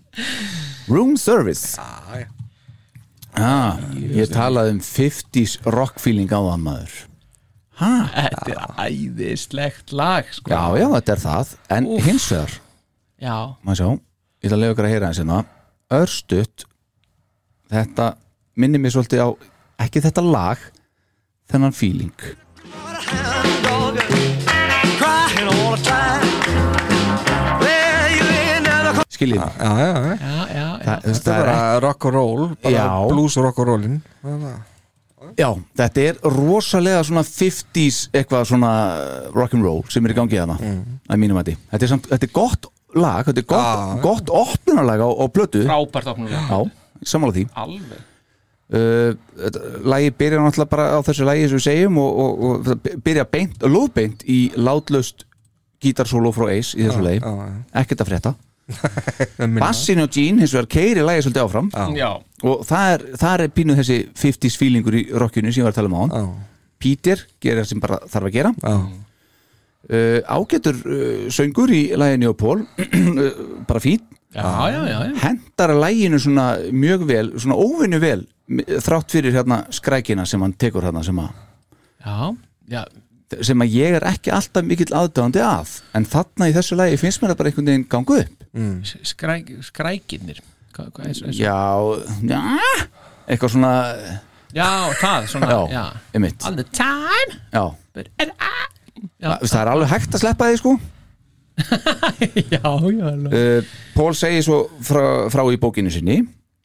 Room 0.86 1.18
Service. 1.18 1.74
Já, 1.74 2.22
já. 2.22 2.30
Ah, 3.32 3.80
ég 3.96 4.28
talaði 4.28 4.74
um 4.76 4.80
50s 4.84 5.56
rock 5.72 5.96
feeling 6.02 6.28
á 6.28 6.36
það 6.36 6.58
maður 6.66 6.92
Þetta 7.82 8.52
er 8.52 8.60
æðislegt 8.86 9.92
lag 9.98 10.28
sko. 10.34 10.50
já, 10.52 10.62
já, 10.82 10.86
þetta 10.96 11.14
er 11.16 11.22
það. 11.24 11.54
En 11.76 11.86
Úff. 11.86 12.04
hins 12.06 12.28
vegar, 12.32 12.54
já, 13.22 13.36
maður 13.64 13.80
sjá? 13.82 13.88
Ég 14.42 14.48
ætla 14.50 14.56
að 14.58 14.62
lega 14.64 14.74
ykkur 14.76 14.88
að 14.88 14.94
heyra 14.96 15.08
eins 15.12 15.20
hérna. 15.22 15.40
Örstutt. 15.92 16.64
Þetta 17.72 18.06
minnir 18.58 18.82
mér 18.82 18.94
svolítið 18.94 19.22
á 19.24 19.28
ekki 19.86 20.02
þetta 20.04 20.24
lag 20.26 20.58
þennan 21.52 21.72
feeling. 21.76 22.12
Skiljið 29.12 29.42
Já, 29.42 29.70
já, 29.78 29.90
já. 30.52 30.72
Þetta 30.82 31.12
er 31.12 31.44
bara 31.44 31.56
rock 31.84 32.06
and 32.08 32.16
roll 32.16 32.44
bara. 32.62 32.84
Blues 33.10 33.36
rock 33.38 33.58
and 33.62 33.68
rollin. 33.68 33.96
Já, 34.24 34.52
þetta 35.76 36.04
er 36.08 36.20
rosalega 36.36 37.02
svona 37.06 37.22
50s 37.26 38.08
eitthvað 38.12 38.46
svona 38.50 38.72
rock'n'roll 39.34 39.82
sem 39.92 40.04
er 40.06 40.14
í 40.14 40.18
gangi 40.18 40.40
hana 40.42 40.56
að 40.60 41.20
mínum 41.22 41.40
að 41.40 41.52
þetta 41.56 41.82
er, 41.82 41.90
samt, 41.94 42.08
þetta 42.12 42.28
er 42.28 42.32
gott 42.36 42.70
lag, 42.94 43.24
þetta 43.26 43.40
er 43.42 43.48
gott, 43.48 43.82
Já. 43.82 44.00
gott 44.04 44.32
opnunarlag 44.42 45.00
á, 45.00 45.08
á 45.08 45.24
blötu 45.32 45.62
Frábært 45.66 46.10
opnulega 46.12 46.42
Já, 46.48 46.58
sammála 47.02 47.32
því. 47.36 47.44
Alveg. 47.58 48.00
Uh, 48.72 49.12
þetta- 49.36 49.80
Lagi 49.84 50.10
byrjar 50.16 50.40
náttúrulega 50.40 50.70
bara 50.70 50.84
á 50.96 50.98
þessu 51.04 51.24
lagi 51.28 51.48
sem 51.48 51.58
við 51.58 51.64
segjum 51.66 51.98
og, 52.00 52.20
og, 52.22 52.44
og 52.44 52.62
það 52.68 53.02
byrja 53.04 53.24
beint, 53.28 53.58
lóðbeint 53.68 54.22
í 54.24 54.38
látlaust 54.56 55.26
gítarsólo 55.82 56.32
frá 56.32 56.46
Ace 56.54 56.78
í 56.78 56.86
þessu 56.86 57.02
lagi, 57.04 57.20
já, 57.20 57.32
já. 57.50 57.58
ekkert 57.82 58.04
að 58.04 58.08
frétta 58.12 58.34
Bassin 59.58 60.02
og 60.04 60.10
Gene 60.14 60.44
hins 60.44 60.54
vegar 60.54 60.68
keiri 60.70 61.04
lagi 61.04 61.24
svolítið 61.26 61.44
áfram. 61.44 61.70
Já, 61.98 62.10
og 62.46 62.64
það 62.68 62.94
er, 62.94 63.06
það 63.20 63.44
er 63.46 63.54
pínuð 63.58 63.80
þessi 63.82 64.00
50s 64.22 64.58
feelingur 64.60 64.98
í 64.98 65.06
rockinu 65.12 65.52
sem 65.52 65.62
ég 65.62 65.68
var 65.68 65.74
að 65.74 65.80
tala 65.80 65.90
um 65.90 65.96
á 65.98 66.02
hann 66.02 66.14
Já, 66.16 66.26
Peter 66.82 67.24
gerir 67.42 67.62
það 67.62 67.70
sem 67.72 67.82
bara 67.82 67.98
þarf 68.10 68.28
að 68.30 68.36
gera. 68.36 68.54
Já, 68.62 68.76
uh, 69.90 70.18
ágætur 70.38 70.78
uh, 70.86 71.28
söngur 71.32 71.72
í 71.74 71.84
læginu 71.98 72.32
og 72.32 72.38
Pól 72.40 72.64
uh, 72.64 73.30
bara 73.68 73.82
fín 73.82 74.02
já, 74.32 74.42
já, 74.72 74.80
já, 74.88 74.98
já. 75.10 75.14
hendar 75.24 75.74
læginu 75.76 76.20
svona 76.22 76.46
mjög 76.72 77.06
vel 77.08 77.32
svona 77.36 77.58
óvinnu 77.58 78.00
vel 78.02 78.26
þrátt 78.82 79.14
fyrir 79.14 79.34
hérna 79.36 79.62
skrækina 79.72 80.26
sem 80.28 80.42
hann 80.42 80.54
tekur 80.58 80.84
hérna 80.84 81.02
sem 81.04 81.18
að, 81.22 81.30
já, 82.04 82.32
já. 82.68 82.82
Sem 83.46 83.64
að 83.64 83.76
ég 83.76 83.96
er 83.98 84.06
ekki 84.08 84.32
alltaf 84.34 84.66
mikill 84.66 84.90
aðdáðandi 84.96 85.42
að 85.44 85.76
en 85.98 86.06
þarna 86.08 86.48
í 86.50 86.54
þessu 86.56 86.78
lægi 86.78 87.00
finnst 87.00 87.22
mér 87.22 87.32
það 87.32 87.40
bara 87.40 87.52
einhvern 87.52 87.70
veginn 87.70 87.86
gangu 87.92 88.18
upp. 88.22 88.44
Skræk, 89.08 89.54
Skrækinnir 89.68 90.42
Hva, 90.72 90.86
hva, 90.88 91.04
eins, 91.04 91.20
eins, 91.20 91.36
já, 91.36 91.56
já 92.24 92.40
eitthvað 93.28 93.52
svona, 93.52 93.72
já, 94.56 94.68
það, 95.00 95.26
svona, 95.34 95.50
já, 95.52 95.58
já, 95.72 96.30
All 96.48 96.56
the 96.56 96.64
time. 96.72 97.36
Já, 97.52 97.64
but, 97.92 98.08
and, 98.22 98.32
ah. 98.40 98.62
já, 99.20 99.28
það 99.42 99.58
er 99.60 99.72
alveg 99.74 99.92
hægt 99.92 100.16
að 100.16 100.24
sleppa 100.24 100.48
því 100.48 100.60
sko. 100.62 100.74
Já, 102.48 102.62
já, 102.64 103.10
uh, 103.12 103.72
Pól 103.92 104.14
segir 104.16 104.40
svo 104.40 104.62
frá, 104.80 105.28
frá 105.30 105.42
í 105.52 105.58
bókinu 105.60 105.92
sinni 105.92 106.22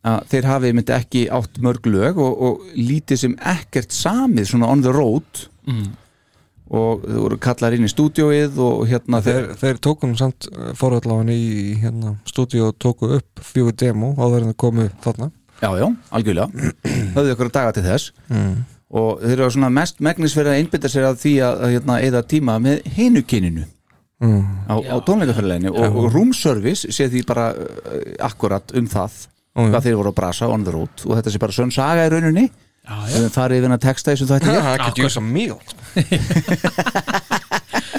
að 0.08 0.30
þeir 0.32 0.48
hafi 0.48 0.70
myndi 0.72 0.94
ekki 0.96 1.26
átt 1.36 1.60
mörg 1.60 1.90
lög 1.92 2.22
og, 2.24 2.38
og 2.48 2.70
lítið 2.80 3.20
sem 3.20 3.36
ekkert 3.52 3.92
samið 3.92 4.48
svona 4.54 4.70
on 4.72 4.86
the 4.86 4.94
road 4.96 5.44
Mm. 5.68 5.96
Og 6.68 7.04
þau 7.08 7.20
voru 7.24 7.38
kallar 7.42 7.76
inn 7.78 7.88
í 7.88 7.92
stúdióið 7.92 8.58
og 8.64 8.82
hérna 8.90 9.22
Þeir, 9.24 9.52
þeir 9.62 9.78
tókum 9.84 10.16
samt 10.20 10.50
fórhalláðan 10.80 11.32
í 11.34 11.76
hérna, 11.82 12.16
stúdíu 12.28 12.68
og 12.70 12.76
tóku 12.82 13.12
upp 13.20 13.44
fjögur 13.44 13.76
demo 13.80 14.14
áður 14.18 14.44
en 14.48 14.52
það 14.52 14.58
komu 14.66 14.88
þarna. 15.06 15.30
Já, 15.62 15.70
já, 15.80 15.88
algjörlega. 16.14 16.68
Höfðu 17.16 17.32
ykkur 17.34 17.50
að 17.50 17.56
daga 17.56 17.72
til 17.78 17.86
þess. 17.88 18.12
Mm. 18.34 18.58
og 18.98 19.24
þeir 19.24 19.40
eru 19.42 19.52
svona 19.52 19.70
mest 19.74 19.98
megnis 20.00 20.36
fyrir 20.38 20.54
að 20.54 20.62
einbytta 20.62 20.92
sér 20.92 21.10
að 21.10 21.18
því 21.24 21.34
að, 21.44 21.58
að 21.66 21.74
hérna, 21.76 21.96
eða 22.08 22.22
tíma 22.36 22.60
með 22.64 22.86
hinu 22.98 23.24
kyninu 23.28 23.66
Mm. 24.18 24.66
á, 24.66 24.74
á 24.82 24.98
tónleikaferðinni 25.06 25.70
og, 25.70 25.94
og 25.94 26.06
room 26.10 26.32
service 26.34 26.90
sé 26.90 27.06
því 27.06 27.20
bara 27.30 27.52
uh, 27.54 27.98
akkurat 28.26 28.72
um 28.74 28.88
það 28.90 29.14
Ó, 29.54 29.68
hvað 29.70 29.84
þeir 29.86 29.98
voru 30.00 30.10
að 30.10 30.16
brasa 30.18 30.48
on 30.50 30.64
the 30.66 30.74
road. 30.74 31.04
Og 31.06 31.14
þetta 31.20 31.34
sé 31.34 31.42
bara 31.42 31.54
sönn 31.54 31.70
saga 31.74 32.08
í 32.08 32.10
rauninni 32.14 32.48
við 32.88 33.30
farið 33.36 33.62
yfir 33.62 33.76
að 33.76 33.84
texta 33.84 34.14
þessu 34.14 34.28
þætti 34.30 34.54
hér. 34.54 34.68
I 34.72 34.78
could 34.86 35.02
use 35.04 35.20
a 35.20 35.24
meal 35.24 35.58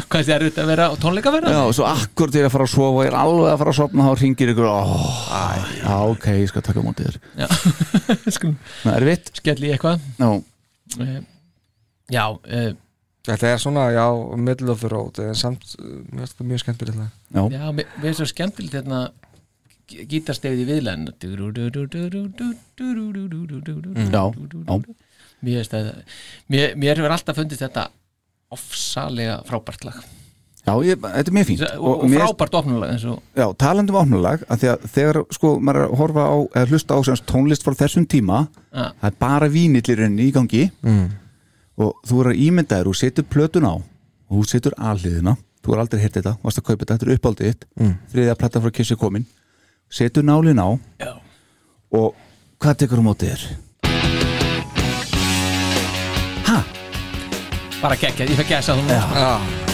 hvað 0.09 0.31
er 0.33 0.45
þetta 0.49 0.63
að 0.65 0.71
vera 0.73 0.87
á 0.89 0.93
tónleika 1.01 1.33
vera? 1.35 1.53
Já, 1.53 1.61
og 1.69 1.75
svo 1.77 1.87
akkur 1.89 2.33
til 2.33 2.45
að 2.47 2.53
fara 2.55 2.67
að 2.69 2.73
sofa 2.73 2.89
og 2.95 3.01
ég 3.05 3.11
er 3.13 3.17
alveg 3.21 3.51
að 3.53 3.59
fara 3.63 3.75
að 3.75 3.79
sofna 3.79 4.07
þá 4.09 4.13
ringir 4.23 4.53
ykkur 4.55 4.69
oh, 4.71 5.09
Já, 5.83 5.95
ok, 6.15 6.27
ég 6.39 6.51
skal 6.53 6.65
taka 6.65 6.81
á 6.81 6.87
móti 6.87 7.07
þér. 7.09 7.19
Það 8.83 8.95
er 8.95 9.07
vitt 9.11 9.33
skelli 9.41 9.69
í 9.71 9.75
eitthvað? 9.77 10.07
Já, 10.19 10.31
Eh, 11.05 11.19
Já, 12.09 12.23
uh, 12.33 12.71
Þetta 13.29 13.49
er 13.53 13.59
svona, 13.61 13.83
já, 13.93 14.07
middle 14.41 14.73
of 14.73 14.81
the 14.81 14.89
road 14.89 15.19
en 15.21 15.35
samt, 15.37 15.75
uh, 15.77 15.99
finnst 16.17 16.39
mjög 16.41 16.63
skemmtilegt 16.63 16.97
já, 16.97 17.43
já, 17.53 17.67
mér 17.77 18.07
er 18.09 18.15
svo 18.17 18.25
skemmtilegt 18.31 18.79
hérna 18.79 19.03
gítarstefið 19.89 20.63
í 20.65 20.69
já. 24.13 24.23
Mér 25.39 25.61
finnst 25.63 25.75
það 25.75 25.91
Mér, 26.51 26.73
mér 26.77 26.97
hefur 26.99 27.15
alltaf 27.15 27.37
fundist 27.39 27.63
þetta 27.63 27.89
ofsalega 28.55 29.43
frábært 29.49 29.85
lag 29.89 29.99
já 30.69 30.75
ég, 30.85 30.99
þetta 31.01 31.31
er 31.31 31.35
mjög 31.37 31.47
fínt 31.49 31.63
og, 31.79 32.03
og 32.03 32.11
frábært 32.13 32.57
opnulag 32.59 32.91
eins 32.93 33.05
og 33.09 33.21
Já, 33.39 33.47
um 33.49 33.57
að 34.53 34.63
því 34.65 34.71
að 34.73 34.87
þegar 34.97 35.19
sko 35.37 35.53
maður 35.65 35.81
er 35.81 35.87
að 35.87 35.97
horfa 36.03 36.25
á 36.29 36.37
eða 36.59 36.69
hlusta 36.73 36.99
á 36.99 37.01
semst 37.09 37.27
tónlist 37.31 37.65
frá 37.65 37.77
þessum 37.79 38.05
tíma 38.11 38.41
Ja. 38.75 38.91
það 39.01 39.09
er 39.11 39.17
bara 39.23 39.49
vínillir 39.49 40.03
enn 40.05 40.19
í 40.21 40.29
gangi 40.35 40.71
Mm. 40.83 41.09
og 41.79 41.95
þú 42.09 42.21
er 42.25 42.31
að 42.33 42.41
ímynda 42.49 42.81
þér 42.83 42.91
og 42.91 42.97
setur 42.99 43.25
plötun 43.25 43.65
á 43.69 43.75
og 43.79 44.35
þú 44.35 44.45
setur 44.51 44.75
alliðina 44.77 45.37
þú 45.65 45.73
er 45.75 45.79
aldrei 45.85 46.01
heyrt 46.03 46.17
þetta, 46.19 46.37
varst 46.43 46.59
að 46.61 46.65
kaupa 46.69 46.85
þetta, 46.85 46.99
þetta 46.99 47.07
er 47.09 47.17
uppáldið 47.17 47.49
þitt 47.53 47.65
Mm. 47.81 47.95
þriðja 48.13 48.39
platta 48.39 48.61
frá 48.61 48.71
Kissi 48.73 48.97
komin 48.97 49.27
setur 49.91 50.25
nálin 50.25 50.59
á 50.61 50.69
Já. 51.01 51.13
og 51.93 52.15
hvað 52.61 52.75
tekur 52.85 53.01
á 53.01 53.05
mótið 53.09 53.33
þér? 53.33 53.43
Ha? 56.49 56.59
bara 57.83 57.97
geggjað, 57.97 58.35
ég 58.35 58.39
fæ 58.43 58.47
gæsa 58.53 58.77
þú 58.77 58.87
Já. 58.93 59.68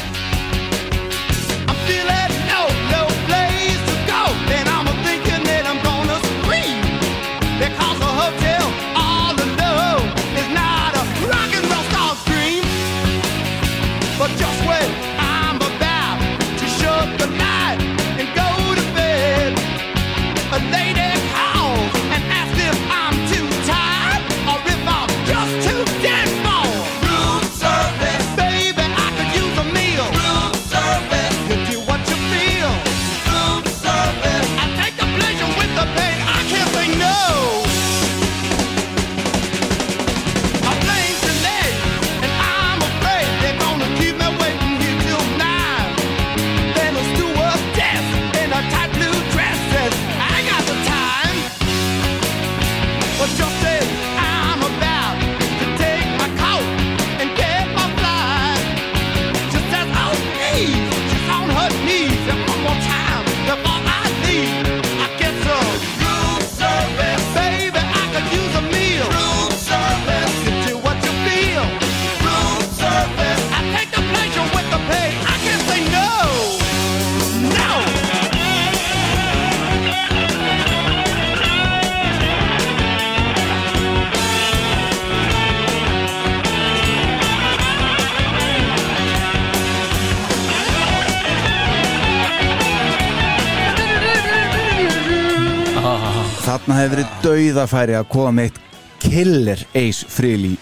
Þarna 96.64 96.76
hefur 96.80 96.94
verið 96.94 97.08
dauðafæri 97.24 97.94
að 97.98 98.06
koma 98.08 98.30
með 98.32 98.46
eitt 98.48 98.60
killer 99.04 99.60
Ace 99.76 100.06
Frehley 100.08 100.54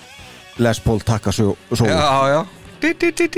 Les 0.58 0.80
Paul 0.82 0.98
Takasó 1.06 1.52
já, 1.86 2.08
já. 2.32 2.40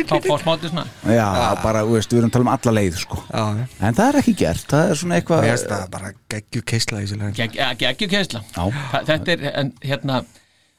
þá 0.09 0.15
fór 0.25 0.41
smátti 0.41 0.71
svona 0.73 0.85
Já, 1.05 1.27
bara, 1.61 1.83
þú 1.85 1.99
veist, 1.99 2.15
við 2.15 2.23
erum 2.23 2.31
að 2.31 2.37
tala 2.39 2.47
um 2.47 2.51
alla 2.55 2.73
leið 2.79 2.97
sko. 3.03 3.19
Já, 3.29 3.43
já. 3.59 3.67
En 3.85 3.99
það 3.99 4.09
er 4.09 4.19
ekki 4.23 4.35
gert, 4.41 4.65
það 4.71 4.93
er 4.95 5.01
svona 5.03 5.19
eitthvað 5.21 5.45
Mér 5.45 5.53
finnst 5.53 5.69
það 5.75 5.85
bara 5.99 6.13
geggju 6.33 6.63
keisla 6.73 7.03
í 7.03 7.05
þessu 7.05 7.19
lagin. 7.21 7.37
Gegg- 7.43 7.59
ja, 7.61 7.69
geggju 7.85 8.09
keisla 8.15 8.41
Já. 8.49 8.65
Þa- 8.95 9.03
þetta 9.11 9.35
er, 9.37 9.45
en, 9.61 9.73
hérna 9.85 10.23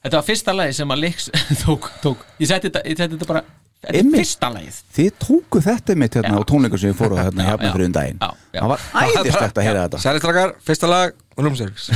þetta 0.02 0.16
var 0.18 0.26
fyrsta 0.32 0.58
lagi 0.58 0.74
sem 0.80 0.96
að 0.98 1.04
Lix 1.06 1.30
tók, 1.64 1.92
tók. 2.02 2.26
Ég 2.42 2.50
setti 2.50 2.72
þetta, 2.72 2.82
ég 2.90 2.98
setti 2.98 3.20
þetta 3.20 3.30
bara 3.36 3.46
þetta 3.86 4.00
er 4.02 4.10
fyrsta 4.16 4.50
lagið. 4.56 4.80
Þið 4.98 5.10
tóku 5.26 5.62
þetta 5.66 5.96
mitt 6.02 6.18
hérna 6.20 6.34
Já. 6.34 6.38
á 6.38 6.50
tónleikum 6.52 6.82
sem 6.82 6.96
fóruð 6.98 7.22
hérna 7.22 7.46
Já, 7.46 7.50
hérna 7.52 7.70
já. 7.70 7.74
fyrir 7.76 7.86
um 7.90 7.96
daginn. 7.96 8.20
Það 8.56 8.72
var 8.72 8.80
æðislegt 9.06 9.60
að 9.62 9.68
heyra 9.70 9.86
þetta. 9.86 10.02
Sælistrakar, 10.06 10.54
fyrsta 10.66 10.90
lag 10.92 11.16
og 11.36 11.44
roomservice. 11.44 11.88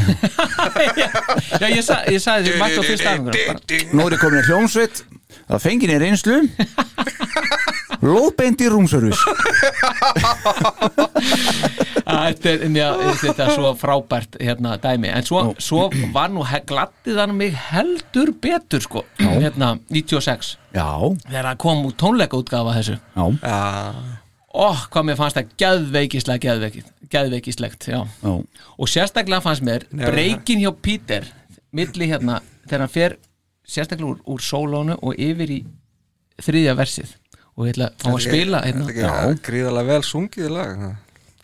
Já, 1.61 1.67
ég, 1.71 1.83
sa, 1.85 2.01
ég 2.11 2.19
sagði 2.23 2.51
því 2.51 2.59
mætti 2.59 2.79
á 2.79 2.83
fyrsta 2.83 3.13
aðeins 3.15 3.93
Nú 3.95 4.05
er 4.05 4.15
ég 4.17 4.21
komin 4.21 4.41
í 4.41 4.47
hljómsveit. 4.49 5.03
Það 5.49 5.63
fengið 5.63 5.93
í 5.95 5.99
reynslu. 6.03 6.37
Lóðbeint 7.99 8.61
í 8.63 8.67
rúmservice 8.71 9.19
Þetta 12.09 12.51
er, 12.51 13.43
er 13.45 13.51
svo 13.55 13.71
frábært 13.79 14.37
hérna 14.41 14.75
dæmi. 14.81 15.11
En 15.13 15.25
svo, 15.27 15.43
svo 15.61 15.89
var 16.13 16.31
nú 16.33 16.43
he- 16.49 16.63
gladdi 16.67 17.13
þannig 17.17 17.37
mig 17.41 17.53
heldur 17.69 18.31
betur 18.41 18.81
sko 18.83 19.03
Hérna 19.19 19.75
96 19.89 20.55
Já, 20.73 20.87
Þegar 21.27 21.49
það 21.51 21.59
kom 21.65 21.85
út 21.89 21.97
tónleika 22.01 22.39
útgafa 22.39 22.73
þessu. 22.79 22.97
Já, 23.15 23.25
Já, 23.43 23.93
Ó, 24.49 24.73
hvað 24.89 25.05
mér 25.05 25.17
fannst 25.19 25.37
það 25.37 25.51
geðveikislegt, 27.09 27.87
já. 27.87 27.99
já. 28.23 28.31
Og 28.79 28.89
sérstaklega 28.89 29.43
fannst 29.45 29.61
mér 29.65 29.85
breykin 29.93 30.63
hjá 30.63 30.71
Peter 30.81 31.27
milli 31.75 32.07
hérna, 32.09 32.39
þegar 32.65 32.83
hann 32.85 32.93
fer 32.93 33.15
sérstaklega 33.69 34.09
úr, 34.15 34.19
úr 34.25 34.41
sólónu 34.41 34.97
og 35.05 35.13
yfir 35.21 35.53
í 35.53 35.59
þriðja 36.41 36.73
versið. 36.79 37.13
Og 37.59 37.67
ég 37.67 37.75
ætla 37.75 37.89
að 37.91 38.01
fá 38.01 38.09
að 38.15 38.25
spila 38.25 38.61
hérna. 38.65 38.89
Gríðarlega 39.45 39.91
vel 39.93 40.05
sungið 40.07 40.49
lag. 40.55 40.75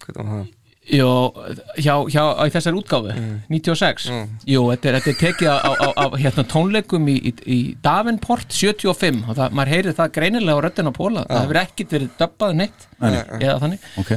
Hvernig 0.05 0.17
var 0.17 0.31
það? 0.31 0.51
Jó, 0.85 1.33
hjá, 1.81 1.95
hjá 2.13 2.21
á 2.37 2.45
þessar 2.53 2.75
útgáfu 2.77 3.13
96 3.49 4.03
Jú, 4.45 4.67
þetta 4.69 4.89
er, 4.91 4.97
þetta 4.99 5.09
er 5.09 5.17
tekið 5.23 5.47
á, 5.49 5.57
á, 5.65 5.87
á 5.97 6.05
hérna, 6.13 6.43
tónleikum 6.51 7.07
í, 7.09 7.15
í, 7.25 7.31
í 7.49 7.57
Davenport 7.81 8.53
75 8.53 9.23
og 9.25 9.39
það, 9.39 9.55
maður 9.57 9.71
heyrið 9.73 9.97
það 9.97 10.11
greinilega 10.19 10.61
á 10.61 10.63
röddina 10.67 10.93
á 10.93 10.97
Póla 10.99 11.23
það 11.25 11.41
hefur 11.41 11.59
ekkit 11.63 11.95
verið 11.95 12.11
döbbað 12.19 12.53
neitt 12.61 12.85
eða 13.01 13.55
þannig. 13.63 13.87
Ok. 14.03 14.13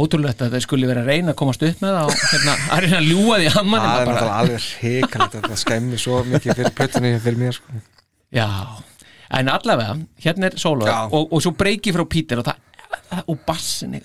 Ótrúlegt 0.00 0.40
að 0.42 0.56
þeir 0.56 0.64
skuli 0.64 0.88
vera 0.88 1.04
að 1.04 1.12
reyna 1.12 1.34
að 1.34 1.38
komast 1.42 1.66
upp 1.68 1.84
með 1.84 1.92
það 1.98 2.08
og 2.08 2.24
hérna, 2.32 2.56
að 2.72 2.82
reyna 2.86 2.96
að 3.02 3.10
ljúga 3.10 3.36
því 3.42 3.50
að 3.52 3.68
manni 3.74 3.92
Það 3.92 4.00
er 4.00 4.08
náttúrulega 4.08 4.40
alveg 4.40 5.20
að 5.20 5.36
það 5.50 5.60
skemmi 5.66 6.00
svo 6.02 6.22
mikið 6.32 6.56
fyrir 6.62 6.74
plötunni 6.80 7.12
fyrir 7.26 7.38
mér 7.44 7.58
sko. 7.60 7.84
já, 8.34 8.48
en 9.36 9.52
allavega 9.52 9.94
hérna 10.24 10.48
er 10.50 10.58
solo 10.58 10.88
og, 10.88 11.28
og 11.28 11.44
svo 11.44 11.52
breyki 11.60 11.94
frá 11.94 12.02
Peter 12.08 12.42
og, 12.42 12.48
það, 12.48 13.22
og 13.28 13.38
bassinni 13.46 14.02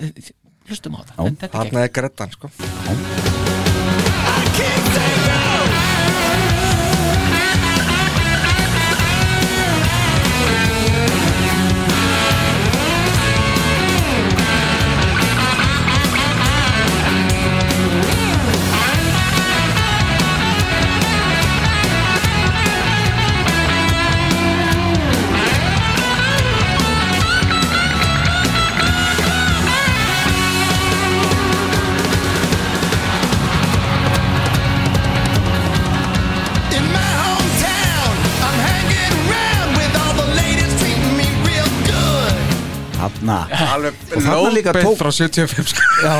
hlustum 0.71 0.95
á 0.95 1.01
það, 1.11 1.47
Þarna 1.57 1.85
er 1.87 1.95
grettan 1.99 2.37
sko. 2.37 2.51
Þarna 43.21 43.91
þarna 44.11 44.51
líka 44.55 44.73
tók- 44.73 44.97
frá 44.97 45.11
75 45.11 45.67
sko. 45.73 45.81
Já, 46.03 46.15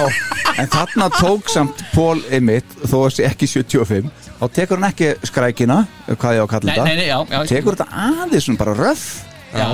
en 0.62 0.68
þarna 0.68 1.10
tók 1.18 1.50
samt 1.50 1.82
Pól 1.94 2.22
einmitt, 2.32 2.66
þó 2.86 2.96
að 3.08 3.16
sé 3.18 3.26
ekki 3.30 3.48
75 3.50 4.12
þá 4.42 4.46
tekur 4.54 4.80
hann 4.82 4.90
ekki 4.92 5.12
skrækina 5.28 5.80
hvað 6.08 6.38
ég 6.38 6.42
á 6.42 6.46
að 6.46 6.52
kalla 6.54 6.70
Nei, 6.70 6.76
þetta. 6.76 6.86
nei, 6.86 6.96
nei, 6.96 7.08
já, 7.08 7.18
já 7.32 7.44
tekur 7.50 7.76
þetta 7.76 8.06
aðeins 8.08 8.46
svona 8.48 8.58
bara 8.64 8.74
röff. 8.78 9.06
Já, 9.52 9.68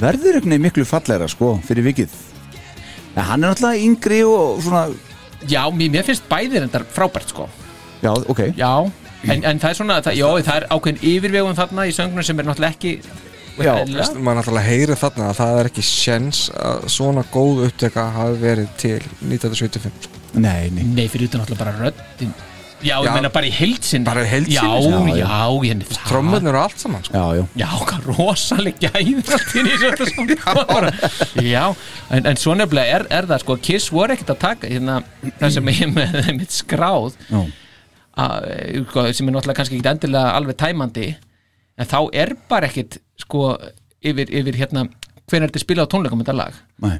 verður 0.00 0.38
einhvern 0.38 0.50
veginn 0.54 0.62
miklu 0.64 0.84
fallegra 0.88 1.28
sko 1.28 1.58
fyrir 1.66 1.84
vikið. 1.90 2.08
En 3.16 3.24
hann 3.24 3.44
er 3.44 3.50
náttúrulega 3.52 3.84
yngri 3.84 4.22
og 4.24 4.62
svona 4.64 4.86
já 5.48 5.62
mér, 5.70 5.90
mér 5.92 6.06
finnst 6.06 6.24
bæðir 6.30 6.62
endar 6.64 6.86
frábært 6.94 7.28
sko. 7.34 7.48
Já, 8.02 8.12
ok, 8.14 8.40
Já, 8.56 8.72
en, 9.28 9.44
en 9.44 9.58
það 9.60 9.68
er 9.70 9.74
svona 9.74 10.00
það, 10.02 10.16
Já, 10.16 10.28
það 10.46 10.56
er 10.62 10.66
ákveðin 10.70 11.02
yfirvegum 11.12 11.56
þarna 11.58 11.86
í 11.90 11.92
söngnum 11.96 12.24
sem 12.24 12.38
er 12.38 12.46
náttúrulega 12.48 12.76
ekki 12.78 12.92
Já, 13.66 13.72
eðlilega. 13.82 14.20
maður 14.22 14.38
náttúrulega 14.42 14.66
heyri 14.68 14.96
þarna 15.02 15.30
að 15.32 15.38
það 15.40 15.60
er 15.62 15.70
ekki 15.72 15.84
sjens 15.88 16.42
að 16.54 16.84
svona 16.94 17.24
góð 17.32 17.64
uppteka 17.68 18.04
hafi 18.18 18.36
verið 18.42 18.68
til 18.84 19.00
1975 19.24 20.04
sko. 20.08 20.22
nei, 20.38 20.68
nei 20.70 20.84
Nei, 20.84 21.08
fyrir 21.08 21.28
utan 21.30 21.42
náttúrulega 21.42 21.64
bara 21.64 21.76
röddin 21.88 22.32
Já, 22.78 22.94
ég 23.02 23.08
Já. 23.08 23.12
meina 23.16 23.28
bara 23.34 23.46
í 23.48 23.50
heilsin 23.50 24.04
Bara 24.06 24.22
í 24.22 24.28
heild 24.30 24.46
Já, 24.54 24.62
já, 24.62 24.98
já. 25.10 25.14
já, 25.18 25.46
ég 25.66 25.80
trommurnir 26.06 26.54
og 26.54 26.62
allt 26.68 26.78
saman 26.78 27.02
sko. 27.02 27.10
já, 27.18 27.40
já, 27.40 27.46
Já, 27.58 27.70
hvað 27.88 28.04
rosaleg 28.12 28.76
gæður 28.84 29.32
allt 29.34 29.54
inn 29.58 29.66
í 29.66 29.78
þetta 29.82 30.06
svona 30.12 30.64
bara, 30.76 30.92
Já, 31.42 31.64
en, 32.14 32.28
en 32.30 32.38
svo 32.38 32.54
nefnilega 32.54 33.00
er, 33.00 33.06
er 33.18 33.26
það 33.32 33.42
sko, 33.42 33.56
Kiss 33.66 33.90
voru 33.90 34.14
ekkert 34.14 34.30
að 34.36 34.38
taka 34.44 34.70
hérna, 34.70 35.00
það 35.40 35.56
sem 35.56 35.72
ég 35.74 35.80
er 35.88 35.90
með 35.96 36.30
mitt 36.38 36.54
skráð 36.54 37.18
já. 37.26 37.40
að, 38.14 38.46
sko, 38.92 39.06
sem 39.10 39.26
er 39.26 39.34
náttúrulega 39.40 39.58
kannski 39.58 39.80
ekki 39.80 39.90
endilega 39.96 40.36
alveg 40.38 40.60
tæmandi 40.62 41.08
en 41.78 41.90
þá 41.90 41.98
er 42.24 42.34
bara 42.50 42.70
ekkert 42.70 42.98
sko, 43.22 43.52
yfir, 44.02 44.30
yfir 44.40 44.58
hérna 44.62 44.88
hvernig 45.28 45.46
er 45.48 45.52
þetta 45.52 45.62
spilað 45.66 45.90
á 45.90 45.92
tónleikum 45.94 46.24
þetta 46.24 46.36
lag 46.38 46.58
Nei. 46.82 46.96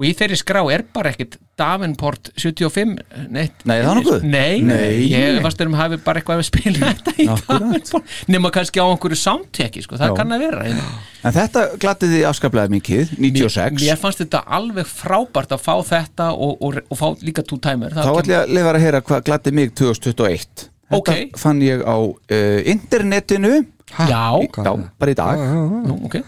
og 0.00 0.06
í 0.08 0.12
þeirri 0.18 0.38
skrá 0.40 0.60
er 0.74 0.84
bara 0.94 1.12
ekkert 1.12 1.38
Davenport 1.60 2.30
75 2.40 2.94
neitt, 3.30 3.60
Nei, 3.68 3.76
það 3.76 3.90
er 3.90 3.98
nokkuð? 4.00 4.24
Nei, 4.26 4.62
Nei. 4.64 5.02
ég 5.12 5.38
varst 5.44 5.60
um 5.62 5.76
hafi 5.78 5.98
bara 6.02 6.22
eitthvað 6.22 6.40
að 6.40 6.48
spila 6.48 6.88
þetta 6.88 7.14
í. 7.20 7.26
Davenport 7.28 8.16
nema 8.32 8.50
kannski 8.54 8.82
á 8.82 8.86
einhverju 8.88 9.20
soundteki 9.20 9.84
sko, 9.84 10.00
það 10.00 10.12
Já. 10.12 10.16
kann 10.18 10.34
að 10.34 10.44
vera 10.46 10.64
hérna. 10.66 10.88
en 11.22 11.36
þetta 11.36 11.66
því 12.02 12.24
afskaplega 12.32 12.72
mikið 12.72 13.14
96 13.20 13.84
Mér 13.84 14.00
fannst 14.00 14.24
þetta 14.24 14.42
alveg 14.58 14.90
frábært 14.90 15.54
að 15.54 15.64
fá 15.68 15.74
þetta 15.92 16.32
og, 16.34 16.56
og, 16.58 16.82
og 16.88 16.98
fá 16.98 17.08
líka 17.22 17.46
two 17.46 17.60
timer 17.62 17.94
þá 17.94 18.08
ætlum 18.08 18.34
ég 18.34 18.42
að 18.42 18.54
lifa 18.58 18.74
að 18.74 18.84
heyra 18.88 19.04
hvað 19.06 19.26
gladdi 19.28 19.56
mig 19.60 19.74
2021 19.78 20.71
þetta 20.92 21.16
Ok. 21.16 21.36
fann 21.40 21.62
ég 21.64 21.82
á 21.82 21.96
uh, 21.98 22.60
internetinu 22.76 23.52
Já, 23.92 24.24
já, 24.40 24.72
bara 24.98 25.12
í 25.12 25.16
dag. 25.18 25.40
Nú, 25.88 25.98
ok 26.08 26.22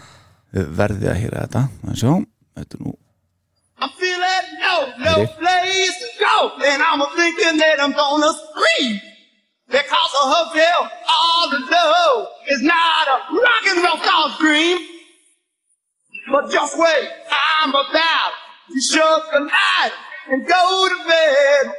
verði 0.55 1.09
að 1.11 1.17
heyra 1.19 1.45
þetta 1.47 1.61
Þannig 1.81 1.97
sjá, 1.99 2.11
þetta 2.59 2.77
er 2.77 2.83
nú 2.85 2.93
I'm 3.83 3.91
feeling 3.99 4.47
no, 4.63 4.75
no 5.03 5.15
place 5.35 5.95
to 5.99 6.09
go. 6.21 6.35
And 6.63 6.81
I'm 6.81 7.01
thinking 7.17 7.57
that 7.59 7.81
I'm 7.83 7.91
gonna 7.91 8.31
scream. 8.31 9.01
Because 9.67 10.13
of 10.21 10.25
her 10.31 10.45
feel 10.55 10.81
all 11.11 11.49
the 11.51 11.59
love 11.59 12.27
is 12.47 12.61
not 12.63 13.05
a 13.11 13.17
rock 13.35 13.63
and 13.67 13.83
roll 13.83 13.99
song 13.99 14.31
scream. 14.39 14.77
But 16.31 16.49
just 16.51 16.79
wait, 16.79 17.09
I'm 17.29 17.69
about 17.71 18.31
to 18.71 18.79
shut 18.79 19.23
the 19.33 19.39
light 19.43 19.91
and 20.31 20.47
go 20.47 20.87
to 20.87 20.97
bed. 21.09 21.73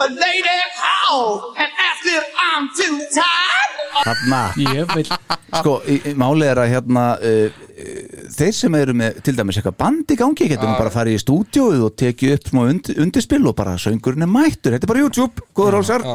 A 0.00 0.06
lady 0.08 0.58
called 0.80 1.56
and 1.60 1.70
asked 1.86 2.08
if 2.08 2.24
I'm 2.40 2.68
too 2.78 2.94
tired. 3.12 3.76
Þarna, 4.00 4.38
Ég 4.56 4.94
vil 4.96 5.04
sko, 5.10 5.74
í- 5.90 5.98
í- 6.08 6.14
málið 6.16 6.46
er 6.54 6.60
að 6.62 6.68
hérna 6.72 7.02
uh, 7.18 7.50
uh, 7.50 8.24
þeir 8.32 8.54
sem 8.56 8.76
eru 8.78 8.94
með 8.96 9.18
til 9.26 9.34
dæmis 9.36 9.58
eitthvað 9.60 9.76
band 9.82 10.14
í 10.14 10.16
gangi 10.20 10.48
getum 10.54 10.72
bara 10.78 10.92
farið 10.94 11.18
í 11.18 11.22
stúdíóið 11.24 11.84
og 11.88 11.96
tekið 12.00 12.36
upp 12.38 12.48
smá 12.52 12.62
und, 12.70 12.92
undirspill 13.02 13.42
og 13.50 13.56
bara 13.58 13.74
söngurinn 13.82 14.24
er 14.24 14.30
mættur. 14.30 14.72
Þetta 14.76 14.86
er 14.88 14.92
bara 14.94 15.02
YouTube, 15.04 15.44
góður 15.58 15.80
álsar 15.82 16.06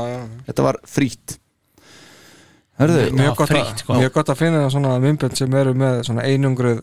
þetta 0.47 0.65
var 0.69 0.79
frýtt 0.89 1.37
Hörðu, 2.79 3.03
mjög, 3.15 3.35
gott 3.39 3.47
frítt, 3.53 3.69
að, 3.71 3.81
sko. 3.85 3.95
mjög 4.01 4.13
gott 4.17 4.29
að 4.33 4.39
finna 4.41 4.61
svona 4.73 4.95
mymbönd 4.99 5.37
sem 5.39 5.53
eru 5.55 5.71
með 5.79 6.01
svona 6.09 6.25
einungruð 6.27 6.81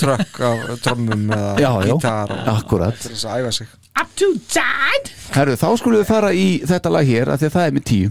trökk 0.00 0.40
af 0.48 0.64
trommum 0.82 1.28
eða 1.30 1.52
Já, 1.62 1.68
já, 1.86 1.92
gítar 1.92 2.32
og 2.34 2.48
akkurat. 2.56 2.96
til 2.98 3.12
þess 3.12 3.28
að 3.30 3.44
æfa 3.44 3.52
sig 3.60 3.68
Up 4.00 4.10
to 4.18 4.28
tight 4.50 5.10
Herðu, 5.34 5.56
þá 5.60 5.68
skulum 5.80 6.00
við 6.02 6.08
fara 6.10 6.30
í 6.34 6.46
þetta 6.66 6.90
lag 6.94 7.06
hér 7.08 7.30
af 7.34 7.40
því 7.42 7.48
að 7.50 7.54
það 7.56 7.66
er 7.70 7.74
með 7.78 7.84
tíu. 7.90 8.10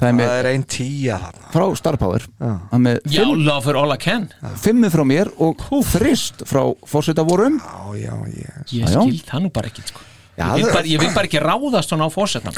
Það 0.00 0.08
er 0.08 0.14
með 0.16 0.28
það 0.30 0.38
er 0.40 0.46
ein 0.50 0.62
tíja 0.72 1.16
þarna. 1.20 1.48
frá 1.52 1.64
Star 1.76 1.96
Power. 2.00 2.22
Það 2.40 2.76
er 2.78 2.82
með 2.86 3.00
Já, 3.12 3.20
fimm, 3.20 3.42
love 3.44 3.64
for 3.66 3.76
all 3.76 3.92
I 3.92 3.98
can. 4.00 4.22
Fimmu 4.62 4.88
frá 4.94 5.02
mér 5.04 5.28
og 5.44 5.64
þrist 5.90 6.44
frá 6.48 6.62
fórseta 6.88 7.24
vorum 7.28 7.58
já, 7.60 7.74
já, 8.00 8.14
yes. 8.32 8.72
Ég 8.72 8.86
Já, 8.86 8.94
já. 8.94 9.02
skil 9.04 9.20
það 9.28 9.44
nú 9.44 9.50
bara 9.58 9.68
ekki 9.72 9.84
sko. 9.90 10.00
Já, 10.40 10.46
ég, 10.46 10.54
vil 10.56 10.64
það- 10.64 10.76
bara, 10.78 10.88
ég 10.94 11.02
vil 11.04 11.12
bara 11.18 11.28
ekki 11.28 11.42
ráðast 11.44 11.92
svona 11.92 12.08
á 12.08 12.10
fósettan 12.14 12.56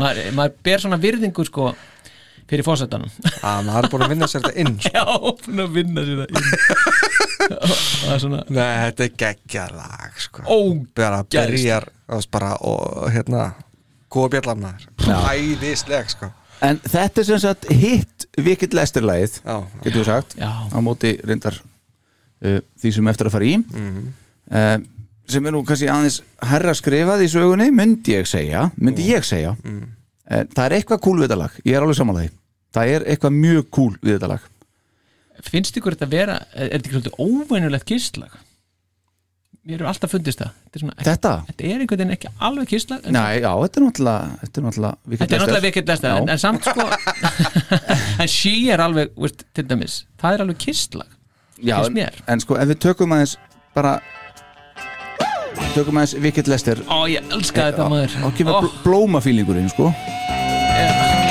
maður, 0.00 0.22
maður 0.38 0.54
ber 0.64 0.80
svona 0.86 0.96
virðingu 1.02 1.44
sko, 1.44 1.66
fyrir 2.48 2.64
fósettanum 2.64 3.12
að 3.44 3.66
maður 3.68 3.84
er 3.84 3.92
búin 3.92 4.06
að 4.06 4.14
vinna 4.14 4.28
sér 4.32 4.40
þetta 4.46 4.56
inn 4.64 4.78
sko. 4.80 4.92
Já, 4.96 5.04
búin 5.44 5.64
að 5.66 5.76
vinna 5.76 6.06
sér 6.08 6.22
það 6.22 6.32
inn 6.32 7.28
Nei, 8.52 8.72
þetta 8.86 9.06
er 9.06 9.12
geggja 9.18 9.66
lag 9.74 10.20
sko. 10.20 10.44
Ó, 10.46 10.56
bara 10.96 11.22
Geðveikt. 11.24 11.52
byrjar 11.52 11.88
og 12.12 12.26
bara 12.32 12.52
og 12.68 13.10
hérna 13.12 13.50
maður 14.12 14.88
æðisleg 15.32 16.10
sko. 16.12 16.30
En 16.62 16.78
þetta 16.78 17.22
er 17.22 17.26
sem 17.26 17.40
sagt 17.42 17.66
hitt 17.74 18.26
vikill 18.38 18.70
lesturlagið 18.76 19.40
já, 19.40 19.56
getur 19.82 19.98
við 20.02 20.08
sagt 20.10 20.36
Já. 20.38 20.50
á 20.70 20.78
móti 20.84 21.16
reyndar 21.26 21.56
uh, 21.58 22.60
því 22.78 22.92
sem 22.98 23.08
eftir 23.10 23.30
að 23.30 23.34
fara 23.34 23.48
í. 23.48 23.56
Uh, 24.52 24.76
sem 25.32 25.48
er 25.48 25.54
nú 25.54 25.64
kannski 25.66 25.88
aðeins 25.90 26.20
herra 26.52 26.74
skrifað 26.76 27.24
í 27.24 27.32
sögunni, 27.32 27.70
myndi 27.74 28.14
ég 28.14 28.28
segja 28.30 28.68
myndi 28.76 29.08
ég 29.10 29.26
segja. 29.26 29.56
Uh, 29.64 30.44
það 30.54 30.64
er 30.68 30.76
eitthvað 30.78 31.02
kúl 31.08 31.18
við 31.18 31.26
þetta 31.26 31.42
lag, 31.42 31.58
ég 31.66 31.74
er 31.74 31.82
alveg 31.86 31.98
samanlega 31.98 32.36
það 32.72 32.94
er 32.96 33.06
eitthvað 33.12 33.36
mjög 33.36 33.68
kúl 33.74 33.92
við 34.00 34.16
þetta 34.16 34.32
lag 34.34 34.48
Finnst 35.42 35.76
ykkur 35.78 35.96
þetta 35.96 36.10
vera 36.12 36.38
Er 36.54 36.72
þetta 36.72 36.82
ekki 36.82 36.96
svolítið 36.96 37.20
óvænulegt 37.22 37.88
kistlag? 37.88 38.40
Mér 39.62 39.78
hefur 39.78 39.88
alltaf 39.92 40.10
fundist 40.10 40.40
það. 40.42 40.54
Þetta 40.64 40.74
er, 40.74 40.82
svona, 40.82 40.94
þetta? 41.06 41.32
þetta 41.46 41.66
er 41.68 41.82
einhvern 41.84 42.00
veginn 42.00 42.14
ekki 42.16 42.30
alveg 42.48 42.70
en 42.72 43.14
Nei, 43.14 43.36
já, 43.38 43.50
þetta 43.62 43.78
er 43.78 43.84
náttúrulega 43.84 44.40
þetta 44.40 44.58
er 44.58 44.64
náttúrulega 44.66 45.12
lesta 45.92 46.10
en, 46.10 46.26
Já. 46.26 46.32
en 46.32 46.42
samt 46.42 46.66
sko 46.66 46.86
En 48.24 48.32
she 48.32 48.54
er 48.74 48.82
alveg, 48.82 49.14
veist, 49.22 49.46
til 49.54 49.68
dæmis 49.70 50.00
Það 50.18 50.34
er 50.34 50.44
alveg 50.46 50.58
Já, 51.62 51.76
finnst 51.78 51.94
en, 51.94 52.02
en 52.34 52.42
sko, 52.42 52.58
ef 52.58 52.72
við 52.72 52.82
tökum 52.88 53.14
aðeins 53.14 53.36
bara 53.76 53.94
tökum 55.76 56.02
aðeins 56.02 56.18
Wicked 56.26 56.50
Lester 56.50 56.82
Ó, 56.90 57.06
ég 57.06 57.22
elska 57.30 57.70
þetta 57.70 57.86
maður. 57.92 58.18
Og 58.26 58.34
kemur 58.36 58.70
blómafílingurinn, 58.82 59.70
sko. 59.70 59.92
I 59.94 61.21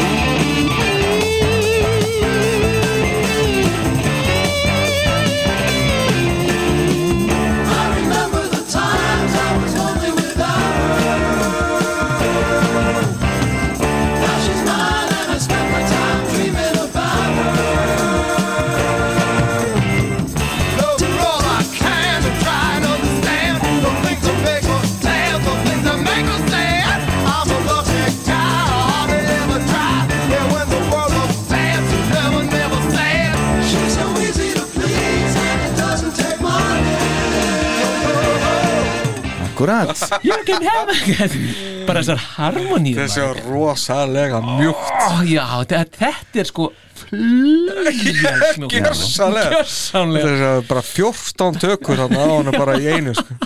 Akkurat. 39.61 40.23
You 40.23 40.37
can 40.45 40.63
have 40.65 40.89
it 40.91 41.85
Bara 41.87 42.01
þessar 42.01 42.21
harmoníu 42.37 42.95
þessi 42.97 43.21
er 43.23 43.41
rosalega 43.49 44.39
mjúkt. 44.45 44.93
Ó, 45.01 45.21
já, 45.25 45.45
þetta, 45.69 46.13
er 46.41 46.49
sko 46.49 46.71
Gjörsamlega. 47.11 48.69
Gjörsamlega. 48.71 50.27
Þessi 50.29 50.45
er 50.47 50.67
bara 50.69 50.83
14 50.85 51.57
tökur 51.59 51.99
þarna 51.99 52.21
á 52.21 52.27
hann 52.31 52.51
bara 52.55 52.77
í 52.79 52.85
einu 52.93 53.15
sko. 53.17 53.37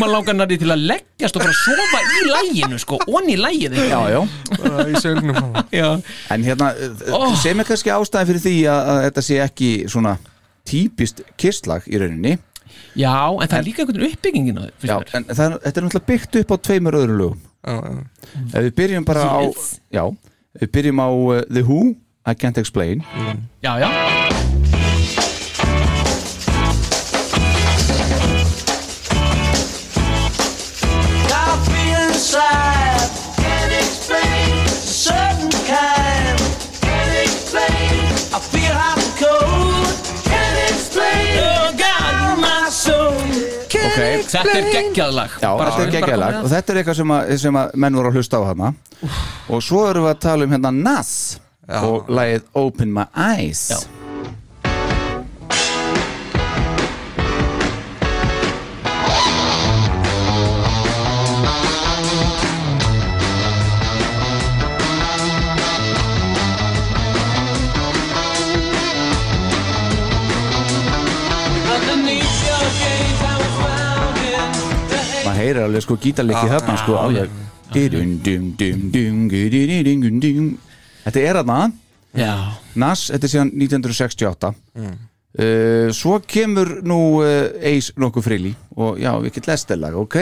maður 0.00 0.12
langar 0.14 0.38
næri 0.40 0.58
til 0.60 0.70
að 0.72 0.86
leggjast 0.90 1.38
og 1.38 1.44
bara 1.44 1.56
sofa 1.60 2.00
í 2.02 2.24
læginu 2.32 2.80
sko, 2.82 2.98
onni 3.06 3.36
í 3.36 3.40
lægið 3.40 3.78
Já, 3.86 4.00
já. 4.16 4.20
Bara 4.56 4.88
í 4.88 4.94
já. 5.76 5.90
En 6.34 6.48
hérna, 6.48 6.72
oh. 7.12 7.30
sem 7.40 7.60
er 7.60 7.68
kannski 7.68 7.94
ástæði 7.94 8.32
fyrir 8.32 8.44
því 8.48 8.56
að, 8.72 8.90
að 8.90 9.00
þetta 9.06 9.26
sé 9.28 9.40
ekki 9.44 9.70
svona 9.92 10.16
típist 10.66 11.22
kistlag 11.38 11.86
í 11.86 12.00
rauninni 12.00 12.38
já, 12.96 13.14
en 13.42 13.48
það 13.48 13.58
er 13.60 13.66
líka 13.68 13.82
einhvern 13.84 14.00
veginn 14.00 14.16
uppbyggingin 14.16 14.58
á 14.58 14.64
finnst 14.80 14.88
Já, 14.90 14.96
mér. 14.98 15.14
en 15.14 15.24
það, 15.30 15.44
er- 15.52 15.60
þetta 15.66 15.80
er 15.80 15.86
náttúrulega 15.86 16.10
byggt 16.12 16.40
upp 16.42 16.50
á 16.52 16.56
tveimur 16.68 16.98
öðrum 17.02 17.20
lögum 17.22 17.40
Já, 17.66 17.74
já. 17.82 18.02
Ef 18.54 18.62
við 18.68 18.74
byrjum 18.80 19.04
bara 19.08 19.22
á 19.26 19.40
Yes. 19.42 19.70
Já, 19.92 20.04
ef 20.56 20.60
við 20.66 20.72
byrjum 20.78 21.00
á 21.02 21.08
uh, 21.10 21.40
The 21.52 21.62
Who 21.66 21.80
I 22.26 22.34
Can't 22.34 22.58
Explain 22.62 23.02
já, 23.62 23.72
já 23.82 24.45
Þetta 44.26 44.54
er 44.58 44.68
geggjað 44.74 45.12
lag. 45.16 45.30
Já, 45.42 45.50
Bara- 45.58 45.70
þetta 45.76 45.96
er 46.00 46.06
komið. 46.10 46.38
Og 46.42 46.50
þetta 46.50 46.72
er 46.74 46.80
eitthvað 46.82 46.96
sem, 47.00 47.12
að, 47.16 47.34
sem 47.46 47.58
að 47.62 47.74
menn 47.84 47.94
voru 48.00 48.10
að 48.10 48.18
hlusta 48.20 48.40
á 48.40 48.42
hana 48.50 48.72
og 49.48 49.62
svo 49.62 49.84
erum 49.90 50.06
við 50.08 50.14
að 50.14 50.20
tala 50.26 50.44
um 50.48 50.56
hérna 50.56 50.72
Nas 50.74 51.12
og 51.68 52.08
lagið 52.08 52.42
Open 52.54 52.92
My 52.94 53.06
Eyes. 53.14 53.68
Já. 53.70 54.05
Heyrir 75.66 75.74
alveg 75.74 75.84
sko 75.84 75.98
gítarleiki 76.00 76.48
þarna 76.52 76.78
sko 76.80 76.96
alveg. 77.02 77.30
Þetta 81.06 81.22
er 81.22 81.40
Já, 82.16 82.32
Nas, 82.80 83.08
þetta 83.12 83.26
er 83.26 83.30
síðan 83.30 83.50
1968 83.52 84.48
uh, 84.80 84.92
Svo 85.92 86.16
kemur 86.24 86.78
nú 86.86 87.20
uh, 87.20 87.50
Ace 87.60 87.92
nokkuð 88.00 88.24
frili 88.24 88.52
og 88.76 89.00
já, 89.02 89.10
við 89.20 89.34
getum 89.36 89.52
lestelag, 89.52 89.98
ok? 90.00 90.16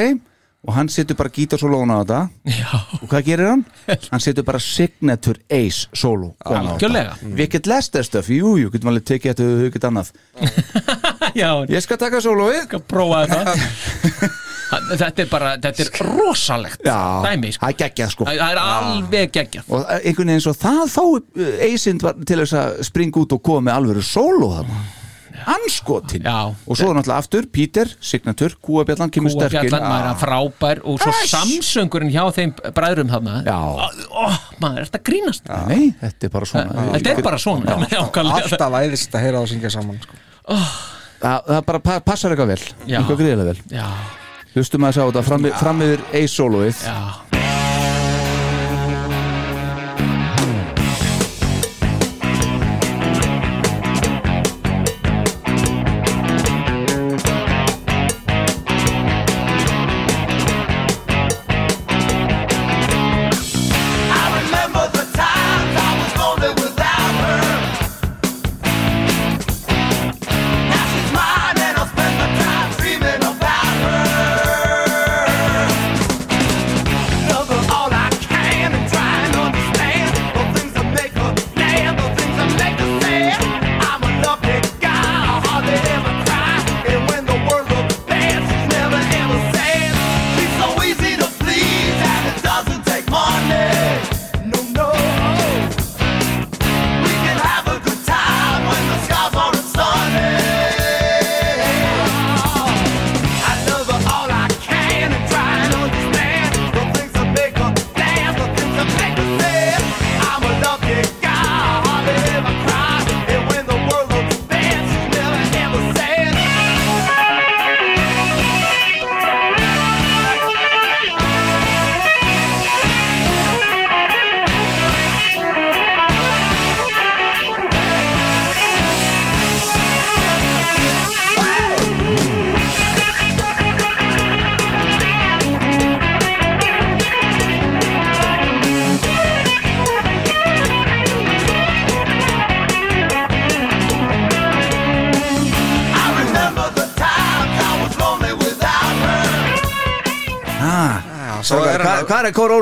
Og 0.64 0.72
hann 0.72 0.88
setur 0.88 1.16
bara 1.18 1.28
gítarsólóun 1.28 1.90
á 1.92 2.00
þetta. 2.00 2.18
Já, 2.48 2.70
og 2.96 3.08
hvað 3.10 3.26
gerir 3.26 3.50
hann? 3.50 3.64
Hann 4.08 4.22
setur 4.24 4.46
bara 4.48 4.60
signature 4.64 5.42
Ace 5.52 5.90
solo 5.92 6.30
þetta. 6.38 6.62
Algjörlega. 6.62 7.18
Við 7.20 7.50
getum 7.52 7.74
lestastöf, 7.74 8.30
jú, 8.32 8.54
jú, 8.62 8.70
getum 8.72 8.88
alveg 8.94 9.04
tekið 9.10 9.34
þetta 9.34 9.48
við 9.60 9.74
getum 9.76 9.92
annað. 9.92 10.14
Já. 11.42 11.50
Ég 11.68 11.84
skal 11.84 12.00
taka 12.00 12.22
sólóið. 12.24 12.62
Skal 12.70 12.80
prófa 12.88 13.26
þetta 13.28 14.32
Þetta 14.70 15.22
er 15.22 15.28
bara, 15.30 15.52
þetta 15.60 15.84
er 15.84 16.08
rosalegt 16.08 16.82
Já, 16.86 16.96
dæmi 17.26 17.52
sko. 17.54 17.62
það 17.66 17.70
er 17.74 17.78
geggjað 17.84 18.12
sko. 18.14 18.26
Það 18.30 18.42
er 18.48 18.60
alveg 18.64 19.32
geggjað. 19.36 19.70
Og 19.70 19.86
einhvern 20.00 20.32
veginn 20.32 20.44
svo 20.44 20.54
það 20.56 20.82
fái 20.94 21.48
Eisind 21.68 22.02
var 22.04 22.18
til 22.26 22.40
þess 22.42 22.56
að 22.58 22.82
springa 22.88 23.22
út 23.24 23.34
og 23.36 23.42
koma 23.44 23.68
með 23.68 23.78
alvöru 23.78 24.04
sóló 24.08 24.50
þarna. 24.58 24.82
Anskotin 25.44 26.22
Já. 26.24 26.54
og 26.54 26.76
svo 26.78 26.92
náttúrulega 26.94 27.20
aftur 27.20 27.44
Peter, 27.52 27.90
signatur, 28.00 28.54
kúabjallan 28.64 29.10
kemur 29.12 29.32
sterkinn 29.34 29.66
Kúafjallan, 29.66 29.90
maður 29.90 30.08
er 30.08 30.20
frábær 30.22 30.80
og 30.88 31.02
svo 31.02 31.12
samsöngurinn 31.28 32.12
hjá 32.14 32.22
þeim 32.32 32.54
bræðrum 32.76 33.10
þarna. 33.12 33.34
Já. 33.44 33.58
Ó, 34.08 34.24
maður 34.62 34.78
er 34.80 34.88
þetta 34.88 35.00
að 35.02 35.06
grínast? 35.10 35.50
Nei, 35.68 35.90
þetta 36.00 36.28
er 36.30 36.32
bara 36.38 36.48
svona. 36.48 36.88
Þetta 36.94 37.12
er 37.16 37.22
bara 37.28 37.42
svona 37.42 37.76
Nákvæmlega. 37.82 38.40
Alltaf 38.40 38.78
æðist 38.80 39.18
að 39.18 39.26
heyra 39.26 39.36
það 39.36 39.42
og 39.42 39.52
syngja 39.52 39.74
saman 39.74 40.00
sko. 40.06 40.20
það, 41.20 41.38
það 41.50 41.62
bara 41.68 41.82
pa- 41.90 42.00
passar 42.08 42.32
eitthvað 42.34 42.52
vel. 42.54 42.60
Já. 42.86 42.98
eitthvað 43.02 43.20
gríðilega 43.20 43.50
vel. 43.50 43.60
Já, 43.74 43.86
hlustum 44.54 44.86
að 44.86 44.98
sjá 44.98 45.04
þetta. 45.06 45.24
Fram, 45.60 45.86
yfir 45.86 46.04
Ace 46.22 47.33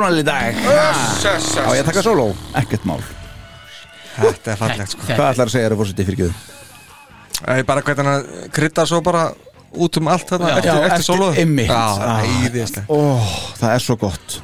er 0.02 0.12
korónal 0.12 0.18
í 0.18 0.24
dag? 0.26 0.54
á 1.62 1.70
ég 1.72 1.82
að 1.82 1.88
taka 1.90 2.02
sóló? 2.02 2.26
ekkert 2.58 2.84
mál. 2.88 3.00
Þetta 4.12 4.52
er 4.52 4.58
fallegt 4.60 4.92
sko. 4.92 5.06
hvað 5.06 5.30
ætlar 5.32 5.48
að 5.48 5.54
segja 5.54 5.66
þér 5.66 5.74
að 5.74 5.80
fórseti 5.82 6.06
fyrir 6.08 6.20
gjöðu? 6.22 6.34
Ég 7.42 7.66
bara 7.66 7.82
hvernig 7.82 8.06
hann 8.06 8.50
kryddar 8.54 8.86
svo 8.86 9.00
bara 9.02 9.32
út 9.72 9.96
um 9.98 10.08
allt 10.12 10.28
þarna 10.28 10.48
Já. 10.50 10.56
eftir, 10.58 10.70
eftir, 10.70 10.86
eftir 10.92 11.06
Ah. 11.72 12.84
Ó, 12.92 12.98
það 13.58 13.74
er 13.74 13.84
svo 13.86 13.96
gott. 13.96 14.38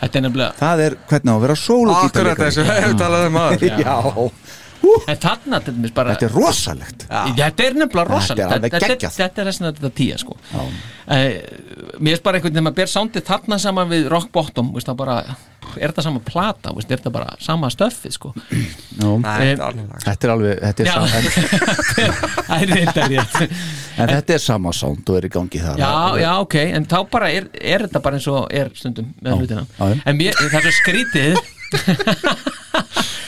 Þetta 0.00 0.18
er 0.18 0.24
nefnilega 0.26 0.52
það 0.60 0.82
er 0.86 0.96
hvernig 1.08 1.32
á 1.32 1.36
að 1.36 1.44
vera 1.46 1.56
sóló 1.56 1.94
Akkurat 1.96 2.40
þessu, 2.40 2.64
hefur 2.68 2.98
talað 3.00 3.28
um 3.30 3.38
aður 3.42 3.62
já, 3.86 3.96
En 5.08 5.16
þarna 5.18 5.60
til 5.64 5.72
dæmis 5.74 5.94
bara 5.96 6.12
þetta 6.14 6.26
er 6.28 6.34
rosalegt. 6.36 7.06
Þetta 7.08 7.64
er 7.64 7.78
nefnilega 7.80 8.10
rosalegt 8.12 8.52
Þetta 8.52 8.66
er 8.76 8.84
Þetta 8.86 9.10
þetta 9.16 9.42
er 9.42 9.48
þess 9.50 9.62
að 9.62 9.70
þetta 9.70 9.92
tíja 9.96 10.18
sko 10.20 10.36
Mér 11.98 12.16
finnst 12.16 12.24
bara 12.26 12.38
einhvern 12.38 12.52
veginn 12.52 12.62
að 12.62 12.66
maður 12.66 12.78
ber 12.80 12.90
sándið 12.92 13.24
þarna 13.26 13.58
saman 13.62 13.88
við 13.90 14.08
rock 14.12 14.32
bottom 14.34 14.72
veist, 14.74 14.88
það 14.88 14.98
bara, 15.00 15.16
Er 15.76 15.90
þetta 15.90 16.04
sama 16.06 16.20
plata, 16.24 16.72
veist, 16.76 16.90
er 16.90 17.00
þetta 17.00 17.12
bara 17.14 17.32
sama 17.42 17.68
stöffið 17.72 18.12
sko? 18.14 18.30
Já. 18.36 19.08
Nei, 19.22 19.56
þetta 20.04 20.28
er 20.28 20.32
alveg 20.32 20.60
þetta 20.62 20.84
er 20.84 20.92
alveg 20.92 20.92
sam, 20.92 21.02
en, 21.10 21.24
Það 22.46 22.62
er 22.62 22.72
þetta 22.76 23.06
rétt. 23.10 23.56
En 23.96 24.12
þetta 24.12 24.36
er 24.36 24.44
sama 24.44 24.72
sound 24.76 25.10
og 25.10 25.18
er 25.18 25.28
í 25.28 25.32
gangi 25.32 25.60
það 25.64 25.82
Já, 25.82 25.92
já, 26.22 26.30
ok, 26.44 26.56
en 26.78 26.88
þá 26.88 26.96
bara 27.12 27.32
er, 27.34 27.50
er 27.58 27.86
þetta 27.86 28.04
bara 28.06 28.20
eins 28.20 28.30
og 28.32 28.46
er 28.54 28.70
stundum 28.78 29.10
með 29.24 29.42
hlutina. 29.42 29.66
En 30.06 30.20
mér, 30.20 30.38
það 30.38 30.58
er 30.60 30.68
svo 30.68 30.74
skrítið. 30.80 31.32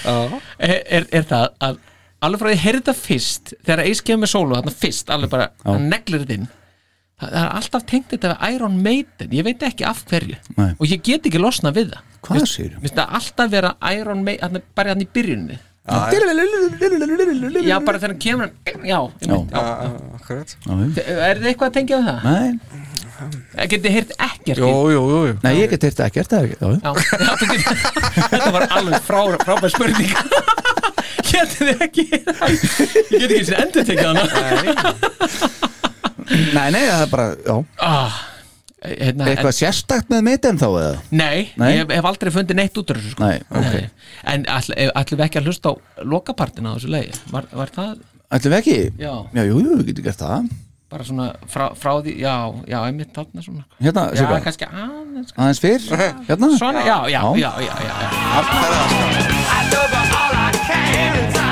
Er, 0.08 0.78
er, 0.88 1.04
er 1.12 1.24
það 1.28 1.50
að 1.60 1.80
alveg 2.24 2.40
frá 2.40 2.48
því 2.48 2.60
heyrði 2.62 2.80
þetta 2.80 2.94
fyrst 2.96 3.50
þegar 3.66 3.82
Ace 3.84 4.04
kemur 4.06 4.24
með 4.24 4.30
solo, 4.32 4.56
þarna 4.56 4.72
fyrst 4.80 5.10
alveg 5.14 5.32
bara, 5.34 5.48
hann 5.66 5.88
neglir 5.90 6.22
þetta 6.24 6.38
inn 6.38 6.46
það, 7.18 7.28
það 7.28 7.38
er 7.42 7.50
alltaf 7.60 7.86
tengt 7.92 8.12
þetta 8.14 8.32
við 8.34 8.56
Iron 8.56 8.76
Maiden. 8.82 9.32
Ég 9.38 9.46
veit 9.46 9.64
ekki 9.68 9.86
af 9.88 10.04
hverju. 10.10 10.38
Nei. 10.58 10.70
og 10.78 10.84
ég 10.88 11.02
get 11.06 11.28
ekki 11.30 11.40
losna 11.42 11.74
við 11.76 11.92
það. 11.94 12.04
Hvað 12.28 12.44
segirðu? 12.50 12.76
Mér 12.78 12.88
finnst 12.88 13.00
það 13.00 13.16
alltaf 13.20 13.50
vera 13.54 13.70
Iron 13.94 14.22
Maiden 14.26 14.62
bara 14.78 14.94
hann 14.94 15.04
í 15.04 15.08
byrjunni. 15.18 15.58
Já, 17.64 17.78
bara 17.80 17.96
þegar 17.96 18.12
hann 18.12 18.18
kemur 18.20 18.50
Já, 18.84 18.98
já. 19.24 19.36
já. 19.48 19.60
Akkurat. 20.18 20.50
Er 20.68 21.40
þið 21.40 21.48
eitthvað 21.48 21.68
að 21.70 21.76
tengja 21.78 21.96
við 21.96 22.10
það? 22.10 22.20
Nei, 22.28 22.50
Getið 23.68 23.94
heyrt 23.96 24.12
ekkert? 24.22 24.60
Jú, 24.62 24.68
jú, 24.92 25.00
jú, 25.10 25.32
nei, 25.42 25.54
ég 25.58 25.72
get 25.72 25.82
þetta 25.88 26.06
ekkert 26.06 26.30
það 26.30 26.42
er 26.44 26.50
þetta 28.30 28.50
var 28.54 28.64
alveg 28.78 29.00
frá, 29.02 29.20
frábær 29.42 29.72
spurning. 29.74 30.12
Getið 31.28 31.58
þið 31.58 31.82
ekki 31.88 32.04
Ég 32.12 33.18
get 33.18 33.30
ekki 33.32 33.48
sér 33.48 33.58
endur 33.64 33.88
tekið 33.88 34.06
hana 34.12 34.22
Nei, 36.28 36.66
nei, 36.74 36.82
það 36.84 37.04
er 37.04 37.10
bara, 37.12 37.26
já 37.46 37.56
ah, 37.86 38.18
hérna, 38.84 39.30
Eitthvað 39.32 39.56
sérstakt 39.58 40.12
með 40.12 40.22
meiten 40.28 40.60
þá 40.60 40.68
eða? 40.68 40.92
en, 40.92 41.16
Nei, 41.22 41.48
Nei? 41.60 41.70
ég 41.78 41.96
hef 41.96 42.08
aldrei 42.12 42.32
fundið 42.34 42.60
neitt 42.60 42.78
út 42.78 42.92
úr 42.92 43.00
þessu 43.00 43.14
sko. 43.16 43.26
Nei, 43.26 43.40
ok. 43.48 44.14
En 44.34 44.46
ætlum 44.52 45.18
við 45.18 45.26
ekki 45.26 45.42
að 45.42 45.50
hlusta 45.50 45.72
á 45.72 45.74
lokapartina 46.04 46.72
á 46.72 46.76
þessu 46.76 46.92
lagi 46.94 47.12
Var, 47.32 47.50
var 47.58 47.74
það 47.74 47.92
Ætlum 48.28 48.54
við 48.54 48.58
ekki? 48.62 48.78
Já. 49.00 49.12
Já, 49.32 49.42
jú, 49.48 49.60
jú, 49.64 49.76
við 49.80 49.92
getum 49.92 50.08
gert 50.10 50.24
það 50.24 50.48
bara 50.88 51.04
svona 51.04 51.26
frá, 51.52 51.66
frá 51.76 51.90
því, 52.00 52.14
já, 52.22 52.34
já, 52.64 52.78
einmitt 52.86 53.10
þarna 53.12 53.42
svona 53.44 53.64
Hérna, 53.76 54.06
Já, 54.08 54.22
Sigga, 54.22 54.38
kannski 54.46 54.68
aðeins 54.68 55.34
aðeins 55.36 55.60
fyrr 55.60 55.82
Hérna 56.30 56.48
Svona, 56.56 56.80
já, 56.86 56.96
já, 57.12 57.20
já, 57.36 57.50
já, 57.60 57.74
já, 57.84 57.94
já. 58.00 58.08
En 59.58 61.28
það 61.28 61.42
er 61.44 61.47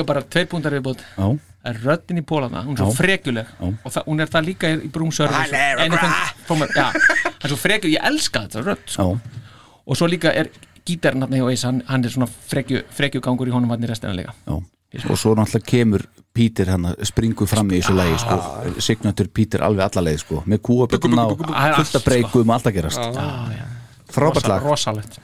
líka 0.00 0.08
bara 0.08 0.24
tveir 0.24 0.48
púntar 0.50 0.76
viðbútt 0.76 1.04
Já, 1.04 1.28
er 1.70 1.82
röddin 1.84 2.22
í 2.22 2.24
pólana, 2.26 2.64
hún 2.64 2.74
er 2.74 2.80
svo 2.80 2.88
Já. 3.60 3.68
og 3.84 3.92
það, 3.92 4.08
hún 4.08 4.24
er 4.24 4.32
það 4.32 4.48
líka 4.48 4.72
í 4.72 4.88
brúmsörf 4.90 5.36
það 6.50 7.44
er 7.44 7.52
svo 7.52 7.60
frekjuleg, 7.60 7.94
ég 7.94 8.08
elska 8.10 8.46
þetta 8.46 8.64
rödd 8.64 8.84
já, 8.88 8.92
sko. 8.96 9.06
og 9.84 10.00
svo 10.00 10.08
líka 10.10 10.32
er 10.32 10.48
gítarinn 10.88 11.26
hann, 11.26 11.34
hann, 11.36 11.82
hann 11.88 12.04
er 12.04 12.12
svona 12.12 12.28
frekju, 12.28 12.84
frekjugangur 12.96 13.50
í 13.50 13.54
honum 13.54 13.72
hann 13.74 13.84
í 13.84 13.90
restina 13.90 14.14
líka. 14.16 14.34
Já. 14.46 14.58
Og 15.06 15.18
svo 15.18 15.36
náttúrulega 15.38 15.70
kemur 15.70 16.04
Pítur 16.34 16.70
hann 16.70 16.88
að 16.90 17.02
springu 17.10 17.46
fram 17.50 17.70
í 17.70 17.78
þessu 17.78 17.94
lagi 17.94 18.16
sko. 18.22 18.38
Signatur 18.82 19.28
Pítur 19.34 19.64
alveg 19.66 19.86
alla 19.86 20.04
leið 20.08 20.22
sko. 20.24 20.42
með 20.46 20.62
kúabölluna 20.66 21.26
og 21.30 21.42
Það 21.42 21.66
er 21.66 21.76
fullt 21.76 21.82
allt, 21.82 21.98
að 21.98 22.06
breykum 22.06 22.50
og 22.50 22.56
allt 22.56 22.70
að 22.70 22.78
gerast. 22.78 23.20
Frábært 24.10 24.50
lag. 24.50 24.66
rosalegt 24.66 25.20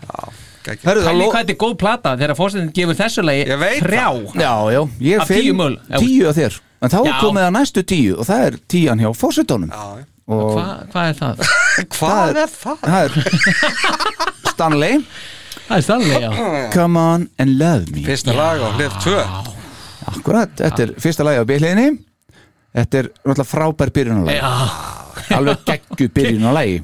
Herðu, 0.66 1.05
Pæli 1.06 1.18
lo- 1.22 1.30
hvað 1.30 1.40
þetta 1.44 1.55
er 1.55 1.60
góð 1.62 1.74
plata 1.80 2.12
þegar 2.16 2.36
fórsetin 2.38 2.72
gefur 2.74 2.98
þessu 2.98 3.22
lagi 3.26 3.44
þrjá 3.84 4.06
Já, 4.34 4.52
já, 4.74 4.80
ég 5.01 5.20
Af 5.22 5.28
finn 5.30 5.43
tíu 5.47 5.55
möl, 5.55 5.76
já. 5.90 5.98
tíu 6.02 6.28
af 6.30 6.36
þér. 6.40 6.59
En 6.82 6.90
þá 6.93 6.98
er 7.06 7.14
komið 7.22 7.44
að 7.47 7.55
næstu 7.56 7.82
tíu 7.86 8.16
og 8.20 8.26
það 8.28 8.44
er 8.47 8.59
tían 8.68 9.01
hjá 9.01 9.10
fórsetónum 9.16 9.70
og 10.26 10.56
Hva, 10.56 10.64
hvað 10.93 11.09
er 11.12 11.16
það? 11.20 11.34
Hvað 11.97 12.40
er 12.43 12.51
það? 12.51 12.78
það 12.82 13.05
er 13.05 14.51
Stanley. 14.51 14.98
Það 15.66 15.76
er 15.76 15.82
stannlega, 15.82 16.28
já. 16.30 16.59
Come 16.74 17.01
on 17.01 17.28
and 17.43 17.56
love 17.59 17.90
me. 17.90 18.02
Fyrsta 18.06 18.34
lag 18.36 18.60
á 18.62 18.68
hlið 18.76 18.98
2 19.02 19.14
Akkurat, 20.12 20.52
þetta 20.60 20.84
er 20.84 20.93
fyrsta 21.02 21.24
lagi 21.26 21.40
á 21.43 21.44
byrliðinni 21.48 21.86
Þetta 22.76 22.98
er 23.01 23.09
náttúrulega 23.24 23.47
frábær 23.51 23.90
byrjun 23.97 24.20
á 24.22 24.24
lagi 24.28 24.38
Já, 24.38 24.52
Alveg 25.38 25.64
geggu 25.66 26.09
byrjun 26.14 26.47
á 26.47 26.52
lagi 26.55 26.76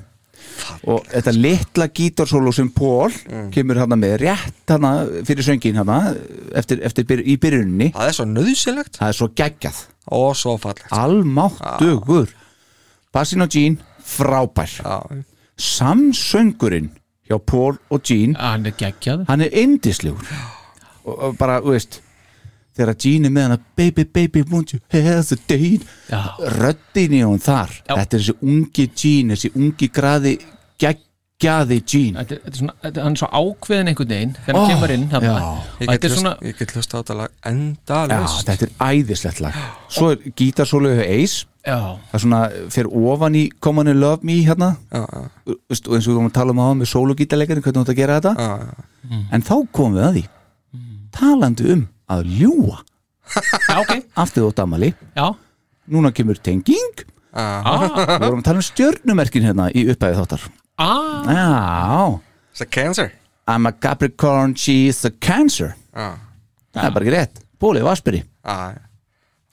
Og 0.90 1.05
þetta 1.10 1.32
litla 1.36 1.86
gítarsólu 1.94 2.52
sem 2.55 2.68
Pól 2.74 3.12
kemur 3.55 3.78
hann 3.82 3.94
með 3.98 4.16
rétt 4.24 4.72
hann 4.72 4.86
fyrir 5.28 5.47
söngin 5.47 5.78
hann 5.80 5.93
eftir, 6.59 6.80
eftir 6.82 7.06
byr, 7.09 7.22
í 7.24 7.36
byrjunni 7.43 7.90
Það 7.94 8.09
er 8.09 8.16
svo 8.18 8.26
nöðsilegt 8.30 8.98
Það 9.01 9.09
er 9.12 9.18
svo 9.20 9.28
geggjað. 9.43 9.82
Og 10.12 10.32
svo 10.36 10.56
fallegt. 10.59 10.89
Almáttugur. 10.90 12.32
Bassin 13.14 13.44
og 13.44 13.52
Jean, 13.55 13.76
frábær. 14.02 14.72
Já, 14.82 15.22
Samsöngurinn 15.62 16.90
hjá 17.28 17.39
Pól 17.47 17.76
og 17.90 18.01
Jean 18.09 18.34
hann 18.40 18.66
er 18.66 18.74
geggjað. 18.78 19.26
hann 19.28 19.40
er 19.44 19.52
indislegur 19.62 20.24
og, 21.05 21.12
og 21.18 21.36
bara, 21.39 21.60
þú 21.62 21.74
veist 21.76 22.01
þegar 22.76 22.97
Jean 23.05 23.28
er 23.28 23.32
með 23.34 23.47
hana 23.47 23.59
baby, 23.76 24.05
baby, 24.05 24.43
won't 24.48 24.72
you 24.72 24.80
hesitate 24.90 25.84
Já. 26.09 26.22
röddin 26.56 27.12
í 27.18 27.20
hún 27.22 27.39
þar. 27.43 27.70
Já. 27.84 27.94
þetta 28.01 28.16
er 28.16 28.22
þessi 28.22 28.34
ungi 28.43 28.86
Jean, 28.97 29.32
þessi 29.34 29.51
ungi 29.55 29.89
graði 29.93 30.34
geggjaði 30.82 31.78
Jean. 31.86 32.18
Þetta 32.18 32.34
er, 32.36 32.42
þetta 32.42 32.52
er 32.52 32.59
svona, 32.60 32.74
þetta 32.82 33.00
er 33.00 33.06
hann 33.06 33.16
er 33.16 33.22
svo 33.22 33.30
ákveðin 33.32 33.92
einhvern 33.92 34.12
veginn 34.14 34.34
þegar 34.38 34.59
hann 34.59 34.66
Ó, 34.66 34.72
kemur 34.72 34.94
inn 34.96 35.06
ég 35.06 35.14
þetta 35.14 35.94
get, 35.94 36.04
er 36.09 36.14
svona 36.16 36.34
ég 36.48 36.59
get 36.59 36.74
hlust 36.76 36.92
á 36.92 36.96
þetta 36.98 37.16
lag 37.20 37.32
Já, 37.32 37.52
endalist 37.52 38.50
þetta 38.50 38.68
er 38.68 38.74
æðislegt 38.90 39.42
lag. 39.44 39.59
Svo 39.92 40.12
er 40.12 40.28
gítarsólu 40.38 40.92
Ace. 41.06 41.48
Já, 41.62 41.78
það 42.10 42.16
er 42.18 42.22
svona, 42.24 42.42
fer 42.74 42.88
ofan 42.90 43.38
í 43.38 43.44
Come 43.62 43.84
on 43.84 43.92
and 43.92 44.02
love 44.02 44.26
me 44.26 44.40
hérna. 44.42 44.74
Já, 44.90 45.02
já, 45.06 45.56
Vist, 45.70 45.86
og 45.86 45.98
eins 45.98 46.06
og 46.06 46.12
við 46.12 46.18
vorum 46.18 46.30
að 46.30 46.38
tala 46.40 46.54
um 46.56 46.62
að 46.64 46.72
með 46.80 46.92
sólugítarleikarinn 46.92 47.64
hvernig 47.66 47.78
þú 47.78 47.84
átt 47.86 47.92
að 47.94 48.00
gera 48.00 48.16
þetta. 48.18 48.32
Já, 48.38 48.78
já. 49.12 49.20
en 49.36 49.44
þá 49.46 49.54
komum 49.70 49.98
við 49.98 50.09
að 50.09 50.16
því. 50.16 50.24
Talandi 51.12 51.68
um 51.76 51.84
að 52.12 52.32
ljúa 52.40 52.80
já, 53.32 53.76
ok. 53.78 53.92
Aftur 54.18 54.48
þótt 54.48 54.62
amali, 54.64 54.92
já, 55.16 55.26
núna 55.92 56.12
kemur 56.14 56.40
tenging. 56.42 57.04
Ah, 57.32 57.86
við 57.88 58.26
vorum 58.26 58.42
að 58.42 58.48
tala 58.50 58.60
um 58.60 58.66
stjörnumerkin 58.66 59.46
hérna 59.46 59.70
í 59.72 59.86
uppæði 59.88 60.18
þáttar 60.18 60.42
ah, 60.78 61.22
já, 61.26 62.20
It's 62.52 62.60
a 62.60 62.66
cancer. 62.66 63.12
I'm 63.48 63.66
a 63.66 63.72
Capricorn, 63.72 64.54
she's 64.54 65.04
a 65.04 65.10
Cancer. 65.10 65.74
Já, 65.92 66.14
það 66.72 66.84
er 66.86 66.94
bara 66.94 67.04
ekki 67.04 67.14
rétt, 67.16 67.40
Bóli 67.60 67.82
Vasperi 67.84 68.22
já, 68.22 68.54
já. 68.72 68.80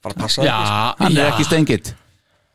Bara 0.04 0.16
passa 0.16 0.44
já, 0.46 0.60
hann 1.00 1.16
já. 1.16 1.24
er 1.26 1.32
ekki 1.34 1.48
stengið 1.48 1.90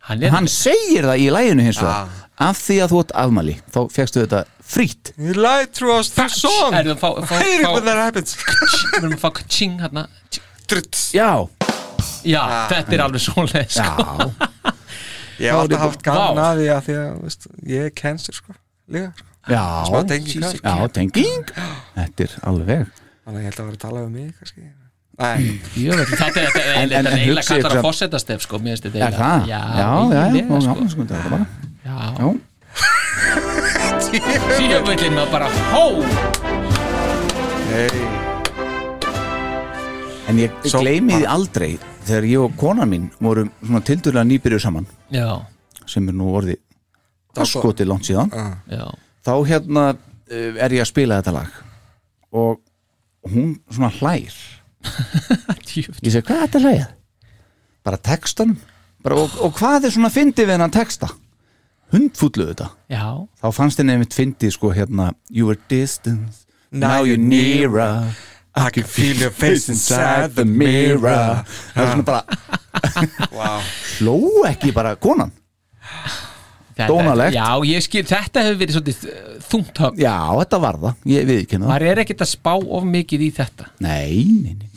hann 0.08 0.22
er 0.22 0.32
hann 0.32 0.48
segir 0.48 1.04
það 1.04 1.20
í 1.20 1.26
læginu 1.34 1.66
hins 1.66 1.80
vegar. 1.82 2.08
Af 2.44 2.58
því 2.58 2.78
að 2.82 2.92
þú 2.92 3.00
ert 3.02 3.12
afmæli 3.24 3.56
þá 3.74 3.80
fegstu 3.94 4.22
þetta 4.24 4.40
frýtt 4.64 5.12
You 5.18 5.36
lied 5.36 5.74
through 5.76 5.98
us 5.98 6.10
the 6.16 6.28
song. 6.28 6.74
It 6.74 6.88
when 6.88 7.84
that 7.84 8.00
happens. 8.00 8.34
Við 8.94 9.02
erum 9.02 9.14
að 9.18 9.22
fá 9.22 9.30
kaching 9.42 9.78
hérna. 9.82 10.08
Já, 11.14 11.46
já, 12.24 12.42
þetta 12.72 12.96
er 12.96 13.04
alveg 13.04 13.22
svoleið 13.22 13.76
já, 13.76 13.84
sko. 13.84 14.50
Ég 15.38 15.50
hef 15.50 15.58
alltaf 15.60 15.80
haft 15.84 16.02
gaman 16.06 16.38
að 16.44 16.60
því 16.60 16.66
að 16.74 16.80
því 16.88 16.94
að 17.00 17.22
veist, 17.24 17.46
ég 17.66 17.88
er 17.88 17.92
cancer 18.02 18.34
sko 18.36 18.52
líka 18.90 19.10
sko. 19.16 19.26
já 19.48 19.64
Smá 19.88 19.98
tenging 20.08 20.44
já, 20.44 20.88
tenging 20.98 21.44
þetta 21.96 22.20
er 22.28 22.32
alveg. 22.50 22.86
Þannig 23.24 23.38
að 23.38 23.42
ég 23.42 23.48
held 23.48 23.60
að 23.60 23.64
vera 23.68 23.76
að 23.76 23.84
tala 23.86 24.02
um 24.04 24.12
mig 24.12 24.32
kannski. 24.38 24.60
Nei, 25.14 25.60
Ég 25.78 25.94
veit, 25.94 26.08
þetta 26.10 26.40
er- 26.42 26.50
þetta 26.50 26.62
En- 26.64 26.82
en- 26.82 26.90
þetta 26.90 26.98
en 26.98 27.18
eiginlega 27.18 27.46
kallar 27.46 27.70
að 27.70 27.78
að- 27.78 27.84
fósettastef 27.86 28.40
sko, 28.42 28.58
mér 28.58 28.74
finnst 28.74 28.84
þetta 28.88 28.98
eiginlega- 28.98 29.46
já, 29.46 29.46
já, 29.46 29.60
já, 29.78 29.88
já, 30.10 30.42
já, 30.42 30.60
sko. 30.60 30.88
sko, 30.88 31.02
það 31.06 31.30
bara 31.30 31.46
já, 31.84 31.96
já, 32.18 32.26
síðan 34.58 35.14
maður 35.14 35.30
bara 35.30 35.48
hó! 35.72 35.84
Nei 37.70 37.88
en 40.28 40.38
ég 40.40 40.50
gleymi 40.72 41.18
því 41.20 41.26
aldrei 41.28 41.72
þegar 42.08 42.28
ég 42.30 42.44
og 42.44 42.56
konan 42.60 42.90
mín 42.90 43.10
vorum 43.22 43.50
svona 43.60 43.82
tildurlega 43.84 44.28
nýbyrjuð 44.28 44.64
saman 44.64 44.88
já, 45.14 45.28
sem 45.86 46.08
er 46.08 46.16
nú 46.16 46.32
orðið 46.36 46.60
skotið 47.48 47.90
langt 47.90 48.08
síðan 48.08 48.32
já, 48.70 48.84
þá 49.24 49.34
hérna 49.48 49.86
uh, 49.94 50.60
er 50.60 50.76
ég 50.76 50.84
að 50.84 50.90
spila 50.90 51.20
þetta 51.20 51.34
lag. 51.38 51.56
Og 52.34 52.60
hún 53.30 53.56
svona 53.70 53.92
hlær. 54.00 54.36
Ég 55.74 56.12
segi 56.12 56.22
hvað 56.26 56.36
er 56.36 56.46
þetta 56.48 56.62
hlæð 56.64 56.84
bara 57.84 58.00
textanum. 58.00 58.56
Bara, 59.04 59.20
og, 59.20 59.34
og 59.44 59.52
hvað 59.58 59.88
er 59.88 59.92
svona 59.92 60.08
fyndið 60.12 60.46
við 60.48 60.54
hennan 60.56 60.72
texta? 60.72 61.10
Hundfútluðu 61.92 62.54
þetta. 62.54 62.68
Já, 62.88 63.08
þá 63.42 63.48
fannst 63.52 63.80
henni 63.80 63.92
einmitt 63.92 64.16
fyndið 64.16 64.54
sko 64.54 64.70
hérna 64.72 65.10
you 65.28 65.44
were 65.50 65.60
distant, 65.68 66.40
now, 66.72 66.88
Now 66.88 67.02
you're 67.04 67.20
you're 67.20 67.28
nearer 67.28 68.14
I 68.56 68.70
can 68.70 68.84
feel 68.84 69.16
your 69.18 69.32
face 69.34 69.68
inside 69.68 70.34
the 70.36 70.44
mirror. 70.44 71.42
Það 71.74 71.82
er 71.82 71.90
svona 71.90 72.04
bara 72.06 72.24
Wow 73.38 73.64
hló 74.00 74.44
ekki 74.48 74.72
bara 74.74 74.94
konan? 74.96 75.32
Dónalegt. 76.74 77.36
já, 77.36 77.46
ég 77.70 77.82
skil, 77.84 78.02
þetta 78.02 78.42
hefur 78.42 78.56
verið 78.58 78.74
svolítið 78.74 79.02
uh, 79.06 79.34
þungt 79.46 79.78
högg. 79.78 79.98
Já 80.02 80.16
þetta 80.40 80.58
var 80.64 80.78
það, 80.82 80.96
ég 81.12 81.28
við 81.28 81.42
ekki 81.44 81.58
það. 81.60 81.66
Maður 81.70 81.90
er 81.92 82.00
ekkert 82.02 82.24
að 82.24 82.30
spá 82.32 82.50
of 82.58 82.88
mikið 82.90 83.22
í 83.22 83.28
þetta. 83.36 83.66
Nei, 83.84 84.24
nei, 84.42 84.56
nei. 84.58 84.70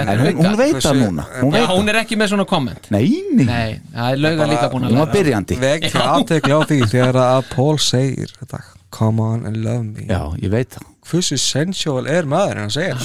En 0.00 0.08
hún, 0.20 0.40
hún 0.40 0.56
veit 0.58 0.78
það 0.80 0.96
núna. 0.98 1.26
Hún, 1.42 1.54
já, 1.56 1.66
hún 1.70 1.92
er 1.92 1.98
ekki 2.02 2.16
með 2.20 2.32
svona 2.32 2.44
komment 2.48 2.88
nei, 2.92 3.04
nei, 3.32 3.44
nei, 3.48 3.76
það 3.94 4.16
er 4.16 4.40
Bara- 4.40 4.48
líka 4.50 4.66
búin 4.72 4.84
að 4.84 4.92
hún 4.92 5.00
var 5.00 5.12
byrjandi. 5.14 5.58
Veg 5.60 5.86
til 5.86 6.00
Já. 6.00 6.08
aðtekli 6.16 6.56
á 6.56 6.60
því 6.72 6.78
þegar 6.90 7.18
að 7.22 7.50
Paul 7.54 7.78
segir 7.84 8.34
þetta 8.40 8.60
Come 8.90 9.22
on 9.22 9.46
and 9.46 9.60
love 9.64 9.84
me. 9.86 10.08
Já, 10.08 10.24
ég 10.42 10.52
veit 10.52 10.74
það 10.74 10.88
Hversu 11.10 11.38
sensual 11.42 12.06
er 12.10 12.28
maður 12.30 12.60
en 12.62 12.68
að 12.70 12.76
segja 12.78 12.96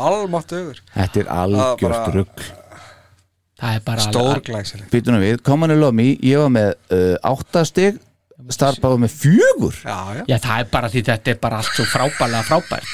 Almátt 0.00 0.52
öfur 0.56 0.78
þetta 0.94 1.20
er 1.24 1.30
algjört 1.34 2.14
rugg 2.14 2.44
það 3.60 3.74
er 3.76 3.82
bara 3.84 4.04
alveg- 4.06 4.14
Stórglæsileg 4.14 4.86
býtunum 4.92 5.20
við, 5.24 5.40
Common 5.44 5.74
and 5.74 5.82
Love 5.82 5.96
Me 5.98 6.06
ég 6.24 6.38
var 6.40 6.52
með 6.54 6.70
uh, 6.96 7.16
áttastig 7.32 7.98
starfbáðu 8.50 8.96
með 9.02 9.12
fjögur. 9.20 9.76
Já, 9.84 9.98
já. 10.16 10.22
Já, 10.30 10.36
það 10.40 10.62
er 10.62 10.68
bara 10.72 10.88
því 10.90 11.02
þetta 11.10 11.30
er 11.30 11.36
bara 11.42 11.58
allt 11.60 11.74
svo 11.76 11.84
frábælega 11.86 12.40
frábært. 12.48 12.88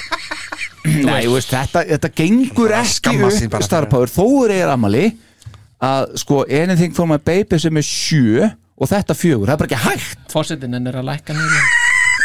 Nei, 1.06 1.20
þú 1.22 1.36
veist, 1.36 1.52
þetta, 1.54 1.84
þetta 1.92 2.10
gengur 2.18 2.74
ekki 2.80 3.14
upp 3.28 3.56
starfbáður 3.64 4.12
þó 4.12 4.24
er 4.48 4.54
ég 4.56 4.72
amali 4.74 5.04
að 5.86 6.16
sko 6.24 6.42
anything 6.50 6.92
for 6.98 7.06
my 7.08 7.20
baby 7.22 7.60
sem 7.62 7.78
er 7.78 7.86
sjö 7.86 8.50
og 8.76 8.90
þetta 8.90 9.16
fjögur, 9.16 9.46
það 9.48 9.54
er 9.54 9.62
bara 9.62 9.70
ekki 9.70 9.82
hægt. 9.86 10.26
Fósitin 10.34 10.76
en 10.80 10.90
er 10.90 10.98
að 11.00 11.08
lækka 11.12 11.38
niður 11.38 11.75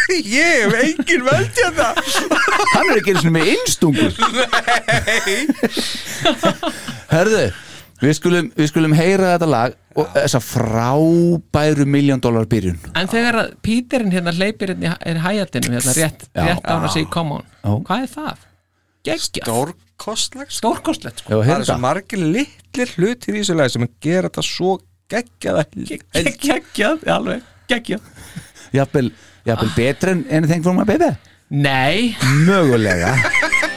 Ég 0.42 0.52
hef 0.66 0.74
engin 0.84 1.24
völd 1.28 1.52
hérna. 1.58 1.88
Hann 2.76 2.88
er 2.92 2.96
ekki 3.02 3.12
eins 3.16 3.26
og 3.28 3.34
með 3.36 3.46
innstungur 3.56 4.12
Herðu 7.12 7.44
Við 8.02 8.16
skulum, 8.18 8.48
við 8.58 8.66
skulum 8.72 8.94
heyra 8.98 9.36
þetta 9.36 9.48
lag 9.52 9.74
og 10.02 10.08
þessa 10.16 10.40
frábæru 10.42 11.84
miljón 11.86 12.18
dólar 12.24 12.48
byrjun. 12.50 12.80
En 12.98 13.06
þegar 13.12 13.36
að 13.44 13.52
Píterinn 13.62 14.10
hérna 14.16 14.32
hleypir 14.34 14.72
hérna 14.74 14.96
í- 14.96 15.02
er 15.12 15.20
hæjatinu 15.22 15.70
hérna 15.76 15.94
rétt, 15.94 16.24
Já. 16.34 16.42
rétt 16.48 16.66
á 16.66 16.72
hann 16.72 16.88
að 16.88 16.96
segja 16.96 17.12
come 17.14 17.36
on. 17.38 17.46
Já. 17.62 17.72
Hvað 17.92 18.00
er 18.08 18.12
það? 18.16 18.38
Gekkja 19.06 19.44
Stórkostlegt 19.46 20.54
Stórkostlegt 20.58 21.22
sko. 21.22 21.30
Já, 21.30 21.38
Það 21.46 21.54
er 21.54 21.62
svo 21.62 21.70
þetta. 21.76 21.84
margir 21.86 22.22
litlir 22.26 22.90
hlutir 22.98 23.38
í 23.38 23.40
þessu 23.44 23.56
lagi 23.60 23.74
sem 23.76 23.86
gera 24.08 24.26
þetta 24.32 24.44
svo 24.50 24.72
geggjaða 25.14 25.64
Geggjað, 26.42 26.98
alveg, 27.06 27.46
geggjað. 27.70 28.02
Jafnvel, 28.74 29.14
jafnvel 29.46 29.72
betri 29.76 30.12
en 30.12 30.26
anything 30.32 30.64
for 30.64 30.74
my 30.74 30.86
baby 30.86 31.12
Nei, 31.52 32.16
Mögulega 32.46 33.16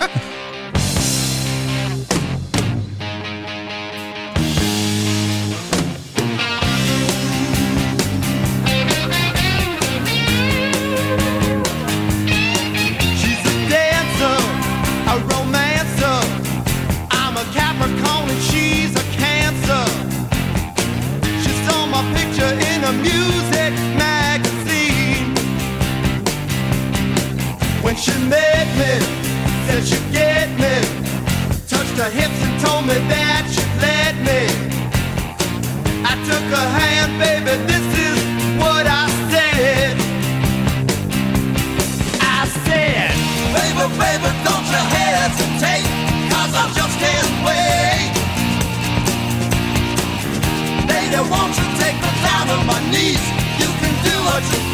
that 32.92 33.44
she'd 33.48 33.74
let 33.80 34.14
me. 34.28 34.44
I 36.04 36.14
took 36.28 36.44
her 36.52 36.68
hand, 36.78 37.12
baby, 37.18 37.56
this 37.64 37.86
is 37.96 38.18
what 38.60 38.84
I 38.86 39.08
said. 39.32 39.96
I 42.20 42.44
said, 42.68 43.08
Baby, 43.56 43.84
baby, 43.96 44.30
don't 44.44 44.66
you 44.68 44.82
hesitate, 45.00 45.86
cause 46.28 46.52
I 46.52 46.66
just 46.76 46.96
can't 47.00 47.32
wait. 47.48 48.12
Lady, 50.84 51.20
won't 51.32 51.56
you 51.56 51.66
take 51.80 51.96
me 52.04 52.10
down 52.20 52.50
on 52.52 52.66
my 52.66 52.80
knees? 52.92 53.24
You 53.60 53.68
can 53.80 53.94
do 54.04 54.14
what 54.28 54.42
you 54.52 54.73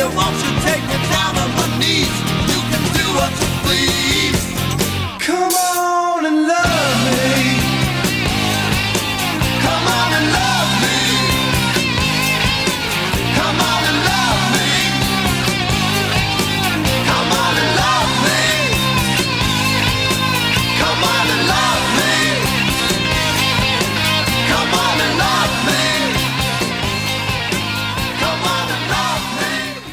Lady, 0.00 0.16
won't 0.16 0.34
you 0.42 0.60
take 0.62 0.79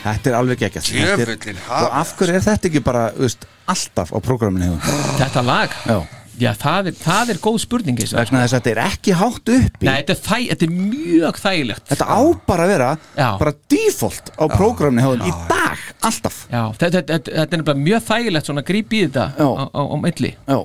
Þetta 0.08 0.32
er 0.32 0.38
alveg 0.40 0.68
ekki 0.68 1.56
ha? 1.68 1.82
Og 1.82 1.98
af 2.02 2.14
hverju 2.20 2.38
er 2.38 2.46
þetta 2.46 2.70
ekki 2.72 2.84
bara 2.86 3.10
veist, 3.18 3.48
alltaf 3.68 4.14
á 4.16 4.18
prógraminu 4.24 4.78
þetta 5.20 5.44
lag? 5.46 5.76
Já. 5.88 6.00
Já, 6.38 6.52
það 6.54 6.92
er, 6.92 6.98
það 7.02 7.32
er 7.34 7.40
góð 7.42 7.56
spurning 7.64 7.98
Ísak. 7.98 8.20
vegna 8.20 8.44
þess 8.44 8.54
að 8.54 8.60
þetta 8.60 8.70
er 8.70 8.80
ekki 8.84 9.14
hátt 9.18 9.52
uppi. 9.56 9.88
Nei, 9.88 9.96
þetta 9.96 10.14
er, 10.14 10.20
þæ, 10.22 10.36
þetta 10.52 10.68
er 10.68 10.76
mjög 10.76 11.40
þægilegt. 11.42 11.86
Þetta 11.90 12.06
á 12.14 12.22
bara 12.52 12.68
að 12.68 12.74
vera 12.76 12.90
Já. 13.18 13.30
bara 13.42 13.54
default 13.74 14.30
á 14.38 14.44
prógraminu 14.54 15.02
hefur 15.08 15.26
í 15.26 15.34
dag, 15.50 15.88
alltaf. 16.06 16.40
Já, 16.52 16.62
þetta, 16.78 17.02
þetta, 17.10 17.38
þetta, 17.42 17.62
er 17.74 17.82
mjög 17.82 18.06
þægilegt 18.12 18.52
svona 18.52 18.66
gríp 18.70 18.94
í 18.94 19.02
þetta 19.08 19.26
Já. 19.34 19.48
á, 19.50 19.64
á, 19.66 19.82
á 19.82 19.96
milli. 19.98 20.36
Já 20.46 20.60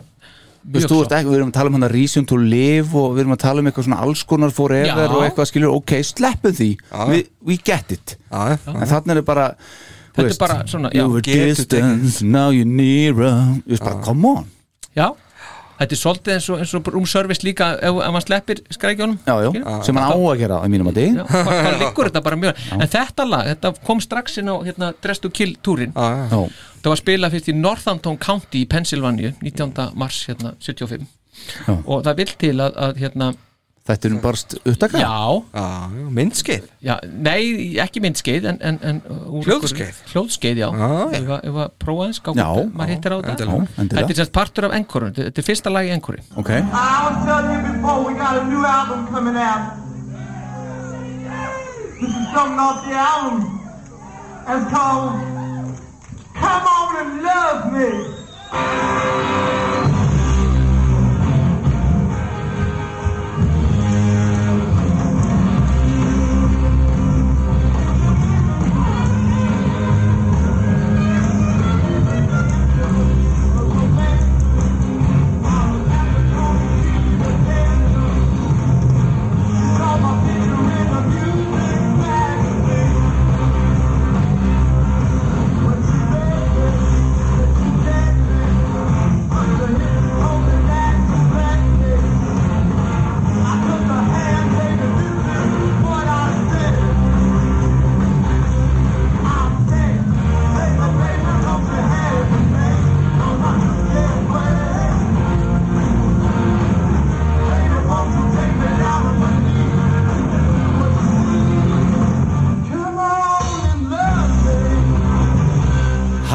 við 0.63 0.87
erum 0.87 1.49
að 1.51 1.55
tala 1.57 1.71
um 1.71 1.79
hann 1.79 1.87
að 1.89 1.95
reason 1.97 2.27
to 2.29 2.37
live 2.39 2.95
og 2.99 3.17
við 3.17 3.25
erum 3.25 3.35
að 3.35 3.43
tala 3.43 3.63
um 3.63 3.71
eitthvað 3.71 3.89
svona 3.89 4.03
alls 4.05 4.23
konar 4.29 4.53
forever 4.55 5.07
Já. 5.07 5.15
og 5.17 5.25
eitthvað 5.27 5.49
skilur, 5.51 5.75
ok, 5.81 5.97
sleppum 6.07 6.55
því. 6.59 6.69
We, 7.11 7.25
we 7.49 7.59
get 7.59 7.91
it. 7.95 8.17
Já, 8.31 8.59
en 8.71 8.87
þannig 8.91 9.23
er 9.23 9.27
bara 9.27 9.49
Þetta 10.13 10.29
er 10.29 10.39
bara 10.43 10.57
svona, 10.69 10.91
you 10.93 11.09
were 11.09 11.25
distance, 11.25 12.21
now 12.23 12.51
you're 12.53 12.69
nearer. 12.69 13.57
Bara, 13.79 14.01
come 14.05 14.29
on. 14.29 14.51
Já, 14.93 15.09
þetta 15.83 15.97
er 15.97 16.01
svolítið 16.01 16.35
eins 16.37 16.49
og, 16.49 16.63
eins 16.63 16.75
og 16.79 16.91
room 16.95 17.07
service 17.11 17.47
líka 17.47 17.73
ef, 17.77 18.01
ef 18.07 18.15
maður 18.15 18.27
sleppir 18.27 18.63
skrækjónum 18.73 19.19
já, 19.27 19.35
já, 19.45 19.53
sem 19.87 19.99
hann 20.01 20.15
á 20.15 20.19
að 20.19 20.43
gera 20.43 20.61
að 20.63 20.75
mínum 20.75 20.91
að 20.93 21.01
Já, 21.03 21.23
hvað, 21.29 21.49
hvað 21.53 21.79
liggur 21.83 22.11
þetta 22.11 22.25
bara 22.27 22.41
mjög 22.43 22.67
En 22.77 22.93
þetta 22.93 23.27
lag, 23.29 23.49
þetta 23.53 23.73
kom 23.89 24.03
strax 24.05 24.39
inn 24.43 24.53
á 24.53 24.57
hérna, 24.67 24.93
Dress 25.05 25.23
to 25.23 25.33
Kill 25.35 25.57
túrin 25.65 25.95
Það 25.97 26.91
var 26.91 27.01
spilað 27.01 27.35
fyrst 27.37 27.51
í 27.53 27.57
Northampton 27.57 28.19
County 28.23 28.65
í 28.65 28.69
Pennsylvania 28.71 29.33
19. 29.43 29.93
mars 29.99 30.23
hérna, 30.31 30.55
75 30.63 31.07
Já. 31.67 31.75
og 31.79 32.03
það 32.05 32.19
vil 32.21 32.33
til 32.43 32.55
að, 32.61 32.79
að 32.87 33.03
hérna, 33.03 33.33
þetta 33.89 34.07
er 34.09 34.13
um 34.15 34.21
bara 34.23 34.39
upptaka 34.71 35.01
já, 35.03 35.15
já, 35.53 35.65
myndskeið 36.19 36.67
já, 36.87 36.95
nei, 37.27 37.43
ekki 37.83 38.03
myndskeið 38.05 38.45
en, 38.53 38.59
en, 38.71 38.77
en 38.91 39.01
úr- 39.27 39.47
Hljóðskeið? 39.49 39.97
Hljóðskeið, 40.13 40.61
já, 40.63 40.69
Já, 40.71 40.91
já. 41.19 41.39
ef 41.51 41.59
að- 41.65 41.73
prófa 41.83 42.07
eins, 42.07 42.21
gátt 42.23 42.39
maður 42.39 42.93
hittir 42.95 43.11
á 43.11 43.17
þetta 43.19 43.33
endilega. 43.35 43.59
Já, 43.59 43.81
endilega. 43.83 44.07
Þetta 44.07 44.15
er 44.15 44.21
sérst 44.23 44.35
partur 44.39 44.69
af 44.69 44.77
enkorun, 44.79 45.13
þetta 45.19 45.43
er 45.43 45.49
fyrsta 45.51 45.73
lag 45.75 45.85
í 45.89 45.93
enkorin 45.97 46.23
ok, 46.39 46.51
I'll 46.53 47.17
tell 47.27 47.45
you 47.51 47.59
before 47.73 47.99
we 48.07 48.15
got 48.19 48.39
a 48.39 48.45
new 48.47 48.63
album 48.65 49.07
coming 49.11 49.37
out. 49.37 49.79
This 52.03 52.11
is 52.11 52.27
something 52.35 52.59
off 52.59 52.83
the 52.87 52.95
album. 52.99 53.59
It's 54.43 54.67
called 54.75 55.23
Come 56.35 56.67
On 56.67 56.97
and 56.99 57.23
Love 57.23 57.73
Me. 57.75 57.91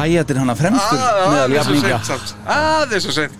Wyatt 0.08 0.30
er 0.32 0.40
hann 0.40 0.52
að 0.52 0.60
fremstur 0.62 1.00
meðal 1.28 1.56
jafningja. 1.58 1.98
aðeins 2.54 3.04
svo 3.04 3.12
sent 3.16 3.34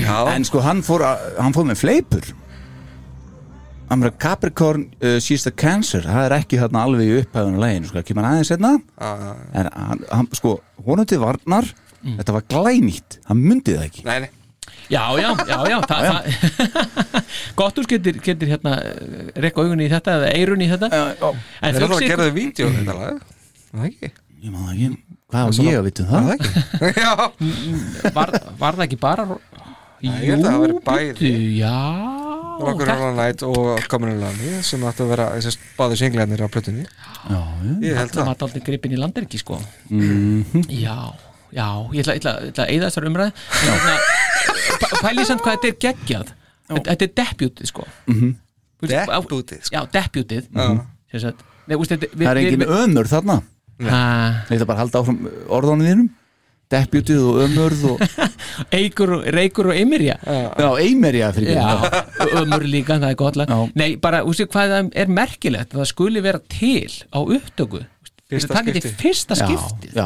já, 0.00 0.16
En 0.34 0.44
sko 0.48 0.62
hann 0.64 0.82
fór, 0.84 1.04
að, 1.04 1.24
hann 1.40 1.56
fór 1.56 1.66
með 1.68 1.80
fleipur. 1.82 2.30
Var 3.90 4.12
Capricorn 4.22 4.84
uh, 5.02 5.16
She's 5.18 5.42
the 5.42 5.50
Cancer. 5.50 6.04
Það 6.06 6.26
er 6.28 6.34
ekki 6.38 6.60
þarna 6.60 6.84
alveg 6.86 7.08
í 7.08 7.16
upphæðinu 7.24 7.62
legin 7.62 7.88
sko, 7.88 8.02
kemur 8.06 8.26
hann 8.26 8.36
aðeins 8.38 8.52
hérna 8.54 8.70
En 9.58 9.70
hann, 9.74 10.04
hann, 10.12 10.28
sko, 10.38 10.60
honum 10.86 11.08
til 11.10 11.18
varnar 11.22 11.66
Þetta 12.00 12.32
var 12.32 12.44
glænýtt, 12.48 13.18
hann 13.28 13.42
myndi 13.44 13.74
það 13.76 13.88
ekki. 13.90 14.04
Nei, 14.06 14.20
nei. 14.24 14.30
Já, 14.90 15.02
já, 15.20 15.28
já, 15.46 15.58
já, 15.68 15.76
það, 15.90 16.06
það 16.06 16.22
Gott 17.58 17.76
úr 17.82 17.88
getur, 17.90 18.22
getur 18.24 18.48
hérna 18.54 18.72
rekka 19.36 19.60
augunni 19.66 19.84
í 19.84 19.90
þetta 19.92 20.14
eða 20.16 20.30
eirunni 20.38 20.64
í 20.64 20.70
þetta. 20.70 20.88
En 21.60 21.76
þeir 21.76 21.82
eru 21.82 21.90
að 21.90 21.92
þuxi 21.92 22.08
gera 22.08 22.30
þau 22.30 22.38
vídeo 22.38 22.70
þetta 22.78 22.96
lag 23.02 23.20
það 23.78 23.86
ekki? 23.90 24.10
Ég 24.40 24.52
maður 24.54 24.72
ekki, 24.72 24.88
hvað 25.30 25.40
á 25.40 25.48
ég 25.66 25.78
að 25.78 25.84
vitum 25.86 26.06
það? 26.10 26.22
það 26.24 26.32
ekki. 26.34 26.50
Já, 27.04 27.12
var, 28.16 28.30
var 28.58 28.78
það 28.78 28.84
ekki 28.86 28.98
bara 29.02 29.26
ég 30.00 30.30
held 30.32 30.44
að 30.44 30.50
það 30.54 30.62
verið 30.64 30.78
bæði. 30.86 31.30
Já. 31.60 31.74
Rocker 32.60 32.88
þetta- 32.88 32.96
Roll 33.00 33.16
Night 33.16 33.42
og 33.44 33.84
Coming 33.92 34.18
Lani 34.20 34.50
sem 34.64 34.82
áttu 34.88 35.04
að 35.04 35.10
vera 35.14 35.26
þessast 35.36 35.60
báði 35.78 35.96
singlarnir 36.00 36.40
á 36.44 36.48
plötunni. 36.52 36.84
Já, 37.28 37.40
já. 37.40 37.74
ég 37.84 37.96
held 38.00 38.10
Það 38.10 38.16
það. 38.20 38.26
var 38.30 38.44
aldrei 38.46 38.62
gripin 38.66 38.92
í 38.96 39.00
landerki 39.00 39.40
sko. 39.40 39.60
Mhm. 39.88 40.64
Já, 40.72 40.96
já, 41.52 41.66
ég 41.92 42.00
ætla, 42.04 42.16
ég 42.16 42.20
ætla, 42.24 42.34
ég 42.40 42.52
ætla 42.52 42.64
að 42.66 42.72
eyða 42.74 42.88
þessar 42.90 43.08
umræði 43.10 43.32
En 43.32 43.70
hérna, 43.70 43.94
pæ- 44.80 45.00
Pælið 45.04 45.28
samt 45.30 45.44
hvað 45.44 45.56
þetta 45.56 45.68
er 45.72 45.78
geggjað. 45.86 46.34
Þetta 46.70 46.96
er 47.08 47.14
debutið 47.22 47.66
sko. 47.72 47.86
Mhm. 48.08 48.34
Debutið, 48.80 49.60
sko. 49.68 49.72
Já, 49.76 49.80
debutið 49.92 50.44
þetta, 52.00 52.06
við, 52.16 52.24
Það 52.26 52.30
er 52.30 52.40
engin 52.44 52.68
ömur 52.80 53.08
þarna 53.10 53.40
Ég 53.80 54.56
ætla 54.56 54.66
bara 54.68 54.78
að 54.78 54.82
halda 54.84 55.02
áfram 55.04 55.20
orðanum 55.48 55.86
þínum. 55.88 56.08
Deputið 56.70 57.22
og 57.26 57.38
ömurð 57.48 57.80
og 57.90 58.02
Eikur 58.78 59.10
og 59.16 59.24
Reykur 59.34 59.72
og 59.72 59.78
Emirja. 59.80 60.14
Já, 60.22 60.68
eimerja 60.78 61.32
fyrir 61.34 61.56
Já, 61.56 61.64
ömur 62.38 62.62
líka, 62.62 63.00
það 63.02 63.08
er 63.10 63.16
gott 63.18 63.38
lag. 63.40 63.50
Já. 63.50 63.64
Nei, 63.80 63.88
bara, 63.98 64.20
úst, 64.22 64.44
hvað 64.52 64.74
það 64.76 64.90
er 65.02 65.10
merkilegt? 65.10 65.74
Það 65.74 65.88
skuli 65.90 66.22
vera 66.22 66.38
til 66.52 66.86
á 67.10 67.18
upptöku. 67.18 67.80
Fyrsta 68.30 68.54
Það 68.54 68.68
geti 68.68 68.80
skipti. 68.84 68.98
fyrsta 69.02 69.34
Já, 69.34 69.46
skiptið 69.48 69.96
já, 69.98 70.04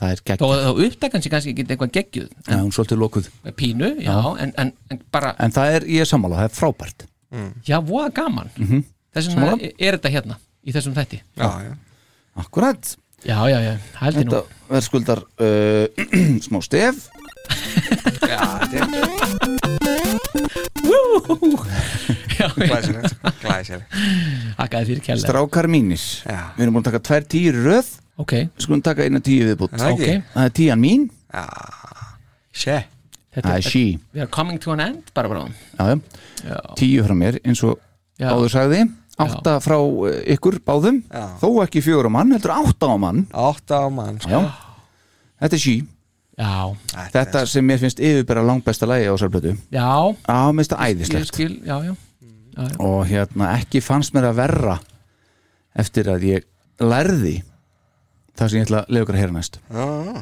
það 0.00 0.08
er 0.10 0.20
að 0.34 0.40
þá 0.42 0.80
upptakan 0.88 1.22
sé 1.22 1.30
kannski 1.30 1.52
ekki 1.52 1.64
eitthvað 1.68 1.92
geggjuð 1.94 2.32
Já, 2.48 2.56
hún 2.56 2.72
svolítið 2.74 2.98
lokuð. 3.04 3.28
Pínu, 3.60 3.90
já, 4.02 4.16
En, 4.42 4.50
en, 4.58 4.72
en 4.90 5.00
bara 5.14 5.30
En 5.38 5.54
það 5.54 5.76
er, 5.76 5.86
ég 5.94 6.02
er 6.02 6.10
sammála, 6.10 6.40
það 6.40 6.48
er 6.48 6.56
frábært. 6.56 7.04
Já, 7.70 7.76
voða 7.78 8.08
gaman. 8.16 8.50
Mhm. 8.58 8.82
Þess 9.14 9.30
vegna 9.30 9.70
er 9.78 10.00
þetta 10.00 10.12
hérna 10.16 10.40
Í 10.66 10.74
þessum 10.74 10.98
þætti. 10.98 11.20
Já, 11.38 11.48
já. 11.68 11.76
Akkurat 12.42 12.90
Já, 13.24 13.36
já, 13.52 13.58
já, 13.60 13.74
heldur 14.00 14.24
nú. 14.24 14.30
Þetta 14.30 14.70
verður 14.70 14.86
skuldar 14.86 15.20
uh, 15.20 15.86
smá 16.46 16.60
stef. 16.64 17.08
Já, 18.24 18.40
þetta 18.62 18.74
er 18.76 18.84
Já, 22.40 22.46
já, 22.46 22.46
glæsilegt 22.56 23.40
glæsilegt. 23.42 23.96
Hakkaði 24.58 24.88
fyrir 24.88 25.02
kjærlega 25.04 25.26
Strákar 25.26 25.68
mínir 25.70 26.00
Já. 26.24 26.38
Við 26.56 26.62
erum 26.64 26.76
búin 26.78 26.84
að 26.84 26.88
taka 26.90 27.02
tvær 27.10 27.26
tíur 27.34 27.58
í 27.58 27.64
röð. 27.66 27.90
Ok, 28.20 28.32
Við 28.46 28.64
skulum 28.64 28.82
taka 28.84 29.04
eina 29.06 29.20
tíu 29.24 29.44
viðbútt 29.48 29.76
Það 29.76 29.92
ok. 29.94 30.00
Ekki? 30.06 30.14
Það 30.34 30.48
er 30.48 30.54
tían 30.60 30.80
mín. 30.82 31.04
Sjö 32.56 32.78
Þetta 33.30 33.46
Það 33.46 33.56
er 33.60 33.66
she 33.68 33.84
We 34.16 34.24
are 34.24 34.30
coming 34.32 34.58
to 34.62 34.72
an 34.74 34.82
end 34.86 35.12
bara 35.14 35.30
bara 35.30 35.44
Já, 35.46 35.92
já. 35.92 36.00
Já, 36.48 36.56
Tíu 36.80 37.04
frá 37.06 37.14
mér 37.16 37.38
eins 37.44 37.60
og 37.66 37.76
Já. 38.20 38.32
áður 38.34 38.50
sagði 38.52 38.80
Átta 39.26 39.56
frá 39.64 39.76
uh, 39.78 40.10
ykkur 40.34 40.58
báðum. 40.66 41.02
Já. 41.10 41.24
Þó 41.42 41.48
ekki 41.64 41.82
á 41.84 42.10
mann, 42.10 42.34
heldur 42.36 42.56
átta 42.56 42.90
á 42.90 42.96
mann. 43.00 43.24
Átta 43.30 43.84
á 43.84 43.88
mann 43.92 44.20
sko. 44.22 44.30
Já. 44.30 44.70
Þetta 45.40 45.56
er 45.56 45.62
she 45.62 45.74
já, 46.40 46.52
Þetta 47.14 47.42
sem 47.48 47.66
mér 47.66 47.80
finnst 47.80 48.00
yfirbæra 48.00 48.44
langbesta 48.44 48.88
lægi 48.88 49.08
á 49.08 49.14
sérblötu 49.20 49.54
já. 49.72 49.88
Já, 50.28 50.38
mér 50.52 50.60
finnst 50.60 50.74
það 50.74 50.80
Ég 50.84 50.96
æðislegt. 50.96 51.32
skil, 51.32 51.54
já, 51.64 51.76
já, 51.84 51.94
já, 51.94 52.64
já. 52.64 52.76
Og 52.84 53.00
hérna, 53.08 53.52
ekki 53.60 53.82
fannst 53.84 54.16
mér 54.16 54.30
að 54.30 54.40
verra 54.42 54.76
Eftir 55.80 56.10
að 56.10 56.26
ég 56.28 56.46
lærði 56.82 57.38
Það 58.36 58.50
sem 58.52 58.60
ég 58.60 58.68
ætla 58.68 58.82
að 58.82 58.92
leiða 58.94 59.04
ykkur 59.04 59.16
að 59.16 59.20
heyra 59.20 59.34
næst. 59.36 59.58
Já, 59.68 59.84
já, 59.84 60.20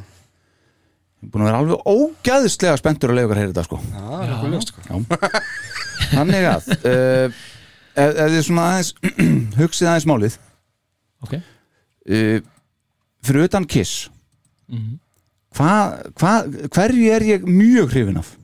Ég 1.18 1.26
er 1.26 1.30
búin 1.34 1.42
að 1.42 1.48
vera 1.48 1.60
alveg 1.62 1.88
ógæðslega 1.92 2.78
spenntur 2.78 3.10
að 3.12 3.18
leiða 3.18 3.26
ykkur 3.26 3.38
að 3.38 3.42
heyra 3.42 3.52
þetta 3.52 3.66
sko. 3.66 3.78
Já, 3.90 4.34
ljóst 4.52 4.72
sko. 4.72 4.82
Þannig 6.12 6.46
að 6.50 6.68
uh, 6.78 7.38
ef, 7.98 8.12
ef 8.24 8.32
þið 8.34 8.44
svona 8.46 8.66
aðeins 8.70 8.90
hugsið 9.60 9.90
aðeins 9.90 10.08
málið. 10.10 10.38
Ok. 11.26 11.34
Uh, 12.08 12.38
Fyrir 13.26 13.48
utan 13.48 13.66
Kiss. 13.68 14.06
Mhm. 14.70 14.98
hvað, 15.56 15.94
hva, 16.20 16.32
Hverju 16.76 17.06
er 17.16 17.24
ég 17.26 17.46
mjög 17.48 17.94
hrifin 17.94 18.20
af? 18.20 18.34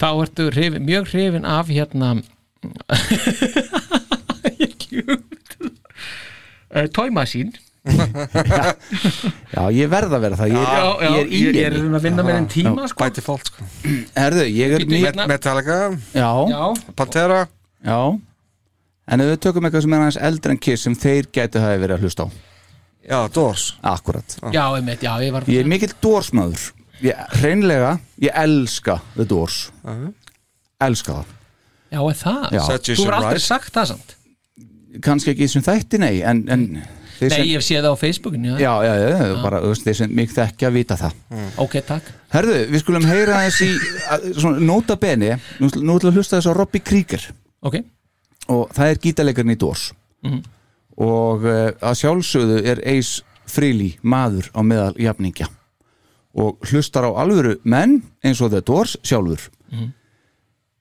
Þá 0.00 0.06
ertu 0.24 0.46
hrifin, 0.50 0.86
mjög 0.88 1.10
hrifin 1.12 1.44
af 1.46 1.68
hérna 1.70 2.14
kjúmt 4.80 5.56
uh, 6.74 6.86
Toy 6.92 7.10
Machine 7.12 7.52
Já, 9.50 9.62
ég 9.72 9.88
verð 9.88 10.12
að 10.12 10.24
vera 10.26 10.36
það. 10.36 10.50
Ég, 10.52 10.58
Já, 10.60 10.82
já, 11.00 11.08
ég 11.08 11.20
er 11.20 11.30
í 11.30 11.38
ég, 11.40 11.60
er 11.64 11.76
að 11.80 12.02
vinna 12.04 12.24
með 12.26 12.36
enn 12.36 12.48
tíma 12.52 12.88
sko. 12.90 13.00
by 13.00 13.14
default 13.16 13.48
sko. 13.48 13.64
Herðu, 14.18 14.44
ég 14.52 14.74
er 14.76 14.84
hérna. 14.84 15.24
Metallica, 15.30 15.78
Já, 16.12 16.28
Já, 16.52 16.92
Pantera 16.98 17.38
já. 17.84 18.00
En 19.10 19.20
ef 19.24 19.26
við 19.32 19.40
tökum 19.42 19.66
eitthvað 19.66 19.82
sem 19.86 19.94
er 19.96 20.04
aðeins 20.04 20.20
eldri 20.28 20.54
en 20.54 20.60
Kiss 20.62 20.84
sem 20.86 20.94
þeir 20.94 21.26
gætu 21.34 21.62
hafi 21.62 21.80
verið 21.82 21.96
að 21.96 22.04
hlusta 22.06 22.26
á. 22.26 22.28
Já, 23.10 23.18
Doors. 23.32 23.64
Akkurat 23.82 24.36
já, 24.52 24.62
einmitt, 24.76 25.02
já, 25.02 25.14
ég 25.24 25.32
var 25.34 25.46
Ég 25.50 25.64
er 25.64 25.70
mikill 25.72 25.94
Doors-maður. 26.04 26.68
Ég, 27.02 27.16
hreinlega, 27.40 27.94
ég 28.22 28.36
elska 28.36 29.00
The 29.16 29.24
Doors. 29.26 29.70
Elska 30.80 31.16
það. 31.20 31.34
Já, 31.90 32.00
er 32.06 32.18
það? 32.20 32.46
Já. 32.54 32.62
Þú 32.94 33.06
var 33.08 33.18
aldrei 33.18 33.42
sagt 33.42 33.74
það 33.74 33.90
samt. 33.94 34.16
Kannski 35.02 35.32
ekki 35.34 35.46
sem 35.50 35.62
þætti, 35.62 35.98
nei 36.02 36.16
En, 36.26 36.40
en 36.50 36.64
þeir 37.20 37.28
Nei, 37.28 37.34
sem, 37.34 37.44
ég 37.50 37.58
hef 37.60 37.64
séð 37.66 37.84
það 37.84 37.92
á 37.94 37.98
Facebookinu 38.00 38.52
já. 38.58 38.58
já, 38.64 38.94
já, 39.00 39.10
já, 39.12 39.34
bara 39.42 39.60
þeir 39.78 39.96
sem 39.98 40.14
mig 40.16 40.30
þekkja 40.34 40.70
vita 40.74 40.96
það. 40.98 41.18
Ok, 41.62 41.76
takk. 41.86 42.08
Herðu, 42.32 42.56
við 42.72 42.82
skulum 42.84 43.06
heyra 43.10 43.42
þessi 43.44 43.68
að- 44.10 44.26
svona 44.38 44.62
nota 44.70 44.96
bene, 45.00 45.36
nú 45.60 45.68
nú 45.82 45.98
ætlum 45.98 46.10
við 46.10 46.10
að 46.14 46.18
hlusta 46.20 46.38
þess 46.38 46.50
á 46.50 46.58
Robbie 46.58 46.82
Krieger 46.84 47.26
Ok, 47.62 47.76
og 48.48 48.70
það 48.74 48.86
er 48.94 49.00
gítarleikarinn 49.04 49.54
í 49.54 49.58
Doors 49.60 49.92
Mhm. 50.22 50.42
og 51.00 51.44
uh, 51.44 51.70
að 51.80 51.94
sjálfsögðu 52.02 52.58
er 52.68 52.80
Ace 52.86 53.22
Frehley 53.46 53.96
maður 54.02 54.50
á 54.52 54.60
meðal 54.62 54.94
jafningja. 55.00 55.48
Og 56.34 56.58
hlustar 56.70 57.04
á 57.08 57.10
alvöru 57.18 57.56
menn 57.64 58.02
eins 58.22 58.40
og 58.40 58.50
The 58.52 58.60
Doors 58.60 58.96
sjálfur. 59.02 59.48
Mhm. 59.72 59.92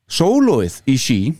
Sólóið 0.09 0.81
í 0.87 0.97
She 0.97 1.33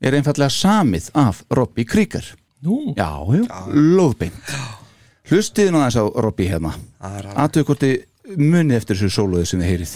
er 0.00 0.12
einfallega 0.12 0.50
samið 0.50 1.10
af 1.14 1.44
Robbie 1.50 1.84
Krieger. 1.84 2.24
Nú. 2.64 2.94
Já, 2.96 3.10
já, 3.28 3.44
lóðbeint 3.74 4.32
Hlustiði 5.28 5.70
nú 5.72 5.78
aðeins 5.82 5.96
á 6.00 6.04
Robbie 6.24 6.48
hérna. 6.48 6.72
Það 7.00 7.18
er 7.18 7.26
Aðtöku 7.36 7.64
hvort 7.66 7.80
þið 7.84 8.04
munið 8.40 8.76
eftir 8.80 8.96
þessu 8.96 9.12
sólóið 9.20 9.46
sem 9.46 9.60
þið 9.60 9.70
heyrið 9.72 9.92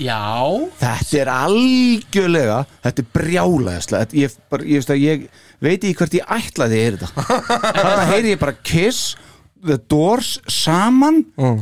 Já, 0.00 0.18
Þetta 0.80 1.18
er 1.20 1.30
algjörlega 1.34 2.58
Þetta 2.86 3.02
er 3.04 3.08
Þetta- 4.00 4.16
ég, 4.22 4.36
bara, 4.52 4.64
ég, 4.64 4.78
veist 4.80 4.92
að 4.94 5.02
ég 5.04 5.26
veit 5.60 5.82
ekki 5.84 5.96
hvert 5.98 6.14
ég 6.16 6.30
ætlaði 6.36 6.78
að 6.78 6.84
heyra 6.84 7.00
þetta. 7.02 7.24
Þarna 7.76 8.06
heyri 8.14 8.32
ég 8.34 8.40
bara 8.40 8.56
Kiss 8.64 9.02
The 9.60 9.76
Doors 9.92 10.38
saman 10.48 11.18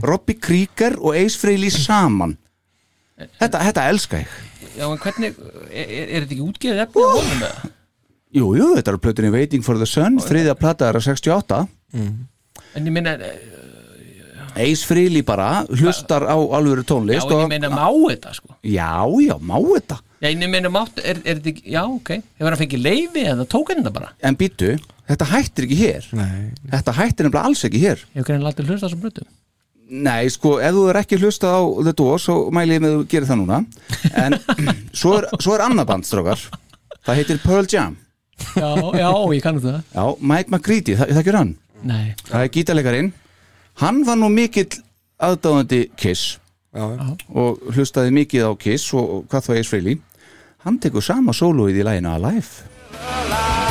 Robbie 0.06 0.38
Krieger 0.38 0.94
og 1.00 1.16
Ace 1.18 1.38
Frehley 1.40 1.72
saman. 1.74 2.36
Þetta, 3.18 3.58
þetta 3.66 3.88
elska 3.90 4.20
ég. 4.22 4.36
Já, 4.78 4.84
en 4.86 5.00
hvernig, 5.02 5.34
er, 5.72 5.88
er, 5.90 6.04
er 6.06 6.22
þetta 6.22 6.36
ekki 6.36 6.44
útgefið 6.46 6.82
efni 6.84 7.02
á 7.02 7.10
honum 7.10 7.40
með 7.42 7.48
það? 7.48 7.72
Jú, 8.38 8.48
jú, 8.60 8.66
þetta 8.76 8.92
er 8.92 9.00
plötunni 9.02 9.32
Waiting 9.34 9.64
for 9.66 9.80
the 9.80 9.88
Sun 9.88 10.20
þriðja 10.22 10.54
plata 10.60 10.86
er 10.92 10.98
að 11.00 11.08
68 11.08 11.62
En 11.98 12.86
ég 12.86 12.92
meina, 12.94 13.16
Ace 14.58 14.84
Frehley 14.88 15.22
bara 15.26 15.64
hlustar 15.70 16.26
á 16.26 16.34
alvöru 16.34 16.82
já, 16.82 16.88
tónlist 16.90 17.30
ég 17.30 17.36
og- 17.38 17.48
meina 17.52 17.70
má 17.70 17.86
þetta 18.10 18.34
sko? 18.34 18.54
Já, 18.66 18.90
já, 19.22 19.34
má 19.38 19.56
þetta. 19.62 19.98
Já, 20.20 20.28
en 20.32 20.40
ég 20.42 20.50
meina 20.50 20.68
mátt, 20.74 20.98
er, 20.98 21.20
er 21.24 21.38
þetta 21.38 21.52
ekki, 21.52 21.64
já, 21.72 21.82
ok. 21.86 22.08
Hefur 22.38 22.50
hann 22.50 22.58
fengið 22.62 22.82
leifi 22.82 23.22
eða 23.30 23.46
tók 23.46 23.68
hann 23.70 23.82
þetta 23.84 23.92
bara? 23.94 24.08
En 24.20 24.34
býtu, 24.36 24.72
þetta 25.08 25.28
hættir 25.30 25.66
ekki 25.68 25.78
hér. 25.78 26.08
Nei. 26.18 26.50
Þetta 26.72 26.94
hættir 26.98 27.28
nefnilega 27.28 27.44
alls 27.46 27.62
ekki 27.68 27.82
hér. 27.84 28.02
Hefur 28.16 28.26
greinilega 28.32 28.50
aldrei 28.50 28.66
hlust 28.72 28.82
á 28.82 28.86
þessum 28.88 29.04
brutum 29.04 29.28
Nei, 29.88 30.28
sko, 30.28 30.58
ef 30.60 30.74
þú 30.76 30.82
er 30.90 30.98
ekki 31.00 31.16
hlustað 31.16 31.54
á 31.56 31.60
The 31.86 31.92
Doors 31.96 32.26
svo 32.26 32.34
mæli 32.52 32.74
ég 32.76 32.82
með 32.84 32.90
að 32.92 32.98
þú 32.98 33.06
gerir 33.08 33.28
það 33.30 33.38
núna. 33.40 33.60
En 34.20 34.36
svo 35.00 35.14
er, 35.16 35.28
svo 35.40 35.54
er 35.56 35.64
annað 35.64 35.86
band, 35.88 36.04
strókar 36.04 36.42
Það 37.06 37.16
heitir 37.22 37.38
Pearl 37.40 37.70
Jam. 37.72 37.94
Já, 38.58 38.68
já, 39.00 39.08
ég 39.32 39.40
kannum 39.42 39.62
það 39.64 39.78
Já, 39.94 40.04
Mike 40.20 40.50
McCready, 40.52 40.98
það, 40.98 41.08
það 41.14 41.22
ekki 41.22 41.32
hann? 41.38 41.54
Nei, 41.88 42.04
Það 42.28 42.42
er 42.44 42.52
gítarleikarin 42.58 43.08
Hann 43.78 44.02
var 44.06 44.18
nú 44.18 44.26
mikill 44.32 44.80
aðdáðandi 45.22 45.84
Kiss. 45.96 46.38
Já, 46.74 46.84
já. 46.98 47.04
og 47.30 47.62
hlustaði 47.72 48.10
mikið 48.14 48.50
á 48.50 48.52
Kiss 48.58 48.90
og, 48.94 49.22
hvað 49.30 49.46
þá 49.46 49.52
Ace 49.54 49.70
Frehley. 49.70 50.00
Hann 50.66 50.80
tekur 50.82 51.04
sama 51.04 51.32
sólóið 51.32 51.80
í 51.80 51.86
læginu 51.86 52.10
Alive 52.10 53.67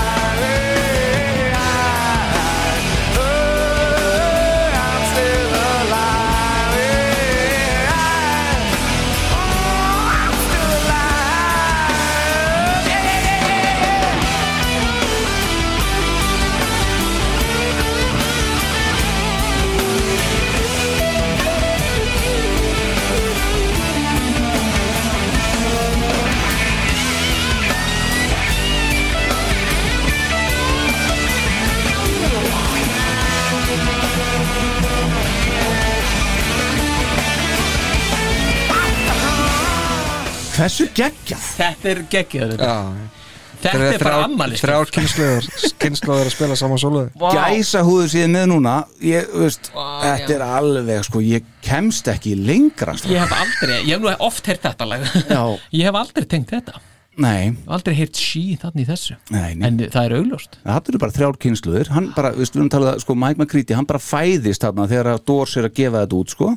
Hversu 40.57 40.87
geggjað 40.97 41.45
þetta 41.57 41.89
er 41.93 42.03
geggjað 42.11 42.53
þetta. 42.55 42.71
Já. 42.73 43.13
Þetta 43.57 43.85
er 43.89 44.03
bara 44.03 44.17
ammali 44.27 44.57
Þrjár 44.61 44.91
kynnslóður 44.93 45.45
Kynnslóður 45.81 46.27
að 46.29 46.33
spila 46.35 46.57
saman 46.59 46.77
sóluði 46.81 47.07
Vá. 47.17 47.25
Gæsa 47.33 47.81
húður 47.87 48.11
síðan 48.13 48.35
með 48.37 48.43
núna 48.51 48.73
ég, 49.01 49.31
veist, 49.33 49.71
Vá, 49.73 49.85
Þetta 50.03 50.27
já. 50.29 50.35
er 50.35 50.43
alveg, 50.45 50.99
sko, 51.07 51.21
ég 51.25 51.47
kemst 51.65 52.11
ekki 52.13 52.35
lengra 52.37 52.93
sko. 52.99 53.09
Ég 53.09 53.23
hef 53.25 53.33
aldrei, 53.33 53.79
ég 53.87 53.95
hef 53.95 54.03
nú 54.05 54.13
oft 54.29 54.51
heyrt 54.51 54.61
þetta 54.67 54.87
lag 54.91 55.07
Já. 55.25 55.41
Ég 55.79 55.89
hef 55.89 55.97
aldrei 56.03 56.29
tengt 56.29 56.53
þetta 56.53 56.77
Nei, 57.17 57.55
Aldrei 57.73 57.95
heyrt 57.97 58.13
sí 58.21 58.43
þannig 58.61 58.83
í 58.85 58.89
þessu 58.91 59.15
nei, 59.33 59.55
nei 59.57 59.65
En 59.71 59.79
það 59.89 60.03
er 60.05 60.15
augljóst 60.19 60.59
Það 60.61 60.91
eru 60.93 60.99
bara 61.01 61.15
þrjár 61.17 61.39
kynsluður 61.47 61.89
hann 61.95 62.11
bara, 62.13 62.29
veist, 62.37 62.53
við 62.53 62.61
erum 62.61 62.73
talað, 62.75 62.99
sko, 63.01 63.15
Mike 63.17 63.41
McCready 63.41 63.73
hann 63.73 63.89
bara 63.89 64.03
fæðist 64.05 64.61
þarna 64.67 64.85
þegar 64.91 65.09
að 65.15 65.23
Doors 65.31 65.57
er 65.57 65.65
að 65.65 65.79
gefa 65.81 66.03
þetta 66.05 66.19
út, 66.21 66.35
sko 66.37 66.51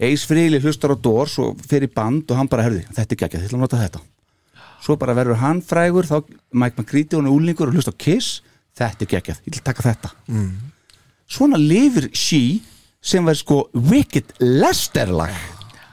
Ace 0.00 0.26
Frehley 0.30 0.60
hlustar 0.62 0.92
á 0.94 0.96
Doors 1.02 1.34
og 1.42 1.58
fer 1.66 1.82
í 1.82 1.90
band 1.90 2.30
og 2.30 2.38
hann 2.38 2.48
bara, 2.50 2.62
herði, 2.68 2.84
þetta 2.94 3.14
er 3.16 3.20
geggjað, 3.24 3.42
þetta 3.44 3.50
er 3.50 3.58
að 3.58 3.64
nota 3.64 3.80
þetta. 3.82 4.02
Svo 4.84 4.94
bara 5.00 5.14
verður 5.18 5.40
hann 5.42 5.60
frægur 5.66 6.06
þá 6.06 6.20
Mike 6.54 6.78
McCready 6.78 7.16
og 7.16 7.22
hann 7.24 7.30
er 7.32 7.34
úlingur 7.34 7.72
og 7.72 7.74
hlustar 7.78 7.96
á 7.96 8.02
Kiss. 8.04 8.42
Þetta 8.78 9.04
er 9.04 9.10
geggjað, 9.16 9.40
ég 9.48 9.56
vil 9.56 9.64
taka 9.66 9.82
þetta. 9.88 10.12
Svona 11.28 11.58
lifir 11.58 12.08
She 12.14 12.60
sem 13.02 13.26
var 13.26 13.34
sko 13.38 13.64
Wicked 13.74 14.36
Lester 14.40 15.10
lag 15.10 15.34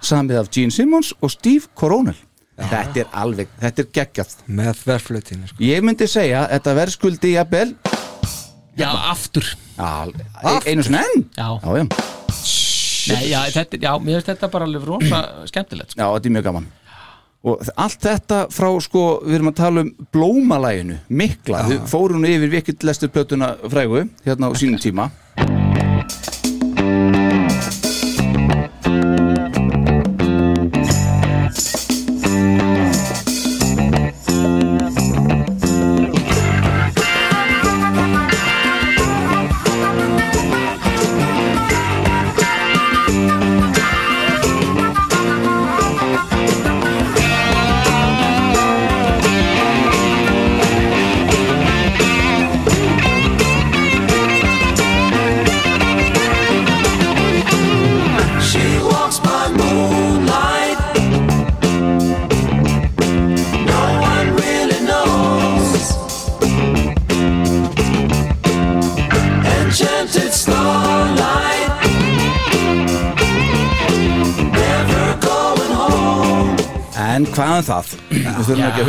samið 0.05 0.39
af 0.43 0.51
Gene 0.53 0.73
Simmons 0.73 1.11
og 1.21 1.31
Steve 1.33 1.65
Coronel 1.77 2.17
þetta 2.55 3.01
er 3.01 3.09
alveg, 3.19 3.49
þetta 3.59 3.83
er 3.83 3.87
geggjað. 3.97 4.35
Með 4.47 4.83
verflutinu 4.85 5.49
sko. 5.49 5.57
ég 5.65 5.81
myndi 5.83 6.07
segja, 6.07 6.45
þetta 6.53 6.75
verðskuldi 6.77 7.33
jafnvel 7.35 7.73
Já, 8.75 8.89
aftur. 9.11 9.45
Já, 9.77 10.11
e- 10.43 10.71
einu 10.71 10.83
svona 10.83 11.01
enn? 11.07 11.25
Já, 11.35 11.47
Já, 11.63 11.77
já, 11.79 11.85
Nei, 13.13 13.27
já, 13.29 13.39
þetta, 13.53 13.81
já 13.81 13.91
mér 13.99 14.17
finnst 14.17 14.31
þetta 14.33 14.49
bara 14.55 14.69
alveg 14.69 14.87
rosa 14.89 15.21
skemmtilegt 15.51 15.93
sko. 15.93 16.01
já, 16.01 16.07
þetta 16.07 16.31
er 16.31 16.35
mjög 16.37 16.47
gaman. 16.49 16.71
Og 17.45 17.67
allt 17.77 17.99
þetta 18.01 18.39
frá 18.49 18.71
sko, 18.81 19.03
við 19.21 19.37
erum 19.37 19.51
að 19.51 19.59
tala 19.59 19.83
um 19.85 19.91
blómalæginu 20.15 20.97
mikla, 21.13 21.61
við 21.69 21.83
fórum 21.91 22.25
yfir 22.25 22.49
vikill 22.55 22.79
lestur 22.89 23.13
plötuna 23.13 23.53
frægu, 23.69 24.07
hérna 24.25 24.49
á 24.49 24.51
sínum 24.57 24.81
tíma 24.81 25.11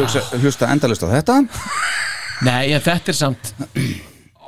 að 0.06 0.14
hugsa, 0.14 0.40
hlusta 0.42 0.68
endalust 0.72 1.02
á 1.02 1.08
þetta. 1.10 1.40
Nei, 2.46 2.72
en 2.76 2.84
þetta 2.84 3.12
er 3.12 3.16
samt 3.16 3.52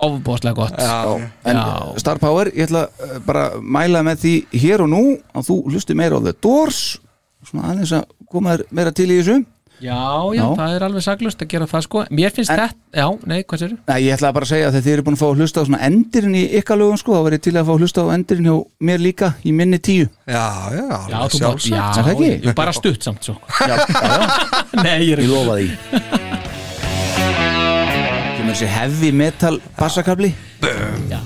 ofbóðslega 0.05 0.55
gott. 0.55 0.79
Já, 0.79 1.29
en 1.51 1.59
Já. 1.59 1.99
Star 1.99 2.21
Power, 2.23 2.51
ég 2.55 2.69
ætla 2.69 2.87
uh, 2.87 3.19
bara 3.27 3.49
að 3.53 3.65
mæla 3.77 4.05
með 4.07 4.25
því 4.25 4.35
hér 4.63 4.85
og 4.85 4.91
nú 4.93 5.03
að 5.35 5.49
þú 5.51 5.59
hlusti 5.73 5.97
meira 5.99 6.21
á 6.21 6.23
The 6.23 6.35
Doors. 6.39 6.83
Svona 7.49 7.73
aðeins 7.73 7.95
að 7.97 8.07
koma 8.31 8.55
þér 8.55 8.65
meira 8.79 8.95
til 8.95 9.09
í 9.11 9.19
þessu 9.19 9.39
Já, 9.79 9.95
já, 10.35 10.43
Já. 10.43 10.47
það 10.59 10.73
er 10.75 10.83
alveg 10.89 11.03
saglust 11.07 11.43
að 11.45 11.49
gera 11.53 11.67
það 11.71 11.83
sko 11.87 12.01
Mér 12.11 12.33
finnst 12.35 12.51
En- 12.51 12.59
þetta, 12.59 12.75
já, 12.99 13.07
nei, 13.31 13.43
hvað 13.45 13.61
sér 13.63 13.75
Nei, 13.87 13.99
ég 14.03 14.17
ætla 14.17 14.33
bara 14.35 14.45
að 14.49 14.51
segja 14.51 14.69
að 14.73 14.79
þið 14.83 14.93
eru 14.95 15.05
búin 15.07 15.15
að 15.15 15.21
fá 15.23 15.27
að 15.29 15.39
hlusta 15.43 15.63
á 15.63 15.67
svona 15.69 15.81
endirinn 15.87 16.35
í 16.35 16.43
ykkar 16.59 16.81
lögum 16.81 16.99
sko, 16.99 17.15
þá 17.15 17.23
verið 17.29 17.43
til 17.47 17.55
að 17.55 17.69
fá 17.69 17.73
að 17.77 17.79
hlusta 17.85 18.03
á 18.03 18.07
endirinn 18.17 18.49
hjá 18.51 18.57
mér 18.91 18.99
líka 19.05 19.29
í 19.47 19.53
minni 19.55 19.79
tíu 19.79 20.09
Já, 20.27 20.47
já, 20.75 20.87
Já, 21.09 21.19
þú 21.29 21.39
sjálfsagt. 21.39 21.71
já, 21.71 21.85
Er 21.95 22.03
það 22.03 22.13
ekki? 22.17 22.31
ég- 22.49 22.55
bara 22.59 22.73
stutt 22.75 23.03
samt 23.07 23.23
svo 23.23 23.37
já, 23.61 23.77
já, 23.79 23.79
já, 23.87 24.19
Nei, 24.83 24.99
ég 25.07 25.13
er 25.15 25.23
ég 25.23 25.31
lofa 25.31 25.59
því 25.63 25.69
Kemur 28.37 28.55
þessi 28.55 28.67
heavy 28.75 29.13
metal 29.13 29.61
bassakabli 29.79 30.35
Já. 31.09 31.21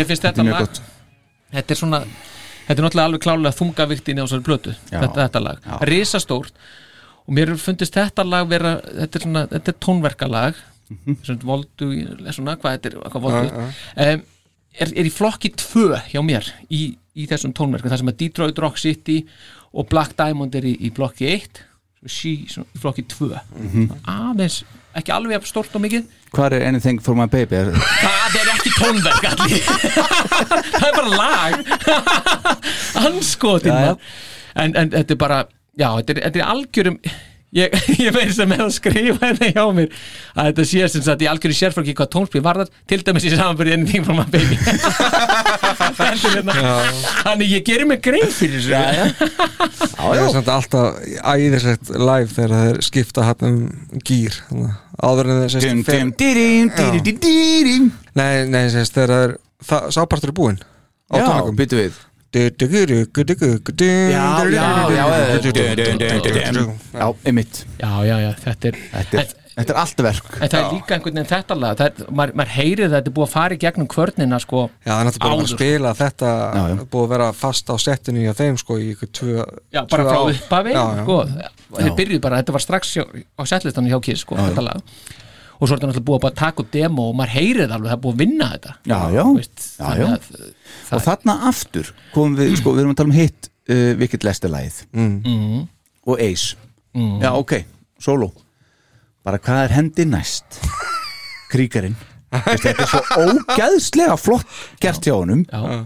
Mér 0.00 0.08
finnst 0.10 0.26
þetta 0.28 0.46
lag 0.48 0.64
gott. 0.66 0.80
þetta 1.54 1.74
er 1.76 1.80
svona 1.84 2.02
þetta 2.66 2.76
er 2.78 2.84
náttúrulega 2.86 3.08
alveg 3.10 3.24
klálega 3.24 3.56
þungaviktin 3.60 4.20
á 4.22 4.26
plötu 4.46 4.74
Já. 4.90 5.00
þetta, 5.04 5.16
þetta 5.26 5.42
lag, 5.46 5.70
risastórt 5.90 6.52
og 7.26 7.34
mér 7.36 7.54
fundist 7.60 7.94
þetta 7.98 8.24
lag 8.26 8.48
vera 8.50 8.76
þetta 8.82 9.16
er, 9.20 9.26
svona, 9.28 9.46
þetta 9.54 9.74
er 9.74 9.80
tónverkalag 9.86 10.54
Mhm. 10.90 11.16
svona 11.22 11.44
voldu 11.46 11.86
svona, 12.34 12.56
hvað 12.58 12.72
þetta 12.74 12.88
er, 12.90 12.94
hvað 13.12 13.22
voldu 13.22 13.50
um, 13.54 14.22
er, 14.74 14.88
er 14.90 15.06
í 15.06 15.12
flokki 15.14 15.52
2 15.54 15.84
hjá 16.10 16.18
mér 16.26 16.48
í, 16.66 16.96
í 17.14 17.26
þessum 17.30 17.52
tónverkum, 17.54 17.92
það 17.92 18.00
sem 18.02 18.10
að 18.10 18.16
Detroit 18.24 18.58
Rock 18.58 18.76
City 18.82 19.20
og 19.72 19.86
Black 19.88 20.16
Diamond 20.18 20.54
er 20.58 20.66
í, 20.66 20.72
í 20.82 20.90
flokki 20.90 21.28
1 21.30 21.60
sí, 22.10 22.32
svona, 22.50 22.66
í 22.74 22.82
flokki 22.82 23.04
2 23.06 23.30
Mhm. 23.54 23.86
aðeins, 24.02 24.64
ekki 24.98 25.14
alveg 25.14 25.46
stórt 25.46 25.70
og 25.78 25.84
mikið 25.86 26.08
Hvað 26.34 26.52
er 26.58 26.66
Anything 26.66 26.98
for 27.02 27.14
my 27.14 27.26
baby? 27.26 27.54
Það 27.54 27.70
ekki 28.60 28.72
tónverk 28.76 29.24
allir 29.32 29.62
það 30.74 30.86
er 30.86 30.94
bara 30.98 31.10
lag. 31.16 31.52
Anskotin 33.06 33.72
en, 33.80 34.76
en 34.76 34.92
þetta 34.92 35.16
er 35.16 35.20
bara 35.20 35.40
já, 35.78 35.88
þetta 35.98 36.14
er, 36.14 36.22
þetta 36.28 36.42
er 36.42 36.48
algjörum 36.54 37.00
ég, 37.56 37.74
ég 38.06 38.14
veist 38.14 38.38
sem 38.38 38.52
er 38.54 38.62
að 38.64 38.72
skrifa 38.76 39.30
þetta 39.32 39.50
hjá 39.54 39.64
mér. 39.76 39.94
Að 40.34 40.50
þetta 40.50 40.66
sé 40.70 40.88
sem 40.94 41.04
sagt 41.06 41.24
í 41.24 41.28
algjöru 41.30 41.56
sérfröki 41.58 41.94
hvað 41.98 42.10
tónspil 42.14 42.42
varðar, 42.44 42.70
til 42.90 43.00
dæmis 43.06 43.26
í 43.26 43.32
samanbyrði 43.34 43.76
anything 43.78 44.06
from 44.06 44.20
my 44.20 44.26
baby. 44.30 44.58
Stendur 46.00 46.36
hérna. 46.36 46.54
þannig 47.24 47.54
ég 47.56 47.64
gerir 47.66 47.88
mig 47.90 48.02
grein 48.04 48.30
fyrir 48.34 48.60
þessu. 48.60 48.72
Já, 48.72 48.82
já. 48.94 49.04
Það 49.96 50.20
er 50.20 50.32
samt 50.36 50.52
alltaf 50.54 51.00
æðislegt 51.34 51.92
live 51.96 52.30
þegar 52.34 52.54
það 52.56 52.70
er 52.70 52.80
skipta 52.86 53.26
hann 53.26 53.46
um 53.50 53.58
gýr 54.06 54.36
að 54.50 54.70
áður 55.00 55.30
en 55.32 55.42
það 55.44 56.12
dirim, 56.20 56.70
dirim. 57.20 57.90
Nei, 58.18 58.44
nei, 58.50 58.64
sést 58.72 58.96
þegar 58.96 59.14
það 59.14 59.24
er 59.26 59.34
það, 59.70 59.90
sápartur 59.96 60.32
er 60.32 60.36
búinn. 60.36 60.60
Á 61.10 61.14
Já, 61.18 61.24
tónleikum. 61.26 61.58
byttu 61.58 61.80
við 61.80 61.98
Já, 64.12 64.24
Já, 64.50 64.50
já, 64.54 64.66
já, 64.94 65.04
já, 65.10 66.14
já, 66.94 67.12
einmitt. 67.26 67.64
Já, 67.80 67.90
já, 68.06 68.16
já, 68.22 68.32
þetta 68.44 68.68
er 68.70 68.76
Þetta 68.90 69.20
er, 69.22 69.32
þetta 69.56 69.72
er 69.74 69.78
allt 69.82 70.02
verk. 70.06 70.28
En 70.38 70.48
það 70.52 70.60
er 70.60 70.68
líka 70.76 70.94
einhvern 70.96 71.16
veginn 71.18 71.28
þetta 71.30 71.56
lag 71.58 71.80
það 71.80 72.02
maður, 72.20 72.34
maður 72.38 72.52
heyrir 72.54 72.84
það, 72.86 72.94
þetta 72.96 73.10
er 73.10 73.16
búið 73.18 73.26
að 73.26 73.32
fara 73.34 73.56
í 73.56 73.60
gegnum 73.64 73.88
kvörnina 73.90 74.38
sko, 74.44 74.62
Já, 74.70 74.90
það 74.92 75.00
er 75.00 75.08
náttúrulega 75.08 75.30
bara 75.30 75.46
að 75.46 75.54
spila 75.54 75.92
þetta 76.00 76.30
Já, 76.30 76.62
já. 76.70 76.76
búið 76.94 77.02
að 77.06 77.12
vera 77.14 77.28
fast 77.40 77.72
á 77.72 77.74
settinu 77.86 78.26
hjá 78.26 78.34
þeim 78.40 78.60
sko 78.62 78.78
í 78.80 78.86
ykkur 78.94 79.10
tvö 79.20 79.34
já, 79.74 79.80
bara 79.90 80.06
frá 80.06 80.20
upphafi 80.36 80.76
sko, 81.02 81.18
þeir 81.80 81.96
byrjuðu 81.98 82.22
bara, 82.28 82.40
þetta 82.44 82.56
var 82.56 82.64
strax 82.68 82.94
hjá, 82.96 83.04
á 83.10 83.42
setlistanum 83.50 83.90
hjá 83.90 84.00
Kiss, 84.06 84.22
sko, 84.26 84.38
þetta 84.38 84.64
lag. 84.70 84.94
Og 85.60 85.68
svo 85.68 85.74
er 85.74 85.80
þetta 85.82 85.90
náttúrulega 85.90 86.08
búið 86.08 86.30
að 86.30 86.38
taka 86.40 86.62
upp 86.64 86.70
demo 86.72 87.10
og 87.10 87.16
maður 87.18 87.34
heyrir 87.36 87.66
það 87.68 87.74
alveg, 87.76 87.90
það 87.90 87.96
er 87.98 88.02
búið 88.06 88.14
að 88.14 88.22
vinna 88.22 88.46
þetta. 88.54 88.70
Já, 88.88 89.00
já, 89.12 89.24
Veist, 89.36 89.58
já, 89.60 89.82
þannig 89.82 90.06
já. 90.06 90.14
að- 90.14 90.54
Og 90.96 91.02
þarna 91.04 91.34
aftur 91.50 91.90
komum 92.14 92.36
við, 92.38 92.56
sko, 92.58 92.72
við 92.74 92.82
erum 92.84 92.94
að 92.94 92.98
tala 93.00 93.12
um 93.12 93.16
hitt 93.18 93.50
uh, 93.70 93.92
Wicked 94.00 94.24
Lester 94.26 94.50
lagið. 94.52 94.80
Mm, 94.96 95.66
og 96.10 96.20
Ace. 96.24 96.56
Mm, 96.96 97.20
Já, 97.22 97.30
ok, 97.38 97.52
solo. 98.02 98.30
Bara 99.24 99.38
hvað 99.38 99.64
er 99.68 99.74
hendi 99.76 100.06
næst? 100.08 100.58
Kríkarinn. 101.52 101.96
Þetta 102.30 102.72
er 102.84 102.88
svo 102.90 103.00
ógæðslega 103.24 104.14
flott 104.20 104.46
gert 104.82 105.02
hjá 105.06 105.16
honum. 105.18 105.42
Já. 105.50 105.82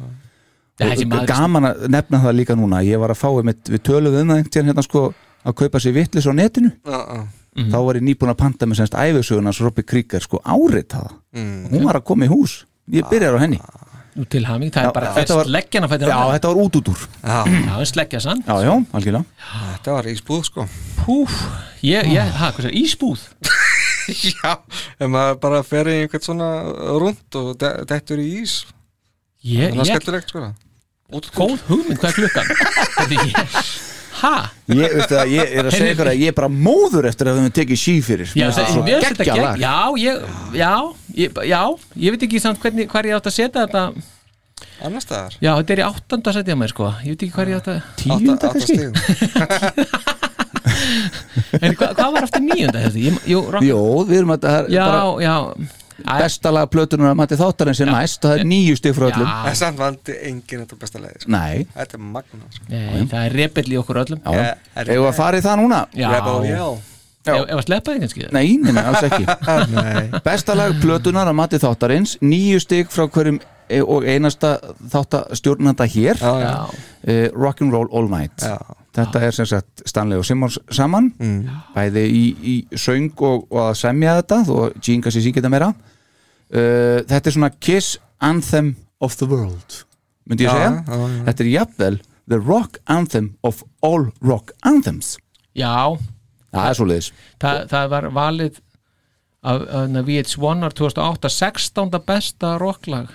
Og 0.85 1.05
maður 1.07 1.29
gaman 1.31 1.69
að 1.71 1.85
nefna 1.95 2.19
það 2.25 2.37
líka 2.41 2.57
núna. 2.59 2.81
Ég 2.85 2.99
var 3.01 3.13
að 3.15 3.21
fá 3.21 3.29
einmitt, 3.31 3.69
við 3.71 3.83
töluðum 3.87 4.33
um 4.35 4.43
það 4.49 4.59
hérna 4.69 4.83
sko 4.85 5.05
að 5.45 5.57
kaupa 5.61 5.81
sér 5.83 5.95
vitlis 5.97 6.27
á 6.27 6.33
netinu. 6.35 6.73
Já, 6.85 6.99
já. 6.99 7.23
þá 7.71 7.77
var 7.87 7.99
ég 8.01 8.05
nýbúin 8.09 8.33
að 8.33 8.41
panta 8.41 8.67
með 8.67 8.81
semst 8.81 8.97
æfisöguna 8.99 9.53
svo 9.55 9.69
Robby 9.69 9.85
Krieger 9.87 10.25
sko 10.25 10.41
áritaða 10.43 11.13
Mm. 11.35 11.67
hún 11.73 11.83
var 11.89 11.97
að 11.99 12.05
koma 12.07 12.27
í 12.27 12.31
hús, 12.31 12.61
ég 12.95 13.03
byrjar 13.11 13.35
á 13.35 13.43
henni. 13.43 13.57
Nú 13.59 13.84
til 14.31 14.45
haming, 14.47 14.71
það 14.75 14.85
Já, 14.85 14.89
er 14.89 14.95
bara 14.95 15.09
þetta 15.15 15.21
fest 15.27 15.35
var- 15.41 15.49
leggjana 15.57 15.89
fættir 15.91 16.09
já, 16.13 16.19
þetta 16.37 16.51
var 16.53 16.61
út 16.65 16.77
út 16.81 16.91
úr. 16.93 17.01
Já, 17.25 17.85
sleggja 17.91 18.21
sann 18.23 18.43
já, 18.47 18.55
já, 18.63 18.75
algjörlega. 18.95 19.25
Þetta 19.75 19.97
var 19.97 20.09
ísbúð 20.13 20.45
sko. 20.49 20.67
Púf, 21.01 21.35
ég, 21.83 22.07
ég, 22.15 22.31
ha, 22.39 22.51
hvað 22.55 22.69
sér, 22.69 22.77
ísbúð? 22.85 23.25
Já, 24.05 24.51
ef 25.01 25.09
maður 25.09 25.39
bara 25.41 25.63
fer 25.65 25.89
í 25.89 25.95
einhvern 26.03 26.21
svona 26.27 26.49
rund 27.01 27.39
og 27.41 27.55
de- 27.59 27.85
dettur 27.89 28.21
í 28.21 28.27
ís. 28.43 28.59
Ég, 29.41 29.71
það 29.73 29.81
er 29.81 29.81
ég, 29.81 29.91
skemmtilegt 29.95 30.29
sko. 30.35 30.43
Góð 31.35 31.63
hugmynd, 31.71 31.99
hvað 32.03 32.11
er 32.11 32.19
klukkan? 32.19 32.47
Þetta 32.99 33.25
ég, 33.25 33.59
ha? 34.21 34.35
Ég, 34.71 34.95
veistu 34.95 35.15
það, 35.15 35.33
ég 35.35 35.55
er 35.59 35.69
að 35.69 35.77
segja 35.77 35.95
ykkur 35.95 36.11
að 36.11 36.23
ég 36.23 36.33
er 36.33 36.37
bara 36.39 36.51
móður 36.53 37.09
eftir 37.11 37.29
að 37.29 37.37
við 37.37 37.45
höfum 37.45 37.57
tekið 37.59 37.81
sí 37.83 37.95
fyrir 38.05 38.33
Já, 38.35 38.47
það, 38.57 38.65
það 38.73 38.89
gegn, 39.29 39.63
já, 39.63 39.77
ég, 40.01 40.15
já, 40.59 40.73
ég, 41.19 41.41
já, 41.51 41.61
ég 42.07 42.17
veit 42.17 42.27
ekki 42.29 42.43
samt 42.43 42.61
hvernig, 42.63 42.89
hver 42.93 43.11
ég 43.11 43.19
átt 43.19 43.31
að 43.31 43.37
setja 43.39 43.65
þetta. 43.67 43.85
Annars 44.85 45.07
staðar. 45.07 45.39
Já, 45.41 45.53
þetta 45.61 45.75
er 45.75 45.81
í 45.81 45.87
áttanda 45.89 46.35
setja 46.35 46.59
mér 46.59 46.73
sko. 46.73 46.91
Ég 47.05 47.15
veit 47.15 47.25
ekki 47.27 47.37
hver 47.39 47.53
ég 47.53 47.61
átt 47.61 47.71
að 47.75 47.79
tíunda 48.03 48.53
kannski. 48.55 48.79
En 51.65 51.75
hva, 51.79 51.91
hvað 51.95 52.13
var 52.15 52.27
aftur? 52.27 52.45
Ég, 52.99 53.17
jú, 53.31 53.41
við 54.09 54.17
erum 54.19 54.35
að 54.35 54.47
það 54.47 54.71
já, 54.75 54.85
bara 54.85 55.03
já 55.23 55.35
Æ, 56.03 56.15
besta 56.25 56.51
lag 56.51 56.71
plötunar 56.73 57.13
að 57.13 57.19
mati 57.21 57.37
þáttarinn 57.39 57.77
sem 57.79 57.91
næst 57.91 58.25
og 58.25 58.33
það 58.33 58.41
er 58.41 58.49
níu 58.51 58.75
stig 58.79 58.97
frá 58.97 59.07
öllum. 59.11 59.29
Já. 59.29 59.37
Það 59.45 59.51
er 59.53 59.59
samt 59.61 59.79
vandi 59.79 60.17
enginn 60.31 60.65
þetta 60.65 60.79
besta 60.81 61.03
leiði 61.05 61.21
sko. 61.23 61.31
Nei, 61.37 61.67
Þetta 61.77 61.99
er 62.01 62.03
magna 62.17 62.49
sko. 62.51 62.65
Nei, 62.73 63.05
það 63.13 63.21
er 63.29 63.37
rebill 63.39 63.71
í 63.71 63.79
okkur 63.83 64.01
öllum. 64.03 64.25
Já, 64.25 64.35
já. 64.41 64.57
Er- 64.75 64.91
Eða 64.97 65.07
að 65.13 65.15
fara 65.21 65.39
í 65.39 65.47
það 65.47 65.63
núna? 65.63 65.81
Já, 65.95 66.11
Rebel 66.17 66.41
ef, 67.25 67.55
að 67.57 67.63
sleppa 67.65 67.93
þig 67.95 68.03
kannski 68.05 68.27
Nei, 68.37 68.57
nei, 68.61 68.73
nei, 68.77 68.83
alls 68.85 69.07
ekki. 69.07 69.25
Nei. 69.79 70.21
Besta 70.27 70.57
lag 70.59 70.75
plötunar 70.83 71.31
að 71.31 71.39
mati 71.39 71.61
þáttarins 71.63 72.19
Níu 72.21 72.59
stig 72.61 72.91
frá 72.93 73.07
hverjum 73.09 73.39
og 73.85 74.05
einasta 74.09 74.57
þáttastjórnanda 74.93 75.87
hér 75.89 76.19
Já, 76.21 76.33
já, 76.41 76.51
Já, 76.51 76.59
uh, 77.09 77.29
Rock'n'Roll 77.45 77.89
All 77.93 78.09
Night 78.11 78.43
já. 78.45 78.57
Þetta 78.95 79.21
er 79.27 79.35
sem 79.35 79.47
sagt 79.51 79.83
Stanley 79.91 80.19
og 80.21 80.25
Simmons 80.29 80.59
saman 80.71 81.13
Mm. 81.19 81.49
bæði 81.75 82.05
í, 82.07 82.25
í 82.39 82.55
söng 82.79 83.11
og, 83.19 83.47
og 83.51 83.61
að 83.71 83.75
semja 83.81 84.17
þetta 84.21 84.39
þó 84.47 84.55
Gene 84.81 85.03
kannski 85.03 85.23
síkja 85.25 85.41
þetta 85.43 85.51
meira 85.57 85.71
uh, 85.75 87.01
Þetta 87.09 87.25
er 87.31 87.37
svona 87.39 87.51
Kiss 87.61 87.97
Anthem 88.21 88.75
of 89.01 89.17
the 89.19 89.27
World 89.27 89.81
myndi 90.31 90.47
ég 90.47 90.51
Já, 90.51 90.55
segja 90.55 90.71
já, 90.87 91.01
já. 91.19 91.25
Þetta 91.31 91.45
er 91.45 91.51
jafnvel 91.53 91.99
The 92.31 92.39
Rock 92.41 92.79
Anthem 92.89 93.33
of 93.45 93.65
All 93.85 94.07
Rock 94.23 94.55
Anthems 94.65 95.17
já 95.55 95.75
Það 96.55 96.69
er 96.71 96.79
svoleiðis 96.79 97.11
það, 97.43 97.59
það 97.73 97.89
var 97.91 98.07
valið 98.15 98.61
af, 99.45 99.61
af 99.69 100.07
VH1 100.07 100.63
ár 100.65 100.73
2008 100.79 101.31
16. 101.35 101.99
besta 102.07 102.55
rocklag 102.63 103.11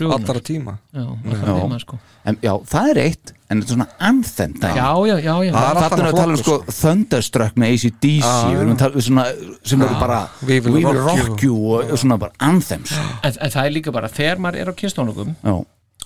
Allra 0.00 0.40
tíma. 0.40 0.78
Já, 0.94 1.04
allra 1.04 1.56
tíma 1.60 1.78
sko. 1.82 1.98
En, 2.24 2.38
Já, 2.40 2.52
það 2.70 2.90
er 2.92 3.00
eitt 3.02 3.32
En 3.52 3.60
þetta 3.60 3.66
er 3.66 3.74
svona 3.74 3.86
anthem. 4.08 4.52
Já, 4.62 4.88
já, 5.04 5.16
já, 5.20 5.34
já. 5.44 5.52
Það 5.52 5.66
er 5.66 5.80
alltaf 5.82 5.92
að 5.98 6.14
tala 6.16 6.32
um 6.32 6.38
sko 6.40 6.54
flokkur, 6.54 6.76
Thunderstruck 6.78 7.58
með 7.60 7.74
ACDC 7.74 8.30
Við 8.30 8.62
erum 8.62 8.72
að 8.72 8.80
tala 8.80 8.96
um 8.96 9.04
svona 9.08 9.24
sem 9.68 9.84
eru 9.84 9.98
bara 10.00 10.20
We 10.48 10.60
Will 10.64 11.02
Rock 11.02 11.44
You. 11.44 11.58
og 11.74 11.92
og 11.92 12.00
svona 12.00 12.18
bara 12.22 12.32
anthems. 12.40 12.94
En, 13.20 13.36
en 13.36 13.52
það 13.52 13.68
er 13.68 13.76
líka 13.76 13.92
bara, 13.92 14.08
þegar 14.08 14.40
maður 14.40 14.62
er 14.62 14.72
á 14.72 14.74
kynstónungum 14.80 15.34
Já, 15.42 15.54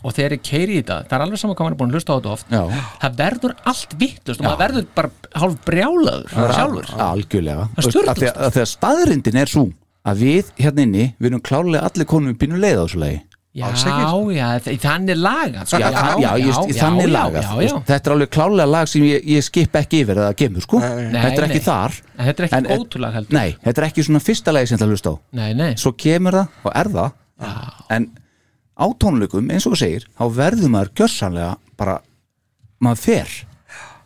og 0.02 0.12
þegar 0.16 0.34
er 0.36 0.42
keiri 0.44 0.74
í 0.74 0.80
þetta, 0.82 0.98
það 1.06 1.16
er 1.16 1.24
alveg 1.26 1.40
saman 1.40 1.56
hvað 1.56 1.66
maður 1.66 1.76
er 1.76 1.80
búin 1.80 1.92
að 1.92 1.96
hlusta 1.96 2.12
á 2.12 2.16
þetta 2.16 2.32
oft 2.34 2.52
já. 2.52 2.62
það 3.04 3.16
verður 3.22 3.54
allt 3.72 3.96
vittlust 4.02 4.42
og 4.42 4.46
maður 4.46 4.60
verður 4.64 4.88
bara 4.98 5.10
hálf 5.40 5.56
brjálaður 5.66 6.34
sjálfur. 6.34 6.90
Algjörlega. 7.06 7.68
Það 7.78 8.26
er 8.26 8.50
að 8.50 8.60
staðrindin 8.74 9.40
er 9.40 9.52
svo 9.54 9.64
að 10.06 10.22
við 10.26 10.52
hérna 10.60 10.84
inni, 10.86 11.06
við 11.18 11.30
erum 11.30 11.42
klárlega 11.46 11.88
allir 11.88 12.08
konum 12.10 12.34
í 12.34 12.38
pínu 12.38 12.60
leið 12.60 12.82
á 12.82 12.84
þessu 12.84 13.02
lagi 13.02 13.22
já, 13.56 13.66
ekki. 13.72 14.36
já, 14.36 14.48
þannig 14.82 15.16
lagað 15.20 15.70
sko. 15.70 15.78
Já, 15.80 15.88
já, 15.90 16.02
já, 16.20 16.30
já, 16.42 16.48
já 16.68 16.76
þannig 16.82 17.06
já, 17.08 17.12
lagað 17.14 17.40
já, 17.40 17.48
já. 17.48 17.56
veist, 17.60 17.78
Þetta 17.90 18.10
er 18.10 18.14
alveg 18.16 18.30
klárlega 18.36 18.68
lag 18.72 18.90
sem 18.92 19.06
ég, 19.06 19.24
ég 19.32 19.46
skip 19.46 19.78
ekki 19.80 20.00
yfir 20.04 20.20
að 20.20 20.26
það 20.28 20.36
kemur 20.42 20.66
sko. 20.66 20.80
Nei. 20.82 21.22
Þetta 21.24 21.40
er 21.40 21.46
ekki 21.48 21.60
Nei, 21.62 21.66
þar. 21.66 21.96
En 22.16 22.28
þetta 22.28 22.44
er 22.44 22.48
ekki 22.50 22.76
gótulag 22.82 23.16
heldur. 23.16 23.38
Nei, 23.38 23.56
þetta 23.64 23.82
er 23.82 23.88
ekki 23.88 24.04
svona 24.10 24.22
fyrsta 24.26 24.54
lagi 24.56 24.70
sem 24.72 24.80
það 24.82 24.92
hlusta 24.94 25.12
á. 25.12 25.14
Nei, 25.40 25.48
nei, 25.56 25.70
Svo 25.80 25.92
kemur 25.96 26.38
það 26.40 26.60
og 26.68 26.76
er 26.82 26.92
það. 26.98 27.16
En 27.96 28.08
á 28.76 28.86
tónleikum, 29.00 29.50
eins 29.52 29.66
og 29.68 29.72
þú 29.76 29.80
segir 29.80 30.06
þá 30.18 30.24
verður 30.36 30.72
maður 30.76 30.92
gjörsanlega 31.00 31.52
bara 31.80 31.96
maður 32.84 33.02
fer, 33.06 33.34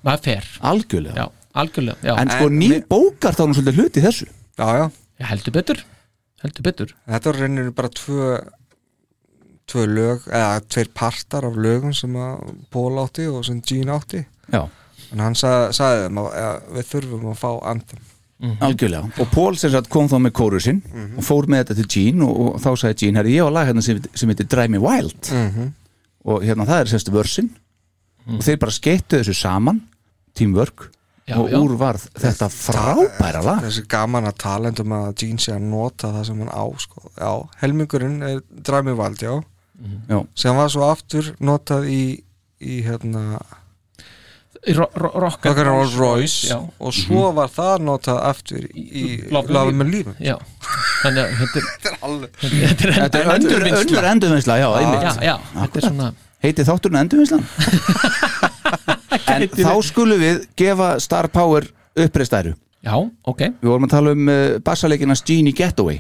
maður 0.07 0.25
fer. 0.29 0.51
Algjörlega. 0.71 1.17
Já, 1.27 1.27
algjörlega, 1.63 1.99
já, 2.07 2.15
En 2.23 2.31
sko 2.31 2.49
ný 2.55 2.69
við- 2.77 2.87
bókar 2.91 3.35
þá 3.35 3.43
nú 3.51 3.55
svolítið 3.59 3.81
hluti 3.83 3.99
í 3.99 4.05
þessu. 4.07 4.29
Já, 4.59 4.69
já. 4.79 4.87
Já, 5.21 5.27
heldur 5.35 5.53
betur. 5.59 5.83
Heldur 6.41 6.63
betur. 6.65 6.95
Þetta 7.11 7.33
var 7.33 7.39
reynir 7.43 7.71
bara 7.77 7.89
tvö 7.93 8.29
tvö 9.71 9.87
lög, 9.87 10.27
eða 10.29 10.61
tveir 10.67 10.91
partar 10.95 11.47
af 11.49 11.57
lögum 11.57 11.93
sem 11.97 12.15
að 12.19 12.55
Paul 12.75 12.99
átti 13.05 13.27
og 13.31 13.45
sem 13.47 13.61
Gene 13.67 13.95
átti. 13.97 14.25
Já, 14.51 14.65
en 15.13 15.23
hann 15.25 15.37
sagði, 15.39 15.73
sagði 15.79 16.07
þeim 16.09 16.19
að 16.25 16.31
að 16.45 16.71
við 16.79 16.89
þurfum 16.95 17.29
að 17.33 17.39
fá 17.45 17.51
anthem. 17.71 18.07
Algjörlega. 18.65 19.11
Og 19.21 19.29
Paul 19.35 19.57
sem 19.61 19.69
sagt 19.75 19.91
kom 19.93 20.07
þá 20.09 20.15
með 20.25 20.33
kóru 20.39 20.61
sinn 20.65 20.79
og 21.19 21.25
fór 21.27 21.45
með 21.53 21.61
þetta 21.65 21.75
til 21.83 21.89
Gene 21.93 22.25
og, 22.25 22.39
og 22.55 22.61
þá 22.65 22.71
sagði 22.81 22.97
Gene, 23.03 23.21
herri, 23.21 23.35
ég 23.37 23.45
var 23.45 23.53
lag 23.59 23.67
hérna 23.69 23.83
sem, 23.85 23.99
sem 24.17 24.31
heitir 24.33 24.49
Drive 24.49 24.73
Me 24.73 24.81
Wild. 24.81 25.29
Og 26.25 26.43
hérna 26.45 26.65
það 26.69 26.81
er 26.87 26.91
semstu 26.95 27.13
vörsin 27.13 27.51
og 28.31 28.41
þeir 28.45 28.59
bara 28.63 28.73
skeittu 28.73 29.19
þessu 29.21 29.35
saman 29.37 29.83
teamwork 30.37 30.89
Já, 31.29 31.37
og 31.39 31.51
já. 31.53 31.59
úr 31.63 31.73
varð 31.79 32.05
þetta 32.19 32.49
frábæra 32.51 33.41
lag. 33.45 33.61
þessi 33.63 33.85
gaman 33.93 34.27
að 34.27 34.39
talendum 34.43 34.93
að 34.97 35.11
Gene 35.21 35.39
sé 35.45 35.53
að 35.55 35.67
nota 35.71 36.09
það 36.17 36.25
sem 36.27 36.41
hann 36.43 36.51
á 36.51 36.65
sko. 36.81 37.03
já, 37.21 37.31
helmingurinn 37.61 38.17
er 38.27 38.41
Dræmi 38.67 38.97
Vald 38.99 39.21
já. 39.23 39.37
Já. 40.11 40.19
sem 40.35 40.57
var 40.57 40.71
svo 40.73 40.91
aftur 40.91 41.33
notað 41.41 41.89
í, 41.91 42.03
í 42.61 42.83
hérna 42.87 43.41
Í 44.69 44.75
ro 44.77 44.91
ro 44.93 45.09
Rock 45.23 45.47
Rock 45.47 45.57
and 45.57 45.69
Rolls 45.71 45.95
Royce. 45.97 46.51
Já. 46.51 46.59
og 46.61 46.93
svo 46.93 47.31
var 47.33 47.49
það 47.49 47.85
notað 47.87 48.19
aftur 48.29 48.67
í, 48.77 49.05
Love 49.33 49.73
með 49.73 49.93
lífum 49.95 50.17
þannig 51.01 51.23
að 51.23 51.31
þetta 51.41 53.23
er 53.23 53.31
öndur 53.37 54.09
endurvinnsla, 54.11 54.59
er 54.61 54.69
Heiti 56.41 56.65
þátturinn 56.65 57.03
endurvinnslan? 57.05 57.45
En 59.31 59.43
þá 59.51 59.75
skulum 59.85 60.21
við 60.21 60.45
gefa 60.59 60.93
Star 61.03 61.29
Power 61.33 61.67
uppreistæru 61.99 62.53
Já, 62.81 62.95
ok. 63.29 63.43
Við 63.61 63.69
vorum 63.69 63.85
að 63.89 63.93
tala 63.93 64.13
um 64.17 64.29
uh, 64.31 64.37
bassaleginast 64.65 65.27
Genie 65.29 65.53
Getaway 65.57 65.99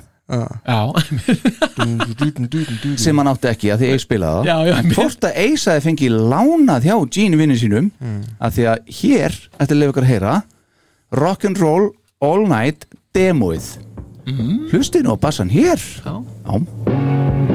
sem 3.01 3.20
hann 3.20 3.31
átti 3.31 3.51
ekki 3.51 3.73
að 3.74 3.85
því 3.85 3.93
Ace 3.94 4.05
spilaði 4.05 4.55
það. 4.55 4.90
Hvort 4.94 5.28
að 5.28 5.39
Ace 5.44 5.74
hafi 5.74 5.86
fengið 5.89 6.16
lánað 6.32 6.89
hjá 6.89 6.97
Gene 7.16 7.40
vinni 7.40 7.59
sínum 7.61 7.90
að 8.39 8.59
því 8.59 8.66
að 8.74 8.97
hér, 9.01 9.39
að 9.59 9.77
lefa 9.78 9.94
ykkur 9.94 10.07
að 10.09 10.12
heyra 10.15 10.35
Rock'n'Roll 11.20 11.86
All 12.23 12.44
Night 12.47 12.86
demoið. 13.16 13.73
Mm. 14.28 14.69
Hlustið 14.70 15.07
nú 15.07 15.16
á 15.16 15.19
bassan 15.19 15.51
hér. 15.51 15.81
Já. 16.05 16.15
Já. 16.47 17.49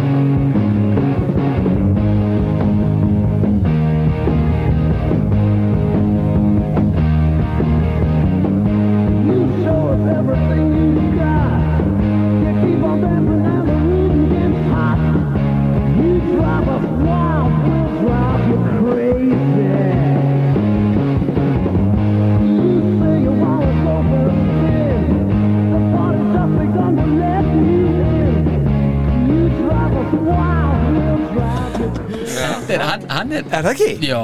Ekki? 33.96 34.10
Já, 34.12 34.22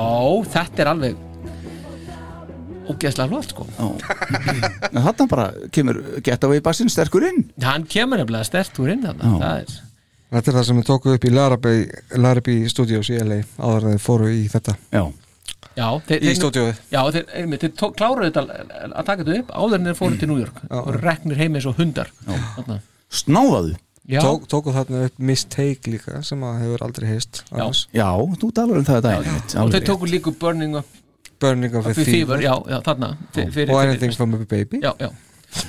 þetta 0.56 0.84
er 0.86 0.92
alveg 0.94 1.28
ógeðslega 2.92 3.30
flott 3.32 3.54
sko. 3.54 3.66
En 4.92 5.00
þarna 5.06 5.28
bara 5.32 5.46
kemur 5.74 6.00
Getaway 6.26 6.60
bassin 6.66 6.90
sterkur 6.92 7.24
inn. 7.30 7.46
Hann 7.64 7.86
kemur 7.90 8.20
nefnilega 8.20 8.48
stert 8.48 8.80
úr 8.84 8.92
inn. 8.96 9.06
Það 9.08 9.48
er 9.62 9.80
Þetta 10.32 10.48
er 10.48 10.56
það 10.56 10.64
sem 10.70 10.78
við 10.80 10.86
tókum 10.88 11.12
upp 11.18 11.26
í 11.28 11.32
Larabey, 11.36 11.80
Larabey 12.16 12.70
Studios 12.72 13.10
í 13.12 13.18
LA 13.20 13.42
áður 13.60 13.88
en 13.90 13.98
þeir 13.98 14.04
fóru 14.06 14.30
í 14.32 14.46
þetta. 14.52 14.78
Já, 14.96 15.02
Já, 15.76 15.88
þeir, 16.08 16.24
í 16.24 16.32
stúdíóið. 16.36 16.80
Já, 16.92 17.00
þeir, 17.16 17.26
einmitt, 17.42 17.62
þeir 17.66 17.74
tók- 17.80 17.94
kláruðu 18.00 18.30
þetta 18.30 18.42
að- 18.44 18.94
að 18.96 19.06
taka 19.10 19.24
þetta 19.26 19.40
upp 19.42 19.52
áður 19.60 19.76
en 19.78 19.86
þeir 19.90 19.98
fóru 20.00 20.20
til 20.22 20.28
New 20.32 20.40
York 20.40 20.62
og 20.70 20.90
reknir 21.04 21.38
heim 21.40 21.56
eins 21.60 21.68
og 21.68 21.76
hundar. 21.80 22.12
Þarna. 22.28 22.80
snáðaðu 23.12 23.76
Tók, 24.20 24.48
tóku 24.52 24.74
þarna 24.76 25.06
upp 25.08 25.20
Mistake 25.24 25.92
líka 25.92 26.24
sem 26.28 26.42
að 26.44 26.58
hefur 26.66 26.84
aldrei 26.84 27.08
heist 27.14 27.44
annars. 27.52 27.86
Já, 27.96 28.10
þú 28.42 28.52
talar 28.52 28.82
um 28.82 28.88
það 28.88 28.98
að 29.00 29.06
daginn 29.08 29.34
mitt, 29.38 29.56
og 29.56 29.72
rétt. 29.72 29.88
tóku 29.88 30.10
líka 30.12 30.34
upp 30.34 30.40
Burning 30.40 30.76
Up 30.76 30.86
Burning 31.42 31.76
of 31.76 31.88
a 31.88 31.94
Fever, 31.94 32.42
já, 32.44 32.54
já, 32.70 32.82
þarna. 32.86 33.18
Fyr- 33.34 33.52
fyrir, 33.52 33.72
og 33.74 33.82
Anything 33.82 34.14
from 34.14 34.34
a 34.34 34.38
Baby. 34.46 34.82
Já, 34.84 34.94
já, 35.00 35.10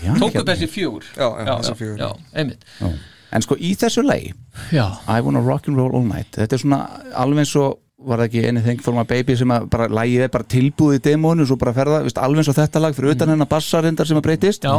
Já, 0.03 0.15
tóku 0.19 0.39
hérna. 0.39 0.55
þessi 0.55 0.69
Já, 1.17 1.29
já, 1.39 1.47
já, 1.47 1.75
já, 1.79 1.97
já, 1.99 2.13
einmitt. 2.35 2.65
Já. 2.81 2.91
En 3.33 3.43
sko 3.43 3.57
í 3.57 3.73
þessu 3.79 4.05
lagi 4.05 4.35
Já, 4.73 4.87
I 5.09 5.21
wanna 5.25 5.41
rock'n'roll 5.41 5.95
all 5.97 6.05
night 6.05 6.37
Þetta 6.37 6.59
er 6.59 6.61
svona 6.61 6.81
alveg 7.17 7.47
eins 7.47 7.55
og 7.57 7.79
var 8.03 8.19
það 8.19 8.29
ekki 8.29 8.43
anything 8.49 8.83
from 8.83 8.99
a 8.99 9.05
baby 9.09 9.37
sem 9.39 9.53
að 9.55 9.69
bara 9.73 9.87
lagið 9.89 10.27
er 10.27 10.33
bara 10.35 10.45
tilbúið 10.51 10.99
í 10.99 11.03
demónu 11.07 11.47
svo 11.47 11.57
bara 11.61 11.75
ferða, 11.77 12.01
veist, 12.03 12.19
alveg 12.19 12.43
eins 12.43 12.51
og 12.51 12.57
þetta 12.59 12.83
lag 12.83 12.97
fyrir 12.97 13.15
utan 13.15 13.31
hennar 13.31 13.49
bassarindar 13.51 14.09
sem 14.09 14.19
að 14.19 14.25
breytist. 14.27 14.67
Já, 14.67 14.75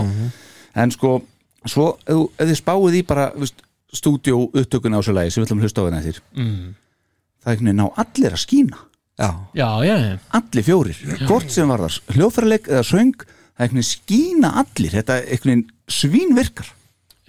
en 0.84 0.92
sko, 0.92 1.14
svo 1.70 1.90
ef 2.04 2.24
ef 2.40 2.50
þið 2.50 2.58
spáið 2.60 2.98
í 3.00 3.04
bara 3.08 3.28
stúdíó 3.94 4.48
upptökun 4.50 4.96
á 4.96 5.00
þessu 5.00 5.16
lagi 5.16 5.34
sem 5.34 5.44
við 5.44 5.48
ætlum 5.48 5.62
að 5.62 5.68
hlusta 5.68 5.84
á 5.84 5.86
þetta 5.86 6.02
eftir 6.02 6.20
mm. 6.34 6.74
það 7.44 7.52
er 7.52 7.54
einhvern 7.54 7.70
veginn 7.70 7.82
ná 7.82 8.02
allir 8.04 8.36
að 8.36 8.44
skína 8.44 8.82
Já, 9.14 9.30
já, 9.54 9.68
já, 9.86 9.94
já. 10.02 10.16
allir 10.34 10.66
fjórir, 10.66 11.02
hvort 11.30 11.52
sem 11.54 11.70
var 11.70 11.84
það 11.84 12.16
hljófærleik 12.16 12.66
eða 12.72 12.86
söng, 12.88 13.12
það 13.22 13.60
er 13.60 13.68
einhvern 13.68 13.78
veginn 13.78 13.92
skína 13.92 14.50
allir, 14.64 14.96
þetta 14.96 15.18
er 15.20 15.28
einhvern 15.28 15.52
veginn 15.52 15.68
svínvirkar 16.00 16.72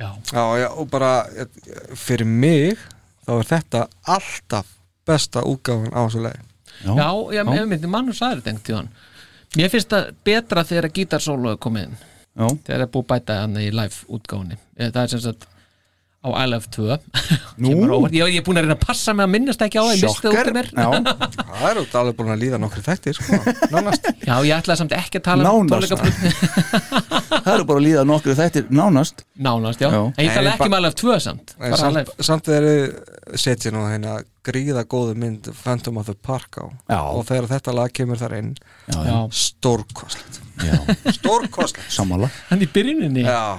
já. 0.01 0.09
já, 0.33 0.45
já 0.63 0.69
og 0.73 0.89
bara 0.89 1.11
eh, 1.37 1.61
fyrir 1.93 2.25
mig 2.25 2.81
þá 3.27 3.35
er 3.37 3.51
þetta 3.51 3.85
alltaf 4.17 4.73
besta 5.05 5.45
útgáfan 5.45 5.93
á 5.93 6.01
þessu 6.07 6.25
lagi 6.25 6.41
Já, 6.85 6.91
já, 6.97 7.45
já. 7.45 7.61
einmitt, 7.61 7.85
mann 7.87 8.09
og 8.11 8.17
sagði 8.17 8.41
þetta 8.41 8.51
einhvern 8.51 8.67
tíðan 8.71 8.89
Mér 9.55 9.71
finnst 9.71 9.93
það 9.93 10.09
betra 10.27 10.65
þegar 10.67 10.89
að 10.89 10.97
gítarsólu 10.97 11.53
er 11.53 11.61
komið 11.63 11.85
inn 11.91 11.95
Já. 12.01 12.14
Þegar 12.35 12.79
það 12.79 12.87
er 12.87 12.93
búið 12.95 13.05
að 13.05 13.11
bæta 13.15 13.41
hann 13.43 13.59
í 13.63 13.67
live 13.71 14.07
útgáfunni. 14.19 14.57
Eh, 14.79 14.91
það 14.91 15.03
er 15.07 15.13
sem 15.15 15.21
sagt 15.31 15.51
á 16.25 16.29
I 16.41 16.47
Love 16.49 16.71
2 16.73 16.85
Nú? 17.61 17.69
Kemur 17.69 17.91
á 17.93 17.97
óvart. 18.01 18.15
ég, 18.17 18.29
ég 18.33 18.39
er 18.41 18.45
búin 18.47 18.57
að 18.57 18.65
reyna 18.65 18.75
að 18.79 18.85
passa 18.87 19.13
mig 19.13 19.27
að 19.27 19.33
minnast 19.35 19.61
ekki 19.61 19.77
á 19.77 19.85
það 19.85 20.49
mér. 20.57 20.71
Já, 20.73 20.87
Það 21.55 21.65
er 21.69 21.81
út 21.83 21.97
alveg 22.01 22.15
búin 22.17 22.33
að 22.33 22.39
líða 22.41 22.61
nokkri 22.63 22.81
þættir 22.87 23.19
sko, 23.19 23.41
nánast. 23.75 24.09
Já, 24.29 24.33
ég 24.49 24.55
ætlaði 24.57 24.79
samt 24.81 24.95
ekki 24.97 25.21
að 25.21 25.27
tala 25.29 25.53
um 25.53 25.69
Nánast. 25.69 25.93
það 27.45 27.51
eru 27.59 27.67
bara 27.69 27.77
að 27.83 27.85
líða 27.85 28.05
nokkru 28.09 28.37
þættir 28.41 28.71
nánast. 28.73 29.21
Nánast, 29.37 29.85
já, 29.85 29.91
Já. 29.93 30.01
en 30.17 30.25
ég 30.25 30.33
tala 30.39 30.55
ekki 30.57 30.69
um 30.71 30.79
I 30.79 30.81
Love 30.87 30.99
2 31.05 31.19
samt 31.27 31.55
En 31.61 31.77
samt, 31.77 32.15
samt 32.25 32.49
þegar 32.49 32.69
þið 32.71 33.39
setja 33.45 33.75
nú 33.77 33.85
hérna 33.85 34.17
gríða 34.49 34.87
góðu 34.89 35.15
mynd 35.21 35.53
Phantom 35.61 36.01
of 36.01 36.09
the 36.09 36.17
Park 36.25 36.57
á. 36.57 36.65
Já. 36.89 37.01
og 37.05 37.29
þegar 37.29 37.51
þetta 37.53 37.77
lag 37.77 37.93
kemur 38.01 38.21
þar 38.25 38.39
inn 38.41 38.55
stórkostlegt 39.45 40.41
já, 40.63 40.79
stórkostlegt. 41.17 41.91
Sammála. 41.93 42.29
Hann 42.51 42.63
í 42.63 42.69
byrjuninni. 42.71 43.25
Já, 43.27 43.59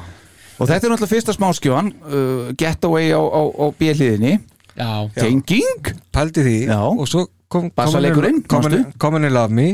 og 0.55 0.69
þetta 0.69 0.88
er 0.88 0.93
náttúrulega 0.93 1.11
fyrsta 1.11 1.35
smáskjóan 1.35 1.91
uh, 2.07 2.51
Getaway 2.57 3.11
á, 3.11 3.19
á, 3.19 3.41
á 3.43 3.65
bíliðinni 3.76 4.38
Já, 4.76 4.89
Genging 5.15 5.89
pældi 6.15 6.43
því. 6.43 6.57
Já. 6.69 6.80
og 6.84 7.07
svo 7.07 7.26
kom 7.51 7.69
Bassaleikurinn, 7.76 8.43
Common 8.47 8.72
manstu? 8.72 8.97
Common 8.99 9.23
in 9.27 9.34
Love 9.35 9.53
Me 9.55 9.67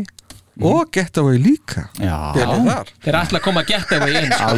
og 0.60 0.90
Getaway 0.92 1.38
líka. 1.40 1.86
Þeir 1.96 3.16
ætla 3.18 3.40
að 3.40 3.44
koma 3.46 3.62
að 3.64 3.70
geta 3.72 4.00
við 4.04 4.18
inn 4.20 4.34
sko. 4.36 4.50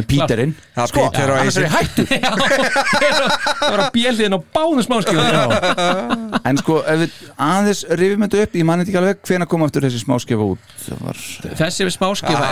Er 0.00 0.06
Píterinn 0.08 0.54
Sko, 0.72 1.04
Peter 1.12 1.30
og 1.30 1.40
annars 1.42 1.58
er 1.60 1.66
ég 1.66 1.74
hættur. 1.76 2.06
Já, 2.24 2.30
það 2.32 3.66
var 3.66 3.82
að 3.84 3.90
bjöldiðin 3.98 4.36
á 4.36 4.40
báðum 4.56 4.82
smáskjóðum 4.86 5.54
En 6.48 6.60
sko, 6.62 6.78
ef 6.88 7.02
við 7.04 7.18
aðeins 7.36 7.82
rifum 8.00 8.24
þetta 8.26 8.46
upp 8.46 8.56
Ég 8.62 8.68
mani 8.72 8.86
ekki 8.86 8.98
alveg 9.02 9.20
hvena 9.28 9.48
kom 9.52 9.66
aftur 9.66 9.84
þessi 9.86 10.00
smáskjöfa 10.02 10.48
út. 10.54 10.74
Það 10.86 11.04
var 11.06 11.22
Þessi 11.60 11.86
er 11.86 11.94
smáskjóða 11.98 12.48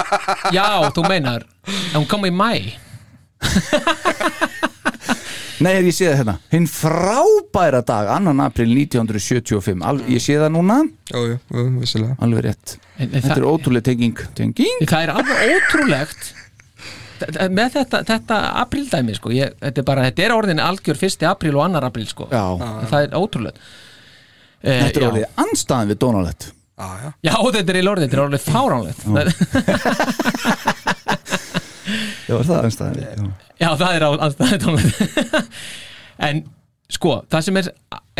Já, 0.58 0.66
þú 0.96 1.06
meinar. 1.06 1.46
En 1.92 2.00
hún 2.02 2.08
kom 2.10 2.26
í 2.26 2.34
mæ 2.34 2.52
Nei, 5.62 5.72
ég 5.86 5.94
sé 5.94 6.08
það 6.08 6.16
hérna. 6.20 6.34
Hinn 6.52 6.66
frábæra 6.70 7.80
dag, 7.86 8.08
annan 8.16 8.40
april 8.44 8.72
1975 8.74 9.82
Al, 9.86 10.00
Ég 10.10 10.22
sé 10.24 10.36
það 10.40 10.52
núna, 10.56 10.78
Jú, 11.12 11.22
jú, 11.34 11.64
vissilega 11.80 12.16
alveg 12.24 12.46
rétt. 12.48 12.76
En, 12.96 13.06
en 13.08 13.14
Þetta 13.18 13.28
það, 13.28 13.42
er 13.42 13.48
ótrúlega 13.52 13.86
tenging. 13.90 14.22
Tenging? 14.38 14.86
það 14.90 15.04
er 15.06 15.12
alveg 15.16 15.36
ótrúlegt. 15.56 16.32
Þetta- 17.22 17.48
með 17.54 17.68
þetta, 17.76 18.00
þetta 18.08 18.38
aprildæmi 18.64 19.14
sko, 19.14 19.30
ég, 19.36 19.52
þetta 19.62 19.78
er 19.84 19.86
bara, 19.92 20.06
þetta 20.08 20.24
er 20.26 20.34
orðin 20.34 20.62
algjör 20.64 20.98
fyrsti 20.98 21.28
april 21.28 21.54
og 21.60 21.66
annar 21.68 21.86
april 21.86 22.08
sko. 22.10 22.26
Já, 22.32 22.42
það 22.90 22.98
er 23.06 23.14
ótrúlegt. 23.20 23.62
Eh, 24.62 24.80
þetta 24.88 25.00
er 25.00 25.06
orðið 25.10 25.24
anstæðan 25.42 25.88
við 25.90 25.98
Donalett 26.02 26.44
Já, 26.82 26.86
já. 27.02 27.08
Já, 27.28 27.34
þetta 27.54 27.70
er 27.72 27.76
í 27.78 27.82
lorðið, 27.84 28.08
þetta 28.08 28.16
er 28.16 28.22
orðið 28.24 28.44
fáránlegt 28.46 29.00
Já, 32.28 32.34
er 32.38 32.48
það 32.48 32.66
anstæðan 32.70 32.98
við 32.98 33.06
já. 33.06 33.30
Já, 33.62 33.68
það 33.82 33.94
er 33.94 34.06
á 34.06 34.10
anstæðið 34.26 34.66
tónlegt 34.66 35.62
En 36.28 36.42
sko, 36.92 37.14
það 37.32 37.46
sem 37.46 37.58
er, 37.62 37.70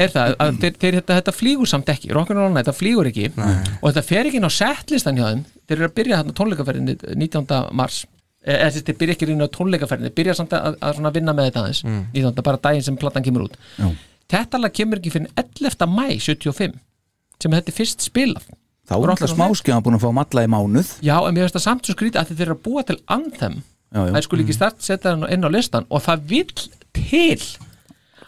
er 0.01 0.15
það 0.15 0.35
að 0.40 0.62
þeir, 0.62 0.78
þeir, 0.81 0.97
þetta, 1.01 1.19
þetta 1.20 1.36
flýgur 1.36 1.70
samt 1.70 1.90
ekki 1.93 2.15
Rock'n'Roll 2.16 2.55
Night, 2.55 2.65
þetta 2.65 2.78
flýgur 2.78 3.11
ekki 3.11 3.28
og 3.36 3.85
þetta 3.90 4.05
fer 4.09 4.31
ekki 4.31 4.40
inn 4.40 4.49
á 4.49 4.53
setlistan 4.53 5.20
hjá 5.20 5.27
þeim 5.28 5.44
þeir 5.69 5.77
eru 5.77 5.89
að 5.90 5.97
byrja 6.01 6.20
þarna 6.23 6.36
tónleikaferðinni 6.40 6.97
19. 7.20 7.61
mars 7.77 8.03
Eh, 8.43 8.57
eða 8.59 8.73
þess, 8.74 8.86
þeir 8.89 8.97
byrja 8.99 9.15
ekki 9.15 9.27
inn 9.31 9.44
á 9.47 9.55
tónleikaferðinni 9.55 10.11
þeir 10.11 10.16
byrja 10.19 10.32
samt 10.35 10.55
að, 10.59 10.77
að 10.82 10.97
svona 10.97 11.11
vinna 11.15 11.35
með 11.36 11.44
þetta 11.49 11.61
aðeins 11.61 11.82
19. 11.86 12.43
bara 12.43 12.59
daginn 12.65 12.82
sem 12.89 12.97
platan 12.99 13.23
kemur 13.23 13.44
út 13.44 13.55
Já. 13.77 13.86
Þetta 14.32 14.59
lag 14.59 14.74
kemur 14.74 14.99
ekki 14.99 15.12
fyrir 15.15 15.28
11. 15.39 15.86
mæ 15.86 16.09
75 16.24 16.74
sem 17.39 17.55
þetta 17.55 17.70
er 17.70 17.77
fyrst 17.77 18.03
spilað 18.03 18.49
Þá 18.93 18.97
er 19.06 19.12
alltaf 19.14 19.32
smáskjöfa 19.32 19.82
búin 19.86 19.97
að 19.98 20.05
fá 20.05 20.10
matla 20.20 20.44
í 20.44 20.51
mánuð. 20.52 20.90
Já, 21.02 21.16
en 21.28 21.35
mér 21.35 21.47
finnst 21.48 21.56
það 21.59 21.64
samt 21.66 21.86
svo 21.89 21.94
skrítið 21.97 22.20
að 22.23 22.32
þeir 22.32 22.44
eru 22.47 22.56
að 22.59 22.62
búa 22.66 22.82
til 22.89 22.98
anthem. 23.16 23.55
Já, 23.93 24.01
já. 24.06 24.12
það 24.14 24.23
skulle 24.28 24.43
ekki 24.47 24.55
start 24.56 24.78
setja 24.85 25.10
það 25.16 25.32
inn 25.35 25.44
á 25.44 25.51
listan 25.52 25.86
og 25.93 26.01
það 26.05 26.23
vill 26.31 26.52
til 26.97 27.43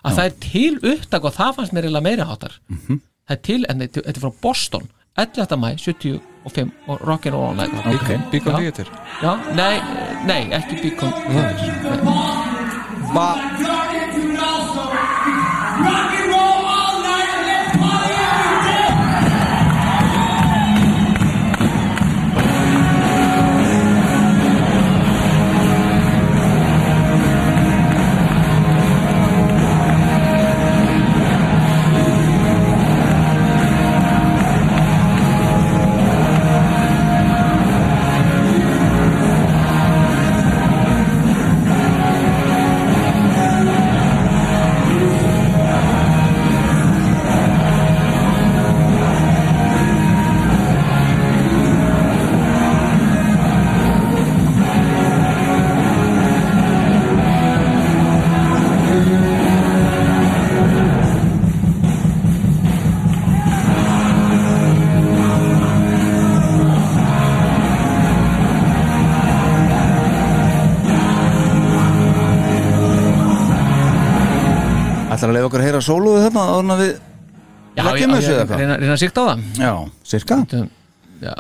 að 0.05 0.19
það 0.19 0.25
er 0.27 0.35
til 0.45 0.75
upptak 0.93 1.25
og 1.25 1.33
það 1.39 1.55
fannst 1.57 1.73
mér 1.73 1.87
eiginlega 1.89 2.05
meira 2.05 2.27
hátar 2.29 2.59
Mhm. 2.69 3.01
það 3.29 3.37
er 3.37 3.41
til, 3.49 3.65
en 3.69 3.81
þetta 3.81 4.03
er 4.09 4.21
frá 4.21 4.33
Boston 4.43 4.89
11. 5.17 5.57
mæ 5.57 5.71
75 5.79 6.71
og 6.89 7.01
Rock'n'Roll 7.01 7.49
All 7.49 7.57
Night. 7.57 7.73
Já. 7.73 8.59
Theater. 8.59 8.87
Já, 9.23 9.33
nei, 9.55 9.81
nei, 10.27 10.51
ekki 10.53 10.83
Beacon 10.83 11.13
Theater. 11.31 12.75
Ætlar 13.25 13.81
að 16.75 16.99
leiða 17.05 18.04
heyra 75.75 75.85
sóluðu 75.89 76.23
þarna 76.29 76.47
áður 76.55 76.65
en 76.65 76.81
við 76.81 76.95
leggjum 77.85 78.17
þessu 78.17 78.33
eða 78.35 78.47
hvað? 78.49 78.63
reyna, 78.63 78.79
reyna 78.81 78.95
að 78.95 79.03
sikta 79.03 79.21
á 79.21 79.27
það. 79.29 79.45
Já, 79.59 79.73
cirka 80.15 80.41
Já 81.25 81.35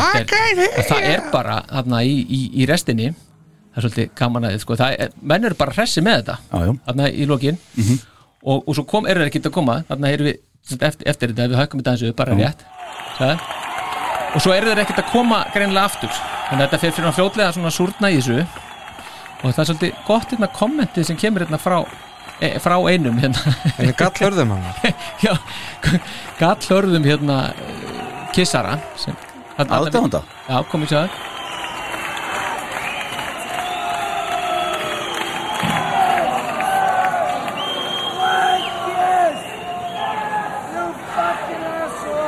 Þetta 0.00 0.40
er, 0.48 0.62
og 0.64 0.88
það 0.88 1.06
er 1.10 1.22
bara 1.32 1.58
þarna 1.70 2.00
í, 2.06 2.16
í, 2.22 2.40
í 2.62 2.66
restinni. 2.70 3.12
Það 3.74 3.80
er 3.80 3.86
svolítið 3.86 4.10
gaman 4.20 4.46
að 4.46 4.54
þið 4.54 4.64
sko, 4.64 4.76
það 4.78 4.96
er, 5.04 5.14
menn 5.32 5.48
eru 5.48 5.58
bara 5.58 5.74
hressi 5.74 6.02
með 6.04 6.20
þetta. 6.20 6.36
Já, 6.50 6.58
já. 6.68 6.74
þarna 6.88 7.08
í 7.10 7.26
lokin. 7.30 7.58
Mhm. 7.80 8.02
og, 8.44 8.62
og 8.68 8.76
svo 8.76 8.84
kom, 8.88 9.06
eru 9.10 9.24
þeir 9.24 9.32
ekki 9.32 9.42
að 9.44 9.56
koma. 9.56 9.80
Þarna 9.88 10.12
erum 10.14 10.28
við, 10.30 10.38
eftir, 10.78 11.08
eftir 11.10 11.32
þetta. 11.32 11.48
Við 11.50 11.60
höfum 11.62 11.82
þetta 11.82 11.96
þessu 11.96 12.16
bara 12.18 12.36
Já. 12.38 12.44
rétt. 12.44 12.64
Sagði. 13.18 13.36
og 14.34 14.42
svo 14.42 14.54
eru 14.54 14.70
þeir 14.72 14.82
ekkert 14.82 15.02
að 15.04 15.10
koma 15.12 15.36
greinlega 15.54 15.86
aftur, 15.86 16.10
þannig 16.48 16.64
að 16.64 16.64
þetta 16.64 16.78
fer 16.82 16.94
fyrir 16.96 17.08
að 17.10 17.18
fljótlega 17.18 17.52
svona 17.54 17.70
súrna 17.74 18.10
í 18.10 18.16
þessu. 18.18 18.46
Og 19.44 19.52
það 19.52 19.60
er 19.62 19.68
svolítið 19.68 20.02
gott 20.08 20.32
hérna 20.32 20.48
kommentið 20.56 21.06
sem 21.10 21.18
kemur 21.20 21.44
hérna 21.44 21.60
frá 21.60 21.76
e, 22.40 22.48
frá 22.62 22.76
einum 22.90 23.18
hérna. 23.20 23.54
En 23.76 23.90
ég 23.90 23.98
gall 23.98 24.14
hörðum 24.24 24.54
hann? 24.54 24.96
Já, 25.24 25.34
gall 26.40 26.68
hörðum 26.70 27.06
hérna 27.06 27.38
eh, 27.52 28.02
kissara 28.34 28.78
sem, 29.00 29.16
Aðdáanda? 29.58 30.22
já, 30.48 30.56
komið 30.72 30.88
sér 30.94 31.08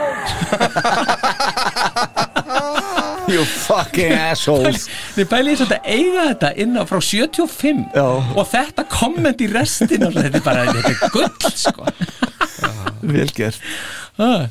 You 3.27 3.43
fucking 3.45 4.13
assholes 4.15 4.85
Þið 5.17 5.27
pælið 5.33 5.57
svolítið 5.61 5.79
að 5.81 5.89
eiga 5.97 6.23
þetta 6.31 6.51
inn 6.63 6.77
á 6.79 6.83
frá 6.87 7.01
75 7.03 7.81
Já. 7.97 8.05
og 8.39 8.45
þetta 8.53 8.83
komment 8.93 9.41
í 9.43 9.49
restin 9.51 10.05
þetta 10.05 10.23
er 10.31 10.45
bara, 10.47 10.63
þetta 10.71 10.93
er 10.93 10.99
gull 11.15 11.35
sko 11.59 11.83
Vel 13.07 13.31
gert 13.37 13.61
Ah. 14.17 14.47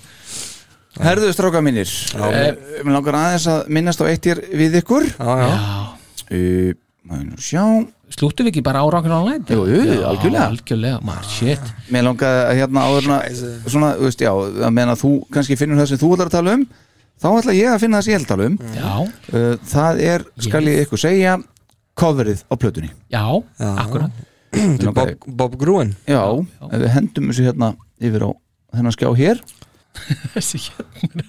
Herðu 1.04 1.32
stráka 1.36 1.62
mínir 1.66 1.90
Mér 2.16 2.56
uh, 2.56 2.88
langar 2.94 3.18
aðeins 3.20 3.46
að 3.52 3.68
minnast 3.76 4.00
á 4.02 4.06
eitt 4.08 4.26
hér 4.30 4.42
við 4.56 4.78
ykkur. 4.82 5.08
Já, 5.18 5.32
já. 5.42 5.52
Uh, 6.32 6.74
Maður 7.06 7.26
nú 7.28 7.38
sjá. 7.44 7.62
Slúttum 8.16 8.48
við 8.48 8.52
ekki 8.56 8.62
bara 8.66 8.82
á 8.82 8.86
Rock'n'Roll 8.90 9.28
Night? 9.30 9.50
Jú, 9.54 9.66
jú, 9.70 9.82
algjörlega. 10.10 10.46
Algjörlega, 10.50 11.00
maður, 11.06 11.28
shit. 11.36 11.68
Mér 11.94 12.06
langar 12.08 12.40
að 12.48 12.60
hérna 12.62 12.86
áðurna 12.88 13.18
Svona, 13.70 13.92
þú 14.00 14.08
veist, 14.08 14.24
já, 14.26 14.32
að 14.34 14.72
meðan 14.74 14.94
að 14.96 15.02
þú 15.04 15.12
kannski 15.36 15.58
finnur 15.60 15.82
það 15.82 15.90
sem 15.92 16.02
þú 16.02 16.10
ætlar 16.16 16.32
að 16.32 16.36
tala 16.38 16.56
um 16.58 16.64
Þá 17.22 17.28
ætla 17.32 17.56
ég 17.56 17.70
að 17.72 17.82
finna 17.84 18.00
það 18.00 18.06
sem 18.08 18.14
ég 18.14 18.18
ætla 18.20 18.26
að 18.26 18.32
tala 18.34 18.48
um. 18.50 18.56
Já, 18.78 18.94
uh, 19.40 19.52
Það 19.76 20.02
er, 20.10 20.26
skal 20.48 20.64
ég 20.70 20.82
ykkur 20.86 21.02
segja 21.06 21.36
Coverið 21.96 22.42
á 22.50 22.54
plötunni. 22.60 22.90
Já, 23.14 23.24
akkurat. 23.76 24.24
Mig 24.56 24.82
langar- 24.84 25.14
Bob, 25.16 25.30
Bob 25.44 25.56
Gruen. 25.62 25.94
Já, 26.10 26.22
ef 26.72 26.80
við 26.82 26.90
hendum 26.96 27.30
þessu 27.32 27.46
hérna 27.50 27.70
yfir 28.02 28.26
á 28.28 28.30
þennan 28.76 28.96
skjá 28.98 29.10
hér 29.16 29.40
Þessi 30.36 30.62
hérna 31.02 31.26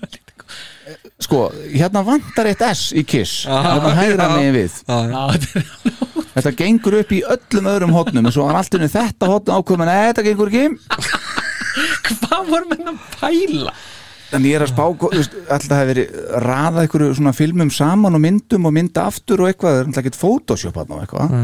Sko, 1.16 1.46
hérna 1.72 2.02
vantar 2.06 2.50
eitt 2.50 2.62
S 2.66 2.90
í 2.94 3.02
Kiss. 3.08 3.46
Hérna 3.48 3.94
hægra 3.96 4.28
megin 4.34 4.54
við. 4.54 4.74
Þetta 6.36 6.52
gengur 6.58 6.98
upp 7.00 7.12
í 7.16 7.22
öllum 7.24 7.68
öðrum 7.72 7.94
hotnum 7.96 8.28
en 8.28 8.34
svo 8.34 8.44
var 8.46 8.58
allt 8.60 8.76
unni 8.76 8.90
þetta 8.92 9.30
hotn 9.30 9.54
ákveðum 9.56 9.88
Nei, 9.88 10.10
þetta 10.10 10.26
gengur 10.26 10.52
ekki. 10.52 10.66
Hvað 12.20 12.50
voru 12.50 12.68
menn 12.70 12.92
að 12.92 13.00
pæla? 13.16 13.72
En 14.36 14.44
ég 14.44 14.58
er 14.58 14.66
að 14.66 14.72
spá, 14.74 14.84
þú 14.90 15.10
veist, 15.14 15.34
alltaf 15.54 15.78
hefur 15.78 15.90
verið 15.92 16.20
raða 16.42 16.82
einhverju 16.82 17.16
svona 17.16 17.32
filmum 17.36 17.70
saman 17.72 18.18
og 18.18 18.22
myndum 18.24 18.66
og 18.68 18.74
mynda 18.74 19.06
aftur 19.08 19.44
og 19.44 19.52
eitthvað, 19.52 19.76
það 19.76 19.80
er 19.80 19.88
alltaf 19.88 20.02
ekkert 20.02 20.20
Photoshop 20.20 20.80
og 20.82 20.96
eitthvað. 20.98 21.36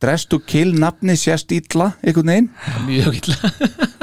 Dress 0.00 0.28
to 0.30 0.40
kill, 0.48 0.72
nafni 0.80 1.18
sést 1.20 1.52
ítla, 1.52 1.92
einhvern 2.00 2.32
veginn. 2.32 2.52
Mjög 2.88 3.20
illa 3.20 3.98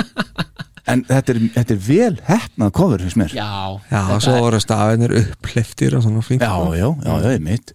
En 0.87 1.03
þetta 1.07 1.33
er, 1.35 1.39
þetta 1.57 1.73
er 1.75 1.79
vel 1.87 2.15
hefnað 2.29 2.71
cover, 2.79 3.01
finnst 3.03 3.17
mér. 3.19 3.33
Já, 3.35 3.47
Já, 3.91 4.01
þetta 4.07 4.19
svo 4.23 4.35
er- 4.37 4.41
voru 4.45 4.59
stafinir 4.63 5.13
uppliftir 5.19 5.97
og 5.97 6.03
svona 6.05 6.23
fínt. 6.23 6.41
Já, 6.41 6.53
já, 6.77 6.87
já, 7.03 7.13
já, 7.25 7.31
ég 7.35 7.41
mitt 7.43 7.73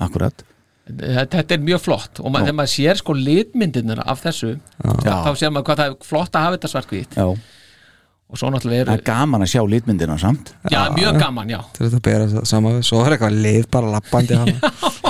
Akkurat 0.00 0.44
þetta 0.84 1.38
þetta 1.38 1.54
er 1.56 1.60
mjög 1.64 1.80
flott 1.80 2.18
og 2.20 2.32
ma 2.34 2.40
þegar 2.42 2.56
maður 2.58 2.72
sér 2.74 2.98
sko 3.00 3.14
litmyndirnar 3.16 4.02
af 4.04 4.20
þessu 4.20 4.50
Já. 4.84 5.14
þá 5.24 5.30
sér 5.40 5.52
maður 5.54 5.64
hvað 5.70 5.78
það 5.80 5.86
er 5.86 5.94
flott 6.04 6.34
að 6.36 6.42
hafa 6.44 6.56
þetta 6.58 6.70
svartkvít 6.74 7.14
Já, 7.16 7.24
og 7.24 8.36
svo 8.40 8.50
náttúrulega 8.52 8.82
það 8.84 8.92
eru 8.92 8.98
er 8.98 9.04
gaman 9.06 9.44
að 9.46 9.50
sjá 9.54 9.62
litmyndina 9.70 10.18
samt. 10.20 10.52
Já, 10.72 10.82
mjög 10.92 11.18
gaman, 11.22 11.48
já. 11.54 11.60
Til 11.76 11.86
þetta 11.86 12.00
að 12.00 12.04
bera 12.08 12.26
það 12.34 12.46
saman 12.50 12.76
við. 12.76 12.84
Svo 12.88 13.00
er 13.04 13.14
eitthvað 13.16 13.40
lið 13.46 13.66
bara 13.78 13.92
lappandi 13.94 14.38
hann 14.40 14.52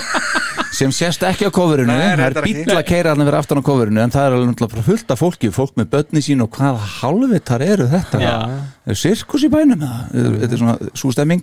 sem 0.75 0.91
sést 0.95 1.23
ekki 1.27 1.47
á 1.47 1.51
Nei, 1.51 1.95
það 1.95 2.11
er 2.13 2.21
reyndar 2.21 2.47
ekki. 2.49 2.65
bíl 2.65 2.77
að 2.79 2.87
keira 2.89 3.13
hann 3.15 3.23
fyrir 3.25 3.39
aftan 3.39 3.61
á 3.61 3.65
coverinu 3.67 4.03
en 4.05 4.13
það 4.15 4.27
er 4.27 4.37
alveg 4.39 4.49
fullt 4.89 5.15
af 5.15 5.21
fólki 5.23 5.51
fólk 5.55 5.75
með 5.79 5.89
börni 5.95 6.23
sín 6.25 6.43
og 6.45 6.51
hvaða 6.59 6.83
hálfvitar 7.01 7.65
eru 7.65 7.87
þetta? 7.93 8.21
Já. 8.21 8.35
er 8.87 8.99
sirkus 9.01 9.47
í 9.47 9.51
bænum 9.53 9.81
þetta 9.85 10.51
er 10.53 10.61
svona 10.61 10.77
sústemming 10.95 11.43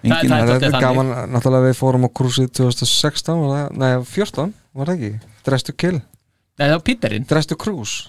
Það- 0.00 0.14
engin, 0.16 0.30
það 0.32 0.50
er 0.54 0.70
Það 0.72 0.80
gaman, 0.86 1.10
náttúrulega 1.34 1.66
við 1.68 1.76
fórum 1.76 2.06
á 2.08 2.10
krúsið 2.16 2.46
2016 2.56 3.40
var 3.42 3.50
það, 3.52 3.76
Nei, 3.76 3.90
14, 4.14 4.54
var 4.72 4.86
það 4.86 4.94
ekki? 4.96 5.10
Dress 5.44 5.62
to 5.68 5.72
kill, 5.76 5.98
Nei, 6.00 6.66
það 6.66 6.72
var 6.78 6.84
Píterinn. 6.88 7.26
Dress 7.28 7.46
to 7.50 7.56
cruise 7.60 8.08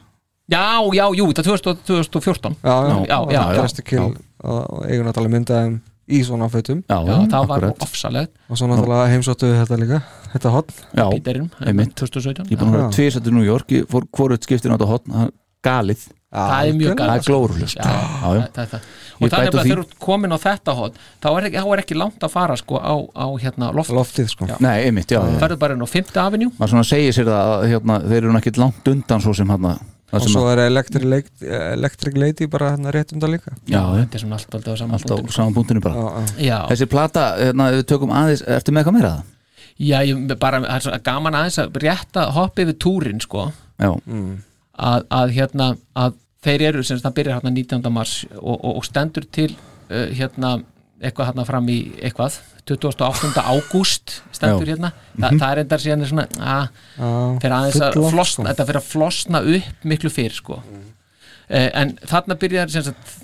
Já, 0.52 0.64
já, 0.96 1.06
jú, 1.16 1.26
þetta 1.32 1.44
er 1.44 1.48
2000 1.48 1.84
2014 1.88 2.56
Já, 2.64 2.76
já, 3.08 3.20
to 3.76 3.84
kill 3.84 4.16
og 4.42 4.86
eigum 4.88 5.06
náttúrulega 5.08 5.36
myndaðum 5.36 5.76
í 6.12 6.22
svona 6.28 6.48
fötum. 6.52 6.84
Já, 6.90 6.98
Já, 7.08 7.16
það 7.32 7.48
var 7.52 7.68
ofsalegt. 7.88 8.34
Og 8.52 8.60
svo 8.60 8.70
náttúrulega 8.72 9.10
heimsóttu 9.16 9.50
við 9.52 9.60
þetta 9.64 9.82
líka 9.82 10.02
þetta 10.32 10.54
hotn 10.56 10.80
já, 10.96 11.06
Píterinn, 11.12 11.52
einmitt. 11.66 11.94
2017 12.00 12.48
ég 12.52 12.56
er 12.58 12.62
búin 12.62 12.72
að 12.72 12.78
vera 12.80 12.88
Já. 12.90 12.96
tvisættu 12.98 13.36
New 13.36 13.46
York 13.48 13.72
ég 13.76 13.88
fór 13.92 14.08
hvort 14.16 14.48
skiptin 14.48 14.74
á 14.74 14.78
þetta 14.80 14.92
hotn 14.92 15.32
galið, 15.62 16.08
Það 16.32 16.68
er 16.70 16.76
mjög 16.80 16.92
það 16.92 16.96
gaman 17.02 17.18
er 17.20 17.26
glórulust 17.28 17.76
það, 17.76 17.96
það, 18.22 18.76
og 19.20 19.32
það 19.34 19.42
er 19.42 19.52
því. 19.52 19.64
þegar 19.66 19.82
þú 19.82 19.98
komin 20.00 20.32
á 20.32 20.38
þetta 20.40 20.76
hot 20.78 21.00
þá 21.20 21.28
er 21.32 21.48
ekki, 21.50 21.60
þá 21.60 21.74
er 21.76 21.82
ekki 21.84 21.98
langt 22.00 22.24
að 22.24 22.32
fara 22.32 22.56
sko 22.56 22.80
á, 22.80 22.96
á 23.12 23.28
hérna 23.44 23.72
loft 23.76 23.92
loftið 23.92 24.30
sko. 24.32 24.48
Nei, 24.64 24.78
einmitt, 24.88 25.12
já, 25.12 25.20
já. 25.20 25.36
ferðu 25.44 25.58
bara 25.60 25.76
inn 25.76 25.84
á 25.84 25.90
5. 25.92 26.16
avenue. 26.24 26.54
Maður 26.56 26.72
svona 26.72 26.88
segir 26.88 27.18
sér 27.18 27.28
það 27.28 27.52
að 27.52 27.66
hérna, 27.74 28.00
þeir 28.08 28.18
eru 28.22 28.38
ekki 28.40 28.56
langt 28.64 28.92
undan 28.96 29.22
svo 29.28 29.36
sem 29.36 29.52
hérna 29.52 29.76
Það 29.76 30.01
og 30.12 30.26
svo 30.28 30.44
er 30.52 30.64
Electric, 30.68 32.16
Lady- 32.18 32.48
bara 32.52 32.72
hann 32.76 32.90
rétt 32.94 33.14
um 33.16 33.22
það 33.22 33.36
líka. 33.36 33.54
Já, 33.68 33.82
þetta 33.96 34.18
er 34.18 34.24
svona 34.24 34.40
allt 34.40 34.56
alltaf 34.58 34.74
á 34.74 34.80
saman 34.82 34.98
allt 34.98 35.12
á 35.12 35.34
saman 35.36 35.54
punktinu 35.56 35.84
bara. 35.84 36.24
Já. 36.38 36.58
Þessi 36.72 36.88
plata, 36.92 37.28
hérna, 37.40 37.70
ef 37.72 37.80
við 37.82 37.88
tökum 37.94 38.12
aðeins 38.16 38.44
Ertu 38.48 38.72
með 38.74 38.84
eitthvað 38.84 38.98
meira? 38.98 39.12
Það? 39.12 39.38
Já, 39.82 39.98
ég 40.06 40.36
bara, 40.40 40.60
er 40.68 41.04
gaman 41.06 41.38
aðeins 41.40 41.60
að 41.64 41.80
rétta 41.82 42.26
hoppa 42.36 42.66
yfir 42.66 42.78
túrin 42.78 43.22
sko. 43.24 43.48
Já, 43.82 43.94
að, 44.78 45.08
að 45.10 45.34
hérna 45.38 45.72
að 45.98 46.20
þeir 46.46 46.68
eru 46.72 46.84
sem 46.86 47.00
það 47.02 47.16
byrjar 47.20 47.40
hérna 47.40 47.54
19. 47.56 47.90
mars 47.94 48.14
og, 48.38 48.58
og, 48.58 48.78
og 48.82 48.86
stendur 48.88 49.26
til 49.32 49.52
uh, 49.54 50.08
hérna 50.18 50.58
eitthvað 51.02 51.32
hérna 51.32 51.46
fram 51.46 51.68
í 51.68 51.78
eitthvað 52.02 52.38
28. 52.70 53.42
ágúst 53.42 54.22
stendur 54.32 54.68
Já. 54.68 54.76
hérna 54.76 54.92
Þa, 55.18 55.32
Mhm. 55.32 55.40
það 55.42 55.52
er 55.52 55.60
endar 55.60 55.80
síðan 55.80 56.06
svona 56.08 56.28
að, 56.28 56.70
Já, 56.98 57.40
fyrir 57.42 57.56
aðeins 57.58 57.82
að 57.82 58.12
flosna, 58.12 58.50
þetta 58.54 58.66
fyrir 58.70 58.82
að 58.82 58.90
flosna 58.92 59.40
upp 59.56 59.84
miklu 59.86 60.10
fyrr 60.10 60.32
sko 60.38 60.62
Mhm. 60.62 60.84
uh, 61.50 61.70
en 61.74 61.98
þarna 62.06 62.36
byrjar 62.38 62.70
sagt 62.70 63.18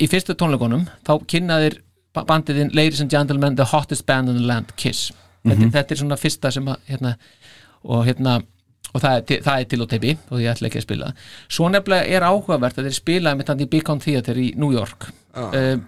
í 0.00 0.08
fyrstu 0.10 0.34
tónleikunum 0.34 0.86
þá 1.06 1.12
kynnaðir 1.26 1.78
ba- 2.12 2.24
bandiðin 2.24 2.74
Ladies 2.74 3.00
and 3.00 3.10
Gentlemen 3.10 3.56
the 3.56 3.64
hottest 3.64 4.06
band 4.06 4.28
in 4.28 4.36
the 4.36 4.46
land 4.46 4.74
Kiss 4.76 5.12
þetta, 5.44 5.58
Mhm. 5.58 5.70
þetta 5.72 5.90
er 5.92 5.96
svona 5.96 6.16
fyrsta 6.18 6.52
sem 6.52 6.64
að 6.66 6.76
hérna, 6.88 7.16
og 7.84 8.04
hérna 8.06 8.42
og 8.94 9.00
það 9.02 9.16
er, 9.16 9.20
til, 9.22 9.40
það 9.42 9.60
er 9.60 9.64
til 9.64 9.82
og 9.82 9.88
teipi 9.88 10.18
og 10.30 10.38
ég 10.40 10.50
ætla 10.54 10.68
ekki 10.68 10.78
að 10.78 10.82
spila 10.82 11.12
svo 11.48 11.68
nefnilega 11.68 12.06
er 12.08 12.20
áhugavert 12.22 12.74
að 12.78 12.84
þeir 12.86 12.94
spila 12.94 13.34
með 13.34 13.44
þannig 13.46 13.66
í 13.66 13.70
Beacon 13.70 13.98
Theater 14.00 14.34
í 14.34 14.54
New 14.56 14.72
York 14.72 15.06
Já. 15.34 15.54
uh, 15.74 15.80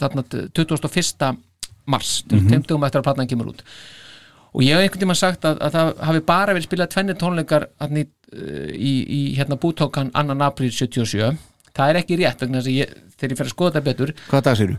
þarna 0.00 0.24
21. 0.56 1.38
mars 1.88 2.24
mm. 2.24 2.38
-hmm. 2.38 2.66
dögum 2.66 2.84
eftir 2.84 3.00
að 3.00 3.08
platnan 3.08 3.30
kemur 3.30 3.52
út 3.54 3.64
og 4.52 4.64
ég 4.64 4.74
hef 4.74 4.82
einhvern 4.82 5.02
tímann 5.04 5.18
sagt 5.18 5.44
að, 5.44 5.60
að 5.60 5.76
það 5.76 5.90
hafi 6.08 6.24
bara 6.28 6.54
verið 6.56 6.68
spilað 6.68 6.92
tvennir 6.94 7.18
tónleikar 7.20 7.68
í, 7.68 8.04
uh, 8.04 8.70
í, 8.72 8.92
í 9.04 9.20
hérna 9.38 9.58
bútókan 9.60 10.12
annan 10.14 10.44
april 10.44 10.70
77 10.72 11.36
það 11.76 11.90
er 11.90 12.00
ekki 12.00 12.20
rétt 12.20 12.44
vegna 12.44 12.62
þess 12.62 12.70
að 12.70 12.78
ég, 12.78 12.94
þegar 13.16 13.34
ég 13.34 13.40
fer 13.40 13.50
að 13.50 13.54
skoða 13.54 13.74
þetta 13.76 13.88
betur 13.90 14.14
Hvaða 14.28 14.46
dag 14.48 14.60
séru? 14.60 14.78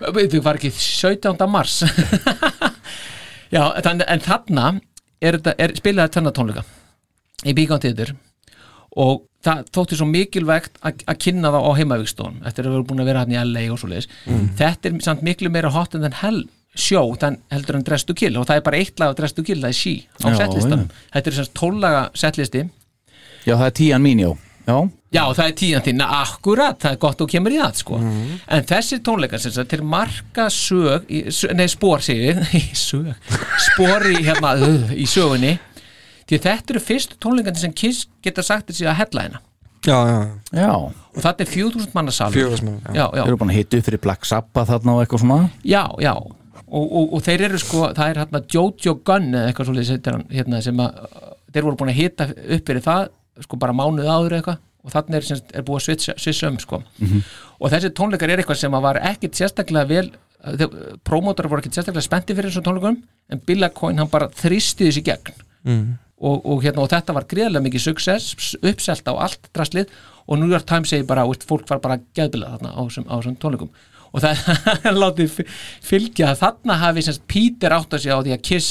Þau 0.00 0.42
var 0.46 0.58
ekki 0.58 0.72
17. 0.72 1.46
mars 1.50 1.82
Já, 3.54 3.62
þann, 3.84 4.02
en 4.02 4.22
þarna 4.24 4.68
er, 5.22 5.38
er 5.58 5.74
spilaði 5.78 6.16
tvennatónleika 6.16 6.64
í 7.44 7.54
Beacon 7.56 7.82
Theater 7.82 8.14
og 8.96 9.22
það 9.44 9.64
þótti 9.76 9.96
svo 9.98 10.06
mikilvægt 10.08 10.78
að 10.82 11.16
kynna 11.20 11.50
það 11.52 11.66
á 11.68 11.70
heimavíkstón 11.78 12.36
eftir 12.48 12.64
að 12.68 12.76
vera 12.76 12.86
búin 12.88 13.02
að 13.02 13.08
vera 13.10 13.24
hann 13.24 13.34
í 13.34 13.40
LA 13.42 13.64
og 13.74 13.78
svo 13.82 13.88
leiðis 13.90 14.08
Mm. 14.26 14.48
þetta 14.56 14.88
er 14.90 15.00
samt 15.04 15.22
miklu 15.26 15.50
meira 15.50 15.70
hot 15.74 15.94
en 15.94 16.12
hell 16.22 16.44
sjó 16.74 17.02
þann 17.20 17.36
heldur 17.52 17.76
en 17.76 17.84
Dress 17.86 18.04
to 18.04 18.14
Kill 18.14 18.36
og 18.40 18.46
það 18.48 18.56
er 18.56 18.64
bara 18.66 18.76
eitt 18.80 18.98
lag 18.98 19.12
af 19.12 19.16
Dress 19.20 19.32
to 19.36 19.42
Kill, 19.46 19.60
það 19.62 19.68
er 19.68 19.78
sí 19.78 19.92
á 20.24 20.26
setlistanum. 20.34 20.88
Þetta 21.14 21.30
er 21.30 21.36
semst 21.36 21.52
tóllaga 21.54 22.00
setlisti. 22.18 22.64
Já, 23.46 23.54
það 23.54 23.66
er 23.68 23.74
tían 23.78 24.02
mín, 24.02 24.18
já. 24.24 24.32
Já, 24.66 24.78
Já, 25.14 25.22
það 25.36 25.44
er 25.46 25.52
tíðan 25.60 25.82
þín, 25.86 26.00
akkurat, 26.02 26.78
það 26.82 26.90
er 26.96 26.96
gott 27.04 27.20
og 27.22 27.28
kemur 27.30 27.52
í 27.54 27.58
það, 27.60 27.74
sko. 27.78 27.98
Mhm. 28.00 28.40
En 28.56 28.64
þessi 28.64 28.98
tónleikar, 29.06 29.38
sem 29.38 29.52
sagt, 29.54 29.68
til 29.70 29.82
marka 29.86 30.48
sög, 30.50 31.04
nei, 31.54 31.66
spór, 31.70 32.02
segir 32.02 32.40
við, 32.40 32.64
sög, 32.88 33.12
spór 33.68 34.08
í, 34.10 34.16
hérna, 34.26 34.56
í 35.04 35.06
sögunni, 35.06 35.52
því 36.34 36.40
þetta 36.44 36.74
eru 36.74 36.80
fyrstu 36.84 37.18
tónleikandi 37.22 37.62
sem 37.62 37.72
Kiss 37.72 38.06
geta 38.24 38.42
sagt 38.42 38.70
þessi 38.70 38.86
að 38.90 38.98
hella 39.02 39.22
hérna. 39.26 39.40
Já, 39.84 39.98
já, 40.08 40.20
já 40.56 40.70
Og 41.14 41.20
þetta 41.22 41.44
er 41.44 41.50
4000 41.52 41.90
manna 41.94 42.10
salur. 42.10 42.32
4000 42.34 42.64
manna, 42.64 42.94
já. 42.96 43.04
Já, 43.04 43.22
Þeir 43.22 43.28
eru 43.28 43.36
búin 43.42 43.50
að 43.52 43.58
hitta 43.58 43.76
upp 43.78 43.84
fyrir 43.90 44.00
Black 44.00 44.24
Sabbath 44.26 44.70
þarna 44.72 44.94
og 44.96 45.02
eitthvað 45.04 45.20
svona 45.24 45.50
Já, 45.62 45.82
já 46.00 46.14
og, 46.16 46.86
og, 46.88 47.12
og 47.14 47.20
þeir 47.26 47.44
eru 47.50 47.58
sko, 47.60 47.82
það 47.94 48.08
er 48.10 48.20
hérna 48.22 48.40
Jojo 48.54 48.94
Gunn 49.06 49.28
eða 49.36 49.50
eitthvað 49.52 49.68
svolítið 49.68 50.24
hérna, 50.32 50.60
sem 50.64 50.80
að 50.80 51.02
þeir 51.54 51.66
voru 51.68 51.76
búin 51.82 51.92
að 51.92 51.98
hita 52.00 52.26
upp 52.32 52.64
fyrir 52.70 52.82
það 52.82 53.04
sko 53.44 53.58
bara 53.60 53.76
mánuð 53.76 54.08
áður 54.08 54.38
eitthvað 54.38 54.58
og 54.84 54.92
þannig 54.94 55.16
er, 55.20 55.26
semst- 55.28 55.52
er 55.54 55.62
búið 55.68 55.78
að 55.80 55.84
svitsa, 55.86 56.14
svitsa 56.18 56.48
um 56.50 56.58
sko 56.58 56.80
Mhm. 56.98 57.20
og 57.60 57.70
þessi 57.70 57.90
tónleikar 57.94 58.30
er 58.32 58.38
eitthvað 58.42 58.56
sem 58.64 58.72
var 58.72 58.98
ekkit 59.00 59.36
sérstaklega 59.38 59.86
vel 59.88 60.10
prómótar 61.04 61.48
voru 61.48 61.60
ekkit 61.62 61.76
sérstaklega 61.78 62.04
spennti 62.08 62.34
fyrir 62.36 62.50
þessum 62.50 62.64
tónleikum 62.66 62.98
en 63.30 63.40
Billa 63.46 63.68
Coyne 63.70 63.98
hann 64.02 64.10
bara 64.12 64.28
þrýsti 64.28 64.88
þessi 64.90 65.04
gegn 65.06 65.34
Mm. 65.64 65.94
Og, 66.20 66.44
og, 66.46 66.62
hérna, 66.64 66.84
og 66.84 66.90
þetta 66.92 67.14
var 67.16 67.26
greiðlega 67.30 67.64
mikið 67.66 67.82
success 67.88 68.54
uppselt 68.62 69.08
á 69.10 69.14
allt 69.26 69.48
draslið 69.56 69.90
og 70.28 70.38
New 70.40 70.48
York 70.52 70.64
Times 70.68 70.88
segir 70.92 71.04
bara, 71.08 71.26
veist, 71.28 71.44
fólk 71.48 71.66
var 71.68 71.82
bara 71.84 71.98
geðbilað 72.16 72.54
þarna 72.56 72.72
á 72.74 72.80
þessum, 72.86 73.36
tónleikum. 73.42 73.70
Og 74.14 74.22
það 74.22 74.44
er 74.88 74.96
látið 75.02 75.32
fy- 75.34 75.46
fylgja 75.84 76.30
að 76.30 76.40
þarna 76.44 76.76
hafi 76.80 77.02
semst 77.04 77.24
Peter 77.28 77.74
átt 77.76 77.92
að 77.98 78.04
segja 78.04 78.16
á 78.16 78.24
því 78.24 78.34
að 78.36 78.44
Kiss, 78.46 78.70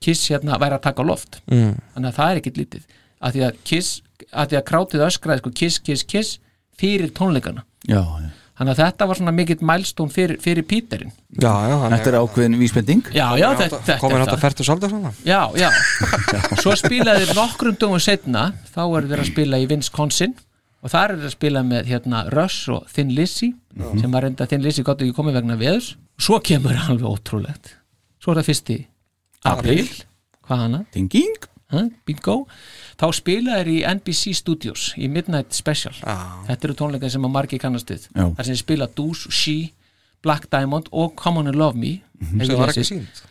Kiss 0.00 0.28
hérna 0.30 0.56
væri 0.62 0.78
að 0.78 0.84
taka 0.86 1.04
loft. 1.04 1.40
Mm. 1.50 1.74
þannig 1.96 2.08
að 2.12 2.18
það 2.20 2.30
er 2.34 2.40
ekkit 2.42 2.60
lítið. 2.62 2.86
Að 3.18 3.34
því 3.34 3.42
að 3.48 3.58
Kiss, 3.72 3.90
að 4.30 4.52
því 4.52 4.60
að 4.60 4.66
krátið 4.70 5.04
öskraði 5.08 5.42
sko 5.42 5.52
Kiss, 5.60 5.80
Kiss, 5.88 6.06
Kiss 6.14 6.36
fyrir 6.78 7.10
tónleikana. 7.18 7.66
Já, 7.90 8.00
já 8.22 8.30
þannig 8.58 8.72
að 8.74 8.80
þetta 8.82 9.06
var 9.10 9.18
svona 9.20 9.34
mikill 9.36 9.62
mælstón 9.70 10.10
fyrir, 10.12 10.40
fyrir 10.42 10.66
Peterinn 10.66 11.12
Já, 11.38 11.52
já, 11.70 11.76
Þetta 11.94 12.10
er 12.10 12.16
ákveðin 12.18 12.58
vísbending. 12.58 13.02
Já, 13.14 13.26
já, 13.38 13.46
þetta, 13.60 13.78
þetta 13.86 14.08
er 14.10 14.14
þetta 14.18 14.34
það. 14.34 14.42
fært 14.42 14.62
og 14.64 14.68
salda 14.68 14.90
svona. 14.90 15.12
Já, 15.28 15.40
já. 15.54 15.68
Svo 16.62 16.74
spilaði 16.78 17.26
þeir 17.28 17.38
nokkrum 17.38 17.78
dögum 17.78 18.02
setna 18.02 18.44
þá 18.74 18.82
eru 18.86 19.10
þeir 19.12 19.22
að 19.22 19.30
spila 19.30 19.60
í 19.62 19.68
Wisconsin 19.70 20.34
og 20.82 20.92
þar 20.92 21.14
eru 21.14 21.22
þeir 21.22 21.30
að 21.30 21.36
spila 21.36 21.62
með 21.66 21.90
hérna 21.92 22.24
Russ 22.34 22.68
og 22.74 22.88
Thin 22.94 23.14
Lizzy 23.14 23.52
sem 24.00 24.12
var 24.14 24.26
enda 24.28 24.46
Thin 24.50 24.64
Lizzy 24.64 24.82
gott 24.86 25.02
ekki 25.04 25.14
komið 25.16 25.40
vegna 25.40 25.58
veðurs. 25.60 25.92
Svo 26.18 26.40
kemur 26.42 26.74
alveg 26.88 27.06
ótrúlegt. 27.06 27.76
Svo 28.18 28.34
er 28.34 28.40
það 28.42 28.50
fyrsti 28.50 28.78
april 29.46 29.86
Hvað 30.48 30.62
hana? 30.64 30.78
Ha, 30.88 31.57
Bingo. 32.08 32.36
Þá 32.98 33.06
spila 33.14 33.58
þeir 33.60 33.68
í 33.74 33.78
NBC 33.84 34.32
Studios 34.38 34.86
í 34.96 35.08
Midnight 35.12 35.52
Special. 35.56 35.92
Þetta 36.48 36.68
eru 36.68 36.76
tónleikar 36.78 37.12
sem 37.12 37.26
að 37.28 37.34
margi 37.34 37.58
kannast 37.60 37.90
við. 37.92 38.06
Þar 38.16 38.40
sem 38.44 38.54
þeir 38.54 38.62
spila 38.62 38.88
Deuce, 38.96 39.30
She, 39.30 39.56
Black 40.24 40.48
Diamond 40.50 40.88
og 40.92 41.12
Come 41.20 41.42
On 41.42 41.50
and 41.52 41.58
Love 41.60 41.76
Me. 41.78 41.98
Mhm. 42.18 42.40
Hefur 42.40 42.46
sem 42.46 42.58
var 42.58 42.72
ekki 42.72 42.86
sínt 42.88 43.24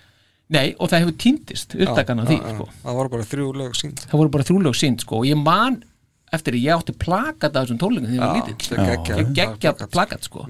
Nei, 0.50 0.76
og 0.80 0.88
það 0.88 1.02
hefur 1.04 1.16
týndist 1.20 1.74
upptakan 1.76 2.22
af 2.22 2.28
því, 2.30 2.38
sko. 2.54 2.66
Það 2.86 2.94
voru 2.96 3.10
bara 3.12 3.24
þrjú 3.28 3.48
lög 3.60 3.74
sínt 3.76 4.04
Það 4.08 4.14
voru 4.22 4.30
bara 4.32 4.44
þrjúlög 4.48 4.76
sínt, 4.80 5.02
sko, 5.04 5.18
og 5.20 5.26
ég 5.28 5.36
man 5.44 5.84
eftir 6.32 6.54
því 6.56 6.62
ég 6.64 6.78
átti 6.78 6.94
plakat 6.98 7.52
af 7.58 7.66
þessum 7.68 7.80
tólingum 7.82 8.08
þegar 8.08 8.16
ég 8.16 8.24
var 8.24 8.38
lítill. 8.38 8.78
það 8.78 8.92
er. 8.94 9.18
Ég 9.18 9.34
geggja 9.36 9.74
plakat, 9.92 10.24
sko. 10.24 10.46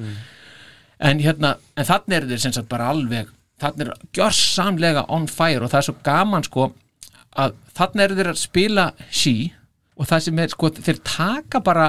En 1.00 1.20
hérna, 1.20 1.56
en 1.76 1.86
þannig 1.90 2.14
eru 2.20 2.28
þeir 2.30 2.40
sem 2.46 2.54
sagt 2.54 2.70
bara 2.70 2.92
alveg, 2.94 3.28
þannig 3.60 3.82
eru 3.88 3.96
gjörsamlega 4.14 5.06
on 5.10 5.26
fire 5.26 5.64
og 5.66 5.72
það 5.74 5.78
er 5.82 5.88
svo 5.90 5.96
gaman, 6.04 6.44
sko, 6.46 6.68
að 7.38 7.54
þannig 7.78 8.04
eru 8.08 8.18
þeir 8.20 8.32
að 8.34 8.40
spila 8.42 8.86
sí 9.14 9.36
og 9.98 10.10
það 10.10 10.24
sem 10.28 10.40
er, 10.44 10.52
sko, 10.54 10.70
þeir 10.78 11.00
taka 11.06 11.62
bara, 11.66 11.88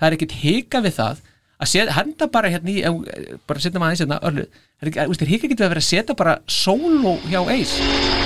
það 0.00 0.06
er 0.10 0.16
ekkit 0.18 0.36
hika 0.42 0.80
við 0.84 0.94
það 1.00 1.22
að 1.56 1.70
set, 1.72 1.90
henda 1.96 2.26
bara 2.32 2.50
hérna 2.52 2.72
í 2.72 2.82
ef- 2.84 3.38
bara 3.48 3.60
setja 3.64 3.80
maður 3.80 3.92
aðeins 3.94 4.04
hérna 4.04 4.20
örlu 4.28 4.46
veist, 4.84 5.20
þeir 5.22 5.32
hika 5.34 5.48
ekki 5.48 5.56
við 5.56 5.66
að 5.66 5.72
vera 5.74 5.84
að 5.84 5.88
setja 5.90 6.16
bara 6.18 6.34
solo 6.52 7.16
hjá 7.30 7.40
Ace 7.56 8.25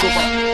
Bara 0.00 0.50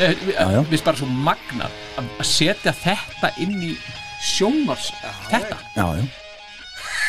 Eh, 0.00 0.14
við 0.24 0.36
við 0.70 0.78
erum 0.78 0.84
bara 0.86 0.96
svo 0.96 1.06
magna 1.12 1.66
að 2.00 2.22
setja 2.24 2.72
þetta 2.72 3.28
inn 3.42 3.58
í 3.66 3.74
sjónvars 4.24 4.86
þetta, 5.28 5.58
Já, 5.76 5.84
já. 5.98 6.04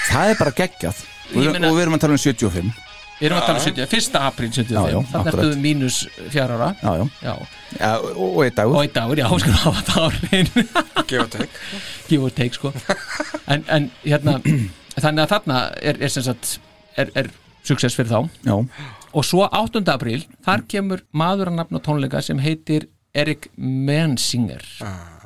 Það 0.09 0.31
er 0.33 0.39
bara 0.41 0.53
geggjað. 0.57 1.03
Og, 1.31 1.47
og 1.55 1.75
við 1.77 1.81
erum 1.85 1.95
að 1.95 2.03
tala 2.03 2.17
um 2.17 2.19
75 2.19 2.73
við 3.21 3.27
erum 3.29 3.37
að 3.37 3.45
tala 3.47 3.59
um 3.61 3.65
70, 3.67 3.91
1. 4.01 4.15
apríl 4.27 4.49
75 4.49 4.71
Já, 4.73 4.81
já, 4.81 4.99
þannig 5.11 5.27
akkurat. 5.29 5.43
ertu 5.45 5.61
mínus 5.61 5.97
fjara 6.33 6.55
ára. 6.57 6.69
Já, 6.81 6.91
já, 6.97 7.35
já. 7.77 7.91
og, 8.15 8.39
eitt 8.45 8.57
dagur. 8.57 8.75
Og 8.79 8.81
einn 8.81 8.95
dagur, 8.95 9.21
já, 9.21 9.27
skulum 9.43 9.59
hafa 9.61 9.83
það 9.91 10.07
árin 10.07 10.49
Give 11.11 11.21
or 11.21 11.29
take. 11.35 11.61
Give 12.09 12.25
or 12.25 12.33
take 12.41 12.57
sko. 12.57 12.73
En, 13.45 13.63
en 13.69 13.91
hérna, 14.03 14.39
þannig 15.03 15.23
að 15.27 15.35
þarna 15.35 15.59
er, 15.81 16.01
er 16.01 16.15
sem 16.15 16.25
sagt, 16.25 16.55
er, 16.97 17.13
er 17.21 17.29
success 17.67 17.95
fyrir 17.95 18.09
þá. 18.09 18.41
Já, 18.49 18.57
og 19.11 19.27
svo 19.27 19.45
8. 19.45 19.83
apríl, 19.91 20.23
þar 20.45 20.65
kemur 20.71 21.05
maður 21.11 21.51
að 21.51 21.57
nafna 21.61 21.81
tónleika 21.83 22.21
sem 22.25 22.39
heitir 22.41 22.89
Erik 23.13 23.49
Mensinger 23.59 24.63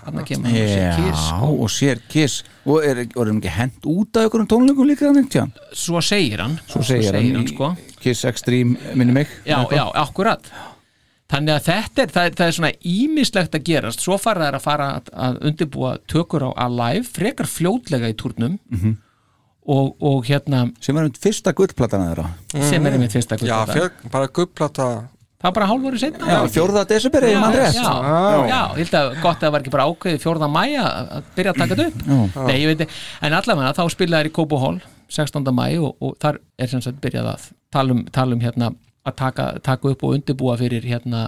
þarna 0.05 0.23
kemur 0.29 0.51
hann 0.51 0.61
og 0.61 0.69
sér 0.69 0.85
já 0.85 0.95
Kiss, 0.99 1.25
sko. 1.29 1.49
og 1.63 1.69
sér 1.73 2.01
kiss 2.11 2.43
Og 2.65 2.85
er, 2.85 3.01
er 3.05 3.25
hann 3.25 3.39
ekki 3.41 3.51
hent 3.57 3.85
út 3.91 4.17
af 4.17 4.23
einhverjum 4.25 4.47
tónleikum 4.53 4.87
líka 4.89 5.05
þannig 5.09 5.27
tján 5.33 5.51
svo 5.73 6.01
segir 6.01 6.41
hann 6.45 6.55
Svo 6.67 6.81
segir 6.85 7.13
hann, 7.17 7.43
í 7.43 7.47
sko 7.51 7.73
Kiss 8.01 8.25
Extreme 8.29 8.77
minni 8.95 9.13
mig 9.13 9.27
já, 9.45 9.59
já, 9.73 9.85
akkurat 10.05 10.47
þannig 11.31 11.55
að 11.55 11.63
þetta 11.65 12.03
er, 12.03 12.11
það 12.13 12.27
er, 12.29 12.33
það 12.37 12.47
er 12.51 12.55
svona 12.59 12.69
ímislegt 12.85 13.55
að 13.57 13.63
gerast, 13.65 14.03
svo 14.05 14.17
fara 14.21 14.45
þær 14.45 14.57
að 14.59 14.61
fara 14.67 14.89
að, 14.99 15.07
að 15.25 15.39
undirbúa 15.49 15.95
tökur 16.11 16.45
á 16.45 16.49
Alive 16.67 17.07
frekar 17.09 17.49
fljótlega 17.49 18.11
í 18.13 18.15
turnum 18.19 18.59
Mhm. 18.69 18.91
og, 19.65 19.95
og 20.05 20.25
hérna 20.29 20.67
sem 20.85 20.97
er 21.01 21.07
um 21.09 21.15
fyrsta 21.17 21.53
gullplatana 21.57 22.11
þeirra 22.11 22.27
sem 22.69 22.85
er 22.85 22.93
einmitt 22.99 23.15
fyrsta 23.17 23.39
Mhm. 23.41 23.47
Já, 23.49 23.65
gullplata. 23.65 24.09
bara 24.13 24.27
guppplata 24.27 24.87
það 25.35 25.47
var 25.49 25.55
bara 25.57 25.67
hálfur 25.69 25.95
í 25.97 25.99
setna 26.01 26.29
Já, 26.31 26.39
fjórða 26.55 26.83
desember, 26.89 27.23
ef 27.27 27.33
ég 27.35 27.41
man 27.43 27.53
rétt. 27.55 27.75
já, 27.75 27.93
já, 28.49 28.61
ég 28.71 28.81
held 28.81 28.97
að 28.99 29.09
gott 29.21 29.35
að 29.35 29.43
það 29.45 29.51
var 29.55 29.63
ekki 29.65 29.73
bara 29.75 29.87
ákveðið 29.91 30.23
fjórða 30.25 30.49
mæja 30.55 30.85
að 31.17 31.29
byrja 31.35 31.51
að 31.53 31.59
taka 31.61 31.75
þetta 31.75 31.87
upp 31.89 32.07
Já. 32.07 32.45
Nei, 32.47 32.57
ég 32.63 32.71
veit, 32.71 32.95
en 33.21 33.37
allavega 33.39 33.73
þá 33.77 33.83
spilaði 33.93 34.23
þær 34.25 34.31
í 34.31 34.35
Kóbo 34.39 34.61
Hall 34.63 34.79
16. 35.15 35.51
mæ 35.53 35.67
og, 35.85 35.91
og 36.01 36.15
þar 36.23 36.39
er 36.59 36.71
sem 36.71 36.81
sagt 36.81 37.01
byrjað 37.03 37.29
að 37.35 37.47
tala 37.75 37.93
um, 37.97 38.03
tala 38.15 38.33
um 38.37 38.41
hérna 38.41 38.71
að 39.05 39.15
taka, 39.19 39.45
taka 39.61 39.91
upp 39.91 40.03
og 40.07 40.15
undirbúa 40.17 40.55
fyrir 40.57 40.87
hérna 40.89 41.27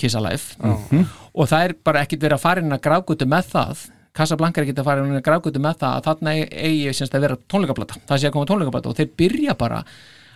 Kiss 0.00 0.16
Alive 0.16 0.56
Mhm. 0.64 1.04
og 1.36 1.48
það 1.48 1.64
er 1.68 1.74
bara 1.84 2.00
ekkit 2.06 2.22
verið 2.24 2.38
að 2.38 2.44
fara 2.46 2.60
inn 2.64 2.72
að 2.72 2.80
grágutu 2.88 3.26
með 3.28 3.50
það 3.52 3.82
Casablanca 4.16 4.58
er 4.60 4.64
ekkit 4.66 4.80
að 4.82 4.88
fara 4.88 5.04
inn 5.06 5.14
að 5.14 5.22
grágutu 5.28 5.60
með 5.62 5.76
það 5.84 5.92
að 6.00 6.06
þarna 6.08 6.32
eigi 6.50 6.94
semst 6.98 7.14
að 7.14 7.20
vera 7.28 7.36
tónleikaplata 7.52 8.00
það 8.08 8.18
sé 8.18 8.26
að 8.26 8.32
koma 8.34 8.48
tónleikaplata 8.50 8.90
og 8.90 8.96
þeir 8.98 9.10
byrja 9.20 9.54
bara 9.60 9.84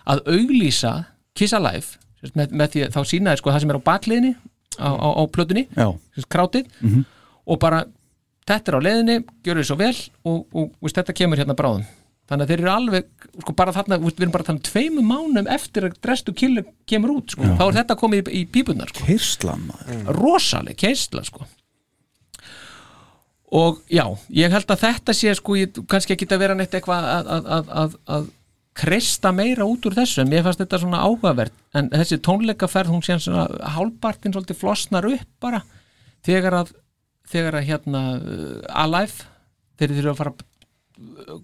að 0.07 0.21
auglýsa 0.31 0.93
Kiss 1.35 1.57
Alive 1.57 1.99
með, 2.35 2.55
með 2.61 2.71
því 2.75 2.85
þá 2.95 3.01
sína 3.11 3.33
þeir 3.35 3.43
sko 3.43 3.51
það 3.55 3.61
sem 3.65 3.71
er 3.75 3.81
á 3.81 3.89
bakliðinni 3.91 4.33
á, 4.81 4.89
á, 4.97 5.09
á 5.21 5.23
plötunni 5.35 5.67
Já. 5.77 5.89
semst, 6.17 6.29
krátið 6.33 6.71
Mhm. 6.81 7.05
og 7.47 7.59
bara 7.61 7.85
þetta 8.49 8.69
er 8.73 8.77
á 8.77 8.87
leiðinni, 8.87 9.19
gjör 9.45 9.61
þið 9.61 9.69
svo 9.69 9.77
vel 9.81 9.95
og, 10.25 10.41
og 10.55 10.73
veist, 10.83 10.97
þetta 10.97 11.15
kemur 11.17 11.39
hérna 11.41 11.55
bráðum. 11.57 11.85
Þannig 12.25 12.45
að 12.47 12.51
þeir 12.55 12.61
eru 12.65 12.71
alveg, 12.73 13.05
sko 13.43 13.53
bara 13.53 13.73
þarna 13.77 13.99
við 14.01 14.21
erum 14.23 14.33
bara 14.33 14.43
að 14.43 14.47
tala 14.49 14.57
um 14.57 14.63
tveimum 14.65 15.09
mánum 15.13 15.49
eftir 15.53 15.85
að 15.85 15.99
Drestu 16.01 16.33
Killer 16.33 16.65
kemur 16.89 17.11
út, 17.19 17.35
sko, 17.35 17.43
þá 17.45 17.65
er 17.69 17.77
þetta 17.83 17.97
komið 18.01 18.31
í, 18.33 18.39
í 18.41 18.45
pípunar, 18.49 18.89
sko, 18.89 19.05
Kyrslan 19.05 19.67
maður. 19.69 20.07
Rosaleg 20.17 20.77
keisla, 20.81 21.21
sko. 21.29 21.45
Og 23.55 23.83
já, 23.93 24.03
ég 24.35 24.51
held 24.51 24.73
að 24.73 24.81
þetta 24.83 25.15
sé 25.15 25.35
sko, 25.39 25.55
ég 25.61 25.77
kannski 25.91 26.17
ekki 26.17 26.27
að 26.33 26.41
vera 26.43 26.57
neitt 26.59 26.73
eitthvað 26.75 27.05
að, 27.07 27.29
að, 27.37 27.45
að, 27.55 27.69
að, 28.17 28.25
að 28.75 28.81
kreista 28.83 29.31
meira 29.33 29.65
út 29.71 29.87
úr 29.87 29.95
þessu, 29.95 30.21
en 30.25 30.29
mér 30.33 30.43
fannst 30.43 30.59
þetta 30.59 30.81
svona 30.83 31.03
áhugavert, 31.07 31.53
en 31.79 31.89
þessi 31.93 32.19
tónleikaferð 32.27 32.91
hún 32.91 33.03
sé 33.07 33.15
svona 33.23 33.47
hálfpartin 33.77 34.35
svolítið 34.35 34.59
flosnar 34.59 35.07
upp 35.07 35.29
bara, 35.41 35.61
þegar 36.27 36.57
að 36.65 36.73
þegar 37.31 37.55
að 37.61 37.69
hérna 37.71 38.01
uh, 38.19 38.83
Alive, 38.85 39.25
þeir 39.79 39.95
eru 40.01 40.11
að 40.11 40.19
fara 40.19 40.33
uh, 40.35 41.39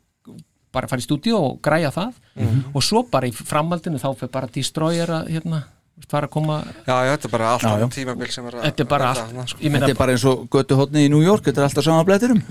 bara 0.74 0.86
fara 0.90 1.00
í 1.02 1.06
stúdíu 1.06 1.36
og 1.38 1.60
græja 1.62 1.90
það 1.94 2.12
Mhm. 2.40 2.60
og 2.74 2.82
svo 2.82 3.02
bara 3.10 3.26
í 3.26 3.32
framhaldinu 3.34 3.98
þá 3.98 4.14
fyrir 4.16 4.30
bara 4.32 4.46
Destroyer 4.54 5.10
að 5.10 5.30
hérna, 5.34 5.62
fara 6.08 6.26
að 6.28 6.30
koma 6.32 6.60
Já, 6.86 6.94
já, 7.04 7.10
þetta 7.16 7.26
er 7.26 7.32
bara 7.32 7.48
alltaf 7.54 7.72
Já, 7.74 7.80
já. 7.80 7.88
tímabil 7.94 8.30
sem 8.32 8.46
er 8.46 8.54
að 8.54 8.62
þetta 8.68 8.80
er 8.84 8.88
bara 8.88 9.08
allt 9.10 9.18
þarna, 9.24 9.46
sko. 9.50 9.58
Þetta 9.60 9.90
er 9.90 9.98
bara 9.98 10.12
eins 10.14 10.24
og 10.30 10.44
götu 10.50 10.76
hotni 10.78 11.06
í 11.06 11.10
New 11.10 11.20
York 11.22 11.42
Þetta 11.44 11.60
er 11.60 11.66
alltaf 11.68 11.84
sama 11.84 12.04
bletturum 12.06 12.42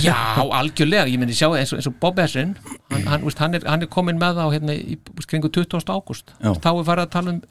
Já, 0.00 0.16
algjörlega, 0.40 1.06
ég 1.12 1.18
myndi 1.20 1.34
sjá 1.36 1.48
eins 1.58 1.72
og, 1.74 1.78
eins 1.80 1.88
og 1.90 1.96
Bob 2.00 2.18
Essin 2.24 2.54
hann, 2.90 3.02
hann, 3.06 3.24
hann, 3.36 3.54
er, 3.58 3.64
hann 3.68 3.82
er 3.84 3.90
komin 3.92 4.16
með 4.20 4.38
þá 4.40 4.44
hérna, 4.54 4.76
í 4.76 4.98
kringu 5.28 5.50
20. 5.52 5.84
ágúst 5.92 6.32
þá 6.40 6.68
er 6.72 6.86
farið 6.88 7.04
að 7.04 7.10
tala 7.12 7.34
um 7.34 7.42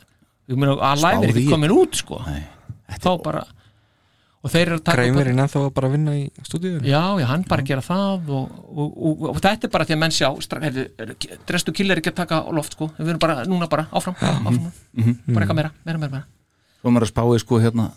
meina, 0.59 0.73
að 0.81 1.03
live 1.03 1.27
er 1.27 1.33
ekki 1.35 1.49
komin 1.51 1.71
út 1.75 1.99
sko. 1.99 2.21
Nei, 2.25 2.41
þá 2.97 3.11
bara 3.23 3.43
og 4.43 4.51
þeir 4.51 4.65
eru 4.67 4.75
að 4.75 4.81
taka 4.83 4.91
upp- 4.97 5.03
Greimirinn 5.05 5.39
ennþá 5.39 5.59
bara 5.71 5.87
að 5.87 5.93
vinna 5.95 6.13
í 6.19 6.23
stúdíu 6.43 6.81
Já, 6.83 6.99
já, 7.21 7.25
hann 7.29 7.45
bara 7.47 7.63
að 7.63 7.69
gera 7.69 7.81
það 7.85 8.31
og, 8.35 8.49
og, 8.73 8.89
og, 8.97 9.21
og, 9.29 9.37
þetta 9.45 9.69
er 9.69 9.71
bara 9.77 9.85
því 9.87 9.95
að 9.95 10.01
menn 10.01 10.15
sjá 10.17 10.27
er- 10.59 11.13
drestu 11.47 11.71
kill 11.71 11.91
er 11.93 12.01
ekki 12.01 12.11
að 12.11 12.17
taka 12.25 12.41
loft 12.51 12.73
sko. 12.75 12.89
við 12.97 13.13
erum 13.13 13.21
bara, 13.23 13.45
núna 13.47 13.69
bara, 13.71 13.85
áfram, 13.93 14.17
áfram 14.19 14.71
Mhm. 14.97 15.15
bara 15.31 15.45
eitthvað 15.45 15.55
meira, 15.61 15.71
meira, 15.85 15.97
meira, 16.01 16.11
meira. 16.17 16.25
Svo 16.81 16.91
maður 16.91 17.07
að 17.07 17.13
spáði 17.13 17.39
sko 17.39 17.59
hérna 17.63 17.91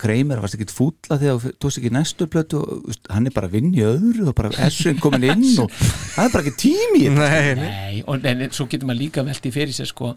Kramer 0.00 0.42
varst 0.42 0.58
ekki 0.58 0.68
fúlla 0.72 1.18
þegar 1.20 1.40
þú 1.42 1.54
tókst 1.62 1.80
ekki 1.80 1.92
næstu 1.94 2.28
plötu 2.32 2.60
og 2.60 2.84
veist, 2.90 3.06
hann 3.12 3.26
er 3.28 3.34
bara 3.36 3.48
að 3.50 3.56
vinna 3.58 3.80
í 3.80 3.86
öðru 3.88 4.28
og 4.30 4.36
bara 4.38 4.52
essun 4.66 5.00
komin 5.02 5.28
inn 5.32 5.48
og 5.64 5.72
það 5.72 6.28
er 6.28 6.36
bara 6.36 6.44
ekki 6.44 6.54
tími 6.66 7.02
í 7.06 7.08
þetta. 7.08 7.56
Nei, 7.56 7.58
nei. 7.62 8.04
Og 8.06 8.30
en, 8.32 8.46
svo 8.52 8.68
getur 8.70 8.88
maður 8.90 9.04
líka 9.06 9.26
velti 9.26 9.52
fyrir 9.54 9.74
sér 9.76 9.88
sko 9.90 10.12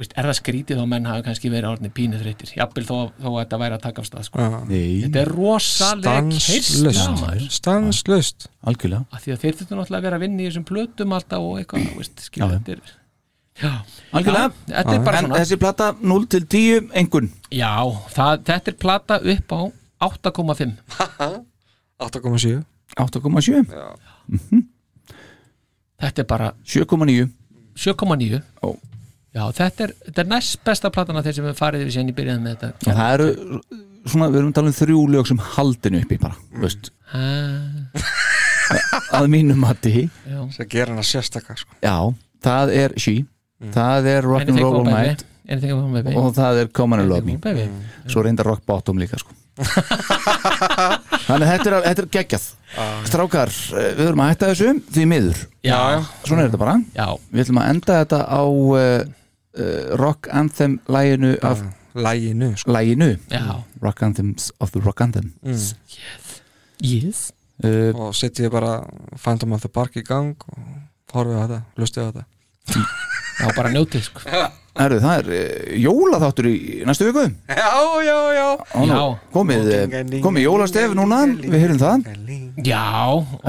veist, 0.00 0.14
er 0.16 0.28
það 0.30 0.38
skrítið 0.38 0.80
þá 0.80 0.84
menn 0.88 1.08
hafa 1.10 1.24
kannski 1.26 1.50
verið 1.52 1.70
orðinni 1.74 1.92
pínu 1.96 2.20
þreytir 2.20 2.54
jafnvel 2.56 2.86
þó, 2.88 2.94
þó 3.20 3.28
að 3.30 3.40
þetta 3.42 3.60
væri 3.64 3.76
að 3.76 3.82
taka 3.84 4.04
af 4.04 4.08
stað 4.08 4.28
sko. 4.28 4.46
Þetta 4.70 5.20
er 5.24 5.32
rosaleg 5.34 6.38
Stanslust 6.40 7.58
Stanslust 7.58 8.48
algjörlega. 8.64 9.04
Að 9.12 9.26
því 9.26 9.34
að 9.34 9.44
þeir 9.44 9.58
þurftu 9.58 9.76
náttúrulega 9.76 10.00
að 10.00 10.08
vera 10.08 10.20
að 10.20 10.24
vinna 10.26 10.40
í 10.40 10.48
þessum 10.48 10.66
plötum 10.70 11.14
alltaf 11.16 11.44
og 11.44 11.60
eitthvað, 11.60 11.92
veist, 12.00 12.24
En 13.60 14.24
svona. 14.24 15.38
þessi 15.38 15.56
plata 15.60 15.90
0 16.00 16.26
til 16.32 16.46
10 16.50 16.88
engun 17.02 17.28
já, 17.54 17.70
það, 18.14 18.40
þetta 18.48 18.72
er 18.72 18.78
plata 18.80 19.18
upp 19.34 19.52
á 19.54 19.60
8,5 20.08 20.72
8,7 22.00 22.64
8,7 22.96 23.64
þetta 26.00 26.22
er 26.24 26.28
bara 26.30 26.52
7,9 26.64 27.28
7,9 27.76 28.40
Ó. 28.66 28.72
já, 29.36 29.44
þetta 29.60 29.84
er, 29.86 29.92
þetta 30.08 30.24
er 30.24 30.30
næst 30.32 30.64
besta 30.66 30.90
platan 30.94 31.20
af 31.20 31.24
þeir 31.28 31.36
sem 31.38 31.46
við 31.50 31.58
farið 31.60 31.84
við 31.86 31.94
sér 31.96 32.10
í 32.10 32.16
byrjaðum 32.16 32.46
með 32.48 32.56
þetta. 32.64 32.90
Og 32.90 32.96
það 32.98 33.12
eru 33.14 33.28
svona, 34.10 34.28
við 34.32 34.38
erum 34.40 34.54
talað 34.56 34.72
um 34.72 34.78
þrjú 34.80 35.04
lög 35.14 35.28
sem 35.30 35.42
haldinu 35.54 36.00
uppi 36.04 36.18
bara, 36.22 36.36
veist, 36.64 36.90
Ah, 37.10 37.90
að 39.18 39.24
mínum 39.32 39.58
mati. 39.64 40.04
Já. 40.30 40.40
sem 40.54 40.68
gera 40.70 40.92
hana 40.94 41.02
sérstakka 41.02 41.56
sko. 41.58 41.72
já, 41.82 41.96
það 42.44 42.70
er 42.84 42.94
She 43.60 43.72
það 43.74 44.08
er 44.08 44.24
Rock'n'Roll 44.24 44.78
All. 44.80 44.88
Night. 44.88 45.26
Baby. 45.50 46.14
og 46.14 46.30
það 46.36 46.60
er 46.62 46.68
Come 46.72 46.94
on 46.94 47.02
and 47.02 47.10
Love. 47.10 47.26
Me 47.26 47.36
baby. 47.36 47.66
svo 48.06 48.22
reyndar 48.22 48.46
Rock 48.46 48.62
Bottom 48.66 49.00
líka 49.02 49.18
sko. 49.18 49.34
þannig 51.26 51.44
að 51.44 51.50
þetta 51.50 51.66
er, 51.70 51.74
þetta 51.88 52.04
er 52.04 52.08
geggjað. 52.14 52.44
Strákar, 53.10 53.50
eh, 53.50 53.88
við 53.98 54.06
höfum 54.06 54.22
að 54.24 54.30
hætta 54.30 54.50
þessu 54.52 54.70
því 54.94 55.06
miður, 55.10 55.42
já, 55.66 55.80
svona 56.22 56.44
er 56.44 56.48
þetta 56.48 56.62
bara. 56.62 56.76
Já, 56.94 57.08
við 57.34 57.44
ætlum 57.44 57.60
að 57.60 57.68
enda 57.74 57.98
þetta 58.04 58.22
á 58.30 58.42
uh, 58.46 58.78
uh, 59.58 59.82
Rock 60.00 60.30
Anthem 60.40 60.78
læginu 60.88 61.34
af 61.42 61.66
Læginu 61.94 62.56
sko. 62.56 62.70
læginu 62.70 63.10
já. 63.28 63.44
Rock 63.82 64.02
Anthems 64.02 64.52
of 64.60 64.70
the 64.70 64.80
Rock 64.80 65.00
Anthem 65.00 65.32
yes. 66.80 67.32
Uh, 67.64 67.90
og 67.92 68.14
setjið 68.14 68.52
bara 68.54 68.84
Phantom 69.18 69.52
of 69.52 69.60
the 69.60 69.68
Park 69.68 69.98
í 69.98 70.04
gang 70.06 70.38
og 70.38 70.60
horfið 71.12 71.34
á 71.36 71.42
þetta, 71.42 71.62
hlustið 71.76 72.00
á 72.00 72.06
þetta 72.08 72.24
já, 72.70 73.46
bara 73.56 73.70
njótið 73.74 74.04
sko. 74.06 74.22
Herru, 74.80 75.00
það 75.02 75.18
er 75.18 75.30
uh, 75.34 75.70
jólaþáttur 75.82 76.46
í 76.50 76.54
næstu 76.86 77.08
viku. 77.08 77.24
Já, 77.50 77.72
já, 78.06 78.16
já. 78.36 78.44
Ó, 78.54 78.78
nú, 78.86 78.94
Já. 78.94 79.00
komið, 79.34 79.70
uh, 79.74 80.14
komið 80.24 80.46
jólastef 80.46 80.94
núna 80.96 81.18
við 81.40 81.56
heyrum 81.58 81.80
það. 81.80 82.06
Já, 82.64 82.84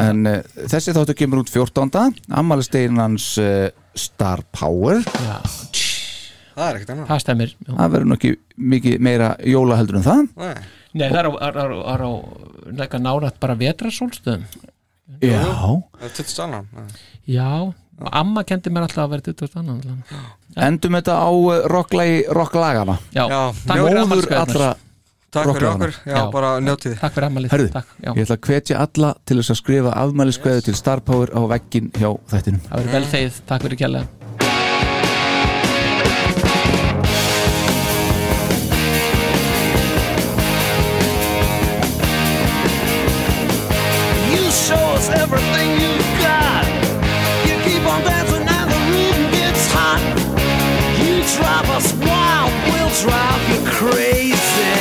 en 0.08 0.26
uh, 0.32 0.40
þessi 0.72 0.96
þáttur 0.98 1.20
kemur 1.22 1.44
út 1.44 1.54
14. 1.54 2.20
ammælistegin 2.42 3.00
hans 3.00 3.30
uh, 3.42 3.70
Star 3.96 4.44
Power. 4.56 5.04
Já. 5.06 5.38
Það 6.52 6.66
er 6.68 6.78
ekkert 6.80 6.94
annað. 6.96 7.08
Það 7.14 7.24
stemmir. 7.24 7.56
Já. 7.64 7.72
það 7.78 7.94
verður 7.96 8.10
nú 8.10 8.18
ekki 8.18 8.34
mikið 8.76 9.04
meira 9.08 9.34
jóla 9.48 9.78
heldur 9.80 10.02
en 10.02 10.08
það. 10.10 10.26
Nei. 10.42 10.56
Nei, 10.92 11.08
það 11.08 11.20
er 11.22 11.30
á, 11.30 11.32
er, 11.48 11.58
er, 11.62 11.74
er 11.94 12.02
á 12.04 12.12
leika 12.82 13.00
nárat 13.00 13.38
bara 13.40 13.56
vetrasólstöðum 13.56 14.44
já, 15.24 15.40
Það 15.40 16.08
er 16.08 16.16
20 16.18 16.42
annan 16.44 16.68
Já, 17.32 17.48
amma 18.12 18.44
kendi 18.44 18.70
mér 18.74 18.88
alltaf 18.88 19.04
að 19.06 19.12
vera 19.16 19.26
20 19.32 19.60
annan 19.62 20.04
endum 20.68 20.96
þetta 20.98 21.18
á 21.22 21.32
rocklægi 21.72 22.24
rocklagana. 22.34 22.98
Móður 23.14 24.32
allra 24.36 24.72
Takk 25.32 25.48
fyrir 25.56 25.68
okkur, 25.70 25.94
já, 26.04 26.12
Já. 26.12 26.26
bara 26.32 26.48
njótið. 26.60 26.98
Takk 27.00 27.14
fyrir 27.16 27.70
já. 28.04 28.12
ég 28.12 28.26
ætla 28.26 28.36
að 28.36 28.48
hvetja 28.50 28.80
alla 28.84 29.14
til 29.24 29.38
þess 29.40 29.54
að 29.54 29.60
skrifa 29.62 29.94
afmæliskveðu 30.02 30.66
til 30.66 30.76
Star 30.76 31.00
Power 31.00 31.32
á 31.32 31.40
veggin 31.48 31.88
hjá 31.96 32.10
þættinum. 32.28 32.60
Það 32.68 32.82
verður 32.82 32.92
vel 32.92 33.06
þegið, 33.14 33.40
takk 33.48 33.62
fyrir 33.64 33.80
kjærlega 33.80 34.08
You 44.36 44.52
show 44.52 44.84
us 45.00 45.08
everything 45.16 45.80
you've 45.80 46.11
us 51.82 51.94
wild, 51.94 52.52
we'll 52.70 52.94
drive 53.02 53.42
you 53.50 53.60
crazy. 53.66 54.72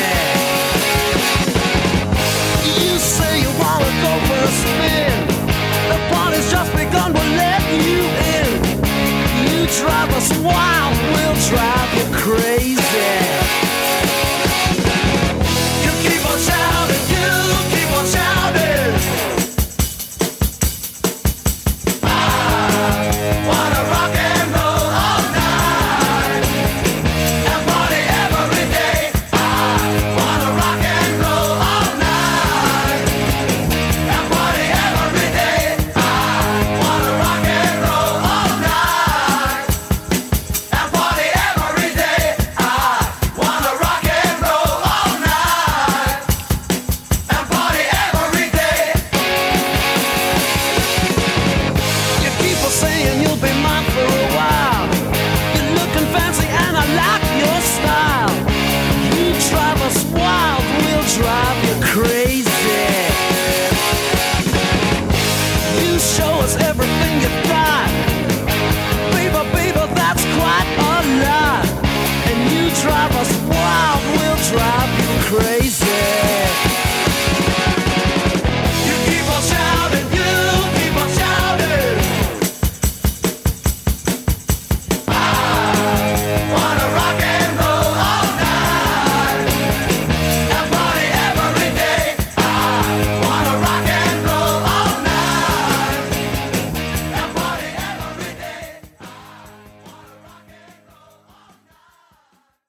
You 2.84 2.98
say 2.98 3.40
you 3.40 3.50
wanna 3.58 3.92
go 4.04 4.12
for 4.26 4.40
a 4.44 4.52
spin. 4.60 5.12
The 5.90 5.98
party's 6.12 6.50
just 6.50 6.72
begun, 6.76 7.12
we'll 7.14 7.34
let 7.44 7.62
you 7.86 8.00
in. 8.36 8.48
You 9.50 9.60
drive 9.80 10.10
us 10.18 10.28
wild, 10.38 10.96
we'll 11.14 11.38
drive. 11.48 11.79